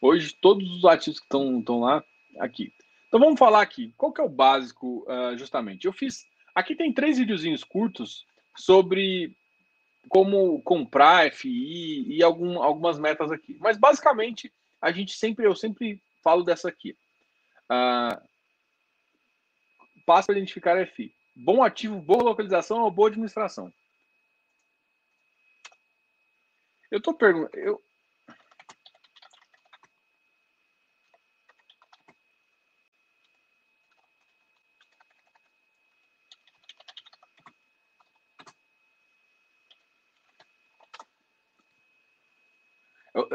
Hoje, 0.01 0.33
todos 0.39 0.71
os 0.71 0.85
ativos 0.85 1.19
que 1.19 1.25
estão 1.25 1.81
lá, 1.81 2.01
aqui. 2.39 2.71
Então 3.09 3.19
vamos 3.19 3.37
falar 3.37 3.61
aqui. 3.61 3.93
Qual 3.97 4.13
que 4.13 4.21
é 4.21 4.23
o 4.23 4.29
básico, 4.29 5.05
uh, 5.05 5.37
justamente? 5.37 5.85
Eu 5.85 5.91
fiz. 5.91 6.25
Aqui 6.55 6.77
tem 6.77 6.93
três 6.93 7.17
videozinhos 7.17 7.61
curtos 7.61 8.25
sobre 8.55 9.35
como 10.07 10.61
comprar 10.61 11.29
FI 11.33 12.05
e 12.07 12.23
algum, 12.23 12.63
algumas 12.63 12.97
metas 12.97 13.33
aqui. 13.33 13.57
Mas 13.59 13.77
basicamente, 13.77 14.49
a 14.81 14.93
gente 14.93 15.11
sempre, 15.11 15.45
eu 15.45 15.53
sempre 15.57 16.01
falo 16.23 16.41
dessa 16.41 16.69
aqui. 16.69 16.95
Uh, 17.69 18.17
passa 20.05 20.27
para 20.27 20.37
identificar 20.37 20.87
FI. 20.87 21.13
Bom 21.35 21.61
ativo, 21.61 21.99
boa 21.99 22.23
localização 22.23 22.81
ou 22.83 22.89
boa 22.89 23.09
administração. 23.09 23.73
Eu 26.91 27.01
tô 27.01 27.13
perguntando. 27.13 27.57
Eu... 27.57 27.81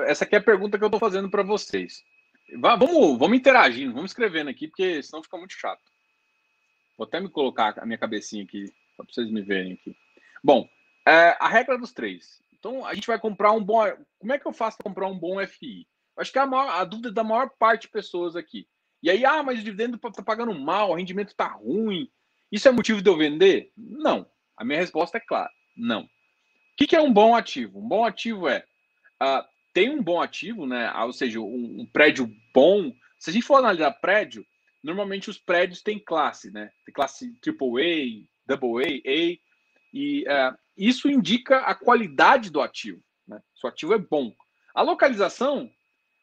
Essa 0.07 0.25
aqui 0.25 0.35
é 0.35 0.39
a 0.39 0.43
pergunta 0.43 0.79
que 0.79 0.85
eu 0.85 0.89
estou 0.89 1.01
fazendo 1.01 1.31
para 1.31 1.43
vocês. 1.43 2.05
Vamos, 2.59 3.19
vamos 3.19 3.37
interagindo, 3.37 3.93
vamos 3.93 4.11
escrevendo 4.11 4.49
aqui, 4.51 4.69
porque 4.69 5.03
senão 5.03 5.23
fica 5.23 5.37
muito 5.37 5.55
chato. 5.55 5.83
Vou 6.97 7.07
até 7.07 7.21
me 7.21 7.29
colocar 7.29 7.79
a 7.79 7.87
minha 7.87 7.99
cabecinha 7.99 8.45
aqui, 8.45 8.73
para 8.97 9.07
vocês 9.07 9.31
me 9.31 9.43
verem 9.43 9.73
aqui. 9.73 9.97
Bom, 10.43 10.69
é, 11.07 11.37
a 11.39 11.49
regra 11.49 11.77
dos 11.77 11.93
três. 11.93 12.41
Então, 12.67 12.85
a 12.85 12.95
gente 12.95 13.07
vai 13.07 13.19
comprar 13.19 13.53
um 13.53 13.63
bom. 13.63 13.85
Como 14.19 14.33
é 14.33 14.39
que 14.39 14.47
eu 14.47 14.53
faço 14.53 14.77
para 14.77 14.85
comprar 14.85 15.07
um 15.07 15.17
bom 15.17 15.45
FI? 15.47 15.87
Acho 16.19 16.33
que 16.33 16.39
é 16.39 16.43
a, 16.43 16.47
maior, 16.47 16.69
a 16.69 16.85
dúvida 16.85 17.13
da 17.13 17.23
maior 17.23 17.49
parte 17.59 17.83
de 17.83 17.93
pessoas 17.93 18.35
aqui. 18.35 18.67
E 19.01 19.09
aí, 19.09 19.25
ah, 19.25 19.41
mas 19.41 19.61
o 19.61 19.63
dividendo 19.63 19.97
está 19.97 20.23
pagando 20.23 20.53
mal, 20.53 20.91
o 20.91 20.95
rendimento 20.95 21.29
está 21.29 21.47
ruim. 21.47 22.11
Isso 22.51 22.67
é 22.67 22.73
motivo 22.73 23.01
de 23.01 23.09
eu 23.09 23.17
vender? 23.17 23.71
Não. 23.77 24.27
A 24.57 24.65
minha 24.65 24.81
resposta 24.81 25.19
é 25.19 25.21
clara: 25.21 25.51
não. 25.77 26.03
O 26.03 26.09
que, 26.77 26.89
que 26.89 26.97
é 26.97 27.01
um 27.01 27.13
bom 27.13 27.37
ativo? 27.37 27.79
Um 27.79 27.87
bom 27.87 28.05
ativo 28.05 28.49
é. 28.49 28.65
Uh, 29.23 29.45
tem 29.73 29.89
um 29.89 30.03
bom 30.03 30.21
ativo, 30.21 30.67
né? 30.67 30.93
Ou 31.05 31.13
seja, 31.13 31.39
um, 31.39 31.83
um 31.83 31.87
prédio 31.93 32.29
bom. 32.53 32.93
Se 33.21 33.31
a 33.31 33.33
gente 33.33 33.47
for 33.47 33.59
analisar 33.59 33.93
prédio, 33.93 34.45
normalmente 34.83 35.31
os 35.31 35.39
prédios 35.39 35.83
têm 35.83 36.01
classe, 36.01 36.51
né? 36.51 36.71
Tem 36.85 36.93
classe 36.93 37.33
AAA, 37.47 38.27
AA, 38.51 38.83
A, 39.07 39.46
e 39.97 40.25
uh, 40.25 40.55
isso 40.77 41.09
indica 41.09 41.61
a 41.61 41.75
qualidade 41.75 42.51
do 42.51 42.61
ativo. 42.61 43.03
Né? 43.27 43.43
Se 43.55 43.65
o 43.65 43.69
ativo 43.71 43.95
é 43.95 43.99
bom. 43.99 44.31
A 44.75 44.83
localização, 44.83 45.71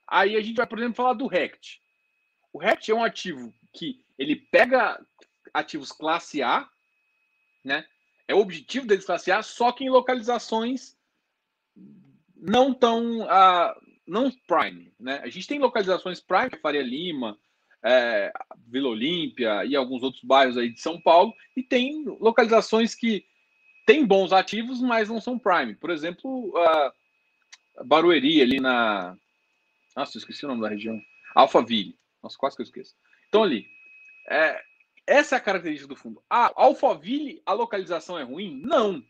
aí 0.08 0.36
a 0.36 0.42
gente 0.42 0.58
vai, 0.58 0.68
por 0.68 0.78
exemplo, 0.78 0.94
falar 0.94 1.14
do 1.14 1.26
RECT. 1.26 1.82
O 2.54 2.60
RECT 2.60 2.92
é 2.92 2.96
um 2.96 3.04
ativo 3.04 3.52
que 3.74 4.06
ele 4.16 4.36
pega 4.36 5.04
ativos 5.52 5.92
classe 5.92 6.44
A, 6.44 6.70
né? 7.66 7.84
É 8.28 8.36
o 8.36 8.40
objetivo 8.40 8.86
deles 8.86 9.06
classe 9.06 9.32
A, 9.32 9.42
só 9.42 9.72
que 9.72 9.84
em 9.84 9.90
localizações 9.90 10.96
não 12.36 12.76
tão 12.76 13.22
uh, 13.22 13.74
não 14.06 14.30
prime, 14.48 14.94
né? 15.00 15.20
A 15.24 15.30
gente 15.30 15.48
tem 15.48 15.58
localizações 15.58 16.20
prime, 16.20 16.62
Faria 16.62 16.84
Lima, 16.84 17.40
é, 17.84 18.32
Vila 18.68 18.90
Olímpia 18.90 19.66
e 19.66 19.76
alguns 19.76 20.04
outros 20.04 20.24
bairros 20.24 20.60
aí 20.60 20.70
de 20.70 20.80
São 20.80 21.02
Paulo, 21.02 21.34
e 21.58 21.64
tem 21.64 22.06
localizações 22.06 22.94
que 22.94 23.26
têm 23.86 24.06
bons 24.06 24.32
ativos, 24.32 24.82
mas 24.82 25.10
não 25.10 25.20
são 25.22 25.40
prime. 25.40 25.76
Por 25.76 25.90
exemplo, 25.90 26.50
uh, 26.50 27.86
Barueri 27.86 28.42
ali 28.42 28.60
na, 28.60 29.18
nossa, 29.96 30.18
eu 30.18 30.20
esqueci 30.20 30.46
o 30.46 30.48
nome 30.48 30.62
da 30.62 30.70
região, 30.70 31.00
Alphaville. 31.36 31.98
Nossa, 32.22 32.38
quase 32.38 32.56
que 32.56 32.62
eu 32.62 32.66
esqueço. 32.66 32.96
Então 33.30 33.44
ali, 33.44 33.68
é, 34.30 34.62
essa 35.06 35.36
é 35.36 35.38
a 35.38 35.42
característica 35.42 35.88
do 35.88 35.96
fundo. 35.96 36.24
Ah, 36.30 36.52
Alphaville, 36.56 37.42
a 37.46 37.54
localização 37.54 38.18
é 38.18 38.24
ruim? 38.24 38.62
Não. 38.64 39.04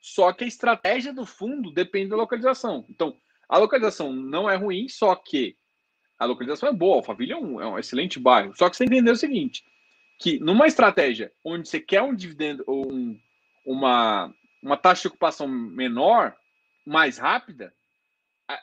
Só 0.00 0.32
que 0.32 0.44
a 0.44 0.46
estratégia 0.46 1.12
do 1.12 1.26
fundo 1.26 1.72
depende 1.72 2.10
da 2.10 2.16
localização. 2.16 2.84
Então, 2.88 3.16
a 3.48 3.58
localização 3.58 4.12
não 4.12 4.48
é 4.48 4.56
ruim, 4.56 4.88
só 4.88 5.14
que 5.14 5.56
a 6.18 6.24
localização 6.24 6.68
é 6.68 6.72
boa. 6.72 6.96
Alphaville 6.96 7.32
é 7.32 7.36
um, 7.36 7.60
é 7.60 7.66
um 7.66 7.78
excelente 7.78 8.18
bairro. 8.18 8.54
Só 8.54 8.70
que 8.70 8.76
você 8.76 8.84
entendeu 8.84 9.14
o 9.14 9.16
seguinte: 9.16 9.64
que 10.18 10.38
numa 10.38 10.66
estratégia 10.66 11.32
onde 11.42 11.68
você 11.68 11.80
quer 11.80 12.02
um 12.02 12.14
dividendo 12.14 12.62
ou 12.66 12.90
um, 12.90 13.18
uma, 13.64 14.32
uma 14.62 14.76
taxa 14.76 15.02
de 15.02 15.08
ocupação 15.08 15.48
menor, 15.48 16.36
mais 16.86 17.18
rápida, 17.18 17.72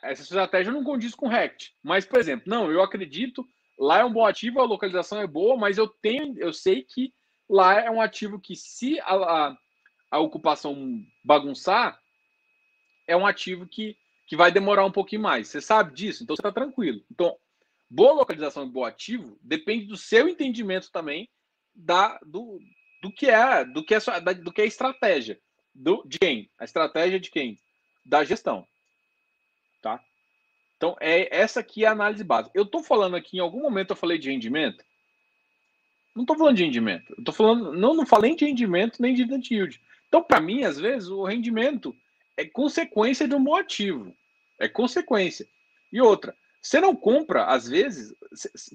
essa 0.02 0.22
estratégia 0.22 0.72
não 0.72 0.84
condiz 0.84 1.14
com 1.14 1.26
o 1.26 1.28
RECT. 1.28 1.74
Mas, 1.82 2.04
por 2.04 2.20
exemplo, 2.20 2.44
não, 2.46 2.70
eu 2.70 2.82
acredito 2.82 3.44
Lá 3.82 3.98
é 3.98 4.04
um 4.04 4.12
bom 4.12 4.24
ativo, 4.24 4.60
a 4.60 4.64
localização 4.64 5.20
é 5.20 5.26
boa, 5.26 5.56
mas 5.56 5.76
eu 5.76 5.88
tenho, 5.88 6.38
eu 6.38 6.52
sei 6.52 6.84
que 6.84 7.12
lá 7.48 7.80
é 7.80 7.90
um 7.90 8.00
ativo 8.00 8.38
que, 8.38 8.54
se 8.54 9.00
a, 9.00 9.14
a, 9.14 9.56
a 10.10 10.18
ocupação 10.20 11.02
bagunçar, 11.24 11.98
é 13.08 13.16
um 13.16 13.26
ativo 13.26 13.66
que, 13.66 13.96
que 14.28 14.36
vai 14.36 14.52
demorar 14.52 14.84
um 14.84 14.92
pouquinho 14.92 15.22
mais. 15.22 15.48
Você 15.48 15.60
sabe 15.60 15.94
disso, 15.94 16.22
então 16.22 16.36
você 16.36 16.40
está 16.40 16.52
tranquilo. 16.52 17.02
Então, 17.10 17.36
boa 17.90 18.12
localização 18.12 18.64
e 18.64 18.70
bom 18.70 18.84
ativo 18.84 19.36
depende 19.42 19.86
do 19.86 19.96
seu 19.96 20.28
entendimento 20.28 20.88
também 20.92 21.28
da, 21.74 22.20
do, 22.24 22.60
do 23.02 23.10
que 23.12 23.28
é 23.28 23.64
do 23.64 23.84
que 23.84 23.94
é, 23.94 23.98
do 24.34 24.52
que 24.52 24.60
é 24.60 24.64
a 24.64 24.68
estratégia. 24.68 25.38
Do, 25.74 26.04
de 26.06 26.18
quem? 26.18 26.48
A 26.58 26.64
estratégia 26.64 27.18
de 27.18 27.30
quem? 27.30 27.58
Da 28.04 28.22
gestão. 28.22 28.66
Tá? 29.82 30.00
Então, 30.76 30.96
é 31.00 31.36
essa 31.36 31.60
aqui 31.60 31.84
é 31.84 31.88
a 31.88 31.92
análise 31.92 32.22
básica. 32.22 32.52
Eu 32.54 32.62
estou 32.62 32.82
falando 32.82 33.16
aqui, 33.16 33.38
em 33.38 33.40
algum 33.40 33.60
momento 33.60 33.90
eu 33.90 33.96
falei 33.96 34.18
de 34.18 34.30
rendimento? 34.30 34.84
Não 36.14 36.22
estou 36.22 36.36
falando 36.36 36.56
de 36.56 36.64
rendimento. 36.64 37.14
Estou 37.18 37.34
falando, 37.34 37.72
não, 37.72 37.94
não 37.94 38.06
falei 38.06 38.36
de 38.36 38.44
rendimento 38.44 39.02
nem 39.02 39.14
de 39.14 39.24
dividend 39.24 39.52
yield. 39.52 39.80
Então, 40.06 40.22
para 40.22 40.40
mim, 40.40 40.62
às 40.62 40.78
vezes, 40.78 41.08
o 41.08 41.24
rendimento 41.24 41.96
é 42.36 42.44
consequência 42.44 43.26
de 43.26 43.34
um 43.34 43.42
bom 43.42 43.56
ativo. 43.56 44.14
É 44.60 44.68
consequência. 44.68 45.46
E 45.90 46.00
outra, 46.00 46.36
você 46.60 46.80
não 46.80 46.94
compra, 46.94 47.46
às 47.46 47.66
vezes, 47.66 48.14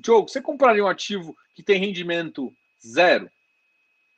Diogo, 0.02 0.28
você 0.28 0.42
compraria 0.42 0.84
um 0.84 0.90
ativo 0.90 1.38
que 1.56 1.64
tem 1.64 1.80
rendimento 1.80 2.54
zero? 2.86 3.30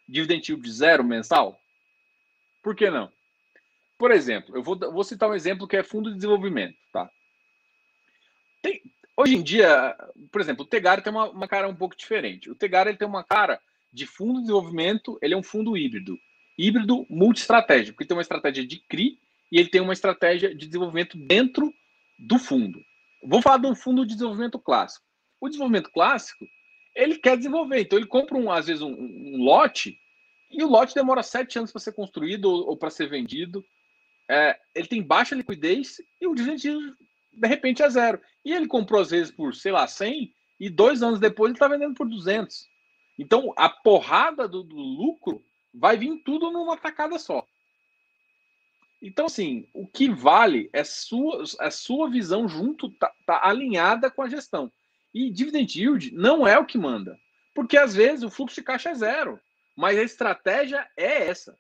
Dividend 0.10 0.52
yield 0.52 0.72
zero 0.72 1.04
mensal? 1.04 1.62
Por 2.64 2.76
que 2.76 2.90
não? 2.90 3.12
Por 3.98 4.12
exemplo, 4.12 4.56
eu 4.56 4.64
vou, 4.64 4.78
vou 4.78 5.04
citar 5.04 5.30
um 5.30 5.34
exemplo 5.34 5.68
que 5.68 5.78
é 5.78 5.84
fundo 5.84 6.10
de 6.10 6.16
desenvolvimento, 6.16 6.78
tá? 6.92 7.10
Tem, 8.62 8.82
hoje 9.16 9.36
em 9.36 9.44
dia, 9.44 9.96
por 10.32 10.42
exemplo, 10.42 10.64
o 10.64 10.68
Tegar 10.68 11.02
tem 11.02 11.12
uma, 11.12 11.30
uma, 11.30 11.48
cara 11.48 11.68
um 11.68 11.76
pouco 11.76 11.96
diferente. 11.96 12.50
O 12.50 12.56
Tegar 12.56 12.88
ele 12.88 12.98
tem 12.98 13.08
uma 13.08 13.24
cara 13.24 13.60
de 13.92 14.06
fundo 14.06 14.36
de 14.36 14.42
desenvolvimento, 14.42 15.20
ele 15.22 15.34
é 15.34 15.38
um 15.38 15.44
fundo 15.44 15.78
híbrido. 15.78 16.18
Híbrido 16.58 17.06
multi-estratégico, 17.10 17.96
porque 17.96 18.08
tem 18.08 18.16
uma 18.16 18.22
estratégia 18.22 18.66
de 18.66 18.80
CRI 18.88 19.20
e 19.52 19.60
ele 19.60 19.70
tem 19.70 19.82
uma 19.82 19.94
estratégia 19.94 20.54
de 20.56 20.66
desenvolvimento 20.66 21.18
dentro 21.18 21.74
do 22.18 22.38
fundo. 22.38 22.80
Vou 23.24 23.42
falar 23.42 23.58
de 23.58 23.68
um 23.68 23.76
fundo 23.76 24.06
de 24.06 24.14
desenvolvimento 24.14 24.58
clássico. 24.60 25.06
O 25.42 25.48
desenvolvimento 25.48 25.92
clássico, 25.92 26.46
ele 27.00 27.18
quer 27.18 27.38
desenvolver, 27.38 27.82
então 27.82 27.98
ele 27.98 28.08
compra, 28.08 28.38
um, 28.38 28.52
às 28.52 28.68
vezes, 28.68 28.82
um, 28.82 28.92
um 28.92 29.44
lote 29.44 30.00
e 30.52 30.64
o 30.64 30.68
lote 30.68 30.96
demora 30.96 31.22
sete 31.22 31.58
anos 31.58 31.72
para 31.72 31.82
ser 31.82 31.94
construído 31.94 32.46
ou, 32.46 32.70
ou 32.70 32.78
para 32.78 32.90
ser 32.90 33.08
vendido. 33.08 33.64
É, 34.30 34.60
ele 34.76 34.88
tem 34.88 35.02
baixa 35.02 35.36
liquidez 35.36 35.98
e 36.20 36.28
o 36.28 36.36
dividendo 36.36 36.96
de 37.34 37.48
repente 37.48 37.84
é 37.84 37.90
zero. 37.90 38.20
E 38.44 38.52
ele 38.52 38.68
comprou 38.68 39.02
às 39.02 39.12
vezes 39.12 39.32
por, 39.32 39.56
sei 39.56 39.72
lá, 39.72 39.88
100 39.88 40.34
e 40.60 40.70
dois 40.70 41.02
anos 41.02 41.20
depois 41.20 41.50
ele 41.50 41.56
está 41.56 41.68
vendendo 41.68 41.94
por 41.94 42.08
200. 42.08 42.68
Então 43.18 43.54
a 43.56 43.70
porrada 43.70 44.48
do, 44.48 44.64
do, 44.64 44.76
lucro 44.76 45.44
vai 45.74 45.98
vir 45.98 46.22
tudo 46.24 46.52
numa 46.52 46.78
tacada 46.78 47.20
só. 47.20 47.46
Então, 49.02 49.28
assim, 49.28 49.66
o 49.74 49.88
que 49.88 50.10
vale 50.10 50.70
é 50.74 50.84
sua, 50.84 51.44
a 51.60 51.72
sua 51.72 52.10
visão 52.10 52.50
junto, 52.50 52.90
tá, 52.98 53.10
tá 53.26 53.48
alinhada 53.48 54.12
com 54.12 54.22
a 54.22 54.28
gestão. 54.28 54.70
E 55.14 55.32
dividend 55.32 55.80
yield 55.80 56.14
não 56.14 56.48
é 56.48 56.58
o 56.58 56.66
que 56.66 56.78
manda. 56.78 57.18
Porque 57.54 57.78
às 57.78 57.96
vezes 57.96 58.24
o 58.24 58.30
fluxo 58.30 58.56
de 58.56 58.64
caixa 58.64 58.90
é 58.90 58.96
zero. 58.96 59.40
Mas 59.76 59.98
a 59.98 60.04
estratégia 60.04 60.88
é 60.96 61.28
essa. 61.28 61.58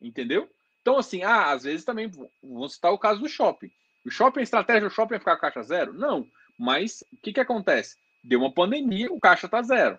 Entendeu? 0.00 0.48
Então, 0.80 0.98
assim, 0.98 1.22
ah, 1.22 1.50
às 1.50 1.64
vezes 1.64 1.84
também, 1.84 2.10
vou 2.42 2.68
citar 2.68 2.92
o 2.92 2.98
caso 2.98 3.20
do 3.20 3.28
shopping. 3.28 3.70
O 4.04 4.10
shopping, 4.10 4.40
a 4.40 4.44
estratégia 4.44 4.88
do 4.88 4.94
shopping 4.94 5.16
é 5.16 5.18
ficar 5.18 5.36
caixa 5.36 5.62
zero? 5.62 5.92
Não. 5.92 6.28
Mas 6.58 7.02
o 7.12 7.16
que, 7.16 7.32
que 7.32 7.40
acontece? 7.40 7.96
Deu 8.22 8.40
uma 8.40 8.52
pandemia, 8.52 9.12
o 9.12 9.18
caixa 9.18 9.46
está 9.46 9.62
zero. 9.62 9.98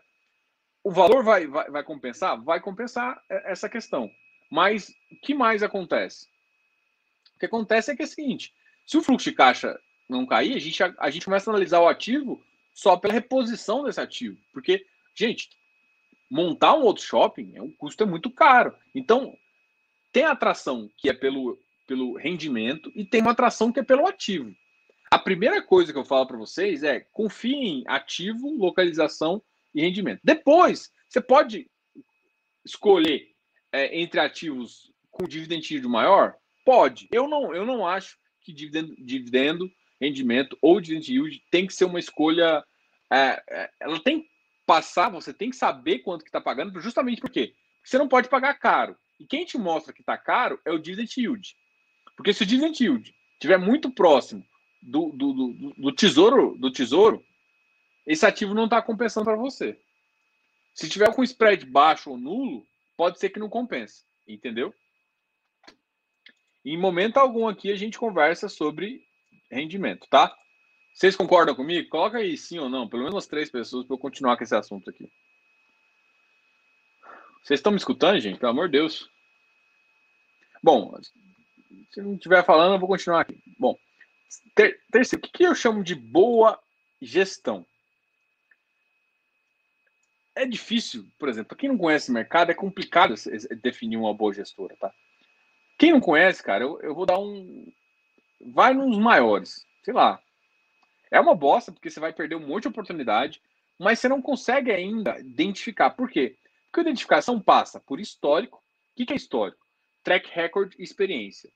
O 0.83 0.91
valor 0.91 1.23
vai, 1.23 1.45
vai, 1.45 1.69
vai 1.69 1.83
compensar? 1.83 2.41
Vai 2.41 2.61
compensar 2.61 3.21
essa 3.29 3.67
questão. 3.67 4.09
Mas 4.49 4.89
o 5.11 5.19
que 5.21 5.33
mais 5.33 5.61
acontece? 5.61 6.27
O 7.35 7.39
que 7.39 7.45
acontece 7.45 7.91
é 7.91 7.95
que 7.95 8.01
é 8.01 8.05
o 8.05 8.07
seguinte: 8.07 8.53
se 8.85 8.97
o 8.97 9.01
fluxo 9.01 9.29
de 9.29 9.35
caixa 9.35 9.77
não 10.09 10.25
cair, 10.25 10.55
a 10.55 10.59
gente, 10.59 10.81
a, 10.81 10.95
a 10.97 11.09
gente 11.09 11.25
começa 11.25 11.49
a 11.49 11.53
analisar 11.53 11.81
o 11.81 11.87
ativo 11.87 12.41
só 12.77 12.95
pela 12.95 13.11
reposição 13.13 13.83
desse 13.83 13.99
ativo. 13.99 14.37
Porque, 14.53 14.85
gente, 15.15 15.49
montar 16.29 16.75
um 16.75 16.83
outro 16.83 17.03
shopping, 17.03 17.53
é 17.55 17.61
um 17.61 17.71
custo 17.71 18.03
é 18.03 18.05
muito 18.05 18.29
caro. 18.29 18.75
Então, 18.93 19.35
tem 20.13 20.25
atração 20.25 20.87
que 20.95 21.09
é 21.09 21.13
pelo 21.13 21.57
pelo 21.87 22.17
rendimento 22.17 22.91
e 22.93 23.05
tem 23.05 23.21
uma 23.21 23.31
atração 23.31 23.71
que 23.71 23.79
é 23.79 23.83
pelo 23.83 24.05
ativo. 24.05 24.53
A 25.09 25.17
primeira 25.17 25.61
coisa 25.61 25.93
que 25.93 25.97
eu 25.97 26.03
falo 26.03 26.27
para 26.27 26.37
vocês 26.37 26.83
é 26.83 26.99
confie 27.13 27.55
em 27.55 27.83
ativo, 27.87 28.53
localização 28.57 29.41
e 29.73 29.81
rendimento. 29.81 30.19
Depois, 30.21 30.91
você 31.07 31.21
pode 31.21 31.71
escolher 32.65 33.29
é, 33.71 34.01
entre 34.01 34.19
ativos 34.19 34.91
com 35.09 35.25
dividend 35.25 35.73
yield 35.73 35.87
maior? 35.87 36.35
Pode. 36.65 37.07
Eu 37.09 37.25
não, 37.25 37.55
eu 37.55 37.65
não 37.65 37.87
acho 37.87 38.17
que 38.41 38.51
dividendo, 38.51 38.93
dividendo 38.97 39.71
rendimento 39.99 40.57
ou 40.61 40.79
dividend 40.79 41.11
yield 41.11 41.43
tem 41.51 41.67
que 41.67 41.73
ser 41.73 41.85
uma 41.85 41.99
escolha. 41.99 42.63
É, 43.11 43.41
é, 43.49 43.71
ela 43.79 43.99
tem 43.99 44.21
que 44.21 44.29
passar, 44.65 45.09
você 45.09 45.33
tem 45.33 45.49
que 45.49 45.55
saber 45.55 45.99
quanto 45.99 46.23
que 46.23 46.29
está 46.29 46.41
pagando, 46.41 46.79
justamente 46.81 47.21
porque 47.21 47.53
você 47.83 47.97
não 47.97 48.07
pode 48.07 48.27
pagar 48.29 48.53
caro. 48.55 48.97
E 49.19 49.25
quem 49.25 49.45
te 49.45 49.57
mostra 49.57 49.93
que 49.93 50.01
está 50.01 50.17
caro 50.17 50.59
é 50.65 50.71
o 50.71 50.77
dividend 50.77 51.13
yield. 51.17 51.55
Porque 52.15 52.33
se 52.33 52.43
o 52.43 52.45
dividend 52.45 52.83
yield 52.83 53.15
estiver 53.33 53.57
muito 53.57 53.89
próximo 53.89 54.45
do, 54.81 55.11
do, 55.11 55.33
do, 55.33 55.73
do, 55.77 55.91
tesouro, 55.91 56.57
do 56.57 56.71
tesouro, 56.71 57.25
esse 58.05 58.25
ativo 58.25 58.53
não 58.53 58.65
está 58.65 58.81
compensando 58.81 59.25
para 59.25 59.35
você. 59.35 59.79
Se 60.73 60.89
tiver 60.89 61.13
com 61.15 61.23
spread 61.23 61.65
baixo 61.65 62.11
ou 62.11 62.17
nulo, 62.17 62.65
pode 62.95 63.19
ser 63.19 63.29
que 63.29 63.39
não 63.39 63.49
compense. 63.49 64.05
Entendeu? 64.27 64.73
Em 66.65 66.77
momento 66.77 67.17
algum 67.17 67.47
aqui 67.47 67.71
a 67.71 67.75
gente 67.75 67.97
conversa 67.97 68.49
sobre 68.49 69.06
rendimento, 69.51 70.07
tá? 70.09 70.35
Vocês 70.93 71.15
concordam 71.15 71.55
comigo? 71.55 71.89
Coloca 71.89 72.17
aí 72.17 72.35
sim 72.37 72.57
ou 72.57 72.69
não, 72.69 72.87
pelo 72.87 73.03
menos 73.03 73.15
umas 73.15 73.27
três 73.27 73.49
pessoas 73.49 73.85
para 73.85 73.95
eu 73.95 73.99
continuar 73.99 74.35
com 74.37 74.43
esse 74.43 74.55
assunto 74.55 74.89
aqui. 74.89 75.09
Vocês 77.43 77.59
estão 77.59 77.71
me 77.71 77.77
escutando, 77.77 78.19
gente? 78.19 78.39
Pelo 78.39 78.51
amor 78.51 78.67
de 78.67 78.73
Deus. 78.79 79.09
Bom, 80.61 80.99
se 81.91 82.01
não 82.01 82.15
estiver 82.15 82.43
falando, 82.43 82.73
eu 82.73 82.79
vou 82.79 82.89
continuar 82.89 83.21
aqui. 83.21 83.41
Bom, 83.57 83.77
ter, 84.53 84.81
terceiro, 84.91 85.25
o 85.25 85.31
que, 85.31 85.43
eu 85.43 85.55
chamo 85.55 85.83
de 85.83 85.95
boa 85.95 86.59
gestão? 87.01 87.65
É 90.35 90.45
difícil, 90.45 91.07
por 91.17 91.29
exemplo, 91.29 91.49
para 91.49 91.57
quem 91.57 91.69
não 91.69 91.77
conhece 91.77 92.09
o 92.09 92.13
mercado, 92.13 92.51
é 92.51 92.53
complicado 92.53 93.15
definir 93.61 93.97
uma 93.97 94.13
boa 94.13 94.33
gestora, 94.33 94.75
tá? 94.79 94.93
Quem 95.77 95.91
não 95.91 95.99
conhece, 95.99 96.43
cara, 96.43 96.63
eu, 96.63 96.79
eu 96.81 96.93
vou 96.93 97.05
dar 97.05 97.17
um. 97.17 97.71
Vai 98.39 98.73
nos 98.73 98.97
maiores, 98.97 99.65
sei 99.83 99.93
lá. 99.93 100.21
É 101.11 101.19
uma 101.19 101.35
bosta, 101.35 101.71
porque 101.71 101.89
você 101.89 101.99
vai 101.99 102.13
perder 102.13 102.35
um 102.35 102.45
monte 102.45 102.63
de 102.63 102.69
oportunidade, 102.69 103.41
mas 103.79 103.99
você 103.99 104.07
não 104.07 104.21
consegue 104.21 104.71
ainda 104.71 105.19
identificar. 105.19 105.91
Por 105.91 106.09
quê? 106.09 106.37
Porque 106.65 106.81
a 106.81 106.83
identificação 106.89 107.39
passa 107.39 107.79
por 107.79 107.99
histórico. 107.99 108.61
O 108.97 109.05
que 109.05 109.13
é 109.13 109.15
histórico? 109.15 109.65
Track 110.03 110.29
record 110.31 110.73
e 110.77 110.83
experiência. 110.83 111.49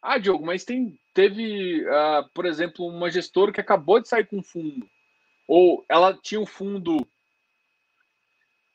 Ah, 0.00 0.18
Diogo, 0.18 0.44
mas 0.44 0.64
tem, 0.64 0.98
teve, 1.14 1.84
uh, 1.84 2.28
por 2.34 2.44
exemplo, 2.44 2.86
uma 2.86 3.08
gestora 3.08 3.52
que 3.52 3.60
acabou 3.60 4.00
de 4.00 4.08
sair 4.08 4.26
com 4.26 4.38
um 4.38 4.42
fundo. 4.42 4.88
Ou 5.46 5.84
ela 5.88 6.12
tinha 6.14 6.40
um 6.40 6.46
fundo. 6.46 7.06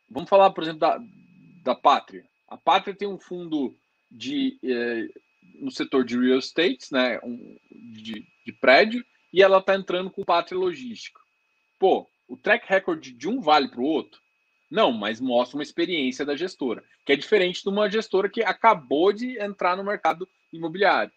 Vamos 0.09 0.29
falar, 0.29 0.51
por 0.51 0.63
exemplo, 0.63 0.79
da, 0.79 0.99
da 1.63 1.75
Pátria. 1.75 2.25
A 2.47 2.55
Pátria 2.55 2.95
tem 2.95 3.07
um 3.07 3.19
fundo 3.19 3.75
de, 4.09 4.57
eh, 4.63 5.09
no 5.55 5.71
setor 5.71 6.03
de 6.03 6.19
real 6.19 6.39
estate, 6.39 6.91
né, 6.91 7.19
um, 7.23 7.57
de, 7.71 8.25
de 8.45 8.53
prédio, 8.53 9.05
e 9.31 9.41
ela 9.41 9.59
está 9.59 9.75
entrando 9.75 10.09
com 10.09 10.23
Pátria 10.23 10.57
Logística. 10.57 11.19
Pô, 11.79 12.07
o 12.27 12.37
track 12.37 12.67
record 12.67 13.01
de 13.01 13.27
um 13.27 13.39
vale 13.39 13.67
para 13.67 13.81
o 13.81 13.85
outro? 13.85 14.21
Não, 14.69 14.91
mas 14.91 15.21
mostra 15.21 15.57
uma 15.57 15.63
experiência 15.63 16.25
da 16.25 16.35
gestora, 16.35 16.83
que 17.05 17.13
é 17.13 17.15
diferente 17.15 17.63
de 17.63 17.69
uma 17.69 17.89
gestora 17.89 18.29
que 18.29 18.43
acabou 18.43 19.13
de 19.13 19.39
entrar 19.41 19.77
no 19.77 19.83
mercado 19.83 20.27
imobiliário. 20.51 21.11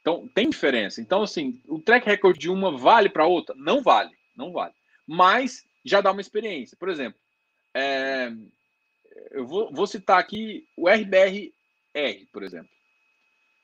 Então, 0.00 0.26
tem 0.28 0.48
diferença. 0.48 1.00
Então, 1.00 1.22
assim, 1.22 1.60
o 1.68 1.78
track 1.78 2.06
record 2.06 2.38
de 2.38 2.48
uma 2.48 2.76
vale 2.76 3.08
para 3.08 3.26
outra? 3.26 3.54
Não 3.56 3.82
vale, 3.82 4.10
não 4.34 4.52
vale. 4.52 4.74
Mas 5.06 5.64
já 5.84 6.00
dá 6.00 6.10
uma 6.10 6.20
experiência. 6.20 6.76
Por 6.76 6.88
exemplo, 6.88 7.20
é, 7.74 8.32
eu 9.30 9.46
vou, 9.46 9.72
vou, 9.72 9.86
citar 9.86 10.18
aqui 10.18 10.66
o 10.76 10.88
RBRR, 10.88 11.52
por 12.32 12.42
exemplo. 12.42 12.70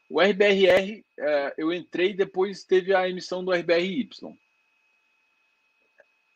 O 0.08 0.20
RBRR, 0.20 1.04
é, 1.18 1.54
eu 1.58 1.72
entrei 1.72 2.14
depois 2.14 2.64
teve 2.64 2.94
a 2.94 3.08
emissão 3.08 3.44
do 3.44 3.52
RBRY. 3.52 4.08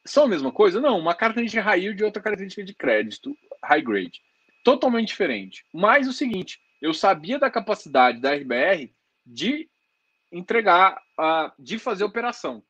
São 0.05 0.25
a 0.25 0.29
mesma 0.29 0.51
coisa? 0.51 0.81
Não, 0.81 0.99
uma 0.99 1.15
característica 1.15 1.63
high 1.63 1.81
yield 1.81 2.01
e 2.01 2.05
outra 2.05 2.23
característica 2.23 2.65
de 2.65 2.75
crédito 2.75 3.37
high 3.63 3.83
grade. 3.83 4.21
Totalmente 4.65 5.09
diferente. 5.09 5.65
Mas 5.73 6.09
o 6.09 6.13
seguinte, 6.13 6.61
eu 6.81 6.93
sabia 6.93 7.39
da 7.39 7.51
capacidade 7.51 8.21
da 8.21 8.35
RBR 8.35 8.93
de 9.25 9.69
entregar, 10.33 11.01
de 11.59 11.79
fazer 11.79 12.05
operação. 12.05 12.63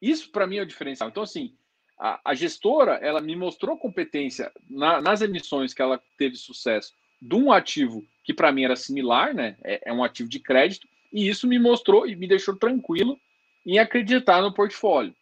Isso 0.00 0.30
para 0.30 0.46
mim 0.46 0.58
é 0.58 0.62
o 0.62 0.66
diferencial. 0.66 1.08
Então, 1.08 1.22
assim, 1.22 1.56
a, 1.98 2.34
gestora 2.34 2.94
ela 2.94 3.20
me 3.20 3.34
mostrou 3.34 3.76
competência 3.76 4.52
na, 4.70 5.00
nas 5.00 5.20
emissões 5.20 5.74
que 5.74 5.82
ela 5.82 6.00
teve 6.16 6.36
sucesso 6.36 6.92
de 7.20 7.34
um 7.34 7.52
ativo 7.52 8.04
que 8.24 8.34
para 8.34 8.52
mim 8.52 8.64
era 8.64 8.76
similar, 8.76 9.34
né? 9.34 9.56
É, 9.64 9.88
é, 9.90 9.92
um 9.92 10.04
ativo 10.04 10.28
de 10.28 10.38
crédito, 10.38 10.86
e 11.12 11.28
isso 11.28 11.46
me 11.46 11.58
mostrou 11.58 12.06
e 12.06 12.14
me 12.14 12.28
deixou 12.28 12.54
tranquilo 12.56 13.18
em 13.64 13.78
acreditar 13.78 14.42
no 14.42 14.52
portfólio. 14.52 15.14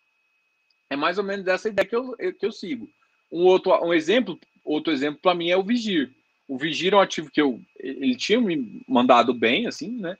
É 0.91 0.97
mais 0.97 1.19
ou 1.19 1.25
menos 1.25 1.45
dessa 1.45 1.69
ideia 1.69 1.87
que 1.87 1.95
eu, 1.95 2.17
que 2.17 2.47
eu 2.47 2.53
sigo. 2.53 2.89
Um 3.31 3.45
outro 3.45 3.73
um 3.85 3.95
exemplo, 3.95 4.39
outro 4.65 4.93
exemplo 4.93 5.21
para 5.21 5.35
mim 5.35 5.51
é 5.51 5.57
o 5.57 5.63
Vigir. 5.63 6.13
O 6.49 6.59
Vigir 6.59 6.93
é 6.93 6.97
um 6.97 7.01
ativo 7.01 7.31
que 7.31 7.41
eu 7.41 7.61
ele 7.79 8.17
tinha 8.17 8.41
me 8.41 8.83
mandado 8.89 9.33
bem, 9.33 9.67
assim, 9.67 9.91
né? 9.91 10.17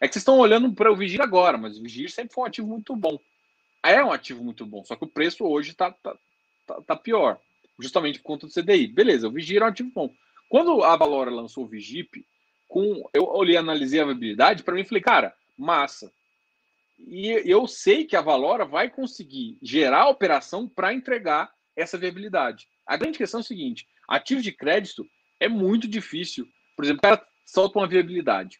É 0.00 0.08
que 0.08 0.14
vocês 0.14 0.22
estão 0.22 0.38
olhando 0.38 0.72
para 0.72 0.90
o 0.90 0.96
Vigir 0.96 1.20
agora, 1.20 1.58
mas 1.58 1.78
o 1.78 1.82
Vigir 1.82 2.10
sempre 2.10 2.32
foi 2.32 2.44
um 2.44 2.46
ativo 2.46 2.66
muito 2.68 2.96
bom. 2.96 3.18
É 3.82 4.02
um 4.02 4.12
ativo 4.12 4.42
muito 4.42 4.64
bom, 4.64 4.84
só 4.84 4.96
que 4.96 5.04
o 5.04 5.08
preço 5.08 5.44
hoje 5.44 5.70
está 5.72 5.90
tá, 5.90 6.16
tá, 6.66 6.80
tá, 6.82 6.96
pior, 6.96 7.40
justamente 7.78 8.18
por 8.18 8.24
conta 8.24 8.46
do 8.46 8.52
CDI. 8.52 8.86
Beleza, 8.86 9.28
o 9.28 9.32
Vigir 9.32 9.62
é 9.62 9.64
um 9.64 9.68
ativo 9.68 9.90
bom. 9.94 10.12
Quando 10.50 10.82
a 10.82 10.96
Valora 10.96 11.30
lançou 11.30 11.62
o 11.62 11.68
Vigip, 11.68 12.26
com, 12.66 13.08
eu 13.14 13.22
olhei, 13.22 13.56
analisei 13.56 14.00
a 14.00 14.04
viabilidade, 14.04 14.64
para 14.64 14.74
mim 14.74 14.84
falei, 14.84 15.00
cara, 15.00 15.32
massa. 15.56 16.12
E 16.98 17.28
eu 17.48 17.68
sei 17.68 18.04
que 18.04 18.16
a 18.16 18.20
Valora 18.20 18.64
vai 18.64 18.90
conseguir 18.90 19.56
gerar 19.62 20.02
a 20.02 20.08
operação 20.08 20.68
para 20.68 20.92
entregar 20.92 21.52
essa 21.76 21.96
viabilidade. 21.96 22.66
A 22.84 22.96
grande 22.96 23.16
questão 23.16 23.38
é 23.38 23.42
o 23.42 23.46
seguinte: 23.46 23.86
ativo 24.08 24.42
de 24.42 24.50
crédito 24.50 25.06
é 25.38 25.48
muito 25.48 25.86
difícil. 25.86 26.48
Por 26.74 26.84
exemplo, 26.84 26.98
o 26.98 27.02
cara 27.02 27.24
solta 27.46 27.78
uma 27.78 27.86
viabilidade. 27.86 28.58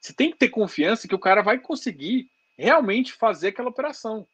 Você 0.00 0.12
tem 0.12 0.32
que 0.32 0.38
ter 0.38 0.48
confiança 0.48 1.06
que 1.06 1.14
o 1.14 1.20
cara 1.20 1.40
vai 1.40 1.60
conseguir 1.60 2.28
realmente 2.58 3.12
fazer 3.12 3.48
aquela 3.48 3.68
operação. 3.68 4.26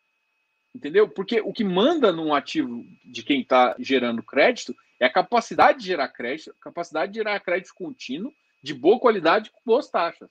Entendeu? 0.75 1.07
Porque 1.07 1.43
o 1.43 1.53
que 1.53 1.65
manda 1.65 2.11
num 2.11 2.35
ativo 2.35 2.83
de 3.05 3.23
quem 3.23 3.43
está 3.43 3.77
gerando 3.79 4.23
crédito 4.23 4.75
é 5.05 5.07
a 5.07 5.13
capacidade 5.13 5.81
de 5.81 5.87
gerar 5.87 6.09
crédito, 6.09 6.51
a 6.51 6.65
capacidade 6.65 7.13
de 7.13 7.19
gerar 7.19 7.39
crédito 7.41 7.75
contínuo, 7.75 8.33
de 8.63 8.73
boa 8.73 8.99
qualidade, 8.99 9.51
com 9.51 9.61
boas 9.65 9.91
taxas. 9.91 10.31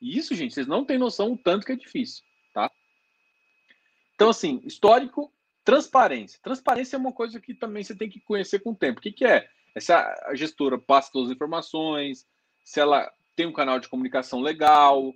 E 0.00 0.16
isso, 0.16 0.34
gente, 0.34 0.54
vocês 0.54 0.66
não 0.66 0.86
têm 0.86 0.96
noção 0.96 1.32
o 1.32 1.38
tanto 1.38 1.66
que 1.66 1.72
é 1.72 1.76
difícil, 1.76 2.24
tá? 2.54 2.70
Então, 4.14 4.30
assim, 4.30 4.62
histórico, 4.64 5.30
transparência. 5.62 6.40
Transparência 6.42 6.96
é 6.96 6.98
uma 6.98 7.12
coisa 7.12 7.38
que 7.38 7.52
também 7.52 7.84
você 7.84 7.94
tem 7.94 8.08
que 8.08 8.20
conhecer 8.20 8.60
com 8.60 8.70
o 8.70 8.74
tempo. 8.74 9.00
O 9.00 9.02
que, 9.02 9.12
que 9.12 9.26
é? 9.26 9.50
é 9.74 9.80
se 9.80 9.92
a 9.92 10.34
gestora 10.34 10.78
passa 10.78 11.12
todas 11.12 11.28
as 11.28 11.36
informações, 11.36 12.26
se 12.64 12.80
ela 12.80 13.12
tem 13.34 13.44
um 13.44 13.52
canal 13.52 13.78
de 13.78 13.88
comunicação 13.88 14.40
legal, 14.40 15.12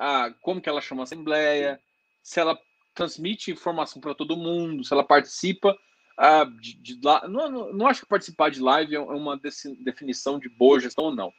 ah, 0.00 0.34
como 0.42 0.60
que 0.60 0.68
ela 0.68 0.80
chama 0.80 1.02
a 1.02 1.04
assembleia, 1.04 1.80
se 2.20 2.40
ela 2.40 2.58
transmite 2.92 3.52
informação 3.52 4.00
para 4.00 4.16
todo 4.16 4.36
mundo, 4.36 4.82
se 4.82 4.92
ela 4.92 5.04
participa 5.04 5.78
ah, 6.16 6.44
de, 6.44 6.74
de, 6.74 7.00
não, 7.28 7.72
não 7.72 7.86
acho 7.86 8.02
que 8.02 8.08
participar 8.08 8.50
de 8.50 8.60
live 8.60 8.94
é 8.94 9.00
uma 9.00 9.38
definição 9.80 10.38
de 10.38 10.48
boa 10.48 10.80
gestão 10.80 11.06
ou 11.06 11.14
não. 11.14 11.32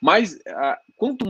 Mas 0.00 0.38
ah, 0.46 0.78
quanto 0.96 1.24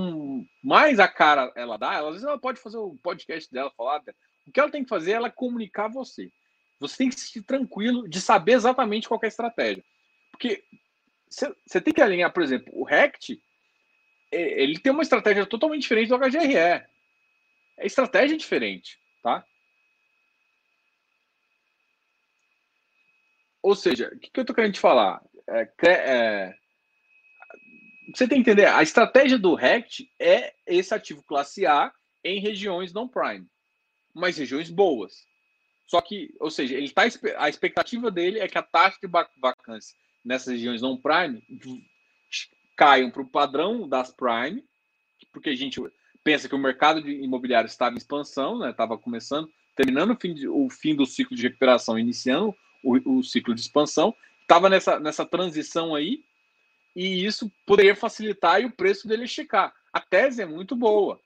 mais 0.63 0.99
a 0.99 1.09
cara 1.09 1.53
ela 1.55 1.77
dá, 1.77 1.95
ela, 1.95 2.09
às 2.09 2.15
vezes 2.15 2.27
ela 2.27 2.39
pode 2.39 2.61
fazer 2.61 2.79
o 2.79 2.97
podcast 3.03 3.51
dela, 3.53 3.73
falar. 3.77 4.03
O 4.47 4.53
que 4.53 4.59
ela 4.59 4.71
tem 4.71 4.83
que 4.83 4.89
fazer 4.89 5.13
é 5.13 5.15
ela 5.15 5.31
comunicar 5.31 5.89
você. 5.89 6.31
Você 6.81 6.97
tem 6.97 7.09
que 7.09 7.15
se 7.15 7.27
sentir 7.27 7.43
tranquilo 7.43 8.09
de 8.09 8.21
saber 8.21 8.53
exatamente 8.53 9.09
qual 9.09 9.21
é 9.23 9.27
a 9.27 9.29
estratégia. 9.29 9.85
Porque 10.31 10.65
você 11.29 11.81
tem 11.81 11.95
que 11.95 12.03
alinhar, 12.03 12.33
por 12.33 12.43
exemplo, 12.43 12.73
o 12.73 12.85
Rect 12.85 13.41
é, 14.33 14.63
ele 14.63 14.79
tem 14.79 14.91
uma 14.91 15.03
estratégia 15.03 15.45
totalmente 15.45 15.83
diferente 15.83 16.09
do 16.09 16.19
HGRE. 16.19 16.57
É 16.57 16.87
estratégia 17.83 18.37
diferente, 18.37 18.99
tá? 19.23 19.45
Ou 23.63 23.75
seja, 23.75 24.11
o 24.13 24.19
que, 24.19 24.31
que 24.31 24.41
eu 24.41 24.43
estou 24.43 24.55
querendo 24.55 24.75
te 24.75 24.81
falar? 24.81 25.23
É, 25.49 25.69
é, 25.87 26.55
você 28.15 28.27
tem 28.27 28.43
que 28.43 28.51
entender, 28.51 28.67
a 28.67 28.83
estratégia 28.83 29.39
do 29.39 29.55
RECT 29.55 30.11
é 30.19 30.53
esse 30.67 30.93
ativo 30.95 31.23
classe 31.23 31.65
A 31.67 31.93
em 32.25 32.41
regiões 32.41 32.93
não 32.93 33.09
prime, 33.09 33.47
mas 34.15 34.37
regiões 34.37 34.69
boas. 34.69 35.27
Só 35.87 36.01
que, 36.01 36.35
ou 36.41 36.51
seja, 36.51 36.75
ele 36.75 36.91
tá, 36.91 37.03
a 37.37 37.49
expectativa 37.49 38.11
dele 38.11 38.41
é 38.41 38.49
que 38.49 38.59
a 38.59 38.63
taxa 38.63 38.99
de 39.03 39.09
vacância 39.41 39.97
nessas 40.25 40.55
regiões 40.55 40.81
não 40.81 40.97
prime 40.97 41.43
caiam 42.77 43.11
para 43.11 43.23
o 43.23 43.29
padrão 43.29 43.89
das 43.89 44.11
prime, 44.11 44.65
porque 45.33 45.51
a 45.51 45.57
gente 45.57 45.81
pensa 46.25 46.49
que 46.49 46.55
o 46.55 46.59
mercado 46.59 47.09
imobiliário 47.09 47.67
estava 47.67 47.95
em 47.95 47.99
expansão, 47.99 48.59
né? 48.59 48.71
Estava 48.71 48.97
começando, 48.97 49.49
terminando 49.77 50.13
o 50.13 50.17
fim, 50.17 50.35
de, 50.35 50.49
o 50.49 50.69
fim 50.71 50.95
do 50.95 51.07
ciclo 51.07 51.37
de 51.37 51.43
recuperação, 51.43 51.99
iniciando 51.99 52.55
o, 52.83 53.19
o 53.19 53.23
ciclo 53.23 53.55
de 53.55 53.61
expansão, 53.61 54.15
estava 54.41 54.69
nessa, 54.69 54.99
nessa 54.99 55.25
transição 55.25 55.95
aí, 55.95 56.25
e 56.95 57.25
isso 57.25 57.51
poderia 57.67 57.97
facilitar 57.97 58.61
e 58.61 58.67
o 58.67 58.73
preço 58.73 59.09
dele 59.09 59.25
esticar. 59.25 59.73
A 59.93 60.01
tese 60.01 60.43
é 60.43 60.47
muito 60.47 60.77
boa. 60.77 61.21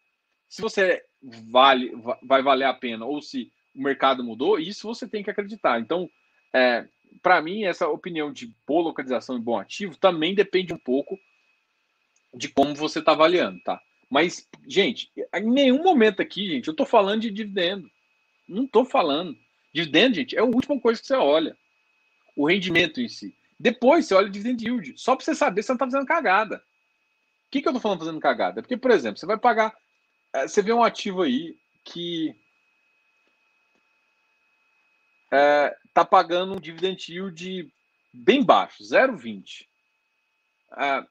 Se 0.48 0.62
você 0.62 1.02
vale, 1.50 1.92
vai 2.22 2.42
valer 2.42 2.66
a 2.66 2.74
pena, 2.74 3.04
ou 3.04 3.20
se 3.20 3.50
o 3.74 3.82
mercado 3.82 4.22
mudou, 4.22 4.58
isso 4.58 4.86
você 4.86 5.08
tem 5.08 5.22
que 5.22 5.30
acreditar. 5.30 5.80
Então, 5.80 6.08
é, 6.52 6.86
para 7.22 7.42
mim, 7.42 7.64
essa 7.64 7.88
opinião 7.88 8.32
de 8.32 8.54
boa 8.66 8.84
localização 8.84 9.36
e 9.36 9.40
bom 9.40 9.58
ativo 9.58 9.96
também 9.96 10.34
depende 10.34 10.72
um 10.72 10.78
pouco 10.78 11.18
de 12.34 12.48
como 12.48 12.74
você 12.74 13.00
está 13.00 13.12
avaliando, 13.12 13.60
tá? 13.62 13.80
Mas, 14.08 14.48
gente, 14.66 15.10
em 15.34 15.50
nenhum 15.50 15.82
momento 15.82 16.22
aqui, 16.22 16.48
gente, 16.48 16.68
eu 16.68 16.72
estou 16.72 16.86
falando 16.86 17.22
de 17.22 17.30
dividendo. 17.30 17.90
Não 18.48 18.64
estou 18.64 18.84
falando. 18.84 19.36
Dividendo, 19.76 20.14
gente, 20.14 20.34
é 20.34 20.40
a 20.40 20.44
última 20.44 20.80
coisa 20.80 20.98
que 20.98 21.06
você 21.06 21.14
olha. 21.16 21.54
O 22.34 22.48
rendimento 22.48 22.98
em 22.98 23.08
si. 23.08 23.36
Depois 23.60 24.06
você 24.06 24.14
olha 24.14 24.26
o 24.26 24.30
dividend 24.30 24.64
yield, 24.64 24.94
só 24.96 25.14
para 25.14 25.22
você 25.22 25.34
saber 25.34 25.60
se 25.60 25.66
você 25.66 25.72
não 25.72 25.76
está 25.76 25.84
fazendo 25.84 26.06
cagada. 26.06 26.56
O 26.56 27.50
que, 27.50 27.60
que 27.60 27.68
eu 27.68 27.72
estou 27.72 27.82
falando 27.82 27.98
fazendo 27.98 28.18
cagada? 28.18 28.62
Porque, 28.62 28.78
por 28.78 28.90
exemplo, 28.90 29.18
você 29.18 29.26
vai 29.26 29.36
pagar. 29.36 29.76
Eh, 30.32 30.48
você 30.48 30.62
vê 30.62 30.72
um 30.72 30.82
ativo 30.82 31.20
aí 31.20 31.58
que 31.84 32.34
é, 35.30 35.76
tá 35.92 36.06
pagando 36.06 36.54
um 36.54 36.60
dividend 36.60 37.12
yield 37.12 37.70
bem 38.14 38.42
baixo, 38.42 38.82
0,20. 38.82 39.66
É, 40.78 41.06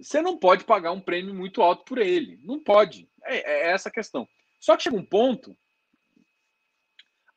você 0.00 0.22
não 0.22 0.38
pode 0.38 0.62
pagar 0.62 0.92
um 0.92 1.00
prêmio 1.00 1.34
muito 1.34 1.60
alto 1.60 1.84
por 1.84 1.98
ele. 1.98 2.38
Não 2.44 2.62
pode. 2.62 3.08
É, 3.24 3.68
é 3.68 3.70
essa 3.72 3.88
a 3.88 3.92
questão. 3.92 4.28
Só 4.60 4.76
que 4.76 4.84
chega 4.84 4.96
um 4.96 5.04
ponto. 5.04 5.56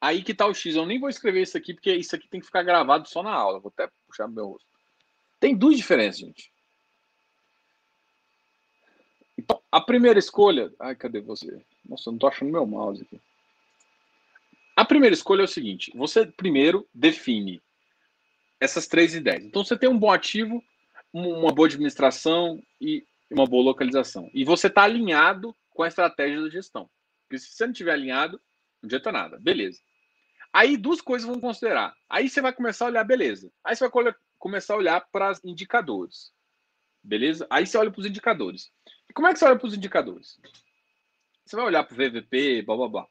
Aí 0.03 0.21
que 0.21 0.33
tá 0.33 0.45
o 0.45 0.53
X. 0.53 0.75
Eu 0.75 0.85
nem 0.85 0.99
vou 0.99 1.07
escrever 1.07 1.43
isso 1.43 1.57
aqui, 1.57 1.73
porque 1.73 1.95
isso 1.95 2.13
aqui 2.13 2.27
tem 2.27 2.41
que 2.41 2.45
ficar 2.45 2.61
gravado 2.61 3.07
só 3.07 3.23
na 3.23 3.31
aula. 3.31 3.61
Vou 3.61 3.71
até 3.73 3.89
puxar 4.05 4.27
meu 4.27 4.47
rosto. 4.47 4.67
Tem 5.39 5.55
duas 5.55 5.77
diferenças, 5.77 6.19
gente. 6.19 6.51
Então, 9.37 9.63
a 9.71 9.79
primeira 9.79 10.19
escolha. 10.19 10.73
Ai, 10.77 10.93
cadê 10.93 11.21
você? 11.21 11.65
Nossa, 11.85 12.09
eu 12.09 12.11
não 12.11 12.19
tô 12.19 12.27
achando 12.27 12.51
meu 12.51 12.65
mouse 12.65 13.01
aqui. 13.01 13.21
A 14.75 14.83
primeira 14.83 15.13
escolha 15.13 15.39
é 15.39 15.45
o 15.45 15.47
seguinte: 15.47 15.89
você 15.95 16.25
primeiro 16.25 16.85
define 16.93 17.63
essas 18.59 18.87
três 18.87 19.15
ideias. 19.15 19.45
Então, 19.45 19.63
você 19.63 19.77
tem 19.77 19.87
um 19.87 19.97
bom 19.97 20.11
ativo, 20.11 20.61
uma 21.13 21.53
boa 21.53 21.69
administração 21.69 22.61
e 22.81 23.07
uma 23.31 23.47
boa 23.47 23.63
localização. 23.63 24.29
E 24.33 24.43
você 24.43 24.67
está 24.67 24.83
alinhado 24.83 25.55
com 25.69 25.81
a 25.81 25.87
estratégia 25.87 26.41
da 26.41 26.49
gestão. 26.49 26.89
Porque 27.21 27.39
se 27.39 27.53
você 27.53 27.63
não 27.63 27.71
estiver 27.71 27.93
alinhado, 27.93 28.37
não 28.81 28.87
adianta 28.87 29.09
nada. 29.09 29.39
Beleza. 29.39 29.79
Aí 30.53 30.77
duas 30.77 31.01
coisas 31.01 31.27
vão 31.27 31.39
considerar. 31.39 31.95
Aí 32.07 32.29
você 32.29 32.39
vai 32.39 32.53
começar 32.53 32.85
a 32.85 32.89
olhar, 32.89 33.03
beleza. 33.03 33.51
Aí 33.63 33.75
você 33.75 33.89
vai 33.89 34.13
começar 34.37 34.75
a 34.75 34.77
olhar 34.77 35.01
para 35.11 35.31
os 35.31 35.43
indicadores. 35.43 36.31
Beleza? 37.03 37.47
Aí 37.49 37.65
você 37.65 37.75
olha 37.75 37.89
para 37.89 37.99
os 37.99 38.05
indicadores. 38.05 38.71
E 39.09 39.13
como 39.13 39.27
é 39.27 39.33
que 39.33 39.39
você 39.39 39.45
olha 39.45 39.57
para 39.57 39.67
os 39.67 39.73
indicadores? 39.73 40.39
Você 41.43 41.55
vai 41.55 41.65
olhar 41.65 41.83
para 41.83 41.93
o 41.93 41.97
VVP, 41.97 42.61
blá 42.61 42.77
blá 42.77 42.87
blá. 42.87 43.07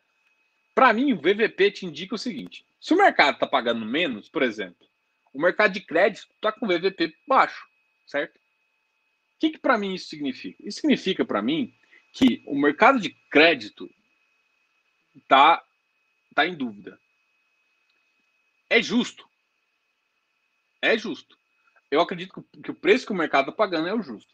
Para 0.75 0.93
mim, 0.93 1.13
o 1.13 1.17
VVP 1.17 1.73
te 1.73 1.85
indica 1.85 2.15
o 2.15 2.19
seguinte: 2.19 2.65
se 2.81 2.95
o 2.95 2.97
mercado 2.97 3.35
está 3.35 3.47
pagando 3.47 3.85
menos, 3.85 4.29
por 4.29 4.43
exemplo, 4.43 4.87
o 5.35 5.41
mercado 5.41 5.73
de 5.73 5.81
crédito 5.81 6.29
está 6.35 6.53
com 6.53 6.67
VVP 6.67 7.13
baixo, 7.27 7.67
certo? 8.07 8.37
O 8.37 8.41
que, 9.41 9.51
que 9.51 9.59
para 9.59 9.77
mim 9.77 9.95
isso 9.95 10.09
significa? 10.09 10.63
Isso 10.67 10.81
significa 10.81 11.25
para 11.25 11.43
mim 11.43 11.75
que 12.13 12.43
o 12.47 12.57
mercado 12.57 13.01
de 13.01 13.11
crédito 13.31 13.91
está 15.17 15.63
tá 16.35 16.47
em 16.47 16.55
dúvida. 16.55 16.99
É 18.73 18.81
justo. 18.81 19.29
É 20.81 20.97
justo. 20.97 21.37
Eu 21.91 22.01
acredito 22.01 22.43
que 22.63 22.71
o 22.71 22.75
preço 22.75 23.05
que 23.05 23.13
o 23.13 23.15
mercado 23.15 23.51
está 23.51 23.53
pagando 23.53 23.87
é 23.87 23.95
o 23.95 24.03
justo. 24.03 24.33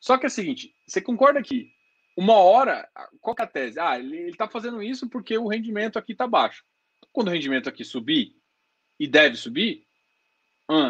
Só 0.00 0.18
que 0.18 0.26
é 0.26 0.28
o 0.28 0.30
seguinte, 0.30 0.74
você 0.84 1.00
concorda 1.00 1.40
que 1.40 1.72
uma 2.16 2.34
hora, 2.34 2.90
qual 3.20 3.36
é 3.38 3.42
a 3.42 3.46
tese? 3.46 3.78
Ah, 3.78 3.96
ele 3.96 4.30
está 4.30 4.48
fazendo 4.48 4.82
isso 4.82 5.08
porque 5.08 5.38
o 5.38 5.46
rendimento 5.46 5.96
aqui 5.96 6.10
está 6.10 6.26
baixo. 6.26 6.64
Quando 7.12 7.28
o 7.28 7.30
rendimento 7.30 7.68
aqui 7.68 7.84
subir, 7.84 8.36
e 8.98 9.06
deve 9.06 9.36
subir, 9.36 9.86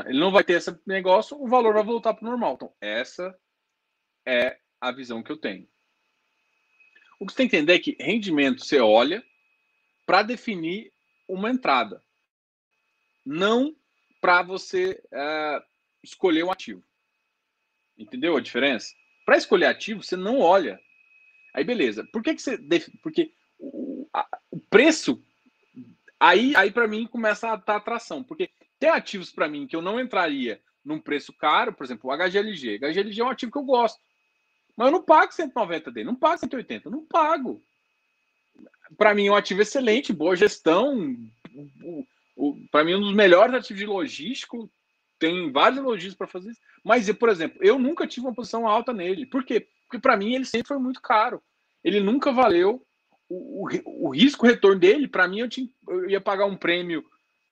ele 0.06 0.18
não 0.18 0.30
vai 0.30 0.42
ter 0.42 0.54
esse 0.54 0.74
negócio, 0.86 1.38
o 1.38 1.46
valor 1.46 1.74
vai 1.74 1.84
voltar 1.84 2.14
para 2.14 2.26
o 2.26 2.30
normal. 2.30 2.54
Então, 2.54 2.72
essa 2.80 3.38
é 4.26 4.58
a 4.80 4.90
visão 4.90 5.22
que 5.22 5.30
eu 5.30 5.36
tenho. 5.36 5.68
O 7.20 7.26
que 7.26 7.32
você 7.32 7.36
tem 7.36 7.48
que 7.50 7.56
entender 7.56 7.74
é 7.74 7.78
que 7.78 7.96
rendimento 8.00 8.64
você 8.64 8.80
olha 8.80 9.22
para 10.06 10.22
definir 10.22 10.90
uma 11.28 11.50
entrada, 11.50 12.02
não 13.28 13.74
para 14.20 14.42
você 14.42 15.02
é, 15.12 15.62
escolher 16.02 16.44
um 16.44 16.50
ativo. 16.50 16.82
Entendeu 17.96 18.36
a 18.36 18.40
diferença? 18.40 18.94
Para 19.24 19.36
escolher 19.36 19.66
ativo, 19.66 20.02
você 20.02 20.16
não 20.16 20.40
olha 20.40 20.80
Aí 21.58 21.64
beleza. 21.64 22.04
Por 22.12 22.22
que, 22.22 22.34
que 22.34 22.42
você. 22.42 22.58
Porque 23.02 23.32
o, 23.58 24.08
a, 24.12 24.26
o 24.48 24.60
preço. 24.60 25.20
Aí, 26.20 26.54
aí 26.56 26.70
para 26.70 26.86
mim 26.88 27.06
começa 27.06 27.48
a 27.48 27.56
dar 27.56 27.76
atração. 27.76 28.22
Porque 28.22 28.50
tem 28.78 28.90
ativos 28.90 29.32
para 29.32 29.48
mim 29.48 29.66
que 29.66 29.74
eu 29.74 29.82
não 29.82 30.00
entraria 30.00 30.60
num 30.84 31.00
preço 31.00 31.32
caro, 31.32 31.72
por 31.72 31.84
exemplo, 31.84 32.10
o 32.10 32.16
HGLG. 32.16 32.78
HGLG 32.78 33.20
é 33.20 33.24
um 33.24 33.30
ativo 33.30 33.50
que 33.50 33.58
eu 33.58 33.64
gosto. 33.64 33.98
Mas 34.76 34.86
eu 34.86 34.92
não 34.92 35.02
pago 35.02 35.32
190 35.32 35.90
dele, 35.90 36.06
não 36.06 36.14
pago 36.14 36.38
180, 36.38 36.88
não 36.88 37.04
pago. 37.04 37.60
Para 38.96 39.12
mim, 39.12 39.26
é 39.26 39.32
um 39.32 39.36
ativo 39.36 39.60
excelente, 39.60 40.12
boa 40.12 40.36
gestão. 40.36 41.16
Para 42.70 42.84
mim, 42.84 42.94
um 42.94 43.00
dos 43.00 43.14
melhores 43.14 43.54
ativos 43.54 43.80
de 43.80 43.86
logístico. 43.86 44.70
Tem 45.18 45.50
vários 45.50 45.82
lojistas 45.82 46.16
para 46.16 46.28
fazer 46.28 46.50
isso. 46.50 46.60
Mas, 46.84 47.10
por 47.12 47.28
exemplo, 47.28 47.58
eu 47.60 47.78
nunca 47.78 48.06
tive 48.06 48.26
uma 48.26 48.34
posição 48.34 48.66
alta 48.66 48.92
nele. 48.92 49.26
Por 49.26 49.44
quê? 49.44 49.66
Porque 49.88 49.98
para 49.98 50.16
mim 50.16 50.34
ele 50.34 50.44
sempre 50.44 50.68
foi 50.68 50.78
muito 50.78 51.00
caro. 51.00 51.42
Ele 51.82 51.98
nunca 51.98 52.30
valeu 52.32 52.86
o, 53.28 53.66
o, 53.66 54.06
o 54.06 54.10
risco 54.10 54.46
retorno 54.46 54.78
dele. 54.78 55.08
Para 55.08 55.26
mim 55.26 55.40
eu, 55.40 55.48
tinha, 55.48 55.68
eu, 55.88 56.08
ia 56.08 56.20
pagar 56.20 56.46
um 56.46 56.56
prêmio 56.56 57.00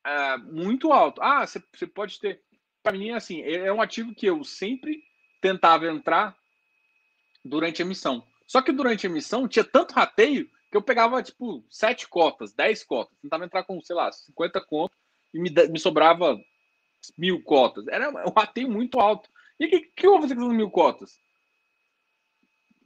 uh, 0.06 0.54
muito 0.54 0.92
alto. 0.92 1.20
Ah, 1.22 1.44
você 1.46 1.86
pode 1.86 2.20
ter. 2.20 2.40
Para 2.82 2.96
mim 2.96 3.10
assim 3.10 3.42
é 3.42 3.72
um 3.72 3.82
ativo 3.82 4.14
que 4.14 4.26
eu 4.26 4.44
sempre 4.44 5.02
tentava 5.40 5.86
entrar 5.86 6.36
durante 7.44 7.82
a 7.82 7.84
emissão. 7.84 8.24
Só 8.46 8.62
que 8.62 8.70
durante 8.70 9.06
a 9.06 9.10
emissão 9.10 9.48
tinha 9.48 9.64
tanto 9.64 9.92
rateio 9.92 10.48
eu 10.76 10.82
pegava 10.82 11.22
tipo 11.22 11.64
sete 11.70 12.08
cotas, 12.08 12.52
dez 12.52 12.84
cotas. 12.84 13.16
Tentava 13.20 13.44
entrar 13.44 13.64
com 13.64 13.80
sei 13.80 13.96
lá 13.96 14.10
50 14.12 14.60
contos 14.62 14.96
e 15.34 15.40
me, 15.40 15.50
me 15.68 15.78
sobrava 15.78 16.38
mil 17.18 17.42
cotas. 17.42 17.86
Era 17.88 18.10
um 18.10 18.32
rateio 18.32 18.70
muito 18.70 19.00
alto. 19.00 19.28
E 19.58 19.66
o 19.66 19.70
que, 19.70 19.80
que 19.80 20.06
eu 20.06 20.12
vou 20.12 20.22
fazer 20.22 20.36
com 20.36 20.48
mil 20.48 20.70
cotas? 20.70 21.18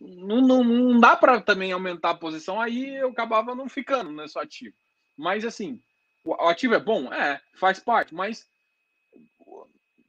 não, 0.01 0.41
não, 0.41 0.65
não 0.65 0.99
dá 0.99 1.15
para 1.15 1.41
também 1.41 1.73
aumentar 1.73 2.11
a 2.11 2.17
posição, 2.17 2.61
aí 2.61 2.97
eu 2.97 3.11
acabava 3.11 3.55
não 3.55 3.69
ficando 3.69 4.11
nesse 4.11 4.39
ativo. 4.39 4.75
Mas 5.17 5.45
assim, 5.45 5.81
o 6.25 6.33
ativo 6.49 6.75
é 6.75 6.81
bom? 6.81 7.13
É, 7.13 7.41
faz 7.55 7.79
parte, 7.79 8.15
mas 8.15 8.49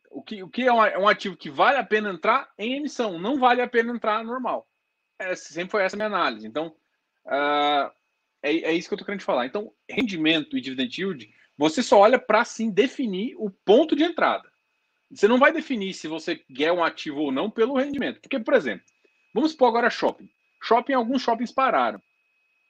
o 0.09 0.21
que, 0.23 0.41
o 0.41 0.49
que 0.49 0.63
é, 0.63 0.71
um, 0.71 0.83
é 0.83 0.97
um 0.97 1.07
ativo 1.07 1.35
que 1.35 1.49
vale 1.49 1.77
a 1.77 1.83
pena 1.83 2.09
entrar 2.09 2.49
em 2.57 2.75
emissão, 2.77 3.19
não 3.19 3.37
vale 3.37 3.61
a 3.61 3.67
pena 3.67 3.93
entrar 3.93 4.23
normal. 4.23 4.65
É, 5.19 5.35
sempre 5.35 5.71
foi 5.71 5.83
essa 5.83 5.97
minha 5.97 6.07
análise. 6.07 6.47
Então, 6.47 6.73
uh, 7.25 7.91
é, 8.43 8.51
é 8.51 8.73
isso 8.73 8.87
que 8.87 8.93
eu 8.93 8.97
estou 8.97 9.05
querendo 9.05 9.21
te 9.21 9.25
falar. 9.25 9.45
Então, 9.45 9.71
rendimento 9.89 10.57
e 10.57 10.61
dividend 10.61 11.01
yield, 11.01 11.29
você 11.57 11.83
só 11.83 11.99
olha 11.99 12.19
para 12.19 12.43
sim 12.45 12.69
definir 12.69 13.35
o 13.37 13.49
ponto 13.49 13.95
de 13.95 14.03
entrada. 14.03 14.49
Você 15.11 15.27
não 15.27 15.37
vai 15.37 15.51
definir 15.51 15.93
se 15.93 16.07
você 16.07 16.35
quer 16.35 16.71
um 16.71 16.83
ativo 16.83 17.19
ou 17.19 17.31
não 17.31 17.49
pelo 17.49 17.77
rendimento. 17.77 18.21
Porque, 18.21 18.39
por 18.39 18.53
exemplo, 18.53 18.85
Vamos 19.33 19.51
supor 19.51 19.69
agora 19.69 19.89
shopping. 19.89 20.29
Shopping, 20.61 20.93
alguns 20.93 21.21
shoppings 21.21 21.51
pararam. 21.51 22.01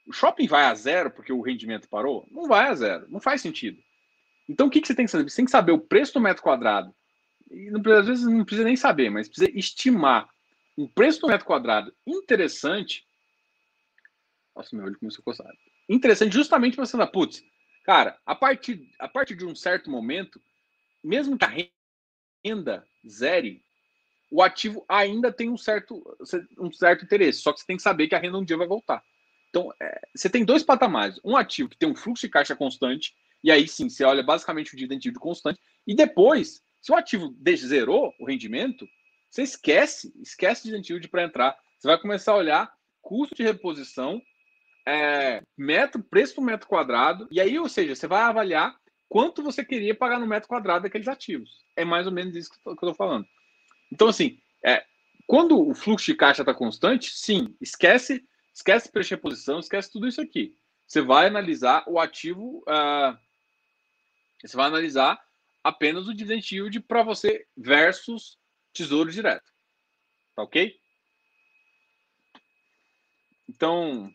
O 0.08 0.14
shopping 0.14 0.48
vai 0.48 0.66
a 0.66 0.76
zero 0.76 1.12
porque 1.12 1.34
o 1.34 1.42
rendimento 1.42 1.90
parou? 1.90 2.28
Não 2.32 2.48
vai 2.48 2.68
a 2.68 2.76
zero. 2.76 3.08
Não 3.10 3.20
faz 3.20 3.42
sentido. 3.42 3.80
Então, 4.48 4.68
o 4.68 4.70
que, 4.70 4.82
que 4.82 4.88
você 4.88 4.96
tem 4.96 5.06
que 5.06 5.12
saber? 5.12 5.30
Você 5.30 5.36
tem 5.36 5.46
que 5.46 5.52
saber 5.52 5.72
o 5.72 5.80
preço 5.80 6.14
do 6.14 6.22
metro 6.22 6.44
quadrado. 6.44 6.94
E 7.50 7.70
às 7.70 8.06
vezes 8.06 8.26
não 8.26 8.46
precisa 8.46 8.66
nem 8.66 8.76
saber, 8.76 9.10
mas 9.10 9.28
precisa 9.28 9.52
estimar 9.58 10.30
um 10.78 10.88
preço 10.88 11.22
do 11.22 11.28
metro 11.28 11.46
quadrado 11.46 11.94
interessante. 12.06 13.06
Nossa, 14.62 14.76
meu 14.76 14.86
olho 14.86 15.00
começou 15.00 15.24
a 15.24 15.26
coçar. 15.26 15.52
Interessante 15.90 16.34
justamente 16.34 16.78
você 16.78 16.92
falar, 16.92 17.08
putz, 17.08 17.44
cara, 17.84 18.16
a 18.24 18.36
partir, 18.36 18.88
a 19.00 19.08
partir 19.08 19.36
de 19.36 19.44
um 19.44 19.56
certo 19.56 19.90
momento, 19.90 20.40
mesmo 21.04 21.36
que 21.36 21.46
a 21.46 21.56
renda 22.46 22.86
zere, 23.08 23.64
o 24.32 24.40
ativo 24.44 24.86
ainda 24.88 25.34
tem 25.34 25.50
um 25.50 25.58
certo, 25.58 26.00
um 26.60 26.72
certo 26.72 27.06
interesse, 27.06 27.42
só 27.42 27.52
que 27.52 27.60
você 27.60 27.66
tem 27.66 27.76
que 27.76 27.82
saber 27.82 28.08
que 28.08 28.14
a 28.14 28.20
renda 28.20 28.38
um 28.38 28.46
dia 28.46 28.56
vai 28.56 28.68
voltar. 28.68 29.04
Então, 29.50 29.74
é, 29.82 30.00
você 30.16 30.30
tem 30.30 30.46
dois 30.46 30.62
patamares. 30.62 31.20
Um 31.26 31.36
ativo 31.36 31.68
que 31.68 31.78
tem 31.78 31.90
um 31.90 31.96
fluxo 31.96 32.28
de 32.28 32.32
caixa 32.32 32.56
constante, 32.56 33.16
e 33.44 33.50
aí 33.52 33.68
sim, 33.68 33.90
você 33.90 34.04
olha 34.04 34.22
basicamente 34.22 34.76
o 34.76 34.78
dividend 34.78 35.04
yield 35.04 35.20
constante, 35.20 35.60
e 35.88 35.96
depois, 35.96 36.62
se 36.80 36.92
o 36.92 36.96
ativo 36.96 37.36
zerou 37.58 38.14
o 38.20 38.28
rendimento, 38.28 38.88
você 39.28 39.42
esquece, 39.42 40.14
esquece 40.22 40.66
dividend 40.66 40.88
yield 40.88 41.08
para 41.08 41.24
entrar. 41.24 41.58
Você 41.80 41.88
vai 41.88 42.00
começar 42.00 42.34
a 42.34 42.38
olhar 42.38 42.72
custo 43.02 43.34
de 43.34 43.42
reposição, 43.42 44.22
é, 44.86 45.44
metro, 45.58 46.04
preço 46.04 46.36
por 46.36 46.42
metro 46.42 46.68
quadrado, 46.68 47.28
e 47.32 47.40
aí, 47.40 47.58
ou 47.60 47.70
seja, 47.70 47.96
você 47.96 48.08
vai 48.08 48.22
avaliar 48.22 48.76
quanto 49.08 49.44
você 49.44 49.64
queria 49.64 49.96
pagar 49.96 50.20
no 50.20 50.28
metro 50.28 50.48
quadrado 50.48 50.84
daqueles 50.84 51.08
ativos. 51.08 51.66
É 51.76 51.84
mais 51.84 52.06
ou 52.06 52.14
menos 52.14 52.36
isso 52.36 52.52
que 52.52 52.60
eu 52.66 52.74
estou 52.74 52.94
falando. 52.94 53.26
Então, 53.92 54.08
assim, 54.08 54.40
é, 54.66 54.84
quando 55.28 55.60
o 55.60 55.74
fluxo 55.74 56.06
de 56.06 56.16
caixa 56.16 56.42
está 56.42 56.54
constante, 56.54 57.12
sim, 57.14 57.56
esquece, 57.60 58.26
esquece 58.54 58.92
preço 58.92 59.10
de 59.10 59.16
reposição, 59.16 59.60
esquece 59.60 59.92
tudo 59.92 60.08
isso 60.08 60.22
aqui. 60.22 60.56
Você 60.88 61.02
vai 61.02 61.28
analisar 61.28 61.84
o 61.88 62.00
ativo, 62.00 62.64
uh, 62.68 63.18
você 64.42 64.58
vai 64.58 64.68
analisar 64.68 65.22
apenas 65.64 66.08
o 66.08 66.14
dividend 66.14 66.54
yield 66.54 66.80
para 66.82 67.04
você 67.04 67.46
versus 67.56 68.38
tesouro 68.74 69.12
direto. 69.12 69.52
Tá 70.36 70.44
ok? 70.44 70.76
Então, 73.48 74.12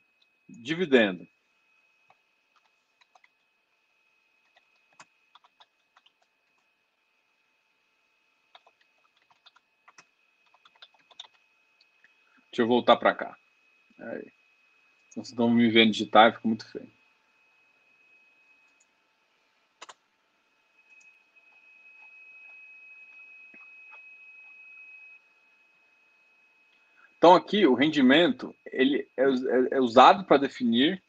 dividendo. 0.49 1.27
Deixa 12.51 12.63
eu 12.63 12.67
voltar 12.69 12.97
para 12.97 13.15
cá. 13.15 13.37
Aí. 14.01 14.33
Vocês 15.11 15.29
estão 15.29 15.51
me 15.51 15.71
vendo 15.71 15.93
digitar, 15.93 16.35
fica 16.35 16.49
muito 16.49 16.71
feio. 16.71 16.96
Então 27.19 27.35
aqui 27.35 27.67
o 27.67 27.75
rendimento 27.75 28.55
ele 28.71 29.07
é, 29.17 29.23
é, 29.23 29.69
é 29.73 29.81
usado 29.81 30.25
para 30.25 30.37
definir 30.37 31.03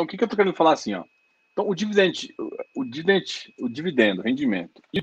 Então, 0.00 0.06
o 0.06 0.08
que, 0.08 0.16
que 0.16 0.24
eu 0.24 0.26
estou 0.26 0.36
querendo 0.38 0.56
falar 0.56 0.72
assim, 0.72 0.94
ó? 0.94 1.04
Então, 1.52 1.68
o 1.68 1.74
dividend, 1.74 2.34
o 2.74 2.84
dividend, 2.84 3.54
o 3.58 3.68
dividendo, 3.68 4.22
rendimento 4.22 4.80
o 4.94 5.00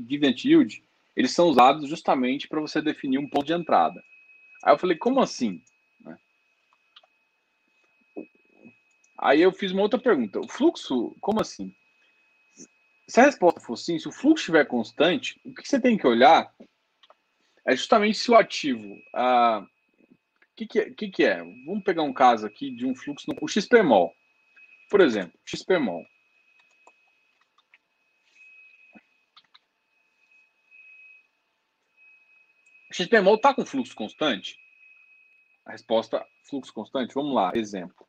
dividend 0.00 0.48
yield, 0.48 0.82
eles 1.14 1.32
são 1.32 1.48
usados 1.48 1.86
justamente 1.86 2.48
para 2.48 2.60
você 2.60 2.80
definir 2.80 3.18
um 3.18 3.28
ponto 3.28 3.44
de 3.44 3.52
entrada. 3.52 4.02
Aí 4.64 4.72
eu 4.72 4.78
falei, 4.78 4.96
como 4.96 5.20
assim? 5.20 5.62
Né? 6.00 6.16
Aí 9.18 9.42
eu 9.42 9.52
fiz 9.52 9.70
uma 9.72 9.82
outra 9.82 10.00
pergunta. 10.00 10.40
O 10.40 10.48
fluxo, 10.48 11.14
como 11.20 11.42
assim? 11.42 11.74
Se 13.06 13.20
a 13.20 13.24
resposta 13.24 13.60
for 13.60 13.76
sim, 13.76 13.98
se 13.98 14.08
o 14.08 14.12
fluxo 14.12 14.42
estiver 14.42 14.64
constante, 14.64 15.38
o 15.44 15.52
que 15.52 15.68
você 15.68 15.78
tem 15.78 15.98
que 15.98 16.06
olhar 16.06 16.50
é 17.66 17.76
justamente 17.76 18.16
se 18.16 18.30
o 18.30 18.34
ativo. 18.34 18.96
Ah, 19.14 19.62
o 19.62 20.56
que, 20.56 20.66
que, 20.66 20.78
é, 20.78 20.90
que, 20.90 21.08
que 21.10 21.24
é? 21.24 21.42
Vamos 21.66 21.84
pegar 21.84 22.02
um 22.02 22.14
caso 22.14 22.46
aqui 22.46 22.70
de 22.70 22.86
um 22.86 22.94
fluxo 22.94 23.26
no 23.28 23.36
o 23.42 23.46
XPMOL. 23.48 24.14
Por 24.88 25.00
exemplo, 25.00 25.38
XPMOL. 25.44 26.04
XPMOL 32.90 33.36
está 33.36 33.54
com 33.54 33.66
fluxo 33.66 33.94
constante? 33.94 34.58
A 35.66 35.72
resposta, 35.72 36.26
fluxo 36.48 36.72
constante. 36.72 37.14
Vamos 37.14 37.34
lá, 37.34 37.52
exemplo. 37.54 38.07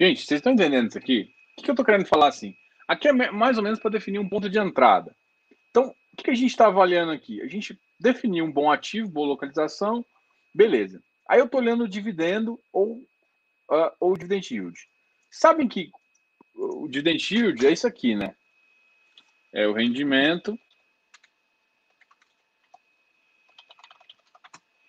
Gente, 0.00 0.22
vocês 0.22 0.38
estão 0.38 0.52
entendendo 0.52 0.88
isso 0.88 0.98
aqui? 0.98 1.28
O 1.58 1.62
que 1.62 1.70
eu 1.70 1.72
estou 1.72 1.84
querendo 1.84 2.06
falar 2.06 2.28
assim? 2.28 2.54
Aqui 2.86 3.08
é 3.08 3.12
mais 3.12 3.58
ou 3.58 3.64
menos 3.64 3.80
para 3.80 3.90
definir 3.90 4.20
um 4.20 4.28
ponto 4.28 4.48
de 4.48 4.58
entrada. 4.58 5.14
Então, 5.70 5.92
o 6.12 6.16
que 6.16 6.30
a 6.30 6.34
gente 6.34 6.50
está 6.50 6.66
avaliando 6.66 7.10
aqui? 7.10 7.42
A 7.42 7.48
gente 7.48 7.78
definiu 7.98 8.44
um 8.44 8.52
bom 8.52 8.70
ativo, 8.70 9.08
boa 9.08 9.26
localização, 9.26 10.04
beleza. 10.54 11.02
Aí 11.28 11.40
eu 11.40 11.46
estou 11.46 11.60
olhando 11.60 11.84
o 11.84 11.88
dividendo 11.88 12.58
ou, 12.72 12.96
uh, 13.70 13.90
ou 13.98 14.16
dividend 14.16 14.54
yield. 14.54 14.78
Sabem 15.30 15.68
que 15.68 15.90
o 16.54 16.88
dividend 16.88 17.34
yield 17.34 17.66
é 17.66 17.72
isso 17.72 17.86
aqui, 17.86 18.14
né? 18.14 18.34
É 19.52 19.66
o 19.66 19.72
rendimento 19.72 20.58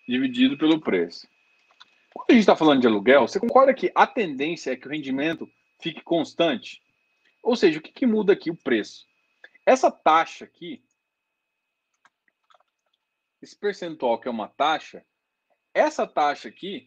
dividido 0.08 0.56
pelo 0.56 0.80
preço. 0.80 1.28
Quando 2.20 2.30
a 2.30 2.32
gente 2.34 2.42
está 2.42 2.54
falando 2.54 2.82
de 2.82 2.86
aluguel, 2.86 3.26
você 3.26 3.40
concorda 3.40 3.72
que 3.72 3.90
a 3.94 4.06
tendência 4.06 4.72
é 4.72 4.76
que 4.76 4.86
o 4.86 4.90
rendimento 4.90 5.50
fique 5.80 6.02
constante? 6.02 6.82
Ou 7.42 7.56
seja, 7.56 7.78
o 7.78 7.82
que, 7.82 7.90
que 7.90 8.06
muda 8.06 8.34
aqui? 8.34 8.50
O 8.50 8.56
preço. 8.56 9.06
Essa 9.64 9.90
taxa 9.90 10.44
aqui, 10.44 10.84
esse 13.40 13.58
percentual 13.58 14.20
que 14.20 14.28
é 14.28 14.30
uma 14.30 14.48
taxa, 14.48 15.02
essa 15.72 16.06
taxa 16.06 16.48
aqui 16.48 16.86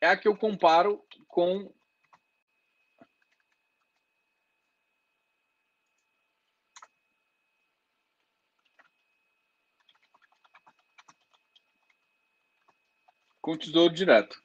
é 0.00 0.08
a 0.08 0.16
que 0.16 0.26
eu 0.26 0.36
comparo 0.36 1.04
com 1.28 1.70
com 13.46 13.56
Tesouro 13.56 13.94
Direto. 13.94 14.36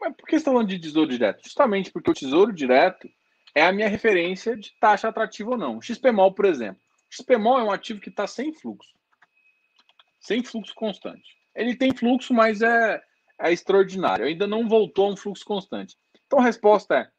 Mas 0.00 0.16
por 0.16 0.24
que 0.24 0.30
você 0.30 0.36
está 0.36 0.50
falando 0.50 0.68
de 0.68 0.78
Tesouro 0.78 1.10
Direto? 1.10 1.44
Justamente 1.44 1.92
porque 1.92 2.10
o 2.10 2.14
Tesouro 2.14 2.54
Direto 2.54 3.06
é 3.54 3.66
a 3.66 3.72
minha 3.72 3.86
referência 3.86 4.56
de 4.56 4.72
taxa 4.80 5.08
atrativa 5.08 5.50
ou 5.50 5.58
não. 5.58 5.76
O 5.76 5.82
XPMOL, 5.82 6.32
por 6.32 6.46
exemplo. 6.46 6.80
O 7.10 7.14
XPMOL 7.14 7.58
é 7.58 7.64
um 7.64 7.70
ativo 7.70 8.00
que 8.00 8.08
está 8.08 8.26
sem 8.26 8.50
fluxo. 8.54 8.94
Sem 10.18 10.42
fluxo 10.42 10.74
constante. 10.74 11.36
Ele 11.54 11.76
tem 11.76 11.94
fluxo, 11.94 12.32
mas 12.32 12.62
é, 12.62 13.02
é 13.38 13.52
extraordinário. 13.52 14.24
Ainda 14.24 14.46
não 14.46 14.66
voltou 14.66 15.10
a 15.10 15.12
um 15.12 15.16
fluxo 15.18 15.44
constante. 15.44 15.98
Então 16.26 16.38
a 16.38 16.44
resposta 16.44 16.96
é, 16.96 17.10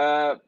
é 0.00 0.40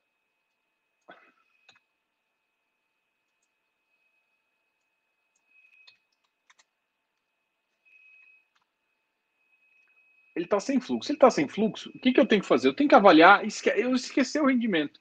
ele 10.45 10.47
está 10.47 10.61
sem 10.61 10.81
fluxo. 10.81 11.07
Se 11.07 11.13
ele 11.13 11.17
está 11.17 11.31
sem 11.31 11.49
fluxo, 11.49 11.91
o 11.95 11.99
que, 11.99 12.13
que 12.13 12.21
eu 12.21 12.27
tenho 12.27 12.43
que 12.43 12.49
fazer? 12.49 12.69
Eu 12.69 12.75
tenho 12.75 12.89
que 12.89 12.95
avaliar, 12.95 13.45
esque 13.45 13.71
eu 13.71 13.95
esquecer 13.95 14.41
o 14.41 14.47
rendimento. 14.47 15.01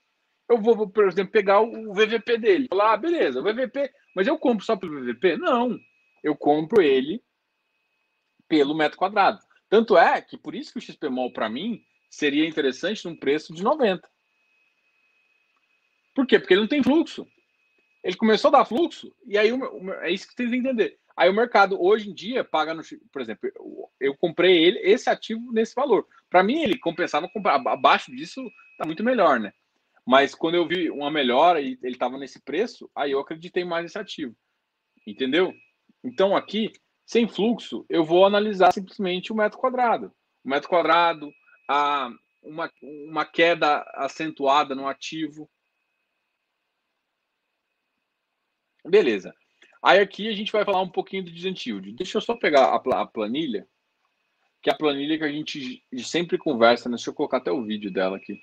Eu 0.49 0.59
vou, 0.59 0.89
por 0.89 1.07
exemplo, 1.07 1.31
pegar 1.31 1.61
o 1.61 1.93
VVP 1.93 2.37
dele. 2.37 2.67
Falar, 2.69 2.93
ah, 2.93 2.97
beleza, 2.97 3.39
o 3.39 3.43
VVP, 3.43 3.91
mas 4.15 4.27
eu 4.27 4.37
compro 4.37 4.65
só 4.65 4.75
pelo 4.75 4.99
VVP? 4.99 5.37
Não, 5.37 5.77
eu 6.23 6.35
compro 6.35 6.81
ele 6.81 7.23
pelo 8.47 8.75
metro 8.75 8.97
quadrado. 8.97 9.39
Tanto 9.69 9.97
é 9.97 10.21
que 10.21 10.37
por 10.37 10.53
isso 10.53 10.71
que 10.71 10.79
o 10.79 10.81
XPMOL, 10.81 11.31
para 11.31 11.49
mim, 11.49 11.81
seria 12.09 12.47
interessante 12.47 13.05
num 13.05 13.15
preço 13.15 13.53
de 13.53 13.63
90. 13.63 14.07
Por 16.13 16.27
quê? 16.27 16.39
Porque 16.39 16.53
ele 16.53 16.61
não 16.61 16.67
tem 16.67 16.83
fluxo. 16.83 17.25
Ele 18.03 18.15
começou 18.15 18.49
a 18.49 18.59
dar 18.59 18.65
fluxo, 18.65 19.15
e 19.25 19.37
aí 19.37 19.49
é 20.01 20.11
isso 20.11 20.27
que 20.27 20.35
têm 20.35 20.49
que 20.49 20.57
entender. 20.57 20.99
Aí 21.15 21.29
o 21.29 21.33
mercado 21.33 21.81
hoje 21.81 22.09
em 22.09 22.13
dia 22.13 22.43
paga 22.43 22.73
no, 22.73 22.81
por 23.11 23.21
exemplo, 23.21 23.51
eu 23.99 24.17
comprei 24.17 24.63
ele 24.63 24.79
esse 24.79 25.09
ativo 25.09 25.51
nesse 25.51 25.75
valor. 25.75 26.07
Para 26.29 26.43
mim 26.43 26.61
ele 26.61 26.77
compensava 26.77 27.29
comprar 27.29 27.55
abaixo 27.67 28.11
disso 28.11 28.41
tá 28.77 28.85
muito 28.85 29.03
melhor, 29.03 29.39
né? 29.39 29.53
Mas 30.05 30.35
quando 30.35 30.55
eu 30.55 30.67
vi 30.67 30.89
uma 30.89 31.11
melhora 31.11 31.61
e 31.61 31.77
ele 31.81 31.93
estava 31.93 32.17
nesse 32.17 32.41
preço, 32.41 32.89
aí 32.95 33.11
eu 33.11 33.19
acreditei 33.19 33.63
mais 33.63 33.83
nesse 33.83 33.97
ativo. 33.97 34.35
Entendeu? 35.07 35.53
Então 36.03 36.35
aqui, 36.35 36.71
sem 37.05 37.27
fluxo, 37.27 37.85
eu 37.87 38.03
vou 38.03 38.25
analisar 38.25 38.73
simplesmente 38.73 39.31
o 39.31 39.35
metro 39.35 39.59
quadrado. 39.59 40.13
O 40.43 40.49
metro 40.49 40.67
quadrado, 40.67 41.31
a 41.69 42.09
uma, 42.41 42.69
uma 42.81 43.25
queda 43.25 43.83
acentuada 43.95 44.75
no 44.75 44.87
ativo. 44.87 45.49
Beleza. 48.85 49.33
Aí 49.83 49.99
aqui 49.99 50.29
a 50.29 50.33
gente 50.33 50.51
vai 50.51 50.63
falar 50.63 50.81
um 50.81 50.89
pouquinho 50.89 51.25
do 51.25 51.29
yield. 51.29 51.91
Deixa 51.91 52.17
eu 52.17 52.21
só 52.21 52.35
pegar 52.37 52.73
a, 52.73 53.05
planilha, 53.05 53.67
que 54.61 54.69
é 54.69 54.73
a 54.73 54.77
planilha 54.77 55.17
que 55.17 55.25
a 55.25 55.31
gente 55.31 55.83
sempre 55.97 56.37
conversa, 56.37 56.87
né? 56.87 56.95
Deixa 56.95 57.09
eu 57.09 57.13
colocar 57.13 57.37
até 57.37 57.51
o 57.51 57.65
vídeo 57.65 57.91
dela 57.91 58.15
aqui. 58.15 58.41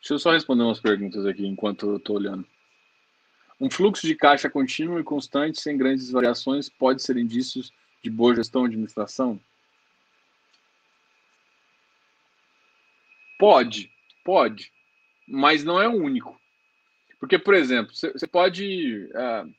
Deixa 0.00 0.14
eu 0.14 0.18
só 0.18 0.32
responder 0.32 0.62
umas 0.62 0.80
perguntas 0.80 1.26
aqui 1.26 1.46
enquanto 1.46 1.90
eu 1.90 1.96
estou 1.98 2.16
olhando. 2.16 2.46
Um 3.60 3.68
fluxo 3.68 4.06
de 4.06 4.14
caixa 4.14 4.48
contínuo 4.48 4.98
e 4.98 5.04
constante, 5.04 5.60
sem 5.60 5.76
grandes 5.76 6.10
variações, 6.10 6.70
pode 6.70 7.02
ser 7.02 7.18
indícios 7.18 7.72
de 8.02 8.08
boa 8.08 8.34
gestão 8.34 8.62
e 8.62 8.68
administração? 8.68 9.38
Pode, 13.38 13.90
pode, 14.24 14.72
mas 15.28 15.64
não 15.64 15.80
é 15.80 15.88
o 15.88 15.94
único. 15.94 16.38
Porque, 17.18 17.38
por 17.38 17.54
exemplo, 17.54 17.94
você 17.94 18.26
pode. 18.26 19.04
Uh, 19.06 19.52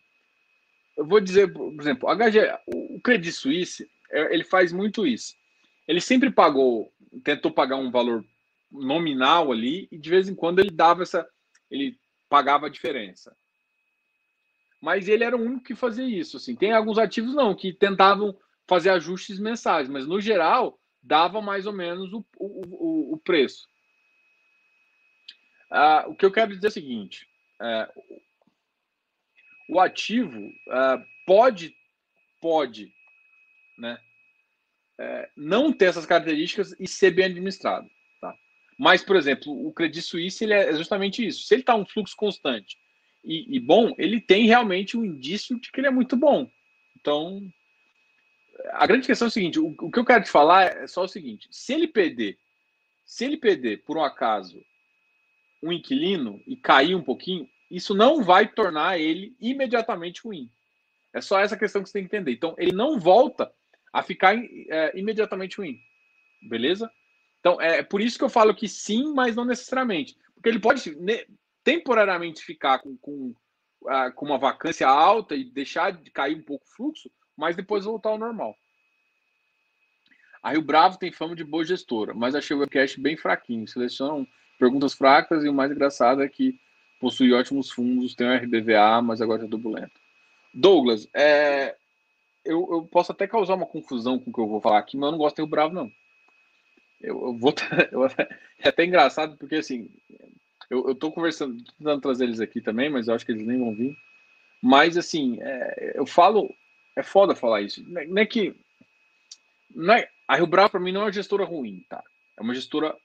eu 0.98 1.06
vou 1.06 1.20
dizer, 1.20 1.52
por 1.52 1.80
exemplo, 1.80 2.10
HG, 2.10 2.58
o 2.68 2.99
Credit 3.02 3.32
Suisse, 3.32 3.88
é, 4.12 4.34
ele 4.34 4.44
faz 4.44 4.72
muito 4.72 5.06
isso. 5.06 5.36
Ele 5.88 6.02
sempre 6.02 6.32
pagou, 6.32 6.91
tentou 7.24 7.52
pagar 7.52 7.78
um 7.78 7.91
valor 7.91 8.26
nominal 8.72 9.52
ali 9.52 9.88
e 9.91 9.98
de 9.98 10.10
vez 10.10 10.28
em 10.28 10.36
quando 10.36 10.60
ele 10.60 10.72
dava 10.72 11.04
essa, 11.04 11.28
ele 11.70 11.98
pagava 12.30 12.66
a 12.66 12.70
diferença. 12.70 13.36
Mas 14.82 15.08
ele 15.08 15.24
era 15.24 15.36
o 15.36 15.41
único 15.41 15.64
que 15.64 15.76
fazia 15.76 16.06
isso. 16.06 16.38
Assim. 16.38 16.56
Tem 16.56 16.72
alguns 16.72 16.98
ativos 16.98 17.34
não 17.34 17.56
que 17.56 17.74
tentavam 17.74 18.38
fazer 18.68 18.90
ajustes 18.90 19.40
mensais, 19.40 19.88
mas 19.88 20.06
no 20.06 20.20
geral 20.20 20.78
dava 21.08 21.42
mais 21.42 21.66
ou 21.66 21.74
menos 21.74 22.12
o, 22.12 22.26
o, 22.38 23.14
o 23.14 23.18
preço. 23.18 23.68
Ah, 25.70 26.06
o 26.08 26.16
que 26.16 26.26
eu 26.26 26.32
quero 26.32 26.54
dizer 26.54 26.68
é 26.68 26.70
o 26.70 26.74
seguinte: 26.74 27.28
é, 27.62 27.92
o 29.70 29.80
ativo 29.80 30.40
é, 30.70 31.06
pode 31.26 31.76
pode, 32.40 32.94
né, 33.80 33.98
é, 35.00 35.30
não 35.36 35.74
ter 35.74 35.86
essas 35.86 36.06
características 36.06 36.76
e 36.80 36.88
ser 36.88 37.12
bem 37.12 37.26
administrado. 37.26 37.90
Mas, 38.80 39.04
por 39.04 39.16
exemplo, 39.16 39.52
o 39.68 39.74
Credit 39.74 40.04
Suisse 40.04 40.44
ele 40.44 40.54
é 40.54 40.72
justamente 40.76 41.26
isso. 41.26 41.48
Se 41.48 41.56
ele 41.56 41.64
está 41.64 41.76
um 41.76 41.86
fluxo 41.86 42.16
constante 42.16 42.78
e, 43.24 43.58
e, 43.58 43.60
bom, 43.60 43.96
ele 43.98 44.22
tem 44.22 44.46
realmente 44.46 44.96
um 44.96 45.04
indício 45.04 45.60
de 45.60 45.72
que 45.72 45.80
ele 45.80 45.88
é 45.88 45.92
muito 45.92 46.16
bom. 46.16 46.48
Então, 46.96 47.42
a 48.72 48.88
grande 48.88 49.07
questão 49.07 49.27
é 49.27 49.30
o 49.30 49.31
seguinte: 49.31 49.60
o, 49.60 49.76
o 49.80 49.91
que 49.91 49.99
eu 49.99 50.06
quero 50.06 50.23
te 50.23 50.31
falar 50.31 50.65
é 50.65 50.88
só 50.88 51.03
o 51.03 51.07
seguinte: 51.07 51.48
se 51.52 51.73
ele 51.73 51.88
perder, 51.88 52.38
se 53.06 53.26
ele 53.26 53.38
perder 53.38 53.84
por 53.84 53.98
um 53.98 54.03
acaso 54.03 54.61
um 55.61 55.72
inquilino 55.72 56.41
e 56.45 56.56
cair 56.56 56.95
um 56.95 57.02
pouquinho, 57.02 57.48
isso 57.69 57.94
não 57.94 58.23
vai 58.23 58.48
tornar 58.48 58.99
ele 58.99 59.35
imediatamente 59.39 60.22
ruim. 60.22 60.49
É 61.14 61.22
só 61.22 61.39
essa 61.39 61.57
questão 61.57 61.81
que 61.81 61.89
você 61.89 61.94
tem 61.94 62.07
que 62.07 62.15
entender. 62.15 62.31
Então, 62.31 62.56
ele 62.57 62.72
não 62.72 62.99
volta 62.99 63.52
a 63.91 64.03
ficar 64.03 64.35
é, 64.38 64.98
imediatamente 64.98 65.57
ruim. 65.57 65.80
Beleza? 66.41 66.91
Então, 67.39 67.60
é 67.60 67.81
por 67.81 68.02
isso 68.02 68.18
que 68.18 68.23
eu 68.23 68.30
falo 68.30 68.56
que 68.56 68.68
sim, 68.68 69.14
mas 69.14 69.35
não 69.35 69.45
necessariamente. 69.45 70.15
Porque 70.35 70.49
ele 70.49 70.60
pode 70.60 70.95
ne, 70.95 71.26
temporariamente 71.64 72.44
ficar 72.44 72.80
com, 72.80 72.95
com, 72.98 73.34
uh, 73.84 74.14
com 74.15 74.26
uma 74.26 74.38
vacância 74.38 74.88
alta 74.88 75.35
e 75.35 75.44
deixar 75.44 75.91
de 75.91 76.11
cair 76.11 76.35
um 76.35 76.44
pouco 76.44 76.65
o 76.65 76.76
fluxo, 76.76 77.10
mas 77.38 77.55
depois 77.55 77.85
voltar 77.85 78.09
ao 78.09 78.18
normal. 78.18 78.55
A 80.41 80.51
Rio 80.51 80.61
Bravo 80.61 80.97
tem 80.97 81.11
fama 81.11 81.35
de 81.35 81.43
boa 81.43 81.64
gestora, 81.64 82.14
mas 82.14 82.35
achei 82.35 82.55
o 82.55 82.59
webcast 82.59 82.99
bem 82.99 83.18
fraquinho. 83.18 83.68
Selecionam 83.68 84.27
perguntas 84.57 84.93
fracas 84.93 85.43
e 85.43 85.49
o 85.49 85.53
mais 85.53 85.72
engraçado 85.72 86.23
é 86.23 86.30
que 86.30 86.59
possui 86.99 87.34
ótimos 87.34 87.69
fundos, 87.69 88.15
tem 88.15 88.27
um 88.27 88.35
RBVA, 88.35 89.01
mas 89.01 89.22
agora 89.22 89.45
é 89.45 89.47
turbulento. 89.47 89.99
Douglas, 90.53 91.07
é, 91.14 91.76
eu, 92.43 92.68
eu, 92.72 92.84
posso 92.85 93.11
até 93.11 93.27
causar 93.27 93.55
uma 93.55 93.65
confusão 93.65 94.18
com 94.18 94.30
o 94.30 94.34
que 94.34 94.39
eu 94.39 94.47
vou 94.47 94.61
falar 94.61 94.80
aqui, 94.80 94.97
mas 94.97 95.07
eu 95.07 95.11
não 95.11 95.18
gosto 95.18 95.35
de 95.35 95.41
Rio 95.41 95.49
Bravo, 95.49 95.73
não. 95.73 95.91
Eu, 97.01 97.27
eu 97.27 97.38
vou. 97.38 97.53
É 98.59 98.69
até 98.69 98.84
engraçado, 98.84 99.38
porque 99.38 99.57
assim, 99.57 99.88
eu, 100.68 100.95
tô 100.95 101.11
conversando, 101.11 101.64
tentando 101.77 102.01
trazer 102.01 102.23
eles 102.23 102.39
aqui 102.39 102.59
também, 102.59 102.89
mas 102.89 103.07
eu 103.07 103.14
acho 103.14 103.23
que 103.23 103.31
eles 103.31 103.45
nem 103.45 103.59
vão 103.59 103.76
vir. 103.76 103.95
Mas 104.61 104.97
assim, 104.97 105.38
é, 105.41 105.93
eu 105.95 106.05
falo. 106.05 106.49
É 106.98 107.03
foda 107.03 107.36
falar 107.36 107.61
isso. 107.61 107.82
É, 107.98 108.06
não 108.06 108.22
é 108.22 108.26
que. 108.26 108.56
Não 109.69 109.94
é, 109.94 110.10
a 110.28 110.36
Rio 110.36 110.48
Bravo, 110.48 110.72
para 110.72 110.80
mim, 110.80 110.91
não 110.91 111.02
é 111.02 111.06
uma 111.06 111.11
gestora 111.11 111.45
ruim, 111.45 111.86
tá? 111.90 112.03
É 112.38 112.41
uma 112.41 112.53
gestora 112.53 112.95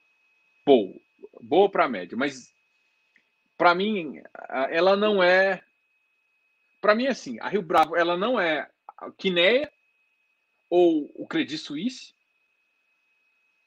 boa. 0.65 0.93
Boa 1.41 1.69
para 1.69 1.87
média. 1.87 2.17
Mas, 2.17 2.51
para 3.57 3.75
mim, 3.75 4.21
ela 4.69 4.95
não 4.95 5.21
é. 5.23 5.61
Para 6.81 6.95
mim, 6.95 7.07
assim, 7.07 7.39
a 7.39 7.47
Rio 7.47 7.61
Bravo, 7.61 7.95
ela 7.95 8.17
não 8.17 8.39
é 8.39 8.69
a 8.97 9.11
Quineia 9.11 9.71
ou 10.69 11.09
o 11.15 11.27
Credit 11.27 11.57
Suisse 11.57 12.13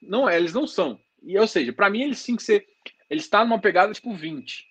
não, 0.07 0.29
eles 0.31 0.53
não 0.53 0.67
são. 0.67 1.01
E, 1.23 1.39
ou 1.39 1.47
seja, 1.47 1.73
para 1.73 1.91
mim 1.91 2.03
eles 2.03 2.19
sim 2.19 2.37
que 2.37 2.43
ser. 2.43 2.67
Ele 3.11 3.21
está 3.21 3.45
numa 3.45 3.61
pegada 3.61 3.93
tipo 3.93 4.15
20. 4.15 4.67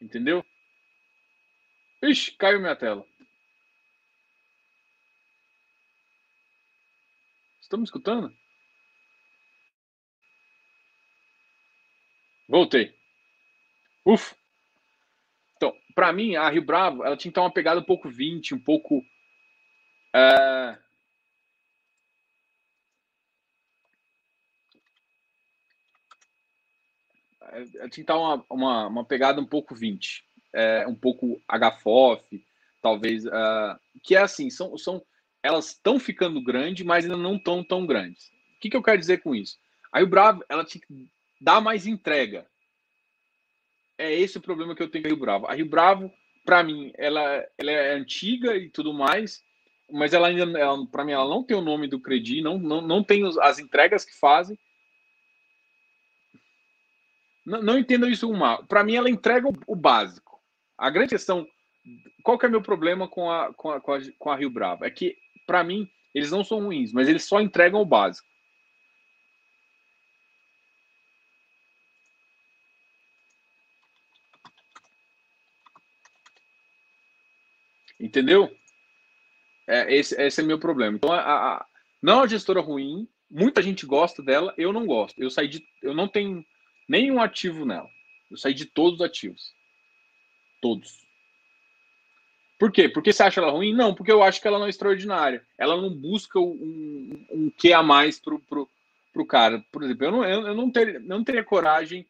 Entendeu? 0.00 0.44
Ixi, 2.02 2.32
caiu 2.32 2.60
minha 2.60 2.76
tela. 2.76 3.04
Estamos 7.70 7.88
escutando? 7.88 8.36
Voltei. 12.48 12.92
Ufa. 14.04 14.34
Então, 15.54 15.72
para 15.94 16.12
mim, 16.12 16.34
a 16.34 16.50
Rio 16.50 16.64
Bravo, 16.64 17.04
ela 17.04 17.16
tinha 17.16 17.30
que 17.30 17.38
estar 17.38 17.42
uma 17.42 17.52
pegada 17.52 17.78
um 17.78 17.84
pouco 17.84 18.10
20, 18.10 18.56
um 18.56 18.58
pouco. 18.58 19.06
É 20.12 20.76
É, 27.52 27.64
tinha 27.64 27.88
que 27.88 28.00
estar 28.00 28.16
uma, 28.16 28.44
uma, 28.50 28.86
uma, 28.88 29.04
pegada 29.04 29.40
um 29.40 29.46
pouco 29.46 29.74
20, 29.74 30.24
é, 30.52 30.86
um 30.86 30.94
pouco 30.94 31.40
HFOF, 31.48 32.44
talvez, 32.80 33.24
uh, 33.26 33.76
que 34.04 34.14
é 34.14 34.20
assim, 34.20 34.50
são, 34.50 34.78
são 34.78 35.04
elas 35.42 35.68
estão 35.68 35.98
ficando 35.98 36.42
grandes, 36.42 36.84
mas 36.84 37.04
ainda 37.04 37.16
não 37.16 37.36
estão 37.36 37.64
tão 37.64 37.86
grandes. 37.86 38.28
O 38.56 38.60
que, 38.60 38.70
que 38.70 38.76
eu 38.76 38.82
quero 38.82 38.98
dizer 38.98 39.22
com 39.22 39.34
isso? 39.34 39.58
Aí 39.92 40.02
o 40.02 40.08
Bravo, 40.08 40.44
ela 40.48 40.64
tinha 40.64 40.82
que 40.86 41.08
dar 41.40 41.60
mais 41.60 41.86
entrega. 41.86 42.46
É 43.96 44.12
esse 44.12 44.38
o 44.38 44.42
problema 44.42 44.74
que 44.74 44.82
eu 44.82 44.88
tenho 44.88 45.02
com 45.02 45.08
a 45.08 45.10
Rio 45.10 45.20
Bravo. 45.20 45.46
A 45.46 45.54
Rio 45.54 45.66
Bravo, 45.66 46.12
para 46.44 46.62
mim, 46.62 46.92
ela, 46.96 47.44
ela 47.58 47.70
é 47.70 47.92
antiga 47.92 48.56
e 48.56 48.68
tudo 48.68 48.92
mais, 48.92 49.42
mas 49.90 50.12
ela 50.12 50.28
ainda, 50.28 50.46
para 50.90 51.04
mim, 51.04 51.12
ela 51.12 51.28
não 51.28 51.42
tem 51.42 51.56
o 51.56 51.62
nome 51.62 51.88
do 51.88 52.00
Credi, 52.00 52.40
não, 52.40 52.58
não, 52.58 52.80
não 52.80 53.02
tem 53.02 53.22
as 53.40 53.58
entregas 53.58 54.04
que 54.04 54.18
fazem, 54.18 54.58
não, 57.44 57.62
não 57.62 57.78
entendam 57.78 58.08
isso 58.08 58.30
mal. 58.32 58.64
Para 58.64 58.84
mim, 58.84 58.94
ela 58.94 59.10
entrega 59.10 59.48
o, 59.48 59.54
o, 59.66 59.74
básico. 59.74 60.40
A 60.78 60.88
grande 60.90 61.10
questão, 61.10 61.46
qual 62.22 62.38
que 62.38 62.46
é 62.46 62.48
meu 62.48 62.62
problema 62.62 63.08
com 63.08 63.30
a, 63.30 63.52
com 63.54 63.70
a, 63.70 63.80
com 63.80 63.92
a, 63.92 63.98
com 64.18 64.30
a 64.30 64.36
Rio 64.36 64.50
Bravo? 64.50 64.84
É 64.84 64.90
que, 64.90 65.16
para 65.50 65.64
mim, 65.64 65.90
eles 66.14 66.30
não 66.30 66.44
são 66.44 66.60
ruins, 66.60 66.92
mas 66.92 67.08
eles 67.08 67.24
só 67.24 67.40
entregam 67.40 67.80
o 67.80 67.84
básico. 67.84 68.28
Entendeu? 77.98 78.56
É, 79.66 79.92
esse, 79.92 80.14
esse 80.22 80.40
é 80.40 80.44
meu 80.44 80.56
problema. 80.56 80.96
Então, 80.96 81.12
a, 81.12 81.18
a, 81.18 81.66
não 82.00 82.12
é 82.12 82.16
uma 82.18 82.28
gestora 82.28 82.60
ruim, 82.60 83.08
muita 83.28 83.60
gente 83.60 83.84
gosta 83.84 84.22
dela, 84.22 84.54
eu 84.56 84.72
não 84.72 84.86
gosto. 84.86 85.20
Eu 85.20 85.30
saí 85.32 85.48
de. 85.48 85.66
Eu 85.82 85.92
não 85.92 86.06
tenho 86.06 86.46
nenhum 86.88 87.20
ativo 87.20 87.66
nela. 87.66 87.90
Eu 88.30 88.36
saí 88.36 88.54
de 88.54 88.66
todos 88.66 89.00
os 89.00 89.04
ativos. 89.04 89.52
Todos. 90.62 91.09
Por 92.60 92.70
quê? 92.70 92.90
Porque 92.90 93.10
você 93.10 93.22
acha 93.22 93.40
ela 93.40 93.50
ruim? 93.50 93.72
Não, 93.72 93.94
porque 93.94 94.12
eu 94.12 94.22
acho 94.22 94.38
que 94.38 94.46
ela 94.46 94.58
não 94.58 94.66
é 94.66 94.68
extraordinária. 94.68 95.42
Ela 95.56 95.80
não 95.80 95.88
busca 95.88 96.38
um, 96.38 97.26
um, 97.32 97.50
que 97.56 97.72
a 97.72 97.82
mais 97.82 98.20
pro, 98.20 98.38
pro, 98.38 98.68
pro 99.14 99.24
cara. 99.24 99.64
Por 99.72 99.82
exemplo, 99.82 100.04
eu 100.04 100.12
não, 100.12 100.24
eu, 100.26 100.46
eu 100.48 100.54
não, 100.54 100.70
ter, 100.70 101.00
não 101.00 101.24
teria 101.24 101.42
coragem 101.42 102.06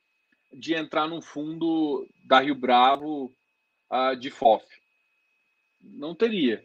de 0.52 0.74
entrar 0.74 1.06
num 1.06 1.22
fundo 1.22 2.04
da 2.24 2.40
Rio 2.40 2.56
Bravo 2.56 3.32
uh, 3.92 4.16
de 4.16 4.28
FOF. 4.28 4.64
Não 5.80 6.16
teria. 6.16 6.64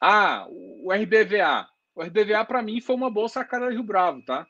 Ah, 0.00 0.46
o 0.48 0.92
RBVA. 0.92 1.68
O 1.96 2.02
RBVA, 2.04 2.44
para 2.44 2.62
mim, 2.62 2.80
foi 2.80 2.94
uma 2.94 3.10
boa 3.10 3.28
sacada 3.28 3.66
da 3.66 3.72
Rio 3.72 3.82
Bravo, 3.82 4.22
tá? 4.22 4.46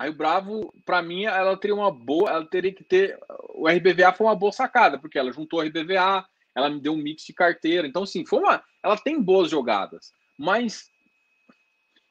Aí 0.00 0.08
o 0.08 0.14
Bravo, 0.14 0.72
para 0.86 1.02
mim, 1.02 1.26
ela 1.26 1.54
teria 1.58 1.74
uma 1.74 1.90
boa, 1.90 2.30
ela 2.30 2.46
teria 2.46 2.72
que 2.72 2.82
ter. 2.82 3.18
O 3.50 3.68
RBVA 3.68 4.14
foi 4.14 4.26
uma 4.26 4.34
boa 4.34 4.50
sacada, 4.50 4.98
porque 4.98 5.18
ela 5.18 5.30
juntou 5.30 5.60
o 5.60 5.62
RBVA, 5.62 6.24
ela 6.54 6.70
me 6.70 6.80
deu 6.80 6.94
um 6.94 6.96
mix 6.96 7.22
de 7.22 7.34
carteira. 7.34 7.86
Então, 7.86 8.04
assim, 8.04 8.24
foi 8.24 8.38
uma. 8.38 8.64
Ela 8.82 8.96
tem 8.96 9.20
boas 9.20 9.50
jogadas, 9.50 10.10
mas 10.38 10.88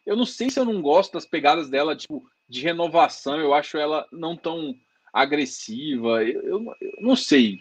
eu 0.05 0.15
não 0.15 0.23
sei 0.23 0.51
se 0.51 0.59
eu 0.59 0.65
não 0.65 0.83
gosto 0.83 1.13
das 1.13 1.25
pegadas 1.25 1.67
dela, 1.67 1.95
tipo, 1.95 2.23
de 2.47 2.61
renovação. 2.61 3.39
Eu 3.39 3.55
acho 3.55 3.75
ela 3.75 4.05
não 4.11 4.37
tão. 4.37 4.75
agressiva. 5.11 6.23
Eu, 6.23 6.43
eu, 6.43 6.75
eu, 6.79 6.91
não 6.99 7.15
sei. 7.15 7.59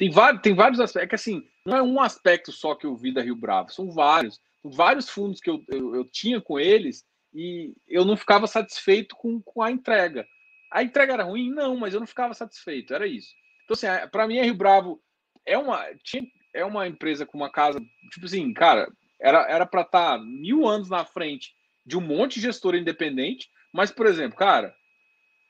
Tem 0.00 0.10
vários, 0.10 0.42
tem 0.42 0.52
vários 0.52 0.80
aspectos. 0.80 1.04
É 1.04 1.08
que 1.08 1.14
assim, 1.14 1.46
não 1.64 1.76
é 1.76 1.82
um 1.82 2.00
aspecto 2.00 2.50
só 2.50 2.74
que 2.74 2.86
eu 2.86 2.96
vi 2.96 3.14
da 3.14 3.22
Rio 3.22 3.36
Bravo, 3.36 3.72
são 3.72 3.88
vários. 3.92 4.40
Vários 4.64 5.08
fundos 5.08 5.40
que 5.40 5.48
eu, 5.48 5.62
eu, 5.68 5.94
eu 5.94 6.04
tinha 6.06 6.40
com 6.40 6.58
eles 6.58 7.04
e 7.34 7.74
eu 7.88 8.04
não 8.04 8.16
ficava 8.16 8.46
satisfeito 8.46 9.16
com, 9.16 9.40
com 9.42 9.62
a 9.62 9.70
entrega. 9.70 10.26
A 10.70 10.82
entrega 10.82 11.14
era 11.14 11.24
ruim? 11.24 11.50
Não, 11.50 11.76
mas 11.76 11.94
eu 11.94 12.00
não 12.00 12.06
ficava 12.06 12.32
satisfeito, 12.34 12.94
era 12.94 13.06
isso. 13.06 13.34
Então, 13.64 13.74
assim, 13.74 14.08
para 14.10 14.26
mim, 14.26 14.38
a 14.38 14.44
Rio 14.44 14.54
Bravo 14.54 15.00
é 15.44 15.58
uma, 15.58 15.84
tinha, 16.02 16.22
é 16.52 16.64
uma 16.64 16.86
empresa 16.86 17.26
com 17.26 17.36
uma 17.36 17.50
casa, 17.50 17.80
tipo 18.12 18.26
assim, 18.26 18.52
cara, 18.52 18.88
era 19.20 19.66
para 19.66 19.82
estar 19.82 20.18
tá 20.18 20.18
mil 20.18 20.66
anos 20.66 20.88
na 20.88 21.04
frente 21.04 21.54
de 21.84 21.96
um 21.96 22.00
monte 22.00 22.34
de 22.34 22.42
gestor 22.42 22.74
independente, 22.74 23.50
mas, 23.72 23.90
por 23.90 24.06
exemplo, 24.06 24.38
cara, 24.38 24.74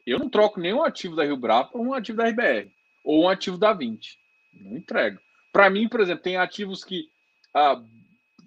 eu 0.07 0.19
não 0.19 0.29
troco 0.29 0.61
nenhum 0.61 0.83
ativo 0.83 1.17
da 1.17 1.25
Rio 1.25 1.37
Bravo 1.37 1.73
por 1.73 1.81
um 1.81 1.95
ativo 1.95 2.19
da 2.19 2.29
RBR 2.29 2.71
ou 3.05 3.25
um 3.25 3.29
ativo 3.29 3.59
da 3.59 3.73
20. 3.73 4.19
Não 4.53 4.77
entrego. 4.77 5.19
Para 5.53 5.71
mim, 5.71 5.89
por 5.89 6.01
exemplo, 6.01 6.23
tem 6.23 6.37
ativos 6.37 6.85
que. 6.85 7.09
Ah, 7.55 7.81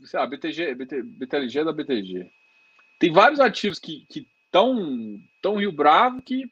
sei 0.04 0.20
lá, 0.20 0.28
BTG, 0.28 0.76
BT, 0.76 1.04
BTLG 1.04 1.60
é 1.60 1.64
da 1.64 1.72
BTG. 1.72 2.32
Tem 3.00 3.12
vários 3.12 3.40
ativos 3.40 3.80
que 3.80 4.08
estão 4.48 5.20
tão 5.42 5.58
Rio 5.58 5.72
Bravo 5.72 6.22
que 6.22 6.52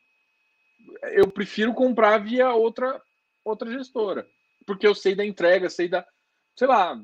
eu 1.14 1.28
prefiro 1.30 1.74
comprar 1.74 2.20
via 2.20 2.54
outra, 2.54 3.02
outra 3.44 3.72
gestora. 3.72 4.28
Porque 4.66 4.86
eu 4.86 4.96
sei 4.96 5.16
da 5.16 5.26
entrega, 5.26 5.70
sei 5.70 5.88
da. 5.88 6.06
Sei 6.56 6.68
lá. 6.68 7.00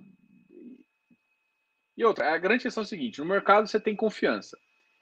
E 1.97 2.03
outra, 2.03 2.33
a 2.33 2.37
grande 2.37 2.63
questão 2.63 2.81
é 2.81 2.85
a 2.85 2.87
seguinte: 2.87 3.19
no 3.19 3.25
mercado 3.25 3.67
você 3.67 3.79
tem 3.79 3.95
confiança. 3.95 4.57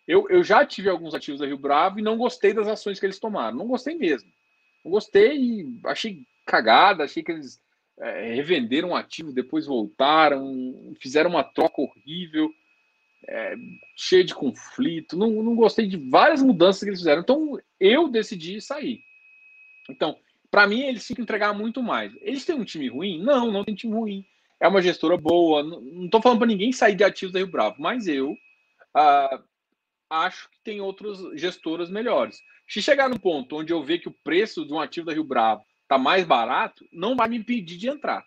Eu, 0.08 0.28
eu 0.30 0.44
já 0.44 0.66
tive 0.66 0.90
alguns 0.90 1.14
ativos 1.14 1.40
da 1.40 1.46
Rio 1.46 1.58
Bravo 1.58 2.00
e 2.00 2.04
não 2.04 2.18
gostei 2.18 2.54
das 2.54 2.68
ações 2.68 3.00
que 3.00 3.06
eles 3.06 3.20
tomaram. 3.20 3.58
Não 3.58 3.68
gostei 3.68 3.96
mesmo. 3.96 4.30
Não 4.84 4.92
gostei 4.92 5.38
e 5.38 5.80
achei 5.86 6.26
cagada, 6.46 7.04
achei 7.04 7.22
que 7.22 7.32
eles 7.32 7.62
é, 8.00 8.34
revenderam 8.34 8.90
um 8.90 8.96
ativo, 8.96 9.32
depois 9.32 9.68
voltaram, 9.68 10.52
fizeram 11.00 11.30
uma 11.30 11.44
troca 11.44 11.82
horrível, 11.82 12.52
é, 13.28 13.56
cheia 13.96 14.24
de 14.24 14.34
conflito. 14.34 15.18
Não, 15.18 15.30
não 15.44 15.56
gostei 15.56 15.88
de 15.88 15.98
várias 15.98 16.42
mudanças 16.42 16.84
que 16.84 16.90
eles 16.90 17.00
fizeram. 17.00 17.22
Então 17.22 17.60
eu 17.80 18.08
decidi 18.08 18.62
sair. 18.62 19.02
Então, 19.90 20.18
para 20.52 20.68
mim, 20.68 20.82
eles 20.82 21.06
tinham 21.06 21.16
que 21.16 21.22
entregar 21.22 21.54
muito 21.54 21.82
mais. 21.82 22.14
Eles 22.22 22.46
têm 22.46 22.56
um 22.56 22.66
time 22.66 22.88
ruim? 22.88 23.22
Não, 23.22 23.52
não 23.52 23.64
tem 23.64 23.76
time 23.76 23.94
ruim. 23.94 24.26
É 24.60 24.68
uma 24.68 24.82
gestora 24.82 25.18
boa. 25.18 25.64
Não 25.64 26.06
estou 26.06 26.22
falando 26.22 26.40
para 26.40 26.48
ninguém 26.48 26.72
sair 26.72 26.96
de 26.96 27.04
ativos 27.04 27.34
da 27.34 27.40
Rio 27.40 27.48
Bravo, 27.48 27.76
mas 27.80 28.08
eu 28.08 28.38
ah, 28.94 29.42
acho 30.10 30.50
que 30.50 30.60
tem 30.64 30.82
outras 30.82 31.20
gestoras 31.40 31.90
melhores. 31.90 32.42
Se 32.68 32.82
chegar 32.82 33.10
no 33.10 33.20
ponto 33.20 33.58
onde 33.58 33.74
eu 33.74 33.84
ver 33.84 34.00
que 34.00 34.10
o 34.10 34.16
preço 34.24 34.66
de 34.66 34.74
um 34.74 34.80
ativo 34.80 35.08
da 35.08 35.14
Rio 35.14 35.24
Bravo 35.24 35.64
está 35.84 35.98
mais 35.98 36.26
barato, 36.26 36.86
não 36.92 37.16
vai 37.16 37.30
me 37.30 37.38
impedir 37.38 37.78
de 37.78 37.90
entrar. 37.90 38.24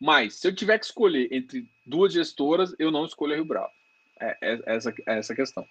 Mas 0.00 0.34
se 0.34 0.48
eu 0.48 0.54
tiver 0.54 0.78
que 0.78 0.84
escolher 0.84 1.28
entre 1.32 1.68
duas 1.84 2.12
gestoras, 2.12 2.74
eu 2.78 2.90
não 2.90 3.04
escolho 3.04 3.32
a 3.32 3.36
Rio 3.36 3.44
Bravo. 3.44 3.72
É, 4.20 4.36
é 4.40 4.62
essa, 4.66 4.90
é 4.90 5.18
essa 5.18 5.34
questão. 5.34 5.66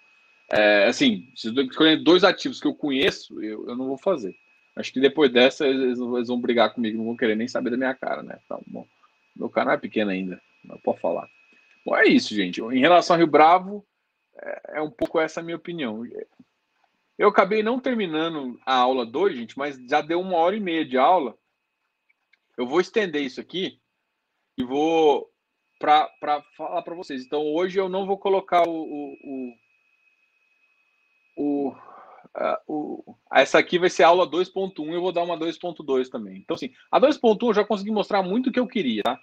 É, 0.50 0.86
assim, 0.86 1.30
se 1.36 1.48
escolher 1.48 2.02
dois 2.02 2.24
ativos 2.24 2.60
que 2.60 2.66
eu 2.66 2.74
conheço, 2.74 3.42
eu, 3.42 3.68
eu 3.68 3.76
não 3.76 3.86
vou 3.86 3.98
fazer. 3.98 4.34
Acho 4.74 4.92
que 4.92 5.00
depois 5.00 5.30
dessa 5.30 5.66
eles, 5.66 5.98
eles, 5.98 6.28
vão 6.28 6.40
brigar 6.40 6.72
comigo, 6.72 6.96
não 6.96 7.06
vão 7.06 7.16
querer 7.16 7.36
nem 7.36 7.48
saber 7.48 7.70
da 7.70 7.76
minha 7.76 7.94
cara, 7.94 8.22
né? 8.22 8.38
Então, 8.44 8.62
bom, 8.66 8.86
meu 9.36 9.50
canal 9.50 9.74
é 9.74 9.78
pequeno 9.78 10.10
ainda, 10.10 10.40
não 10.64 10.78
posso 10.78 11.00
falar. 11.00 11.28
Bom, 11.84 11.96
é 11.96 12.06
isso, 12.06 12.34
gente. 12.34 12.60
Em 12.62 12.78
relação 12.78 13.14
ao 13.14 13.18
Rio 13.18 13.26
Bravo, 13.26 13.84
é, 14.40 14.78
é 14.78 14.82
um 14.82 14.90
pouco 14.90 15.20
essa 15.20 15.40
a 15.40 15.42
minha 15.42 15.56
opinião. 15.56 16.06
Eu 17.18 17.28
acabei 17.28 17.62
não 17.62 17.80
terminando 17.80 18.58
a 18.64 18.76
aula 18.76 19.04
2, 19.04 19.36
gente, 19.36 19.58
mas 19.58 19.76
já 19.88 20.00
deu 20.00 20.20
uma 20.20 20.36
hora 20.36 20.56
e 20.56 20.60
meia 20.60 20.84
de 20.84 20.96
aula. 20.96 21.36
Eu 22.56 22.66
vou 22.66 22.80
estender 22.80 23.22
isso 23.22 23.40
aqui 23.40 23.80
e 24.56 24.64
vou 24.64 25.28
para 25.78 26.42
falar 26.56 26.82
para 26.82 26.94
vocês. 26.94 27.24
Então, 27.24 27.42
hoje 27.42 27.78
eu 27.78 27.88
não 27.88 28.06
vou 28.06 28.18
colocar 28.18 28.68
o, 28.68 29.16
o, 29.24 29.54
o, 31.36 31.74
o, 32.66 33.16
essa 33.32 33.58
aqui 33.58 33.78
vai 33.78 33.90
ser 33.90 34.02
aula 34.02 34.28
2.1 34.28 34.92
eu 34.92 35.00
vou 35.00 35.12
dar 35.12 35.22
uma 35.22 35.38
2.2 35.38 36.08
também. 36.08 36.38
Então, 36.38 36.54
assim, 36.54 36.72
a 36.90 37.00
2.1 37.00 37.48
eu 37.48 37.54
já 37.54 37.64
consegui 37.64 37.90
mostrar 37.90 38.22
muito 38.22 38.50
o 38.50 38.52
que 38.52 38.60
eu 38.60 38.66
queria, 38.66 39.02
tá? 39.02 39.20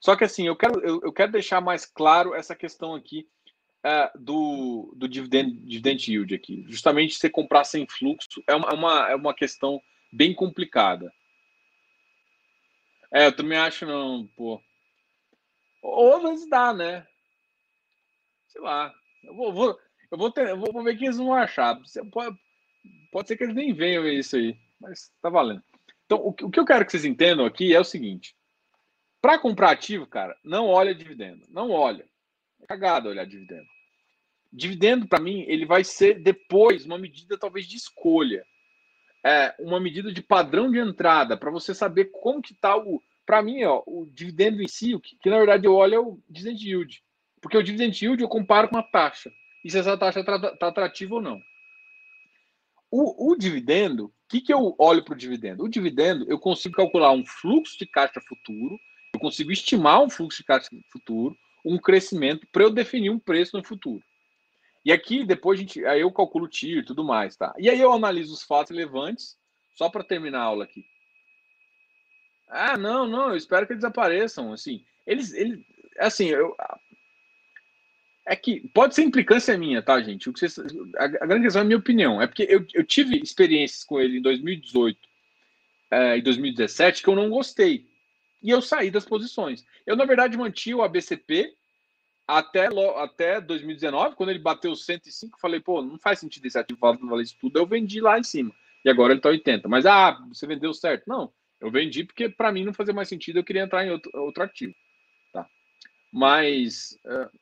Só 0.00 0.14
que, 0.16 0.24
assim, 0.24 0.46
eu 0.46 0.54
quero, 0.54 0.80
eu, 0.80 1.00
eu 1.02 1.12
quero 1.12 1.32
deixar 1.32 1.62
mais 1.62 1.86
claro 1.86 2.34
essa 2.34 2.54
questão 2.54 2.94
aqui 2.94 3.26
uh, 3.84 4.18
do, 4.18 4.92
do 4.96 5.08
dividend, 5.08 5.50
dividend 5.60 6.10
yield 6.10 6.34
aqui. 6.34 6.64
Justamente 6.68 7.14
você 7.14 7.30
comprar 7.30 7.64
sem 7.64 7.86
fluxo 7.86 8.42
é 8.46 8.54
uma, 8.54 8.68
é 8.68 8.74
uma, 8.74 9.10
é 9.12 9.14
uma 9.14 9.34
questão 9.34 9.80
bem 10.12 10.34
complicada. 10.34 11.10
É, 13.12 13.26
eu 13.26 13.32
também 13.34 13.56
acho 13.56 13.86
não, 13.86 14.26
pô. 14.36 14.60
Ou 15.84 16.22
vezes 16.22 16.48
dá, 16.48 16.72
né? 16.72 17.06
Sei 18.48 18.60
lá. 18.60 18.92
Eu 19.22 19.34
vou, 19.34 19.52
vou 19.52 19.78
eu 20.10 20.18
vou, 20.18 20.30
ter, 20.30 20.48
eu 20.48 20.56
vou 20.56 20.82
ver 20.82 20.96
que 20.96 21.04
eles 21.04 21.16
vão 21.16 21.34
achar. 21.34 21.76
Pode, 22.12 22.38
pode 23.10 23.28
ser 23.28 23.36
que 23.36 23.44
eles 23.44 23.54
nem 23.54 23.72
venham 23.74 24.06
isso 24.06 24.36
aí, 24.36 24.56
mas 24.80 25.12
tá 25.20 25.28
valendo. 25.28 25.62
Então, 26.06 26.18
o, 26.18 26.28
o 26.28 26.50
que 26.50 26.60
eu 26.60 26.64
quero 26.64 26.84
que 26.84 26.92
vocês 26.92 27.04
entendam 27.04 27.44
aqui 27.44 27.74
é 27.74 27.80
o 27.80 27.84
seguinte: 27.84 28.34
para 29.20 29.38
comprar 29.38 29.72
ativo, 29.72 30.06
cara, 30.06 30.38
não 30.44 30.68
olha 30.68 30.94
dividendo. 30.94 31.44
Não 31.48 31.70
olha. 31.70 32.08
É 32.62 32.66
cagada 32.66 33.08
olhar 33.08 33.26
dividendo. 33.26 33.66
Dividendo, 34.52 35.08
para 35.08 35.20
mim, 35.20 35.44
ele 35.48 35.66
vai 35.66 35.82
ser 35.82 36.22
depois 36.22 36.86
uma 36.86 36.96
medida 36.96 37.36
talvez 37.36 37.66
de 37.66 37.76
escolha. 37.76 38.46
É, 39.26 39.54
uma 39.58 39.80
medida 39.80 40.12
de 40.12 40.22
padrão 40.22 40.70
de 40.70 40.78
entrada, 40.78 41.36
para 41.36 41.50
você 41.50 41.74
saber 41.74 42.06
como 42.12 42.40
que 42.40 42.52
está 42.52 42.76
o. 42.76 43.02
Para 43.26 43.42
mim, 43.42 43.64
ó, 43.64 43.82
o 43.86 44.06
dividendo 44.06 44.62
em 44.62 44.68
si, 44.68 44.94
o 44.94 45.00
que, 45.00 45.16
que, 45.16 45.30
na 45.30 45.38
verdade 45.38 45.66
eu 45.66 45.74
olho 45.74 45.94
é 45.94 45.98
o 45.98 46.18
dividend 46.28 46.68
yield. 46.68 47.02
Porque 47.40 47.56
o 47.56 47.62
dividend 47.62 48.04
yield 48.04 48.22
eu 48.22 48.28
comparo 48.28 48.68
com 48.68 48.76
uma 48.76 48.82
taxa. 48.82 49.32
E 49.64 49.70
se 49.70 49.78
essa 49.78 49.96
taxa 49.96 50.20
está 50.20 50.34
atrativa 50.68 51.14
ou 51.14 51.22
não. 51.22 51.40
O, 52.90 53.32
o 53.32 53.36
dividendo, 53.36 54.06
o 54.06 54.12
que, 54.28 54.40
que 54.40 54.52
eu 54.52 54.74
olho 54.78 55.02
para 55.02 55.14
o 55.14 55.16
dividendo? 55.16 55.64
O 55.64 55.68
dividendo, 55.68 56.26
eu 56.28 56.38
consigo 56.38 56.76
calcular 56.76 57.12
um 57.12 57.24
fluxo 57.24 57.78
de 57.78 57.86
caixa 57.86 58.20
futuro, 58.20 58.78
eu 59.14 59.20
consigo 59.20 59.50
estimar 59.50 60.02
um 60.02 60.10
fluxo 60.10 60.38
de 60.38 60.44
caixa 60.44 60.68
futuro, 60.92 61.36
um 61.64 61.78
crescimento, 61.78 62.46
para 62.52 62.62
eu 62.62 62.70
definir 62.70 63.10
um 63.10 63.18
preço 63.18 63.56
no 63.56 63.64
futuro. 63.64 64.02
E 64.84 64.92
aqui, 64.92 65.24
depois, 65.24 65.58
a 65.58 65.62
gente, 65.62 65.84
aí 65.86 66.02
eu 66.02 66.12
calculo 66.12 66.44
o 66.44 66.48
TIR 66.48 66.78
e 66.78 66.84
tudo 66.84 67.02
mais, 67.02 67.36
tá? 67.36 67.54
E 67.58 67.70
aí 67.70 67.80
eu 67.80 67.92
analiso 67.92 68.34
os 68.34 68.42
fatos 68.42 68.70
relevantes, 68.70 69.36
só 69.74 69.88
para 69.88 70.04
terminar 70.04 70.40
a 70.40 70.44
aula 70.44 70.64
aqui. 70.64 70.84
Ah, 72.54 72.76
não, 72.76 73.06
não, 73.08 73.30
eu 73.30 73.36
espero 73.36 73.66
que 73.66 73.72
eles 73.72 73.82
desapareçam. 73.82 74.52
Assim, 74.52 74.84
eles, 75.04 75.32
eles 75.32 75.58
assim, 75.98 76.26
eu, 76.26 76.54
é 78.26 78.36
que 78.36 78.68
pode 78.68 78.94
ser 78.94 79.02
implicância 79.02 79.58
minha, 79.58 79.82
tá, 79.82 80.00
gente? 80.00 80.30
O 80.30 80.32
que 80.32 80.38
vocês, 80.38 80.58
a, 80.96 81.04
a 81.04 81.26
grande 81.26 81.42
questão 81.42 81.60
é 81.60 81.64
a 81.64 81.66
minha 81.66 81.78
opinião. 81.78 82.22
É 82.22 82.26
porque 82.28 82.46
eu, 82.48 82.64
eu 82.72 82.84
tive 82.84 83.20
experiências 83.20 83.82
com 83.82 84.00
ele 84.00 84.18
em 84.18 84.22
2018 84.22 84.98
é, 85.90 86.18
e 86.18 86.22
2017 86.22 87.02
que 87.02 87.08
eu 87.08 87.16
não 87.16 87.28
gostei. 87.28 87.86
E 88.40 88.50
eu 88.50 88.62
saí 88.62 88.90
das 88.90 89.04
posições. 89.04 89.64
Eu, 89.84 89.96
na 89.96 90.04
verdade, 90.04 90.38
mantive 90.38 90.76
o 90.76 90.82
ABCP 90.82 91.52
até, 92.26 92.68
até 92.96 93.40
2019, 93.40 94.14
quando 94.14 94.30
ele 94.30 94.38
bateu 94.38 94.76
105, 94.76 95.40
falei, 95.40 95.60
pô, 95.60 95.82
não 95.82 95.98
faz 95.98 96.20
sentido 96.20 96.46
esse 96.46 96.58
ativo 96.58 96.78
valer 96.80 97.24
isso 97.24 97.36
tudo, 97.40 97.58
eu 97.58 97.66
vendi 97.66 98.00
lá 98.00 98.18
em 98.18 98.22
cima. 98.22 98.54
E 98.84 98.90
agora 98.90 99.12
ele 99.12 99.18
está 99.18 99.28
80. 99.28 99.68
Mas, 99.68 99.86
ah, 99.86 100.18
você 100.28 100.46
vendeu 100.46 100.72
certo. 100.72 101.04
Não, 101.06 101.32
eu 101.60 101.70
vendi 101.70 102.04
porque 102.04 102.28
para 102.28 102.52
mim 102.52 102.64
não 102.64 102.74
fazia 102.74 102.94
mais 102.94 103.08
sentido, 103.08 103.38
eu 103.38 103.44
queria 103.44 103.62
entrar 103.62 103.84
em 103.84 103.90
outro, 103.90 104.10
outro 104.14 104.42
ativo. 104.42 104.74
Tá? 105.32 105.46
Mas, 106.12 106.98
uh, 107.04 107.38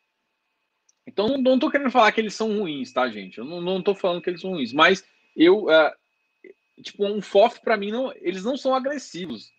então 1.06 1.38
não 1.38 1.54
estou 1.54 1.70
querendo 1.70 1.90
falar 1.90 2.12
que 2.12 2.20
eles 2.20 2.34
são 2.34 2.58
ruins, 2.58 2.92
tá, 2.92 3.08
gente? 3.08 3.38
Eu 3.38 3.44
não 3.44 3.78
estou 3.78 3.94
falando 3.94 4.22
que 4.22 4.30
eles 4.30 4.40
são 4.40 4.50
ruins, 4.50 4.72
mas 4.72 5.04
eu, 5.36 5.64
uh, 5.64 6.82
tipo, 6.82 7.06
um 7.06 7.20
FOF 7.20 7.60
para 7.60 7.76
mim, 7.76 7.90
não, 7.90 8.12
eles 8.16 8.44
não 8.44 8.56
são 8.56 8.74
agressivos. 8.74 9.52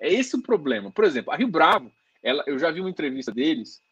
É 0.00 0.12
esse 0.12 0.36
o 0.36 0.42
problema. 0.42 0.90
Por 0.90 1.04
exemplo, 1.04 1.32
a 1.32 1.36
Rio 1.36 1.48
Bravo, 1.48 1.92
ela, 2.22 2.42
eu 2.46 2.58
já 2.58 2.70
vi 2.70 2.80
uma 2.80 2.90
entrevista 2.90 3.32
deles, 3.32 3.82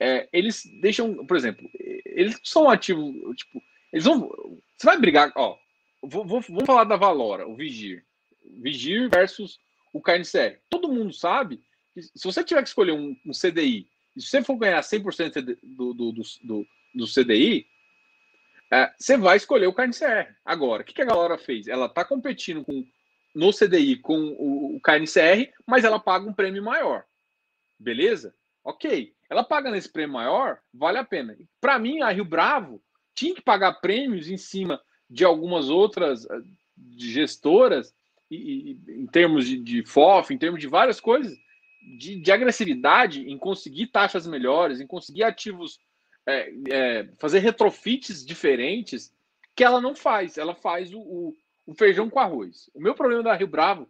é, 0.00 0.28
eles 0.32 0.62
deixam, 0.80 1.26
por 1.26 1.36
exemplo, 1.36 1.68
eles 2.04 2.38
são 2.44 2.70
ativos, 2.70 3.14
tipo, 3.36 3.62
eles 3.92 4.04
vão. 4.04 4.28
Você 4.76 4.86
vai 4.86 4.98
brigar, 4.98 5.32
ó. 5.36 5.56
Vou, 6.02 6.24
vou, 6.24 6.42
falar 6.64 6.84
da 6.84 6.96
Valora, 6.96 7.48
o 7.48 7.56
Vigir. 7.56 8.04
Vigir 8.60 9.08
versus 9.08 9.58
o 9.92 10.00
KNCR. 10.00 10.60
Todo 10.68 10.92
mundo 10.92 11.12
sabe 11.12 11.60
que 11.92 12.02
se 12.02 12.24
você 12.24 12.44
tiver 12.44 12.62
que 12.62 12.68
escolher 12.68 12.92
um, 12.92 13.16
um 13.26 13.32
CDI, 13.32 13.88
e 14.16 14.20
se 14.20 14.28
você 14.28 14.42
for 14.42 14.56
ganhar 14.56 14.80
100% 14.80 15.56
do, 15.62 15.94
do, 15.94 16.12
do, 16.12 16.22
do, 16.42 16.66
do 16.94 17.06
CDI, 17.06 17.66
é, 18.70 18.92
você 18.98 19.16
vai 19.16 19.36
escolher 19.36 19.66
o 19.66 19.72
KNCR. 19.72 20.34
Agora, 20.44 20.82
o 20.82 20.84
que, 20.84 20.92
que 20.92 21.02
a 21.02 21.06
galera 21.06 21.38
fez? 21.38 21.68
Ela 21.68 21.86
está 21.86 22.04
competindo 22.04 22.64
com, 22.64 22.84
no 23.34 23.52
CDI 23.52 23.96
com 23.96 24.18
o, 24.38 24.76
o 24.76 24.80
KNCR, 24.80 25.52
mas 25.66 25.84
ela 25.84 25.98
paga 25.98 26.28
um 26.28 26.34
prêmio 26.34 26.62
maior. 26.62 27.04
Beleza? 27.78 28.34
Ok. 28.64 29.14
Ela 29.30 29.44
paga 29.44 29.70
nesse 29.70 29.90
prêmio 29.90 30.14
maior, 30.14 30.58
vale 30.72 30.98
a 30.98 31.04
pena. 31.04 31.36
Para 31.60 31.78
mim, 31.78 32.00
a 32.00 32.10
Rio 32.10 32.24
Bravo 32.24 32.82
tinha 33.14 33.34
que 33.34 33.42
pagar 33.42 33.80
prêmios 33.80 34.28
em 34.28 34.36
cima 34.36 34.80
de 35.08 35.24
algumas 35.24 35.68
outras, 35.68 36.26
de 36.76 37.10
gestoras, 37.12 37.94
em 38.30 39.06
termos 39.06 39.46
de, 39.46 39.58
de 39.58 39.82
FOF, 39.84 40.32
em 40.32 40.38
termos 40.38 40.60
de 40.60 40.66
várias 40.66 41.00
coisas, 41.00 41.36
de, 41.96 42.20
de 42.20 42.32
agressividade 42.32 43.22
em 43.22 43.38
conseguir 43.38 43.86
taxas 43.88 44.26
melhores, 44.26 44.80
em 44.80 44.86
conseguir 44.86 45.22
ativos, 45.22 45.78
é, 46.26 46.52
é, 46.68 47.08
fazer 47.18 47.38
retrofits 47.38 48.24
diferentes, 48.24 49.12
que 49.56 49.64
ela 49.64 49.80
não 49.80 49.94
faz. 49.94 50.36
Ela 50.36 50.54
faz 50.54 50.92
o, 50.92 51.00
o, 51.00 51.34
o, 51.66 51.74
feijão 51.74 52.10
com 52.10 52.18
arroz. 52.18 52.70
O 52.74 52.80
meu 52.80 52.94
problema 52.94 53.22
da 53.22 53.34
Rio 53.34 53.48
Bravo 53.48 53.88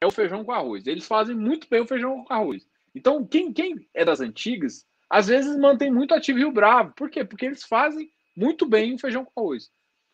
é 0.00 0.06
o 0.06 0.10
feijão 0.10 0.44
com 0.44 0.52
arroz. 0.52 0.86
Eles 0.86 1.06
fazem 1.06 1.36
muito 1.36 1.68
bem 1.68 1.80
o 1.80 1.86
feijão 1.86 2.24
com 2.24 2.32
arroz. 2.32 2.66
Então, 2.94 3.26
quem, 3.26 3.52
quem 3.52 3.88
é 3.92 4.04
das 4.04 4.20
antigas, 4.20 4.86
às 5.10 5.26
vezes 5.26 5.58
mantém 5.58 5.92
muito 5.92 6.14
ativo 6.14 6.38
Rio 6.38 6.52
Bravo. 6.52 6.92
Por 6.96 7.10
quê? 7.10 7.24
Porque 7.24 7.46
eles 7.46 7.62
fazem 7.62 8.10
muito 8.34 8.66
bem 8.66 8.94
o 8.94 8.98
feijão 8.98 9.24
com 9.24 9.40
arroz. 9.40 9.70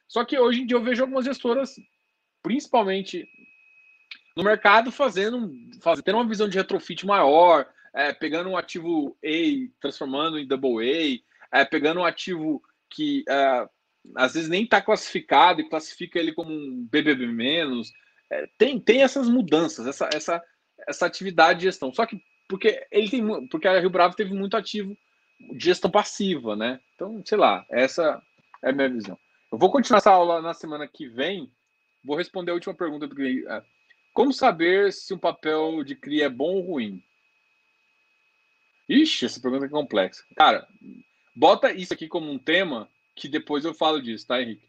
Só 0.09 0.25
que 0.25 0.39
hoje 0.39 0.63
em 0.63 0.67
dia 0.67 0.77
eu 0.77 0.83
vejo 0.83 1.03
algumas 1.03 1.25
gestoras, 1.25 1.77
principalmente 2.45 3.27
no 4.37 4.45
mercado 4.45 4.93
fazendo, 4.93 5.51
fazendo 5.81 6.17
uma 6.17 6.29
visão 6.29 6.47
de 6.47 6.59
retrofit 6.59 7.07
maior, 7.07 7.67
é, 7.95 8.13
pegando 8.13 8.51
um 8.51 8.57
ativo 8.57 9.17
A, 9.25 9.81
transformando 9.81 10.39
em 10.39 10.47
double 10.47 11.25
A, 11.51 11.61
é, 11.61 11.65
pegando 11.65 12.01
um 12.01 12.05
ativo 12.05 12.63
que 12.91 13.25
é, 13.29 13.69
às 14.17 14.35
vezes 14.35 14.49
nem 14.49 14.65
está 14.65 14.83
classificado 14.83 15.61
e 15.61 15.69
classifica 15.69 16.19
ele 16.19 16.33
como 16.33 16.53
um 16.53 16.87
BBB 16.91 17.27
menos. 17.27 17.93
É, 18.31 18.47
tem, 18.59 18.79
tem 18.79 19.03
essas 19.03 19.29
mudanças, 19.29 19.87
essa, 19.87 20.11
essa, 20.13 20.43
essa 20.87 21.07
atividade 21.07 21.61
de 21.61 21.65
gestão. 21.67 21.95
Só 21.95 22.05
que 22.05 22.21
porque 22.47 22.87
ele 22.91 23.09
tem 23.09 23.49
porque 23.49 23.67
a 23.67 23.81
Rio 23.81 23.89
Bravo 23.89 24.15
teve 24.15 24.35
muito 24.35 24.57
ativo 24.57 24.95
de 25.57 25.65
gestão 25.65 25.91
passiva, 25.91 26.55
né? 26.55 26.79
Então, 26.95 27.23
sei 27.25 27.39
lá, 27.39 27.65
essa 27.71 28.21
é 28.63 28.69
a 28.69 28.73
minha 28.73 28.91
visão. 28.91 29.19
Eu 29.51 29.57
vou 29.57 29.71
continuar 29.71 29.99
essa 29.99 30.11
aula 30.11 30.43
na 30.43 30.53
semana 30.53 30.87
que 30.87 31.09
vem. 31.09 31.51
Vou 32.05 32.17
responder 32.17 32.51
a 32.51 32.55
última 32.55 32.75
pergunta 32.75 33.07
do 33.07 33.15
como 34.13 34.33
saber 34.33 34.93
se 34.93 35.13
um 35.13 35.19
papel 35.19 35.83
de 35.83 35.97
CRI 35.97 36.23
é 36.23 36.29
bom 36.29 36.55
ou 36.55 36.61
ruim? 36.61 37.03
Ixi, 38.89 39.25
essa 39.25 39.41
pergunta 39.41 39.67
é 39.67 39.69
complexa. 39.69 40.25
Cara, 40.37 40.69
bota 41.35 41.73
isso 41.73 41.93
aqui 41.93 42.07
como 42.07 42.31
um 42.31 42.39
tema 42.39 42.89
que 43.17 43.29
depois 43.29 43.65
eu 43.65 43.75
falo 43.75 44.01
disso, 44.01 44.27
tá, 44.27 44.41
Henrique? 44.41 44.69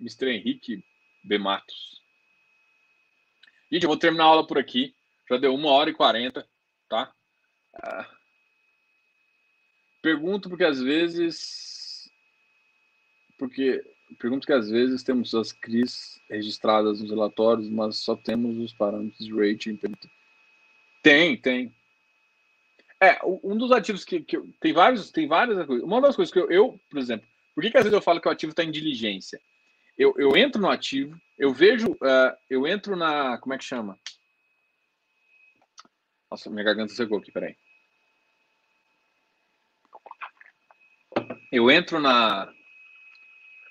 Mr. 0.00 0.28
Henrique 0.28 0.84
B. 1.24 1.38
Matos. 1.38 2.00
Gente, 3.72 3.82
eu 3.82 3.88
vou 3.88 3.98
terminar 3.98 4.24
a 4.24 4.28
aula 4.28 4.46
por 4.46 4.58
aqui. 4.58 4.94
Já 5.28 5.36
deu 5.36 5.52
uma 5.52 5.70
hora 5.70 5.90
e 5.90 5.94
quarenta, 5.94 6.48
tá? 6.88 7.12
Ah, 7.74 8.08
pergunto 10.00 10.48
porque 10.48 10.62
às 10.62 10.80
vezes. 10.80 12.08
Porque 13.36 13.82
Pergunto 14.18 14.46
que 14.46 14.52
às 14.52 14.70
vezes 14.70 15.02
temos 15.02 15.34
as 15.34 15.52
CRIs 15.52 16.20
registradas 16.30 17.00
nos 17.00 17.10
relatórios, 17.10 17.68
mas 17.68 17.96
só 17.96 18.14
temos 18.14 18.56
os 18.58 18.72
parâmetros 18.72 19.26
de 19.26 19.32
rating. 19.32 19.78
Tem, 21.02 21.36
tem. 21.36 21.74
É, 23.00 23.18
um 23.24 23.56
dos 23.56 23.72
ativos 23.72 24.04
que, 24.04 24.20
que 24.20 24.38
tem 24.60 24.72
vários, 24.72 25.10
tem 25.10 25.26
várias 25.26 25.66
coisas. 25.66 25.84
Uma 25.84 26.00
das 26.00 26.16
coisas 26.16 26.32
que 26.32 26.38
eu, 26.38 26.50
eu 26.50 26.80
por 26.88 26.98
exemplo, 26.98 27.28
por 27.54 27.62
que, 27.62 27.70
que 27.70 27.76
às 27.76 27.84
vezes 27.84 27.94
eu 27.94 28.02
falo 28.02 28.20
que 28.20 28.28
o 28.28 28.30
ativo 28.30 28.50
está 28.50 28.64
em 28.64 28.70
diligência? 28.70 29.40
Eu, 29.98 30.14
eu 30.18 30.36
entro 30.36 30.60
no 30.60 30.70
ativo, 30.70 31.18
eu 31.38 31.52
vejo, 31.52 31.92
uh, 31.92 32.36
eu 32.48 32.66
entro 32.66 32.96
na, 32.96 33.38
como 33.38 33.54
é 33.54 33.58
que 33.58 33.64
chama? 33.64 33.98
Nossa, 36.30 36.50
minha 36.50 36.64
garganta 36.64 36.92
secou 36.92 37.18
aqui, 37.18 37.32
peraí. 37.32 37.56
Eu 41.50 41.70
entro 41.70 42.00
na, 42.00 42.52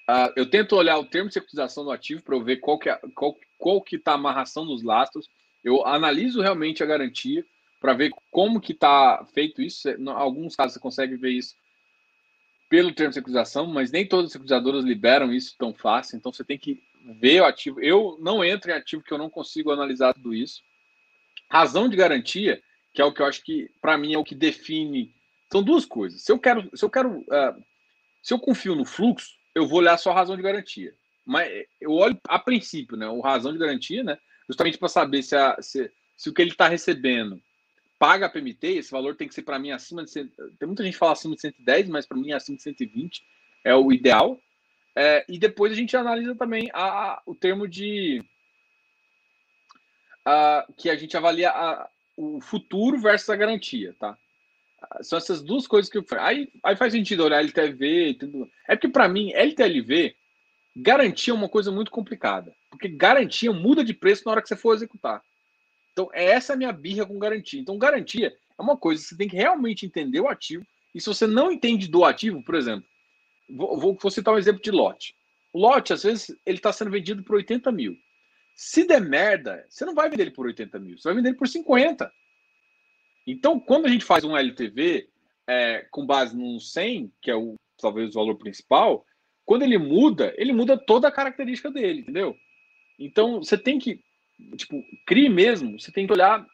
Uh, 0.08 0.32
eu 0.36 0.48
tento 0.48 0.76
olhar 0.76 1.00
o 1.00 1.06
termo 1.06 1.30
de 1.30 1.34
securitização 1.34 1.84
do 1.84 1.92
ativo 1.92 2.22
para 2.22 2.38
ver 2.38 2.58
qual 2.58 2.78
que, 2.78 2.90
é, 2.90 3.00
qual, 3.16 3.36
qual 3.58 3.82
que 3.82 3.96
está 3.96 4.12
a 4.12 4.16
amarração 4.16 4.66
dos 4.66 4.84
lastros. 4.84 5.28
Eu 5.64 5.86
analiso 5.86 6.42
realmente 6.42 6.84
a 6.84 6.86
garantia 6.86 7.44
para 7.82 7.94
ver 7.94 8.12
como 8.30 8.62
que 8.62 8.72
está 8.72 9.26
feito 9.34 9.62
isso. 9.62 9.90
Em 9.90 10.08
alguns 10.10 10.56
casos 10.56 10.74
você 10.74 10.80
consegue 10.80 11.16
ver 11.16 11.32
isso 11.32 11.56
pelo 12.70 12.94
termo 12.94 13.10
de 13.10 13.16
securitização, 13.16 13.66
mas 13.68 13.92
nem 13.92 14.08
todas 14.08 14.28
as 14.28 14.32
securitizadoras 14.34 14.84
liberam 14.84 15.34
isso 15.34 15.56
tão 15.58 15.74
fácil. 15.74 16.18
Então 16.18 16.32
você 16.32 16.44
tem 16.44 16.58
que 16.58 16.82
ver 17.20 17.42
o 17.42 17.46
ativo. 17.46 17.80
Eu 17.82 18.18
não 18.22 18.44
entro 18.44 18.70
em 18.70 18.76
ativo 18.76 19.04
que 19.04 19.12
eu 19.12 19.18
não 19.18 19.30
consigo 19.30 19.72
analisar 19.72 20.14
tudo 20.14 20.34
isso. 20.34 20.62
Razão 21.50 21.90
de 21.90 21.96
garantia, 21.96 22.62
que 22.94 23.02
é 23.02 23.06
o 23.06 23.12
que 23.12 23.22
eu 23.22 23.26
acho 23.26 23.44
que 23.44 23.70
para 23.82 23.98
mim 23.98 24.14
é 24.14 24.18
o 24.18 24.24
que 24.24 24.36
define. 24.36 25.14
São 25.52 25.64
duas 25.64 25.86
coisas. 25.86 26.22
Se 26.22 26.32
eu 26.32 26.40
quero, 26.40 26.70
se 26.76 26.84
eu 26.84 26.90
quero, 26.90 27.20
uh, 27.20 27.64
se 28.22 28.34
eu 28.34 28.40
confio 28.40 28.76
no 28.76 28.86
fluxo, 28.86 29.34
eu 29.56 29.66
vou 29.66 29.80
olhar 29.80 29.98
só 29.98 30.12
a 30.12 30.16
razão 30.16 30.36
de 30.36 30.44
garantia. 30.44 30.94
Mas 31.26 31.50
eu 31.82 31.92
olho 31.94 32.20
a 32.28 32.38
princípio, 32.38 32.98
né? 32.98 33.08
O 33.08 33.22
razão 33.22 33.54
de 33.54 33.58
garantia, 33.58 34.04
né? 34.04 34.18
Justamente 34.48 34.78
para 34.78 34.90
saber 34.90 35.24
se, 35.24 35.36
a, 35.36 35.58
se, 35.62 35.90
se, 36.16 36.30
o 36.30 36.34
que 36.34 36.42
ele 36.42 36.52
está 36.52 36.68
recebendo 36.68 37.42
paga 37.98 38.26
a 38.26 38.30
PMT, 38.30 38.68
esse 38.68 38.92
valor 38.92 39.16
tem 39.16 39.28
que 39.28 39.34
ser 39.34 39.42
para 39.42 39.58
mim 39.58 39.72
acima 39.72 40.04
de. 40.04 40.12
Tem 40.14 40.68
muita 40.68 40.84
gente 40.84 40.94
que 40.94 41.00
fala 41.00 41.14
acima 41.14 41.34
de 41.34 41.42
110, 41.42 41.90
mas 41.90 42.06
para 42.06 42.18
mim 42.18 42.34
acima 42.34 42.58
de 42.58 42.64
120 42.64 43.26
é 43.64 43.74
o 43.74 43.92
ideal. 43.92 44.40
É, 44.96 45.26
e 45.28 45.40
depois 45.40 45.72
a 45.72 45.76
gente 45.76 45.98
analisa 45.98 46.36
também 46.36 46.70
a, 46.74 46.84
a 46.84 47.22
o 47.26 47.34
termo 47.34 47.68
de. 47.68 48.24
A, 50.24 50.68
que 50.78 50.90
a 50.90 50.96
gente 50.96 51.16
avalia 51.16 51.50
a, 51.50 51.90
o 52.18 52.42
futuro 52.42 53.00
versus 53.00 53.30
a 53.30 53.36
garantia, 53.36 53.96
tá? 54.00 54.18
São 55.02 55.18
essas 55.18 55.42
duas 55.42 55.68
coisas 55.68 55.90
que 55.90 55.98
eu. 55.98 56.06
Aí, 56.20 56.50
aí 56.64 56.76
faz 56.76 56.94
sentido 56.94 57.24
olhar 57.24 57.40
LTV. 57.40 58.18
Tudo. 58.20 58.50
É 58.68 58.76
porque, 58.76 58.90
para 58.90 59.08
mim, 59.08 59.32
LTLV, 59.34 60.16
garantia 60.76 61.34
é 61.34 61.36
uma 61.36 61.50
coisa 61.50 61.72
muito 61.72 61.92
complicada. 61.92 62.54
Porque 62.70 62.88
garantia 62.88 63.52
muda 63.52 63.84
de 63.84 63.94
preço 63.94 64.24
na 64.26 64.32
hora 64.32 64.42
que 64.42 64.48
você 64.48 64.56
for 64.56 64.74
executar. 64.74 65.22
Então, 65.92 66.10
é 66.14 66.26
essa 66.26 66.54
a 66.54 66.58
minha 66.58 66.74
birra 66.74 67.06
com 67.06 67.18
garantia. 67.18 67.60
Então, 67.60 67.78
garantia 67.78 68.28
é 68.58 68.62
uma 68.62 68.78
coisa 68.78 69.02
que 69.02 69.10
você 69.10 69.18
tem 69.18 69.30
que 69.30 69.36
realmente 69.36 69.86
entender 69.86 70.20
o 70.20 70.28
ativo. 70.28 70.66
E 70.94 71.00
se 71.00 71.08
você 71.08 71.28
não 71.28 71.52
entende 71.52 71.88
do 71.88 72.04
ativo, 72.04 72.44
por 72.44 72.56
exemplo, 72.56 72.86
vou, 73.50 73.80
vou, 73.80 73.98
vou 74.02 74.12
citar 74.12 74.34
um 74.34 74.38
exemplo 74.38 74.62
de 74.62 74.72
lote. 74.72 75.16
O 75.54 75.60
lote, 75.60 75.94
às 75.94 76.04
vezes, 76.04 76.36
ele 76.46 76.58
está 76.58 76.74
sendo 76.74 76.92
vendido 76.92 77.24
por 77.24 77.36
80 77.36 77.72
mil. 77.72 77.98
Se 78.56 78.86
der 78.86 79.02
merda, 79.02 79.66
você 79.70 79.84
não 79.84 79.94
vai 79.94 80.10
vender 80.10 80.24
ele 80.24 80.32
por 80.32 80.46
80 80.46 80.80
mil, 80.80 80.98
você 80.98 81.10
vai 81.10 81.16
vender 81.16 81.30
ele 81.30 81.38
por 81.38 81.48
50. 81.48 82.12
Então, 83.26 83.60
quando 83.60 83.86
a 83.86 83.90
gente 83.90 84.06
faz 84.06 84.24
um 84.24 84.36
LTV 84.36 85.10
é, 85.48 85.86
com 85.92 86.06
base 86.06 86.36
num 86.36 86.60
100, 86.60 87.12
que 87.22 87.32
é 87.32 87.36
o 87.36 87.56
talvez 87.78 88.12
o 88.12 88.20
valor 88.20 88.36
principal, 88.36 89.06
quando 89.46 89.64
ele 89.64 89.78
muda, 89.78 90.34
ele 90.38 90.54
muda 90.54 90.78
toda 90.78 91.08
a 91.08 91.12
característica 91.12 91.70
dele, 91.70 92.02
entendeu? 92.02 92.36
Então, 92.98 93.44
você 93.44 93.58
tem 93.58 93.78
que, 93.78 94.02
tipo, 94.56 94.84
CRI 95.06 95.30
mesmo, 95.30 95.80
você 95.80 95.92
tem 95.92 96.08
que 96.08 96.14
olhar. 96.14 96.46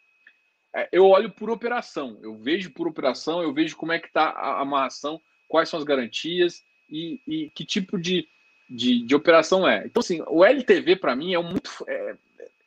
É, 0.73 0.89
eu 0.91 1.06
olho 1.06 1.30
por 1.30 1.49
operação, 1.49 2.18
eu 2.22 2.35
vejo 2.35 2.72
por 2.72 2.88
operação, 2.88 3.41
eu 3.41 3.53
vejo 3.53 3.76
como 3.77 3.91
é 3.91 3.99
que 3.99 4.07
está 4.07 4.30
a 4.30 4.61
amarração, 4.61 5.22
quais 5.48 5.69
são 5.69 5.77
as 5.77 5.85
garantias 5.85 6.64
e, 6.89 7.22
e 7.27 7.49
que 7.52 7.65
tipo 7.65 7.99
de, 7.99 8.27
de, 8.69 9.06
de, 9.06 9.15
operação 9.15 9.68
é. 9.68 9.85
Então, 9.85 9.99
assim, 9.99 10.22
o 10.27 10.43
LTV 10.43 10.95
para 10.95 11.15
mim 11.15 11.34
é 11.34 11.39
muito. 11.39 11.72
É, 11.88 12.15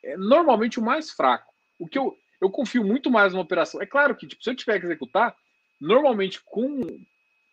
é 0.03 0.17
normalmente 0.17 0.79
o 0.79 0.83
mais 0.83 1.11
fraco. 1.11 1.51
O 1.79 1.87
que 1.87 1.97
eu, 1.97 2.15
eu 2.41 2.49
confio 2.49 2.83
muito 2.83 3.09
mais 3.09 3.33
numa 3.33 3.43
operação. 3.43 3.81
É 3.81 3.85
claro 3.85 4.15
que, 4.15 4.27
tipo, 4.27 4.43
se 4.43 4.49
eu 4.49 4.55
tiver 4.55 4.79
que 4.79 4.85
executar, 4.85 5.35
normalmente 5.79 6.41
com 6.43 6.81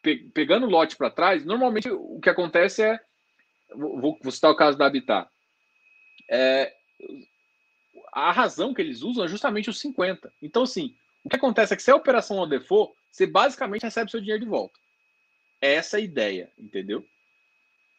pe, 0.03 0.17
pegando 0.35 0.67
lote 0.67 0.97
para 0.97 1.11
trás, 1.11 1.45
normalmente 1.45 1.89
o 1.91 2.21
que 2.21 2.31
acontece 2.31 2.83
é. 2.83 3.01
Vou, 3.75 4.19
vou 4.21 4.33
citar 4.33 4.51
o 4.51 4.57
caso 4.57 4.77
da 4.77 4.87
Habitat. 4.87 5.29
É, 6.31 6.75
a 8.13 8.31
razão 8.31 8.75
que 8.75 8.83
eles 8.83 9.03
usam 9.03 9.25
é 9.25 9.29
justamente 9.29 9.71
os 9.71 9.81
50. 9.81 10.31
Então, 10.43 10.65
assim, 10.65 10.95
o 11.25 11.29
que 11.29 11.37
acontece 11.37 11.73
é 11.73 11.77
que 11.77 11.83
se 11.83 11.91
a 11.91 11.97
operação 11.97 12.37
não 12.37 12.49
default, 12.49 12.93
você 13.11 13.27
basicamente 13.27 13.83
recebe 13.83 14.11
seu 14.11 14.21
dinheiro 14.21 14.45
de 14.45 14.49
volta. 14.49 14.79
É 15.61 15.75
essa 15.75 15.97
a 15.97 16.01
ideia, 16.01 16.51
entendeu? 16.59 17.07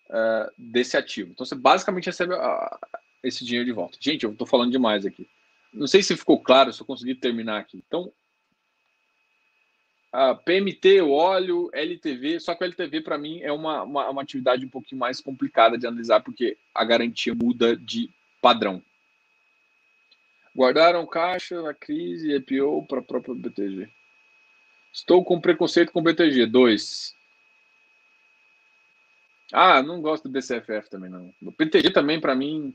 Uh, 0.09 0.51
desse 0.57 0.95
ativo. 0.97 1.31
Então, 1.31 1.45
você 1.45 1.55
basicamente 1.55 2.05
recebe 2.05 2.35
uh, 2.35 2.79
esse 3.23 3.43
dinheiro 3.43 3.65
de 3.65 3.71
volta. 3.71 3.97
Gente, 3.99 4.23
eu 4.23 4.31
estou 4.31 4.45
falando 4.45 4.71
demais 4.71 5.05
aqui. 5.05 5.27
Não 5.73 5.87
sei 5.87 6.03
se 6.03 6.15
ficou 6.15 6.39
claro, 6.39 6.71
se 6.71 6.81
eu 6.81 6.85
consegui 6.85 7.15
terminar 7.15 7.59
aqui. 7.59 7.83
Então, 7.87 8.11
a 10.11 10.35
PMT, 10.35 11.01
o 11.01 11.11
óleo, 11.11 11.71
LTV, 11.73 12.39
só 12.39 12.53
que 12.53 12.63
o 12.63 12.65
LTV 12.65 13.01
para 13.01 13.17
mim 13.17 13.41
é 13.41 13.51
uma, 13.51 13.81
uma, 13.81 14.09
uma, 14.11 14.21
atividade 14.21 14.63
um 14.63 14.69
pouquinho 14.69 14.99
mais 14.99 15.19
complicada 15.19 15.75
de 15.75 15.87
analisar, 15.87 16.21
porque 16.21 16.55
a 16.75 16.85
garantia 16.85 17.33
muda 17.33 17.75
de 17.75 18.11
padrão. 18.39 18.79
Guardaram 20.55 21.07
caixa 21.07 21.59
na 21.63 21.73
crise 21.73 22.29
e 22.29 22.35
EPO 22.35 22.85
para 22.87 22.99
a 22.99 23.03
própria 23.03 23.33
BTG. 23.33 23.89
Estou 24.91 25.25
com 25.25 25.41
preconceito 25.41 25.91
com 25.91 26.03
BTG. 26.03 26.45
Dois. 26.45 27.15
Ah, 29.51 29.81
não 29.81 29.99
gosto 29.99 30.29
do 30.29 30.31
BCFF 30.31 30.91
também, 30.91 31.09
não. 31.09 31.33
O 31.41 31.51
BTG 31.51 31.89
também, 31.89 32.21
para 32.21 32.35
mim, 32.35 32.71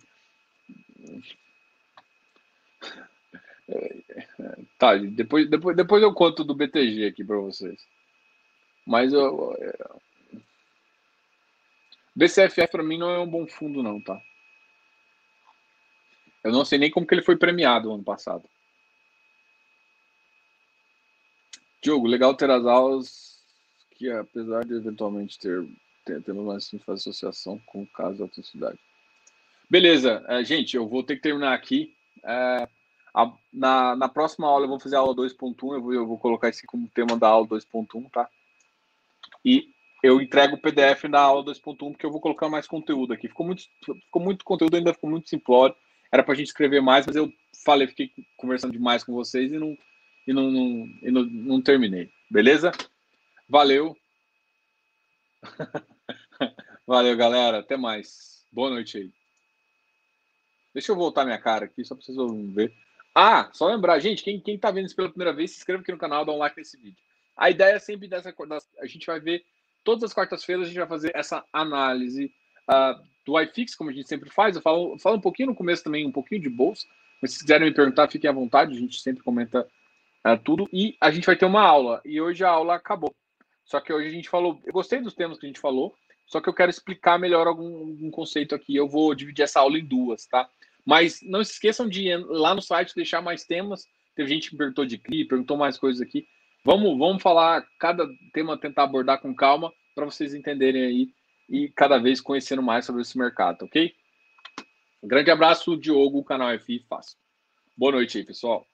Tá, 4.78 4.96
depois, 4.96 5.48
depois, 5.48 5.76
depois 5.76 6.02
eu 6.02 6.14
conto 6.14 6.44
do 6.44 6.54
BTG 6.54 7.06
aqui 7.06 7.24
para 7.24 7.36
vocês. 7.36 7.84
Mas 8.86 9.12
eu, 9.12 9.54
BCFF 12.18 12.68
para 12.68 12.82
mim 12.82 12.98
não 12.98 13.10
é 13.10 13.18
um 13.18 13.30
bom 13.30 13.46
fundo, 13.46 13.82
não, 13.82 14.00
tá? 14.00 14.20
Eu 16.42 16.50
não 16.50 16.64
sei 16.64 16.78
nem 16.78 16.90
como 16.90 17.06
que 17.06 17.14
ele 17.14 17.22
foi 17.22 17.36
premiado 17.36 17.92
ano 17.92 18.02
passado. 18.02 18.48
Diogo, 21.80 22.06
legal 22.08 22.34
ter 22.34 22.50
as 22.50 22.64
aulas 22.66 23.40
que, 23.92 24.10
apesar 24.10 24.64
de 24.64 24.74
eventualmente 24.74 25.38
ter, 25.38 25.64
ter 26.04 26.22
temos 26.22 26.44
mais 26.44 26.68
de 26.68 26.78
fazer 26.80 27.10
associação 27.10 27.58
com 27.66 27.82
o 27.82 27.86
caso 27.86 28.18
da 28.18 28.24
autenticidade. 28.24 28.78
Beleza, 29.70 30.24
é, 30.28 30.42
gente, 30.42 30.76
eu 30.76 30.88
vou 30.88 31.02
ter 31.02 31.16
que 31.16 31.22
terminar 31.22 31.52
aqui. 31.52 31.94
É, 32.24 32.68
a, 33.18 33.32
na, 33.52 33.96
na 33.96 34.08
próxima 34.08 34.46
aula 34.46 34.64
eu 34.64 34.68
vou 34.68 34.78
fazer 34.78 34.94
a 34.94 35.00
aula 35.00 35.12
2.1, 35.12 35.74
eu 35.74 35.82
vou, 35.82 35.92
eu 35.92 36.06
vou 36.06 36.16
colocar 36.18 36.48
isso 36.48 36.62
como 36.68 36.88
tema 36.90 37.18
da 37.18 37.26
aula 37.26 37.48
2.1, 37.48 38.08
tá? 38.12 38.28
E 39.44 39.72
eu 40.04 40.20
entrego 40.20 40.54
o 40.54 40.60
PDF 40.60 41.02
da 41.10 41.20
aula 41.20 41.44
2.1 41.44 41.76
porque 41.90 42.06
eu 42.06 42.12
vou 42.12 42.20
colocar 42.20 42.48
mais 42.48 42.68
conteúdo 42.68 43.12
aqui. 43.12 43.26
Ficou 43.26 43.44
muito, 43.44 43.64
ficou 43.84 44.22
muito 44.22 44.44
conteúdo, 44.44 44.76
ainda 44.76 44.94
ficou 44.94 45.10
muito 45.10 45.28
simplório. 45.28 45.74
Era 46.12 46.22
para 46.22 46.34
a 46.34 46.36
gente 46.36 46.46
escrever 46.46 46.80
mais, 46.80 47.06
mas 47.06 47.16
eu 47.16 47.32
falei, 47.64 47.88
fiquei 47.88 48.12
conversando 48.36 48.72
demais 48.72 49.02
com 49.02 49.12
vocês 49.12 49.50
e 49.50 49.58
não, 49.58 49.76
e 50.24 50.32
não, 50.32 50.50
não, 50.50 50.86
e 51.02 51.10
não, 51.10 51.24
não 51.24 51.60
terminei. 51.60 52.12
Beleza? 52.30 52.70
Valeu. 53.48 53.96
Valeu, 56.86 57.16
galera. 57.16 57.58
Até 57.58 57.76
mais. 57.76 58.46
Boa 58.52 58.70
noite 58.70 58.98
aí. 58.98 59.10
Deixa 60.72 60.92
eu 60.92 60.96
voltar 60.96 61.24
minha 61.24 61.38
cara 61.38 61.64
aqui, 61.64 61.84
só 61.84 61.96
para 61.96 62.04
vocês 62.04 62.16
ver. 62.54 62.72
Ah, 63.14 63.50
só 63.52 63.66
lembrar, 63.68 63.98
gente, 63.98 64.22
quem, 64.22 64.40
quem 64.40 64.58
tá 64.58 64.70
vendo 64.70 64.86
isso 64.86 64.96
pela 64.96 65.08
primeira 65.08 65.32
vez, 65.32 65.50
se 65.50 65.58
inscreva 65.58 65.82
aqui 65.82 65.90
no 65.90 65.98
canal, 65.98 66.24
dá 66.24 66.32
um 66.32 66.38
like 66.38 66.56
nesse 66.56 66.76
vídeo. 66.76 66.98
A 67.36 67.50
ideia 67.50 67.76
é 67.76 67.78
sempre 67.78 68.08
dessa. 68.08 68.34
A 68.80 68.86
gente 68.86 69.06
vai 69.06 69.20
ver 69.20 69.44
todas 69.84 70.04
as 70.04 70.12
quartas-feiras, 70.12 70.64
a 70.64 70.68
gente 70.68 70.78
vai 70.78 70.88
fazer 70.88 71.12
essa 71.14 71.44
análise 71.52 72.32
uh, 72.68 73.02
do 73.24 73.40
iFix, 73.40 73.74
como 73.74 73.90
a 73.90 73.92
gente 73.92 74.08
sempre 74.08 74.30
faz. 74.30 74.56
Eu 74.56 74.62
falo, 74.62 74.98
falo 74.98 75.16
um 75.16 75.20
pouquinho 75.20 75.50
no 75.50 75.54
começo 75.54 75.84
também, 75.84 76.06
um 76.06 76.12
pouquinho 76.12 76.42
de 76.42 76.48
bolsa. 76.48 76.86
Mas 77.20 77.32
se 77.32 77.40
quiserem 77.40 77.68
me 77.68 77.74
perguntar, 77.74 78.08
fiquem 78.08 78.30
à 78.30 78.32
vontade, 78.32 78.72
a 78.72 78.78
gente 78.78 79.00
sempre 79.00 79.22
comenta 79.22 79.66
uh, 80.26 80.38
tudo. 80.44 80.68
E 80.72 80.96
a 81.00 81.10
gente 81.10 81.26
vai 81.26 81.36
ter 81.36 81.46
uma 81.46 81.62
aula. 81.62 82.00
E 82.04 82.20
hoje 82.20 82.44
a 82.44 82.50
aula 82.50 82.74
acabou. 82.74 83.14
Só 83.64 83.80
que 83.80 83.92
hoje 83.92 84.08
a 84.08 84.12
gente 84.12 84.28
falou. 84.28 84.60
Eu 84.64 84.72
gostei 84.72 85.00
dos 85.00 85.14
temas 85.14 85.38
que 85.38 85.46
a 85.46 85.48
gente 85.48 85.60
falou, 85.60 85.94
só 86.26 86.40
que 86.40 86.48
eu 86.48 86.54
quero 86.54 86.70
explicar 86.70 87.18
melhor 87.18 87.46
algum, 87.46 87.78
algum 87.78 88.10
conceito 88.10 88.54
aqui. 88.54 88.74
Eu 88.74 88.88
vou 88.88 89.14
dividir 89.14 89.42
essa 89.42 89.60
aula 89.60 89.78
em 89.78 89.84
duas, 89.84 90.26
tá? 90.26 90.48
Mas 90.88 91.20
não 91.20 91.44
se 91.44 91.52
esqueçam 91.52 91.86
de 91.86 92.08
ir 92.08 92.16
lá 92.28 92.54
no 92.54 92.62
site 92.62 92.94
deixar 92.94 93.20
mais 93.20 93.44
temas. 93.44 93.84
Teve 94.16 94.30
gente 94.30 94.48
que 94.48 94.56
perguntou 94.56 94.86
de 94.86 94.96
CRI, 94.96 95.26
perguntou 95.26 95.54
mais 95.54 95.76
coisas 95.76 96.00
aqui. 96.00 96.26
Vamos, 96.64 96.98
vamos 96.98 97.22
falar, 97.22 97.62
cada 97.78 98.08
tema 98.32 98.58
tentar 98.58 98.84
abordar 98.84 99.20
com 99.20 99.34
calma 99.34 99.70
para 99.94 100.06
vocês 100.06 100.32
entenderem 100.32 100.82
aí 100.82 101.08
e 101.46 101.68
cada 101.76 101.98
vez 101.98 102.22
conhecendo 102.22 102.62
mais 102.62 102.86
sobre 102.86 103.02
esse 103.02 103.18
mercado, 103.18 103.66
ok? 103.66 103.92
Um 105.02 105.08
grande 105.08 105.30
abraço, 105.30 105.76
Diogo, 105.76 106.24
canal 106.24 106.58
FI 106.58 106.82
Fácil. 106.88 107.18
Boa 107.76 107.92
noite 107.92 108.16
aí, 108.16 108.24
pessoal. 108.24 108.67